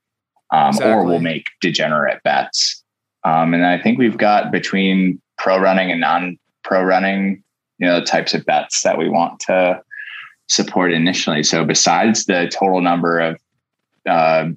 um, 0.52 0.66
or 0.66 0.68
Exactly. 0.68 1.06
we'll 1.06 1.20
make 1.20 1.46
degenerate 1.60 2.22
bets. 2.22 2.82
Um, 3.24 3.54
and 3.54 3.64
I 3.66 3.78
think 3.80 3.98
we've 3.98 4.18
got 4.18 4.52
between 4.52 5.20
pro 5.38 5.58
running 5.58 5.90
and 5.90 6.00
non 6.00 6.38
pro 6.62 6.82
running, 6.82 7.42
you 7.78 7.86
know, 7.86 7.98
the 8.00 8.06
types 8.06 8.34
of 8.34 8.44
bets 8.44 8.82
that 8.82 8.98
we 8.98 9.08
want 9.08 9.40
to 9.40 9.82
support 10.48 10.92
initially. 10.92 11.42
So 11.42 11.64
besides 11.64 12.26
the 12.26 12.48
total 12.52 12.80
number 12.80 13.18
of 13.20 13.38
uh, 14.08 14.48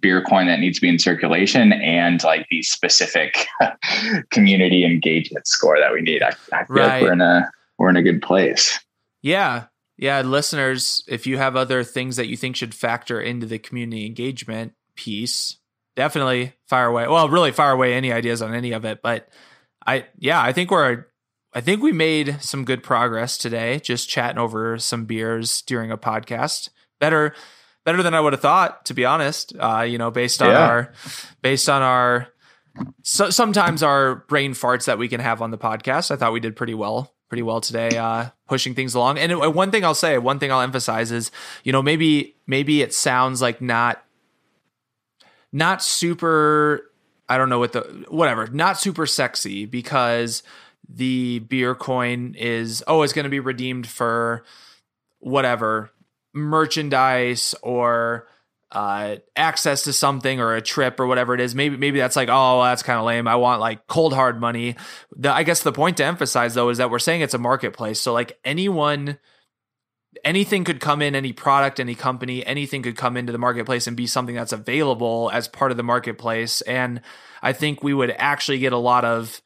beer 0.00 0.22
coin 0.22 0.46
that 0.46 0.60
needs 0.60 0.78
to 0.78 0.82
be 0.82 0.88
in 0.88 0.98
circulation 0.98 1.72
and 1.72 2.22
like 2.22 2.46
the 2.50 2.62
specific 2.62 3.46
community 4.30 4.84
engagement 4.84 5.46
score 5.46 5.78
that 5.78 5.92
we 5.92 6.00
need, 6.02 6.22
I, 6.22 6.28
I 6.52 6.64
feel 6.64 6.76
Right. 6.76 6.86
like 6.86 7.02
we're 7.02 7.12
in 7.12 7.20
a 7.20 7.50
we're 7.78 7.90
in 7.90 7.96
a 7.96 8.02
good 8.02 8.20
place. 8.22 8.78
Yeah. 9.22 9.64
Yeah. 9.96 10.20
Listeners, 10.20 11.02
if 11.08 11.26
you 11.26 11.38
have 11.38 11.56
other 11.56 11.82
things 11.82 12.16
that 12.16 12.28
you 12.28 12.36
think 12.36 12.56
should 12.56 12.74
factor 12.74 13.20
into 13.20 13.46
the 13.46 13.58
community 13.58 14.06
engagement 14.06 14.74
piece, 14.94 15.58
definitely 15.96 16.54
fire 16.66 16.86
away. 16.86 17.06
Well, 17.08 17.28
really 17.28 17.52
fire 17.52 17.72
away 17.72 17.94
any 17.94 18.12
ideas 18.12 18.42
on 18.42 18.54
any 18.54 18.72
of 18.72 18.84
it. 18.84 19.00
But 19.02 19.28
I, 19.86 20.06
yeah, 20.18 20.40
I 20.42 20.52
think 20.52 20.70
we're, 20.70 21.06
I 21.52 21.60
think 21.60 21.82
we 21.82 21.92
made 21.92 22.36
some 22.40 22.64
good 22.64 22.82
progress 22.82 23.36
today, 23.36 23.80
just 23.80 24.08
chatting 24.08 24.38
over 24.38 24.78
some 24.78 25.04
beers 25.06 25.62
during 25.62 25.90
a 25.90 25.98
podcast. 25.98 26.68
Better, 27.00 27.34
better 27.84 28.02
than 28.02 28.14
I 28.14 28.20
would 28.20 28.32
have 28.34 28.42
thought, 28.42 28.84
to 28.86 28.94
be 28.94 29.04
honest. 29.04 29.52
Uh, 29.58 29.80
you 29.82 29.98
know, 29.98 30.10
based 30.10 30.42
on 30.42 30.50
Yeah. 30.50 30.58
our, 30.68 30.92
based 31.42 31.68
on 31.68 31.82
our, 31.82 32.28
so 33.02 33.30
sometimes 33.30 33.82
our 33.82 34.16
brain 34.28 34.52
farts 34.54 34.84
that 34.84 34.96
we 34.98 35.08
can 35.08 35.18
have 35.20 35.42
on 35.42 35.50
the 35.50 35.58
podcast. 35.58 36.10
I 36.12 36.16
thought 36.16 36.32
we 36.32 36.38
did 36.40 36.54
pretty 36.54 36.74
well, 36.74 37.12
pretty 37.28 37.42
well 37.42 37.60
today, 37.60 37.96
uh, 37.96 38.26
pushing 38.46 38.74
things 38.76 38.94
along. 38.94 39.18
And 39.18 39.32
it- 39.32 39.54
one 39.54 39.72
thing 39.72 39.84
I'll 39.84 39.94
say, 39.94 40.18
one 40.18 40.38
thing 40.38 40.52
I'll 40.52 40.60
emphasize 40.60 41.10
is, 41.10 41.32
you 41.64 41.72
know, 41.72 41.82
maybe 41.82 42.36
maybe 42.46 42.80
it 42.80 42.94
sounds 42.94 43.42
like 43.42 43.60
not 43.60 44.04
not 45.52 45.82
super. 45.82 46.90
I 47.28 47.38
don't 47.38 47.48
know 47.48 47.58
what 47.58 47.72
the 47.72 48.06
whatever, 48.08 48.46
not 48.48 48.78
super 48.78 49.06
sexy 49.06 49.66
because 49.66 50.42
the 50.88 51.40
beer 51.40 51.74
coin 51.74 52.34
is 52.38 52.82
oh, 52.86 53.02
it's 53.02 53.12
going 53.12 53.24
to 53.24 53.30
be 53.30 53.40
redeemed 53.40 53.86
for 53.86 54.44
whatever 55.20 55.90
merchandise 56.32 57.54
or 57.62 58.26
uh, 58.72 59.16
access 59.34 59.82
to 59.84 59.92
something 59.92 60.40
or 60.40 60.54
a 60.54 60.62
trip 60.62 61.00
or 61.00 61.06
whatever 61.06 61.34
it 61.34 61.40
is. 61.40 61.54
Maybe 61.54 61.76
maybe 61.76 61.98
that's 61.98 62.16
like, 62.16 62.28
oh, 62.30 62.62
that's 62.62 62.82
kind 62.82 62.98
of 62.98 63.04
lame. 63.04 63.26
I 63.26 63.36
want 63.36 63.60
like 63.60 63.86
cold 63.86 64.12
hard 64.12 64.40
money. 64.40 64.76
The, 65.16 65.32
I 65.32 65.42
guess 65.42 65.62
the 65.62 65.72
point 65.72 65.96
to 65.96 66.04
emphasize 66.04 66.54
though 66.54 66.68
is 66.68 66.78
that 66.78 66.90
we're 66.90 66.98
saying 66.98 67.22
it's 67.22 67.34
a 67.34 67.38
marketplace. 67.38 68.00
So 68.00 68.12
like 68.12 68.38
anyone, 68.44 69.18
anything 70.24 70.64
could 70.64 70.80
come 70.80 71.02
in, 71.02 71.14
any 71.14 71.32
product, 71.32 71.80
any 71.80 71.94
company, 71.94 72.44
anything 72.44 72.82
could 72.82 72.96
come 72.96 73.16
into 73.16 73.32
the 73.32 73.38
marketplace 73.38 73.86
and 73.86 73.96
be 73.96 74.06
something 74.06 74.34
that's 74.34 74.52
available 74.52 75.30
as 75.32 75.48
part 75.48 75.70
of 75.70 75.76
the 75.76 75.82
marketplace. 75.82 76.60
And 76.62 77.00
I 77.42 77.52
think 77.52 77.82
we 77.82 77.94
would 77.94 78.10
actually 78.18 78.58
get 78.58 78.72
a 78.72 78.78
lot 78.78 79.04
of 79.04 79.40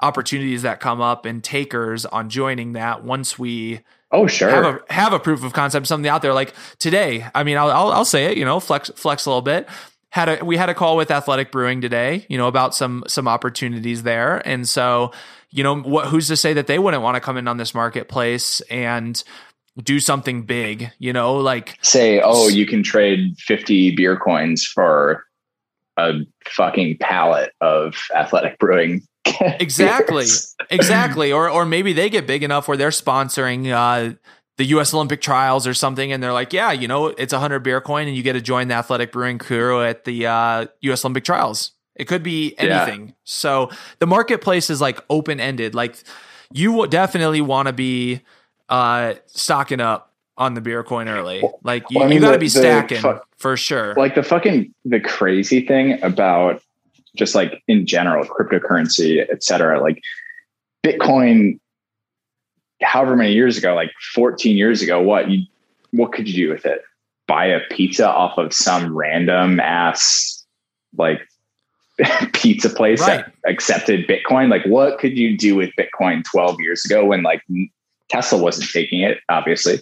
opportunities 0.00 0.62
that 0.62 0.80
come 0.80 1.00
up 1.00 1.24
and 1.26 1.42
takers 1.42 2.04
on 2.04 2.28
joining 2.28 2.72
that 2.72 3.04
once 3.04 3.38
we 3.38 3.80
Oh, 4.14 4.26
sure. 4.26 4.50
have 4.50 4.64
a 4.66 4.92
have 4.92 5.12
a 5.14 5.18
proof 5.18 5.42
of 5.42 5.54
concept, 5.54 5.86
something 5.86 6.10
out 6.10 6.20
there. 6.20 6.34
Like 6.34 6.52
today, 6.78 7.26
I 7.34 7.44
mean, 7.44 7.56
I'll 7.56 7.70
I'll, 7.70 7.92
I'll 7.92 8.04
say 8.04 8.26
it. 8.26 8.36
You 8.36 8.44
know, 8.44 8.60
flex 8.60 8.90
flex 8.94 9.24
a 9.24 9.30
little 9.30 9.40
bit. 9.40 9.66
Had 10.10 10.28
a 10.28 10.44
we 10.44 10.58
had 10.58 10.68
a 10.68 10.74
call 10.74 10.98
with 10.98 11.10
Athletic 11.10 11.50
Brewing 11.50 11.80
today. 11.80 12.26
You 12.28 12.36
know 12.36 12.46
about 12.46 12.74
some 12.74 13.04
some 13.06 13.26
opportunities 13.26 14.02
there, 14.02 14.46
and 14.46 14.68
so 14.68 15.12
you 15.48 15.62
know 15.62 15.80
what? 15.80 16.08
Who's 16.08 16.28
to 16.28 16.36
say 16.36 16.52
that 16.52 16.66
they 16.66 16.78
wouldn't 16.78 17.02
want 17.02 17.14
to 17.14 17.20
come 17.22 17.38
in 17.38 17.48
on 17.48 17.56
this 17.56 17.74
marketplace 17.74 18.60
and 18.62 19.22
do 19.82 20.00
something 20.00 20.42
big? 20.42 20.90
You 20.98 21.12
know, 21.12 21.34
like 21.34 21.78
Say, 21.82 22.20
oh, 22.20 22.48
you 22.48 22.66
can 22.66 22.82
trade 22.82 23.36
50 23.38 23.94
beer 23.96 24.16
coins 24.16 24.64
for 24.64 25.24
a 25.96 26.20
fucking 26.46 26.98
pallet 27.00 27.52
of 27.60 27.94
athletic 28.14 28.58
brewing. 28.58 29.02
exactly 29.40 30.26
exactly 30.70 31.30
or 31.32 31.48
or 31.48 31.64
maybe 31.64 31.92
they 31.92 32.10
get 32.10 32.26
big 32.26 32.42
enough 32.42 32.66
where 32.66 32.76
they're 32.76 32.88
sponsoring 32.90 33.70
uh 33.70 34.12
the 34.56 34.64
US 34.64 34.92
Olympic 34.92 35.20
trials 35.20 35.64
or 35.64 35.74
something 35.74 36.10
and 36.10 36.20
they're 36.20 36.32
like 36.32 36.52
yeah 36.52 36.72
you 36.72 36.88
know 36.88 37.06
it's 37.06 37.32
a 37.32 37.36
100 37.36 37.60
beer 37.60 37.80
coin 37.80 38.08
and 38.08 38.16
you 38.16 38.24
get 38.24 38.32
to 38.32 38.40
join 38.40 38.66
the 38.66 38.74
athletic 38.74 39.12
brewing 39.12 39.38
crew 39.38 39.80
at 39.80 40.02
the 40.02 40.26
uh 40.26 40.66
US 40.80 41.04
Olympic 41.04 41.22
trials 41.22 41.70
it 41.94 42.06
could 42.06 42.24
be 42.24 42.52
Yeah. 42.58 42.82
anything 42.84 43.14
so 43.22 43.70
the 44.00 44.08
marketplace 44.08 44.70
is 44.70 44.80
like 44.80 44.98
open 45.08 45.38
ended 45.38 45.72
like 45.72 46.02
you 46.52 46.72
will 46.72 46.88
definitely 46.88 47.40
want 47.40 47.68
to 47.68 47.72
be 47.72 48.22
uh 48.68 49.14
stocking 49.26 49.80
up 49.80 50.12
on 50.38 50.54
the 50.54 50.60
beer 50.60 50.82
coin 50.82 51.08
early. 51.08 51.42
Like 51.62 51.84
you, 51.90 51.98
Well, 51.98 52.06
I 52.06 52.08
mean, 52.08 52.16
you 52.16 52.20
got 52.22 52.32
to 52.32 52.38
be 52.38 52.48
stacking 52.48 53.00
fu- 53.00 53.18
for 53.36 53.56
sure. 53.56 53.94
like 53.94 54.14
the 54.14 54.22
fucking 54.22 54.72
the 54.84 54.98
crazy 55.00 55.66
thing 55.66 56.02
about 56.02 56.62
just 57.14 57.34
like 57.34 57.62
in 57.68 57.86
general 57.86 58.24
cryptocurrency 58.24 59.20
et 59.30 59.42
cetera 59.44 59.80
like 59.82 60.00
bitcoin 60.82 61.58
however 62.82 63.14
many 63.14 63.32
years 63.34 63.58
ago 63.58 63.74
like 63.74 63.90
14 64.14 64.56
years 64.56 64.80
ago 64.82 65.00
what 65.00 65.30
you 65.30 65.44
what 65.90 66.12
could 66.12 66.26
you 66.26 66.46
do 66.46 66.50
with 66.52 66.64
it? 66.64 66.80
Buy 67.28 67.44
a 67.46 67.60
pizza 67.70 68.08
off 68.08 68.38
of 68.38 68.54
some 68.54 68.96
random 68.96 69.60
ass 69.60 70.44
like 70.96 71.20
pizza 72.32 72.70
place 72.70 73.00
Right. 73.02 73.24
that 73.26 73.32
accepted 73.50 74.08
bitcoin? 74.08 74.48
Like 74.50 74.64
what 74.64 74.98
could 74.98 75.16
you 75.18 75.36
do 75.36 75.54
with 75.54 75.70
bitcoin 75.78 76.24
12 76.24 76.60
years 76.60 76.84
ago 76.86 77.04
when 77.04 77.22
like 77.22 77.42
tesla 78.12 78.38
wasn't 78.38 78.68
taking 78.70 79.00
it 79.00 79.18
obviously 79.28 79.80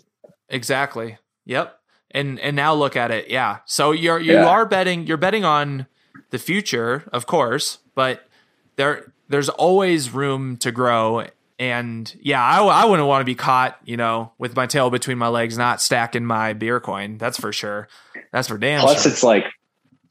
Exactly. 0.53 1.16
Yep. 1.47 1.78
And 2.11 2.41
and 2.41 2.57
now 2.57 2.74
look 2.74 2.97
at 2.97 3.12
it. 3.12 3.31
Yeah. 3.31 3.59
So 3.66 3.93
you're 3.93 4.18
you 4.18 4.33
Yeah. 4.33 4.47
are 4.49 4.66
betting 4.66 5.07
you're 5.07 5.16
betting 5.16 5.45
on 5.45 5.87
the 6.31 6.39
future, 6.39 7.09
of 7.12 7.26
course, 7.26 7.78
but 7.95 8.26
there 8.74 9.12
there's 9.28 9.49
always 9.49 10.11
room 10.11 10.57
to 10.57 10.72
grow. 10.72 11.24
And 11.61 12.12
yeah, 12.20 12.43
I, 12.43 12.64
I 12.64 12.85
wouldn't 12.85 13.07
want 13.07 13.20
to 13.20 13.24
be 13.24 13.37
caught, 13.37 13.78
you 13.85 13.97
know, 13.97 14.33
with 14.39 14.57
my 14.57 14.66
tail 14.66 14.91
between 14.91 15.18
my 15.18 15.28
legs, 15.28 15.57
not 15.57 15.81
stacking 15.81 16.24
my 16.24 16.53
beer 16.53 16.81
coin. 16.81 17.16
That's 17.16 17.39
for 17.39 17.53
sure. 17.53 17.87
That's 18.33 18.49
for 18.49 18.59
damn 18.59 18.81
plus 18.81 19.05
sure. 19.05 19.12
it's 19.12 19.22
like 19.22 19.45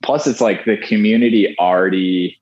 plus 0.03 0.25
it's 0.25 0.39
like 0.39 0.63
the 0.63 0.77
community 0.77 1.53
already 1.59 2.39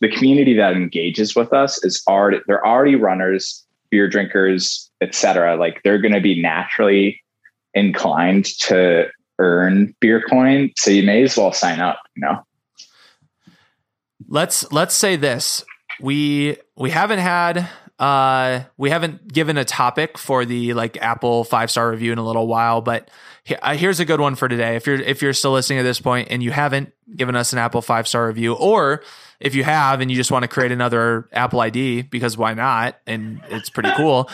the 0.00 0.10
community 0.10 0.54
that 0.54 0.72
engages 0.72 1.36
with 1.36 1.52
us 1.52 1.82
is 1.84 2.02
already 2.08 2.38
they're 2.48 2.66
already 2.66 2.96
runners 2.96 3.62
beer 3.96 4.08
drinkers 4.08 4.90
etc 5.00 5.56
like 5.56 5.80
they're 5.82 6.00
going 6.00 6.14
to 6.14 6.20
be 6.20 6.40
naturally 6.40 7.22
inclined 7.74 8.44
to 8.44 9.06
earn 9.38 9.94
beer 10.00 10.20
coin 10.20 10.70
so 10.76 10.90
you 10.90 11.02
may 11.02 11.22
as 11.22 11.36
well 11.36 11.52
sign 11.52 11.80
up 11.80 11.98
you 12.16 12.22
know? 12.22 12.42
Let's 14.28 14.70
let's 14.72 14.94
say 14.94 15.16
this. 15.16 15.64
We 16.00 16.56
we 16.76 16.90
haven't 16.90 17.20
had 17.20 17.68
uh 17.98 18.64
we 18.76 18.90
haven't 18.90 19.32
given 19.32 19.56
a 19.56 19.64
topic 19.64 20.18
for 20.18 20.44
the 20.44 20.74
like 20.74 20.98
apple 21.00 21.44
five 21.44 21.70
star 21.70 21.90
review 21.90 22.12
in 22.12 22.18
a 22.18 22.24
little 22.24 22.46
while 22.46 22.82
but 22.82 23.10
Uh, 23.48 23.76
here's 23.76 24.00
a 24.00 24.04
good 24.04 24.20
one 24.20 24.34
for 24.34 24.48
today. 24.48 24.76
If 24.76 24.86
you're 24.86 25.00
if 25.00 25.22
you're 25.22 25.32
still 25.32 25.52
listening 25.52 25.78
at 25.78 25.82
this 25.82 26.00
point 26.00 26.28
and 26.30 26.42
you 26.42 26.50
haven't 26.50 26.92
given 27.14 27.36
us 27.36 27.52
an 27.52 27.58
apple 27.58 27.82
five 27.82 28.08
star 28.08 28.26
review 28.26 28.54
or 28.54 29.02
if 29.38 29.54
you 29.54 29.64
have 29.64 30.00
and 30.00 30.10
you 30.10 30.16
just 30.16 30.30
want 30.30 30.42
to 30.42 30.48
create 30.48 30.72
another 30.72 31.28
apple 31.32 31.60
id 31.60 32.02
because 32.02 32.36
why 32.36 32.54
not? 32.54 32.96
And 33.06 33.40
it's 33.48 33.70
pretty 33.70 33.90
cool. 33.96 34.28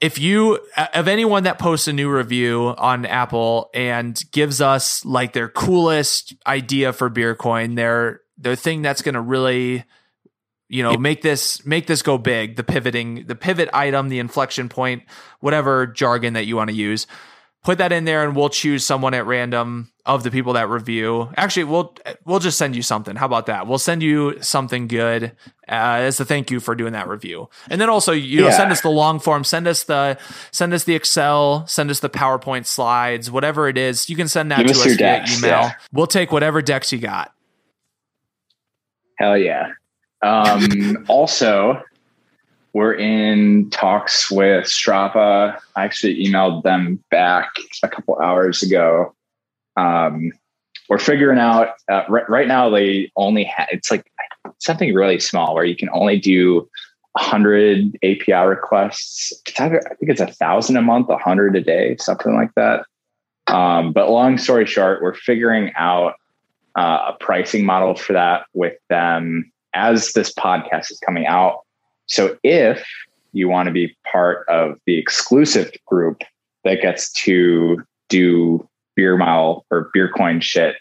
If 0.00 0.18
you 0.18 0.58
uh, 0.76 0.88
of 0.94 1.08
anyone 1.08 1.44
that 1.44 1.58
posts 1.58 1.88
a 1.88 1.92
new 1.92 2.10
review 2.10 2.74
on 2.76 3.06
Apple 3.06 3.70
and 3.72 4.22
gives 4.30 4.60
us 4.60 5.04
like 5.04 5.32
their 5.32 5.48
coolest 5.48 6.34
idea 6.46 6.92
for 6.92 7.08
beer 7.08 7.34
coin, 7.34 7.76
their 7.76 8.20
their 8.36 8.56
thing 8.56 8.82
that's 8.82 9.02
going 9.02 9.14
to 9.14 9.20
really 9.20 9.84
you 10.68 10.82
know 10.82 10.96
make 10.96 11.22
this 11.22 11.64
make 11.64 11.86
this 11.86 12.02
go 12.02 12.18
big, 12.18 12.56
the 12.56 12.64
pivoting, 12.64 13.26
the 13.26 13.34
pivot 13.34 13.70
item, 13.72 14.08
the 14.08 14.18
inflection 14.18 14.68
point, 14.68 15.04
whatever 15.40 15.86
jargon 15.86 16.34
that 16.34 16.44
you 16.44 16.56
want 16.56 16.68
to 16.68 16.76
use. 16.76 17.06
Put 17.66 17.78
that 17.78 17.90
in 17.90 18.04
there 18.04 18.22
and 18.22 18.36
we'll 18.36 18.48
choose 18.48 18.86
someone 18.86 19.12
at 19.12 19.26
random 19.26 19.90
of 20.06 20.22
the 20.22 20.30
people 20.30 20.52
that 20.52 20.68
review. 20.68 21.28
Actually, 21.36 21.64
we'll 21.64 21.96
we'll 22.24 22.38
just 22.38 22.58
send 22.58 22.76
you 22.76 22.82
something. 22.82 23.16
How 23.16 23.26
about 23.26 23.46
that? 23.46 23.66
We'll 23.66 23.78
send 23.78 24.04
you 24.04 24.40
something 24.40 24.86
good 24.86 25.32
uh, 25.68 26.06
as 26.06 26.20
a 26.20 26.24
thank 26.24 26.52
you 26.52 26.60
for 26.60 26.76
doing 26.76 26.92
that 26.92 27.08
review. 27.08 27.48
And 27.68 27.80
then 27.80 27.90
also, 27.90 28.12
you 28.12 28.40
know, 28.42 28.46
Yeah. 28.46 28.56
send 28.56 28.70
us 28.70 28.82
the 28.82 28.88
long 28.88 29.18
form, 29.18 29.42
send 29.42 29.66
us 29.66 29.82
the 29.82 30.16
send 30.52 30.72
us 30.74 30.84
the 30.84 30.94
Excel, 30.94 31.66
send 31.66 31.90
us 31.90 31.98
the 31.98 32.08
PowerPoint 32.08 32.66
slides, 32.66 33.32
whatever 33.32 33.68
it 33.68 33.76
is. 33.76 34.08
You 34.08 34.14
can 34.14 34.28
send 34.28 34.52
that 34.52 34.58
Give 34.58 34.68
to 34.68 34.72
us 34.72 34.78
us 34.86 34.92
via 34.92 34.96
decks, 34.96 35.38
email. 35.40 35.50
yeah. 35.62 35.72
We'll 35.92 36.06
take 36.06 36.30
whatever 36.30 36.62
decks 36.62 36.92
you 36.92 37.00
got. 37.00 37.34
hell 39.18 39.36
yeah 39.36 39.72
um 40.22 41.04
also 41.08 41.82
we're 42.76 42.92
in 42.92 43.70
talks 43.70 44.30
with 44.30 44.66
strava. 44.66 45.58
I 45.76 45.84
actually 45.84 46.22
emailed 46.22 46.62
them 46.62 47.02
back 47.10 47.48
a 47.82 47.88
couple 47.88 48.18
hours 48.20 48.62
ago. 48.62 49.14
Um, 49.78 50.30
we're 50.90 50.98
figuring 50.98 51.38
out 51.38 51.68
uh, 51.90 52.02
right, 52.10 52.28
right 52.28 52.46
now 52.46 52.68
they 52.68 53.10
only 53.16 53.44
have 53.44 53.68
it's 53.70 53.90
like 53.90 54.04
something 54.58 54.92
really 54.92 55.18
small 55.18 55.54
where 55.54 55.64
you 55.64 55.74
can 55.74 55.88
only 55.94 56.18
do 56.18 56.68
100 57.12 57.96
api 58.02 58.32
requests. 58.34 59.32
Either, 59.58 59.80
i 59.90 59.94
think 59.94 60.10
it's 60.10 60.20
a 60.20 60.26
thousand 60.26 60.76
a 60.76 60.82
month 60.82 61.08
100 61.08 61.56
a 61.56 61.62
day 61.62 61.96
something 61.96 62.34
like 62.34 62.54
that. 62.56 62.84
Um, 63.46 63.94
but 63.94 64.10
long 64.10 64.36
story 64.36 64.66
short 64.66 65.00
we're 65.00 65.14
figuring 65.14 65.72
out 65.78 66.16
uh, 66.76 67.12
a 67.14 67.24
pricing 67.24 67.64
model 67.64 67.94
for 67.94 68.12
that 68.12 68.44
with 68.52 68.76
them 68.90 69.50
as 69.72 70.12
this 70.12 70.30
podcast 70.34 70.90
is 70.90 71.00
coming 71.02 71.26
out 71.26 71.60
so 72.06 72.36
if 72.42 72.86
you 73.32 73.48
want 73.48 73.66
to 73.66 73.72
be 73.72 73.96
part 74.10 74.48
of 74.48 74.78
the 74.86 74.98
exclusive 74.98 75.70
group 75.86 76.22
that 76.64 76.80
gets 76.80 77.12
to 77.12 77.82
do 78.08 78.66
beer 78.94 79.16
mile 79.16 79.64
or 79.70 79.90
beer 79.92 80.08
coin 80.08 80.40
shit 80.40 80.76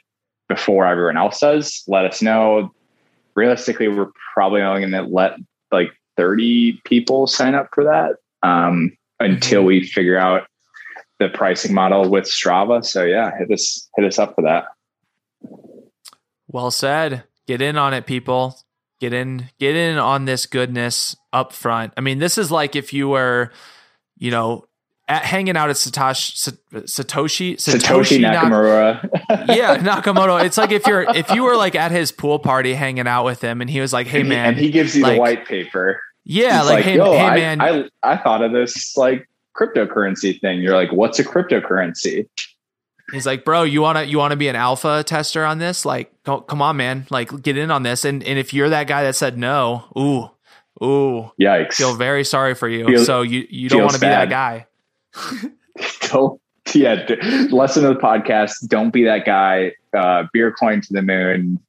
before 0.48 0.86
everyone 0.86 1.18
else 1.18 1.40
does, 1.40 1.84
let 1.88 2.06
us 2.06 2.22
know. 2.22 2.72
Realistically, 3.36 3.88
we're 3.88 4.12
probably 4.34 4.62
only 4.62 4.82
going 4.82 4.92
to 4.92 5.02
let 5.02 5.38
like 5.72 5.92
30 6.18 6.82
people 6.86 7.28
sign 7.28 7.56
up 7.56 7.68
for 7.74 7.84
that 7.84 8.16
um, 8.48 8.96
until 9.20 9.64
we 9.64 9.86
figure 9.86 10.18
out 10.18 10.48
the 11.20 11.30
pricing 11.30 11.74
model 11.74 12.10
with 12.10 12.26
Strava. 12.26 12.86
So 12.86 13.04
yeah, 13.04 13.32
hit 13.38 13.52
us 13.52 13.90
hit 13.96 14.06
us 14.06 14.20
up 14.20 14.36
for 14.36 14.44
that. 14.44 14.66
Well 16.48 16.72
said. 16.72 17.24
Get 17.48 17.62
in 17.62 17.78
on 17.78 17.94
it, 17.94 18.06
people. 18.06 18.58
Get 19.00 19.14
in, 19.14 19.50
get 19.60 19.76
in 19.76 19.98
on 19.98 20.26
this 20.26 20.46
goodness 20.46 21.16
up 21.34 21.52
front. 21.52 21.94
I 21.98 22.02
mean, 22.02 22.20
this 22.20 22.38
is 22.38 22.50
like 22.50 22.76
if 22.76 22.94
you 22.94 23.10
were, 23.10 23.52
you 24.18 24.32
know, 24.32 24.68
at, 25.08 25.24
hanging 25.24 25.58
out 25.58 25.70
at 25.70 25.76
Satoshi, 25.76 26.60
Satoshi, 26.72 27.56
Satoshi 27.56 28.22
Nak- 28.22 28.46
Nakamura. 28.46 29.10
yeah, 29.56 29.78
Nakamoto. 29.78 30.44
It's 30.44 30.58
like 30.58 30.72
if 30.72 30.88
you're 30.88 31.02
if 31.14 31.30
you 31.32 31.44
were 31.44 31.58
like 31.58 31.76
at 31.76 31.92
his 31.92 32.12
pool 32.12 32.40
party 32.40 32.74
hanging 32.74 33.08
out 33.08 33.26
with 33.26 33.42
him, 33.42 33.62
and 33.62 33.70
he 33.70 33.82
was 33.82 33.92
like, 33.92 34.08
"Hey 34.08 34.22
and, 34.22 34.28
he, 34.28 34.30
man," 34.30 34.48
and 34.48 34.58
he 34.58 34.72
gives 34.72 34.96
you 34.96 35.04
like- 35.04 35.16
the 35.16 35.20
white 35.20 35.46
paper. 35.46 36.00
yeah, 36.24 36.62
He's 36.62 36.70
like, 36.70 36.86
"Hey, 36.86 36.96
yo, 36.96 37.12
hey 37.12 37.20
I, 37.20 37.36
man," 37.36 37.62
I, 37.62 37.90
I 38.02 38.18
thought 38.18 38.42
of 38.42 38.54
this 38.54 38.96
like 38.96 39.28
cryptocurrency 39.56 40.40
thing. 40.40 40.62
You're 40.62 40.76
like, 40.76 40.92
what's 40.92 41.20
a 41.20 41.24
cryptocurrency? 41.24 42.28
He's 43.12 43.26
like, 43.26 43.46
bro, 43.46 43.64
you 43.64 43.82
wanna 43.82 44.04
you 44.04 44.18
wanna 44.18 44.36
be 44.36 44.48
an 44.48 44.56
alpha 44.56 45.04
tester 45.04 45.46
on 45.46 45.60
this? 45.60 45.86
Like, 45.86 46.12
co- 46.24 46.42
come 46.42 46.62
on, 46.62 46.78
man, 46.78 47.06
like 47.10 47.42
get 47.42 47.58
in 47.58 47.72
on 47.72 47.84
this. 47.84 48.04
And 48.06 48.24
and 48.24 48.40
if 48.40 48.54
you're 48.54 48.70
that 48.70 48.88
guy 48.88 49.04
that 49.04 49.16
said 49.16 49.38
no, 49.38 49.86
ooh, 49.98 50.84
ooh, 50.84 51.32
Yikes. 51.40 51.74
feel 51.74 51.96
very 51.96 52.24
sorry 52.24 52.56
for 52.56 52.68
you. 52.68 52.86
Feel- 52.86 53.06
so 53.06 53.22
you 53.22 53.46
you 53.50 53.70
don't 53.70 53.82
want 53.82 53.94
to 53.94 54.00
be 54.00 54.08
that 54.08 54.30
guy. 54.30 54.66
don't 56.10 56.42
yeah, 56.74 57.06
lesson 57.52 57.86
of 57.86 57.96
the 57.96 58.02
podcast: 58.02 58.68
don't 58.68 58.92
be 58.92 59.04
that 59.06 59.26
guy. 59.26 59.74
Uh, 59.96 60.24
beer 60.34 60.52
coin 60.52 60.82
to 60.82 60.94
the 60.94 61.02
moon, 61.02 61.60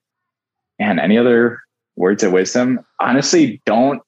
and 0.79 1.01
any 1.01 1.19
other 1.19 1.61
words 1.97 2.23
of 2.23 2.33
wisdom? 2.33 2.81
Honestly, 2.99 3.61
don't 3.67 4.03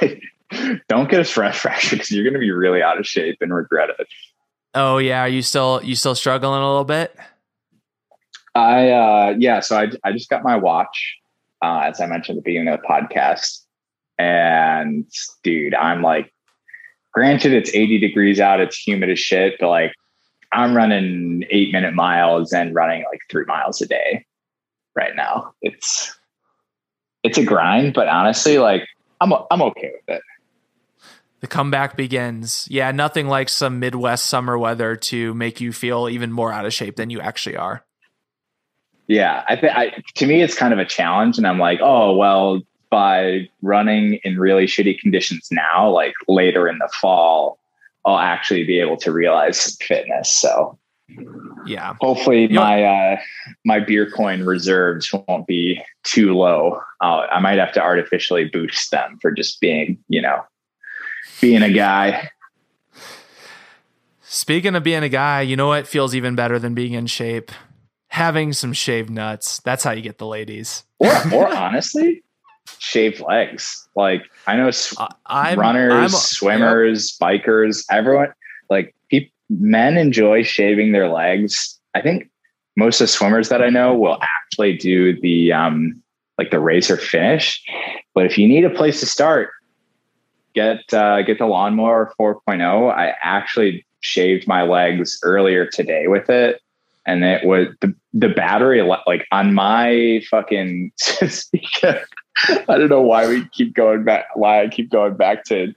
don't 0.88 1.10
get 1.10 1.20
a 1.20 1.24
stress 1.24 1.58
fracture 1.58 1.96
because 1.96 2.10
you're 2.10 2.24
going 2.24 2.34
to 2.34 2.40
be 2.40 2.50
really 2.50 2.82
out 2.82 2.98
of 2.98 3.06
shape 3.06 3.38
and 3.40 3.54
regret 3.54 3.90
it. 3.98 4.06
Oh 4.80 4.98
yeah, 4.98 5.22
are 5.22 5.28
you 5.28 5.42
still 5.42 5.80
you 5.82 5.96
still 5.96 6.14
struggling 6.14 6.62
a 6.62 6.66
little 6.68 6.84
bit? 6.84 7.16
I 8.54 8.90
uh, 8.90 9.34
yeah, 9.36 9.58
so 9.58 9.76
I 9.76 9.90
I 10.04 10.12
just 10.12 10.30
got 10.30 10.44
my 10.44 10.54
watch, 10.54 11.16
uh, 11.60 11.80
as 11.80 12.00
I 12.00 12.06
mentioned 12.06 12.38
at 12.38 12.44
the 12.44 12.48
beginning 12.48 12.72
of 12.72 12.80
the 12.80 12.86
podcast, 12.86 13.64
and 14.20 15.04
dude, 15.42 15.74
I'm 15.74 16.00
like, 16.00 16.32
granted, 17.12 17.54
it's 17.54 17.74
80 17.74 17.98
degrees 17.98 18.38
out, 18.38 18.60
it's 18.60 18.78
humid 18.78 19.10
as 19.10 19.18
shit, 19.18 19.56
but 19.58 19.68
like, 19.68 19.92
I'm 20.52 20.76
running 20.76 21.42
eight 21.50 21.72
minute 21.72 21.94
miles 21.94 22.52
and 22.52 22.72
running 22.72 23.04
like 23.10 23.18
three 23.28 23.46
miles 23.46 23.82
a 23.82 23.86
day 23.88 24.24
right 24.94 25.16
now. 25.16 25.54
It's 25.60 26.16
it's 27.24 27.36
a 27.36 27.44
grind, 27.44 27.94
but 27.94 28.06
honestly, 28.06 28.58
like, 28.58 28.86
I'm 29.20 29.32
I'm 29.50 29.60
okay 29.60 29.90
with 30.06 30.18
it. 30.18 30.22
The 31.40 31.46
comeback 31.46 31.96
begins. 31.96 32.66
Yeah, 32.70 32.90
nothing 32.90 33.28
like 33.28 33.48
some 33.48 33.78
Midwest 33.78 34.26
summer 34.26 34.58
weather 34.58 34.96
to 34.96 35.34
make 35.34 35.60
you 35.60 35.72
feel 35.72 36.08
even 36.08 36.32
more 36.32 36.52
out 36.52 36.66
of 36.66 36.74
shape 36.74 36.96
than 36.96 37.10
you 37.10 37.20
actually 37.20 37.56
are. 37.56 37.84
Yeah, 39.06 39.44
I 39.48 39.56
think 39.56 39.72
to 40.16 40.26
me 40.26 40.42
it's 40.42 40.54
kind 40.54 40.72
of 40.72 40.78
a 40.78 40.84
challenge, 40.84 41.38
and 41.38 41.46
I'm 41.46 41.58
like, 41.58 41.80
oh 41.82 42.14
well, 42.16 42.60
by 42.90 43.48
running 43.62 44.18
in 44.24 44.38
really 44.38 44.66
shitty 44.66 44.98
conditions 44.98 45.48
now, 45.50 45.88
like 45.90 46.14
later 46.26 46.68
in 46.68 46.78
the 46.78 46.90
fall, 47.00 47.58
I'll 48.04 48.18
actually 48.18 48.64
be 48.64 48.80
able 48.80 48.96
to 48.98 49.12
realize 49.12 49.76
fitness. 49.76 50.32
So 50.32 50.78
yeah, 51.66 51.94
hopefully 52.00 52.48
my 52.48 52.84
uh, 52.84 53.16
my 53.64 53.80
beer 53.80 54.10
coin 54.10 54.44
reserves 54.44 55.10
won't 55.12 55.46
be 55.46 55.80
too 56.04 56.34
low. 56.34 56.80
Uh, 57.00 57.26
I 57.30 57.40
might 57.40 57.58
have 57.58 57.72
to 57.72 57.82
artificially 57.82 58.44
boost 58.44 58.90
them 58.90 59.18
for 59.22 59.30
just 59.30 59.60
being, 59.60 59.98
you 60.08 60.20
know, 60.20 60.42
being 61.40 61.62
a 61.62 61.72
guy. 61.72 62.30
Speaking 64.22 64.74
of 64.74 64.82
being 64.82 65.02
a 65.02 65.08
guy, 65.08 65.40
you 65.42 65.56
know 65.56 65.68
what 65.68 65.86
feels 65.86 66.14
even 66.14 66.34
better 66.34 66.58
than 66.58 66.74
being 66.74 66.92
in 66.92 67.06
shape? 67.06 67.50
having 68.08 68.52
some 68.52 68.72
shaved 68.72 69.10
nuts. 69.10 69.60
That's 69.60 69.84
how 69.84 69.92
you 69.92 70.02
get 70.02 70.18
the 70.18 70.26
ladies. 70.26 70.84
Or, 70.98 71.12
or 71.32 71.54
honestly, 71.54 72.22
shaved 72.78 73.20
legs. 73.20 73.88
Like 73.94 74.24
I 74.46 74.56
know 74.56 74.70
sw- 74.70 74.96
I'm, 75.26 75.58
runners, 75.58 75.92
I'm, 75.92 76.08
swimmers, 76.08 77.16
yep. 77.20 77.30
bikers, 77.44 77.84
everyone. 77.90 78.32
Like 78.68 78.94
pe- 79.10 79.30
men 79.48 79.96
enjoy 79.96 80.42
shaving 80.42 80.92
their 80.92 81.08
legs. 81.08 81.78
I 81.94 82.00
think 82.00 82.28
most 82.76 83.00
of 83.00 83.04
the 83.04 83.12
swimmers 83.12 83.48
that 83.48 83.62
I 83.62 83.70
know 83.70 83.94
will 83.94 84.18
actually 84.20 84.76
do 84.76 85.18
the 85.20 85.52
um 85.52 86.02
like 86.38 86.50
the 86.50 86.60
razor 86.60 86.96
finish. 86.96 87.62
But 88.14 88.26
if 88.26 88.38
you 88.38 88.48
need 88.48 88.64
a 88.64 88.70
place 88.70 89.00
to 89.00 89.06
start, 89.06 89.50
get 90.58 90.92
uh, 90.92 91.22
get 91.22 91.38
the 91.38 91.46
lawnmower 91.46 92.12
4.0. 92.20 92.92
I 92.92 93.14
actually 93.22 93.86
shaved 94.00 94.46
my 94.46 94.62
legs 94.62 95.18
earlier 95.22 95.66
today 95.66 96.06
with 96.06 96.30
it 96.30 96.60
and 97.08 97.24
it 97.24 97.44
was 97.44 97.68
the, 97.80 97.94
the 98.12 98.28
battery 98.28 98.82
like 98.82 99.26
on 99.32 99.54
my 99.54 100.20
fucking 100.30 100.92
speaker. 100.96 102.02
I 102.68 102.78
don't 102.78 102.90
know 102.90 103.02
why 103.02 103.26
we 103.26 103.48
keep 103.48 103.74
going 103.74 104.04
back. 104.04 104.26
Why 104.34 104.62
I 104.62 104.68
keep 104.68 104.90
going 104.90 105.16
back 105.16 105.44
to 105.46 105.74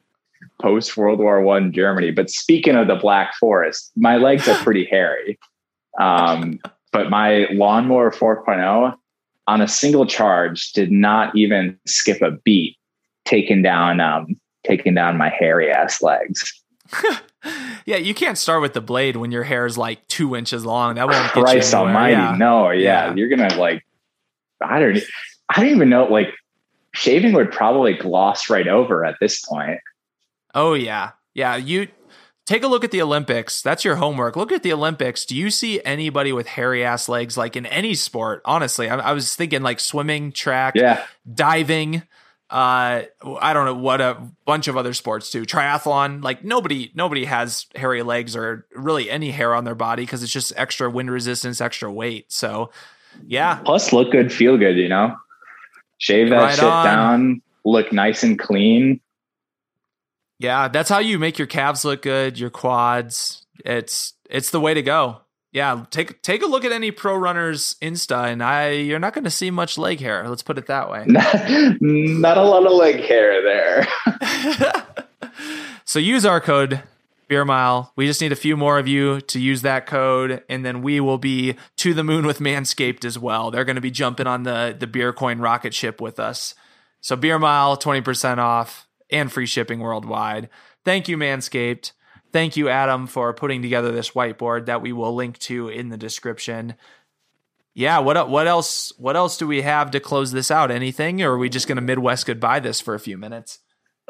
post 0.62 0.98
World 0.98 1.20
War 1.20 1.42
One 1.42 1.72
Germany. 1.72 2.12
But 2.12 2.30
speaking 2.30 2.76
of 2.76 2.88
the 2.88 2.96
Black 2.96 3.34
Forest, 3.40 3.92
my 3.96 4.18
legs 4.18 4.48
are 4.48 4.62
pretty 4.62 4.86
hairy. 4.92 5.40
Um, 6.00 6.60
but 6.92 7.10
my 7.10 7.48
lawnmower 7.52 8.12
4.0 8.12 8.94
on 9.48 9.62
a 9.62 9.68
single 9.68 10.06
charge 10.06 10.74
did 10.74 10.92
not 10.92 11.36
even 11.36 11.80
skip 11.88 12.22
a 12.22 12.32
beat, 12.32 12.76
taking 13.26 13.62
down 13.62 14.02
um, 14.02 14.40
taking 14.66 14.94
down 14.94 15.18
my 15.18 15.30
hairy 15.30 15.72
ass 15.72 16.02
legs. 16.02 16.62
yeah, 17.86 17.98
you 17.98 18.14
can't 18.14 18.38
start 18.38 18.62
with 18.62 18.74
the 18.74 18.82
blade 18.82 19.16
when 19.16 19.32
your 19.32 19.44
hair 19.44 19.66
is 19.66 19.78
like 19.78 20.08
two 20.08 20.36
inches 20.36 20.66
long. 20.66 20.96
That 20.96 21.08
won't 21.08 21.34
get 21.34 21.44
Christ 21.44 21.72
you 21.72 21.80
Almighty! 21.80 22.14
Yeah. 22.14 22.36
No, 22.38 22.70
yeah. 22.72 23.08
yeah, 23.08 23.16
you're 23.16 23.30
gonna 23.30 23.56
like. 23.56 23.86
I 24.62 24.80
don't. 24.80 25.00
I 25.50 25.62
don't 25.62 25.72
even 25.72 25.90
know. 25.90 26.06
Like, 26.06 26.34
shaving 26.94 27.34
would 27.34 27.52
probably 27.52 27.94
gloss 27.94 28.50
right 28.50 28.68
over 28.68 29.06
at 29.06 29.16
this 29.20 29.42
point. 29.42 29.80
Oh 30.54 30.74
yeah, 30.74 31.12
yeah. 31.34 31.56
You 31.56 31.88
take 32.46 32.64
a 32.64 32.68
look 32.68 32.84
at 32.84 32.92
the 32.92 33.02
Olympics. 33.02 33.62
That's 33.62 33.84
your 33.84 33.96
homework. 33.96 34.36
Look 34.36 34.52
at 34.52 34.64
the 34.64 34.74
Olympics. 34.74 35.26
Do 35.26 35.36
you 35.36 35.50
see 35.50 35.82
anybody 35.84 36.34
with 36.34 36.48
hairy 36.48 36.84
ass 36.84 37.10
legs 37.10 37.38
like 37.38 37.56
in 37.56 37.66
any 37.66 37.96
sport? 37.96 38.42
Honestly, 38.46 38.90
I, 38.90 38.98
I 38.98 39.14
was 39.14 39.36
thinking 39.36 39.62
like 39.62 39.80
swimming, 39.80 40.32
track, 40.32 40.76
yeah, 40.76 41.06
diving 41.34 42.04
uh 42.52 43.04
i 43.40 43.54
don't 43.54 43.66
know 43.66 43.74
what 43.74 44.02
a 44.02 44.18
bunch 44.46 44.68
of 44.68 44.76
other 44.76 44.94
sports 44.94 45.32
too 45.32 45.44
triathlon 45.44 46.22
like 46.22 46.44
nobody 46.44 46.92
nobody 46.94 47.26
has 47.26 47.66
hairy 47.76 48.04
legs 48.04 48.36
or 48.36 48.66
really 48.76 49.10
any 49.10 49.32
hair 49.32 49.56
on 49.56 49.64
their 49.64 49.76
body 49.76 50.04
because 50.04 50.24
it's 50.24 50.32
just 50.32 50.54
extra 50.56 50.90
wind 50.90 51.10
resistance 51.10 51.62
extra 51.62 51.92
weight. 51.92 52.32
So 52.32 52.72
yeah. 53.26 53.56
Plus 53.56 53.94
look 53.94 54.12
good 54.12 54.32
feel 54.32 54.58
good 54.58 54.78
you 54.78 54.90
know? 54.90 55.16
Shave 55.98 56.30
that 56.30 56.38
right 56.38 56.56
shit 56.56 56.64
on. 56.64 56.86
down 56.86 57.42
look 57.66 57.92
nice 57.92 58.24
and 58.24 58.38
clean. 58.38 59.00
Yeah 60.40 60.68
that's 60.68 60.90
how 60.90 61.00
you 61.00 61.20
make 61.20 61.38
your 61.38 61.48
calves 61.48 61.86
look 61.86 62.02
good 62.02 62.40
your 62.40 62.50
quads. 62.50 63.46
It's 63.64 64.14
it's 64.30 64.52
the 64.52 64.60
way 64.60 64.74
to 64.74 64.82
go 64.82 65.22
yeah, 65.52 65.86
take 65.90 66.22
take 66.22 66.42
a 66.42 66.46
look 66.46 66.64
at 66.64 66.72
any 66.72 66.92
pro 66.92 67.16
runners 67.16 67.76
Insta, 67.82 68.32
and 68.32 68.42
I 68.42 68.72
you're 68.72 69.00
not 69.00 69.14
going 69.14 69.26
to 69.26 69.30
see 69.30 69.52
much 69.52 69.78
leg 69.78 70.00
hair. 70.00 70.28
Let's 70.28 70.44
put 70.44 70.58
it 70.58 70.68
that 70.68 70.90
way. 70.90 71.06
not 71.08 72.38
a 72.38 72.44
lot 72.44 72.66
of 72.66 72.72
leg 72.72 73.02
hair 73.02 73.42
there. 73.44 73.88
so 75.86 76.00
use 76.00 76.26
our 76.26 76.40
code 76.40 76.82
Beer 77.28 77.44
Mile. 77.44 77.92
We 77.98 78.08
just 78.08 78.22
need 78.22 78.32
a 78.32 78.38
few 78.38 78.56
more 78.56 78.80
of 78.80 78.88
you 78.88 79.20
to 79.22 79.40
use 79.40 79.62
that 79.62 79.86
code, 79.86 80.42
and 80.48 80.66
then 80.66 80.82
we 80.82 81.02
will 81.02 81.18
be 81.18 81.56
to 81.78 81.94
the 81.94 82.04
moon 82.04 82.26
with 82.26 82.40
Manscaped 82.40 83.04
as 83.04 83.20
well. 83.20 83.52
They're 83.52 83.66
going 83.66 83.76
to 83.76 83.82
be 83.82 83.92
jumping 83.92 84.28
on 84.28 84.44
the 84.44 84.76
the 84.78 84.88
beer 84.88 85.12
coin 85.12 85.40
rocket 85.40 85.74
ship 85.74 86.00
with 86.00 86.18
us. 86.18 86.56
So 87.02 87.18
Beer 87.18 87.40
Mile, 87.40 87.76
twenty 87.76 88.02
percent 88.02 88.40
off 88.40 88.88
and 89.10 89.30
free 89.30 89.46
shipping 89.46 89.82
worldwide. 89.82 90.50
Thank 90.86 91.10
you, 91.10 91.18
Manscaped. 91.18 91.92
Thank 92.32 92.56
you, 92.56 92.70
Adam, 92.70 93.08
for 93.08 93.34
putting 93.34 93.62
together 93.62 93.92
this 93.92 94.12
whiteboard 94.12 94.66
that 94.68 94.82
we 94.82 94.94
will 94.94 95.14
link 95.14 95.38
to 95.40 95.68
in 95.68 95.90
the 95.90 95.98
description. 95.98 96.76
Yeah, 97.74 98.00
what 98.00 98.30
what 98.30 98.48
else 98.48 98.92
what 98.98 99.16
else 99.16 99.38
do 99.38 99.48
we 99.48 99.62
have 99.62 99.92
to 99.92 100.00
close 100.00 100.32
this 100.32 100.52
out? 100.52 100.72
Anything, 100.72 101.22
or 101.22 101.34
are 101.34 101.38
we 101.38 101.50
just 101.50 101.68
going 101.68 101.78
to 101.78 101.82
Midwest 101.82 102.26
goodbye 102.26 102.60
this 102.60 102.82
for 102.82 102.94
a 102.94 103.00
few 103.00 103.18
minutes? 103.18 103.60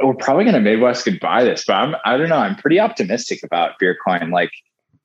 We're 0.02 0.16
probably 0.16 0.46
going 0.46 0.56
to 0.56 0.62
Midwest 0.62 1.06
goodbye 1.06 1.44
this, 1.44 1.66
but 1.66 1.74
I'm 1.74 1.96
I 2.06 2.18
don't 2.18 2.30
know. 2.30 2.38
I'm 2.38 2.56
pretty 2.56 2.80
optimistic 2.80 3.44
about 3.44 3.74
Beercoin. 3.80 4.32
Like 4.32 4.52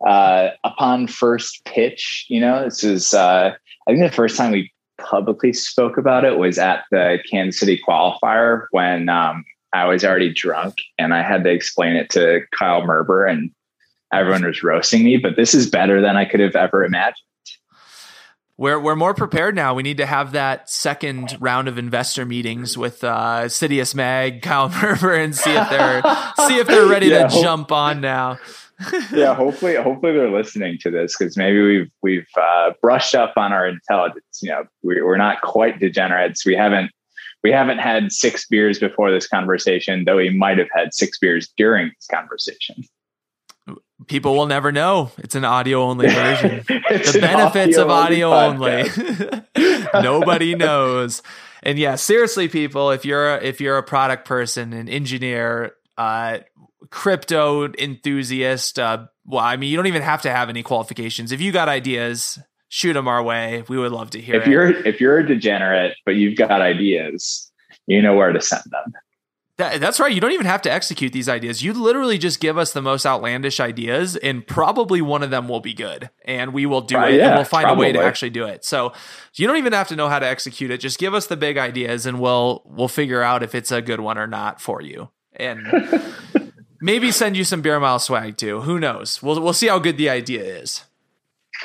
uh, 0.06 0.50
upon 0.64 1.06
first 1.06 1.64
pitch, 1.64 2.26
you 2.28 2.40
know, 2.40 2.64
this 2.64 2.82
is 2.82 3.12
uh, 3.12 3.54
I 3.86 3.90
think 3.90 4.00
the 4.00 4.10
first 4.10 4.36
time 4.36 4.52
we 4.52 4.72
publicly 4.98 5.52
spoke 5.52 5.98
about 5.98 6.24
it 6.24 6.38
was 6.38 6.58
at 6.58 6.84
the 6.90 7.18
Kansas 7.30 7.60
City 7.60 7.80
qualifier 7.86 8.66
when 8.70 9.10
um, 9.10 9.44
I 9.76 9.84
was 9.84 10.04
already 10.04 10.32
drunk 10.32 10.76
and 10.98 11.12
I 11.12 11.22
had 11.22 11.44
to 11.44 11.50
explain 11.50 11.96
it 11.96 12.08
to 12.10 12.40
Kyle 12.58 12.80
Merber 12.80 13.30
and 13.30 13.50
everyone 14.10 14.46
was 14.46 14.62
roasting 14.62 15.04
me, 15.04 15.18
but 15.18 15.36
this 15.36 15.54
is 15.54 15.68
better 15.68 16.00
than 16.00 16.16
I 16.16 16.24
could 16.24 16.40
have 16.40 16.56
ever 16.56 16.82
imagined. 16.82 17.16
We're 18.56 18.80
we're 18.80 18.96
more 18.96 19.12
prepared 19.12 19.54
now. 19.54 19.74
We 19.74 19.82
need 19.82 19.98
to 19.98 20.06
have 20.06 20.32
that 20.32 20.70
second 20.70 21.36
round 21.40 21.68
of 21.68 21.76
investor 21.76 22.24
meetings 22.24 22.78
with 22.78 23.04
uh 23.04 23.48
Citius 23.48 23.94
Mag, 23.94 24.40
Kyle 24.40 24.70
Merber, 24.70 25.22
and 25.22 25.36
see 25.36 25.54
if 25.54 25.68
they're 25.68 26.00
see 26.48 26.56
if 26.56 26.66
they're 26.66 26.86
ready 26.86 27.08
yeah, 27.08 27.26
to 27.26 27.28
hope, 27.28 27.42
jump 27.42 27.70
on 27.70 28.00
now. 28.00 28.38
yeah, 29.12 29.34
hopefully 29.34 29.76
hopefully 29.76 30.12
they're 30.14 30.30
listening 30.30 30.78
to 30.78 30.90
this 30.90 31.14
because 31.18 31.36
maybe 31.36 31.60
we've 31.60 31.90
we've 32.02 32.28
uh, 32.40 32.70
brushed 32.80 33.14
up 33.14 33.34
on 33.36 33.52
our 33.52 33.68
intelligence. 33.68 34.40
You 34.40 34.48
know, 34.48 34.64
we, 34.82 35.02
we're 35.02 35.18
not 35.18 35.42
quite 35.42 35.78
degenerates. 35.78 36.46
We 36.46 36.54
haven't 36.54 36.90
we 37.42 37.52
haven't 37.52 37.78
had 37.78 38.12
six 38.12 38.46
beers 38.46 38.78
before 38.78 39.10
this 39.10 39.28
conversation, 39.28 40.04
though 40.04 40.16
we 40.16 40.30
might 40.30 40.58
have 40.58 40.68
had 40.74 40.92
six 40.92 41.18
beers 41.18 41.52
during 41.56 41.88
this 41.88 42.06
conversation. 42.10 42.84
People 44.06 44.36
will 44.36 44.46
never 44.46 44.72
know. 44.72 45.10
It's 45.18 45.34
an 45.34 45.44
audio 45.44 45.82
only 45.82 46.08
version. 46.14 46.64
the 46.66 47.18
benefits 47.20 47.78
audio 47.78 47.82
of 47.82 47.90
audio 47.90 48.32
only. 48.32 48.90
only. 49.56 49.86
Nobody 50.02 50.54
knows. 50.54 51.22
And 51.62 51.78
yeah, 51.78 51.96
seriously, 51.96 52.48
people, 52.48 52.90
if 52.90 53.04
you're 53.04 53.36
a, 53.36 53.42
if 53.42 53.60
you're 53.60 53.78
a 53.78 53.82
product 53.82 54.26
person, 54.26 54.72
an 54.72 54.88
engineer, 54.88 55.72
uh, 55.96 56.38
crypto 56.90 57.72
enthusiast, 57.72 58.78
uh, 58.78 59.06
well, 59.24 59.42
I 59.42 59.56
mean, 59.56 59.70
you 59.70 59.76
don't 59.76 59.86
even 59.86 60.02
have 60.02 60.22
to 60.22 60.30
have 60.30 60.48
any 60.48 60.62
qualifications. 60.62 61.32
If 61.32 61.40
you 61.40 61.50
got 61.50 61.68
ideas, 61.68 62.38
shoot 62.76 62.92
them 62.92 63.08
our 63.08 63.22
way. 63.22 63.64
We 63.68 63.78
would 63.78 63.90
love 63.92 64.10
to 64.10 64.20
hear. 64.20 64.34
If 64.34 64.46
it. 64.46 64.50
you're 64.50 64.68
if 64.86 65.00
you're 65.00 65.18
a 65.18 65.26
degenerate 65.26 65.96
but 66.04 66.16
you've 66.16 66.36
got 66.36 66.60
ideas, 66.60 67.50
you 67.86 68.02
know 68.02 68.14
where 68.14 68.32
to 68.32 68.40
send 68.40 68.64
them. 68.70 68.92
That, 69.56 69.80
that's 69.80 69.98
right. 69.98 70.12
You 70.12 70.20
don't 70.20 70.32
even 70.32 70.44
have 70.44 70.60
to 70.62 70.70
execute 70.70 71.14
these 71.14 71.30
ideas. 71.30 71.62
You 71.64 71.72
literally 71.72 72.18
just 72.18 72.40
give 72.40 72.58
us 72.58 72.74
the 72.74 72.82
most 72.82 73.06
outlandish 73.06 73.58
ideas, 73.58 74.14
and 74.16 74.46
probably 74.46 75.00
one 75.00 75.22
of 75.22 75.30
them 75.30 75.48
will 75.48 75.60
be 75.60 75.72
good, 75.72 76.10
and 76.26 76.52
we 76.52 76.66
will 76.66 76.82
do 76.82 76.96
Right, 76.96 77.14
it. 77.14 77.16
yeah, 77.16 77.28
and 77.28 77.34
we'll 77.36 77.44
find 77.46 77.70
a 77.70 77.72
way 77.74 77.90
to 77.90 77.98
actually 78.02 78.28
do 78.28 78.44
it. 78.44 78.66
So 78.66 78.92
you 79.32 79.46
don't 79.46 79.56
even 79.56 79.72
have 79.72 79.88
to 79.88 79.96
know 79.96 80.10
how 80.10 80.18
to 80.18 80.26
execute 80.26 80.70
it. 80.70 80.76
Just 80.80 80.98
give 80.98 81.14
us 81.14 81.28
the 81.28 81.38
big 81.38 81.56
ideas, 81.56 82.04
and 82.04 82.20
we'll 82.20 82.60
we'll 82.66 82.88
figure 82.88 83.22
out 83.22 83.42
if 83.42 83.54
it's 83.54 83.72
a 83.72 83.80
good 83.80 84.00
one 84.00 84.18
or 84.18 84.26
not 84.26 84.60
for 84.60 84.82
you. 84.82 85.08
And 85.36 85.66
maybe 86.82 87.10
send 87.10 87.34
you 87.38 87.44
some 87.44 87.62
beer 87.62 87.80
mile 87.80 87.98
swag 87.98 88.36
too. 88.36 88.60
Who 88.60 88.78
knows? 88.78 89.22
We'll 89.22 89.40
we'll 89.40 89.54
see 89.54 89.68
how 89.68 89.78
good 89.78 89.96
the 89.96 90.10
idea 90.10 90.42
is. 90.44 90.84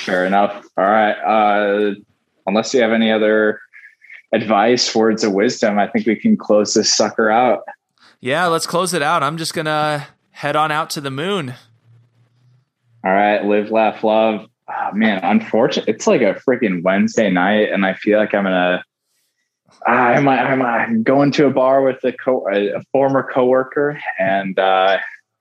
Fair 0.00 0.26
enough. 0.26 0.66
All 0.76 0.84
right. 0.84 1.12
Uh, 1.12 1.94
unless 2.46 2.74
you 2.74 2.80
have 2.82 2.92
any 2.92 3.12
other 3.12 3.60
advice, 4.32 4.94
words 4.94 5.24
of 5.24 5.32
wisdom, 5.32 5.78
I 5.78 5.88
think 5.88 6.06
we 6.06 6.16
can 6.16 6.36
close 6.36 6.74
this 6.74 6.92
sucker 6.92 7.30
out. 7.30 7.62
Yeah, 8.20 8.46
let's 8.46 8.66
close 8.66 8.94
it 8.94 9.02
out. 9.02 9.22
I'm 9.22 9.36
just 9.36 9.54
gonna 9.54 10.08
head 10.30 10.56
on 10.56 10.70
out 10.70 10.90
to 10.90 11.00
the 11.00 11.10
moon. 11.10 11.54
All 13.04 13.12
right. 13.12 13.44
Live, 13.44 13.70
laugh, 13.70 14.04
love. 14.04 14.46
Oh, 14.68 14.90
man, 14.92 15.20
unfortunately, 15.22 15.92
it's 15.92 16.06
like 16.06 16.20
a 16.20 16.34
freaking 16.34 16.82
Wednesday 16.82 17.30
night, 17.30 17.72
and 17.72 17.84
I 17.84 17.94
feel 17.94 18.18
like 18.18 18.34
I'm 18.34 18.44
gonna. 18.44 18.84
I'm 19.86 20.28
I'm, 20.28 20.62
I'm 20.62 21.02
going 21.02 21.32
to 21.32 21.46
a 21.46 21.50
bar 21.50 21.82
with 21.82 22.04
a, 22.04 22.12
co- 22.12 22.46
a 22.52 22.82
former 22.92 23.22
coworker, 23.22 23.98
and 24.18 24.58
uh, 24.58 24.98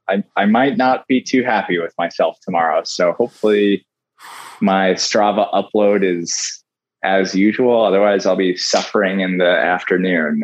I 0.07 0.23
I 0.35 0.45
might 0.45 0.77
not 0.77 1.05
be 1.07 1.21
too 1.21 1.43
happy 1.43 1.77
with 1.77 1.93
myself 1.97 2.37
tomorrow. 2.41 2.83
So 2.85 3.11
hopefully, 3.11 3.85
my 4.61 4.91
Strava 4.91 5.51
upload 5.53 6.03
is 6.03 6.63
as 7.03 7.35
usual. 7.35 7.85
Otherwise, 7.85 8.25
I'll 8.25 8.35
be 8.35 8.55
suffering 8.55 9.21
in 9.21 9.37
the 9.37 9.49
afternoon 9.49 10.43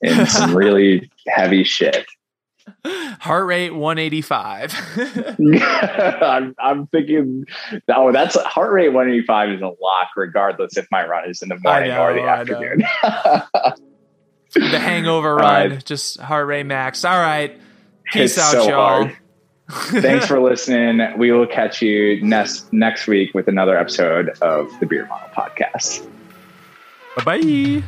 in 0.00 0.26
some 0.28 0.56
really 0.56 1.10
heavy 1.26 1.64
shit. 1.64 2.06
Heart 2.84 3.46
rate 3.46 3.70
185. 3.70 5.36
I'm, 6.22 6.54
I'm 6.58 6.86
thinking, 6.88 7.46
oh, 7.88 8.12
that's 8.12 8.36
heart 8.42 8.72
rate 8.72 8.90
185 8.90 9.50
is 9.50 9.62
a 9.62 9.66
lock, 9.66 10.10
regardless 10.16 10.76
if 10.76 10.86
my 10.90 11.06
run 11.06 11.30
is 11.30 11.42
in 11.42 11.48
the 11.48 11.58
morning 11.58 11.92
or 11.92 12.12
the 12.12 12.20
I 12.20 12.40
afternoon. 12.40 12.84
the 14.54 14.78
hangover 14.78 15.36
run, 15.36 15.80
just 15.84 16.20
heart 16.20 16.46
rate 16.46 16.66
max. 16.66 17.04
All 17.04 17.18
right. 17.18 17.58
Peace 18.12 18.38
out, 18.38 18.52
so 18.52 18.68
y'all. 18.68 19.02
hard. 19.02 19.16
Thanks 19.70 20.26
for 20.26 20.40
listening. 20.50 21.16
We 21.18 21.32
will 21.32 21.46
catch 21.46 21.82
you 21.82 22.24
next 22.24 22.72
next 22.72 23.06
week 23.06 23.34
with 23.34 23.48
another 23.48 23.76
episode 23.76 24.30
of 24.40 24.68
the 24.80 24.86
Beer 24.86 25.06
Mile 25.06 25.30
Podcast. 25.34 26.08
Bye 27.16 27.24
bye. 27.24 27.82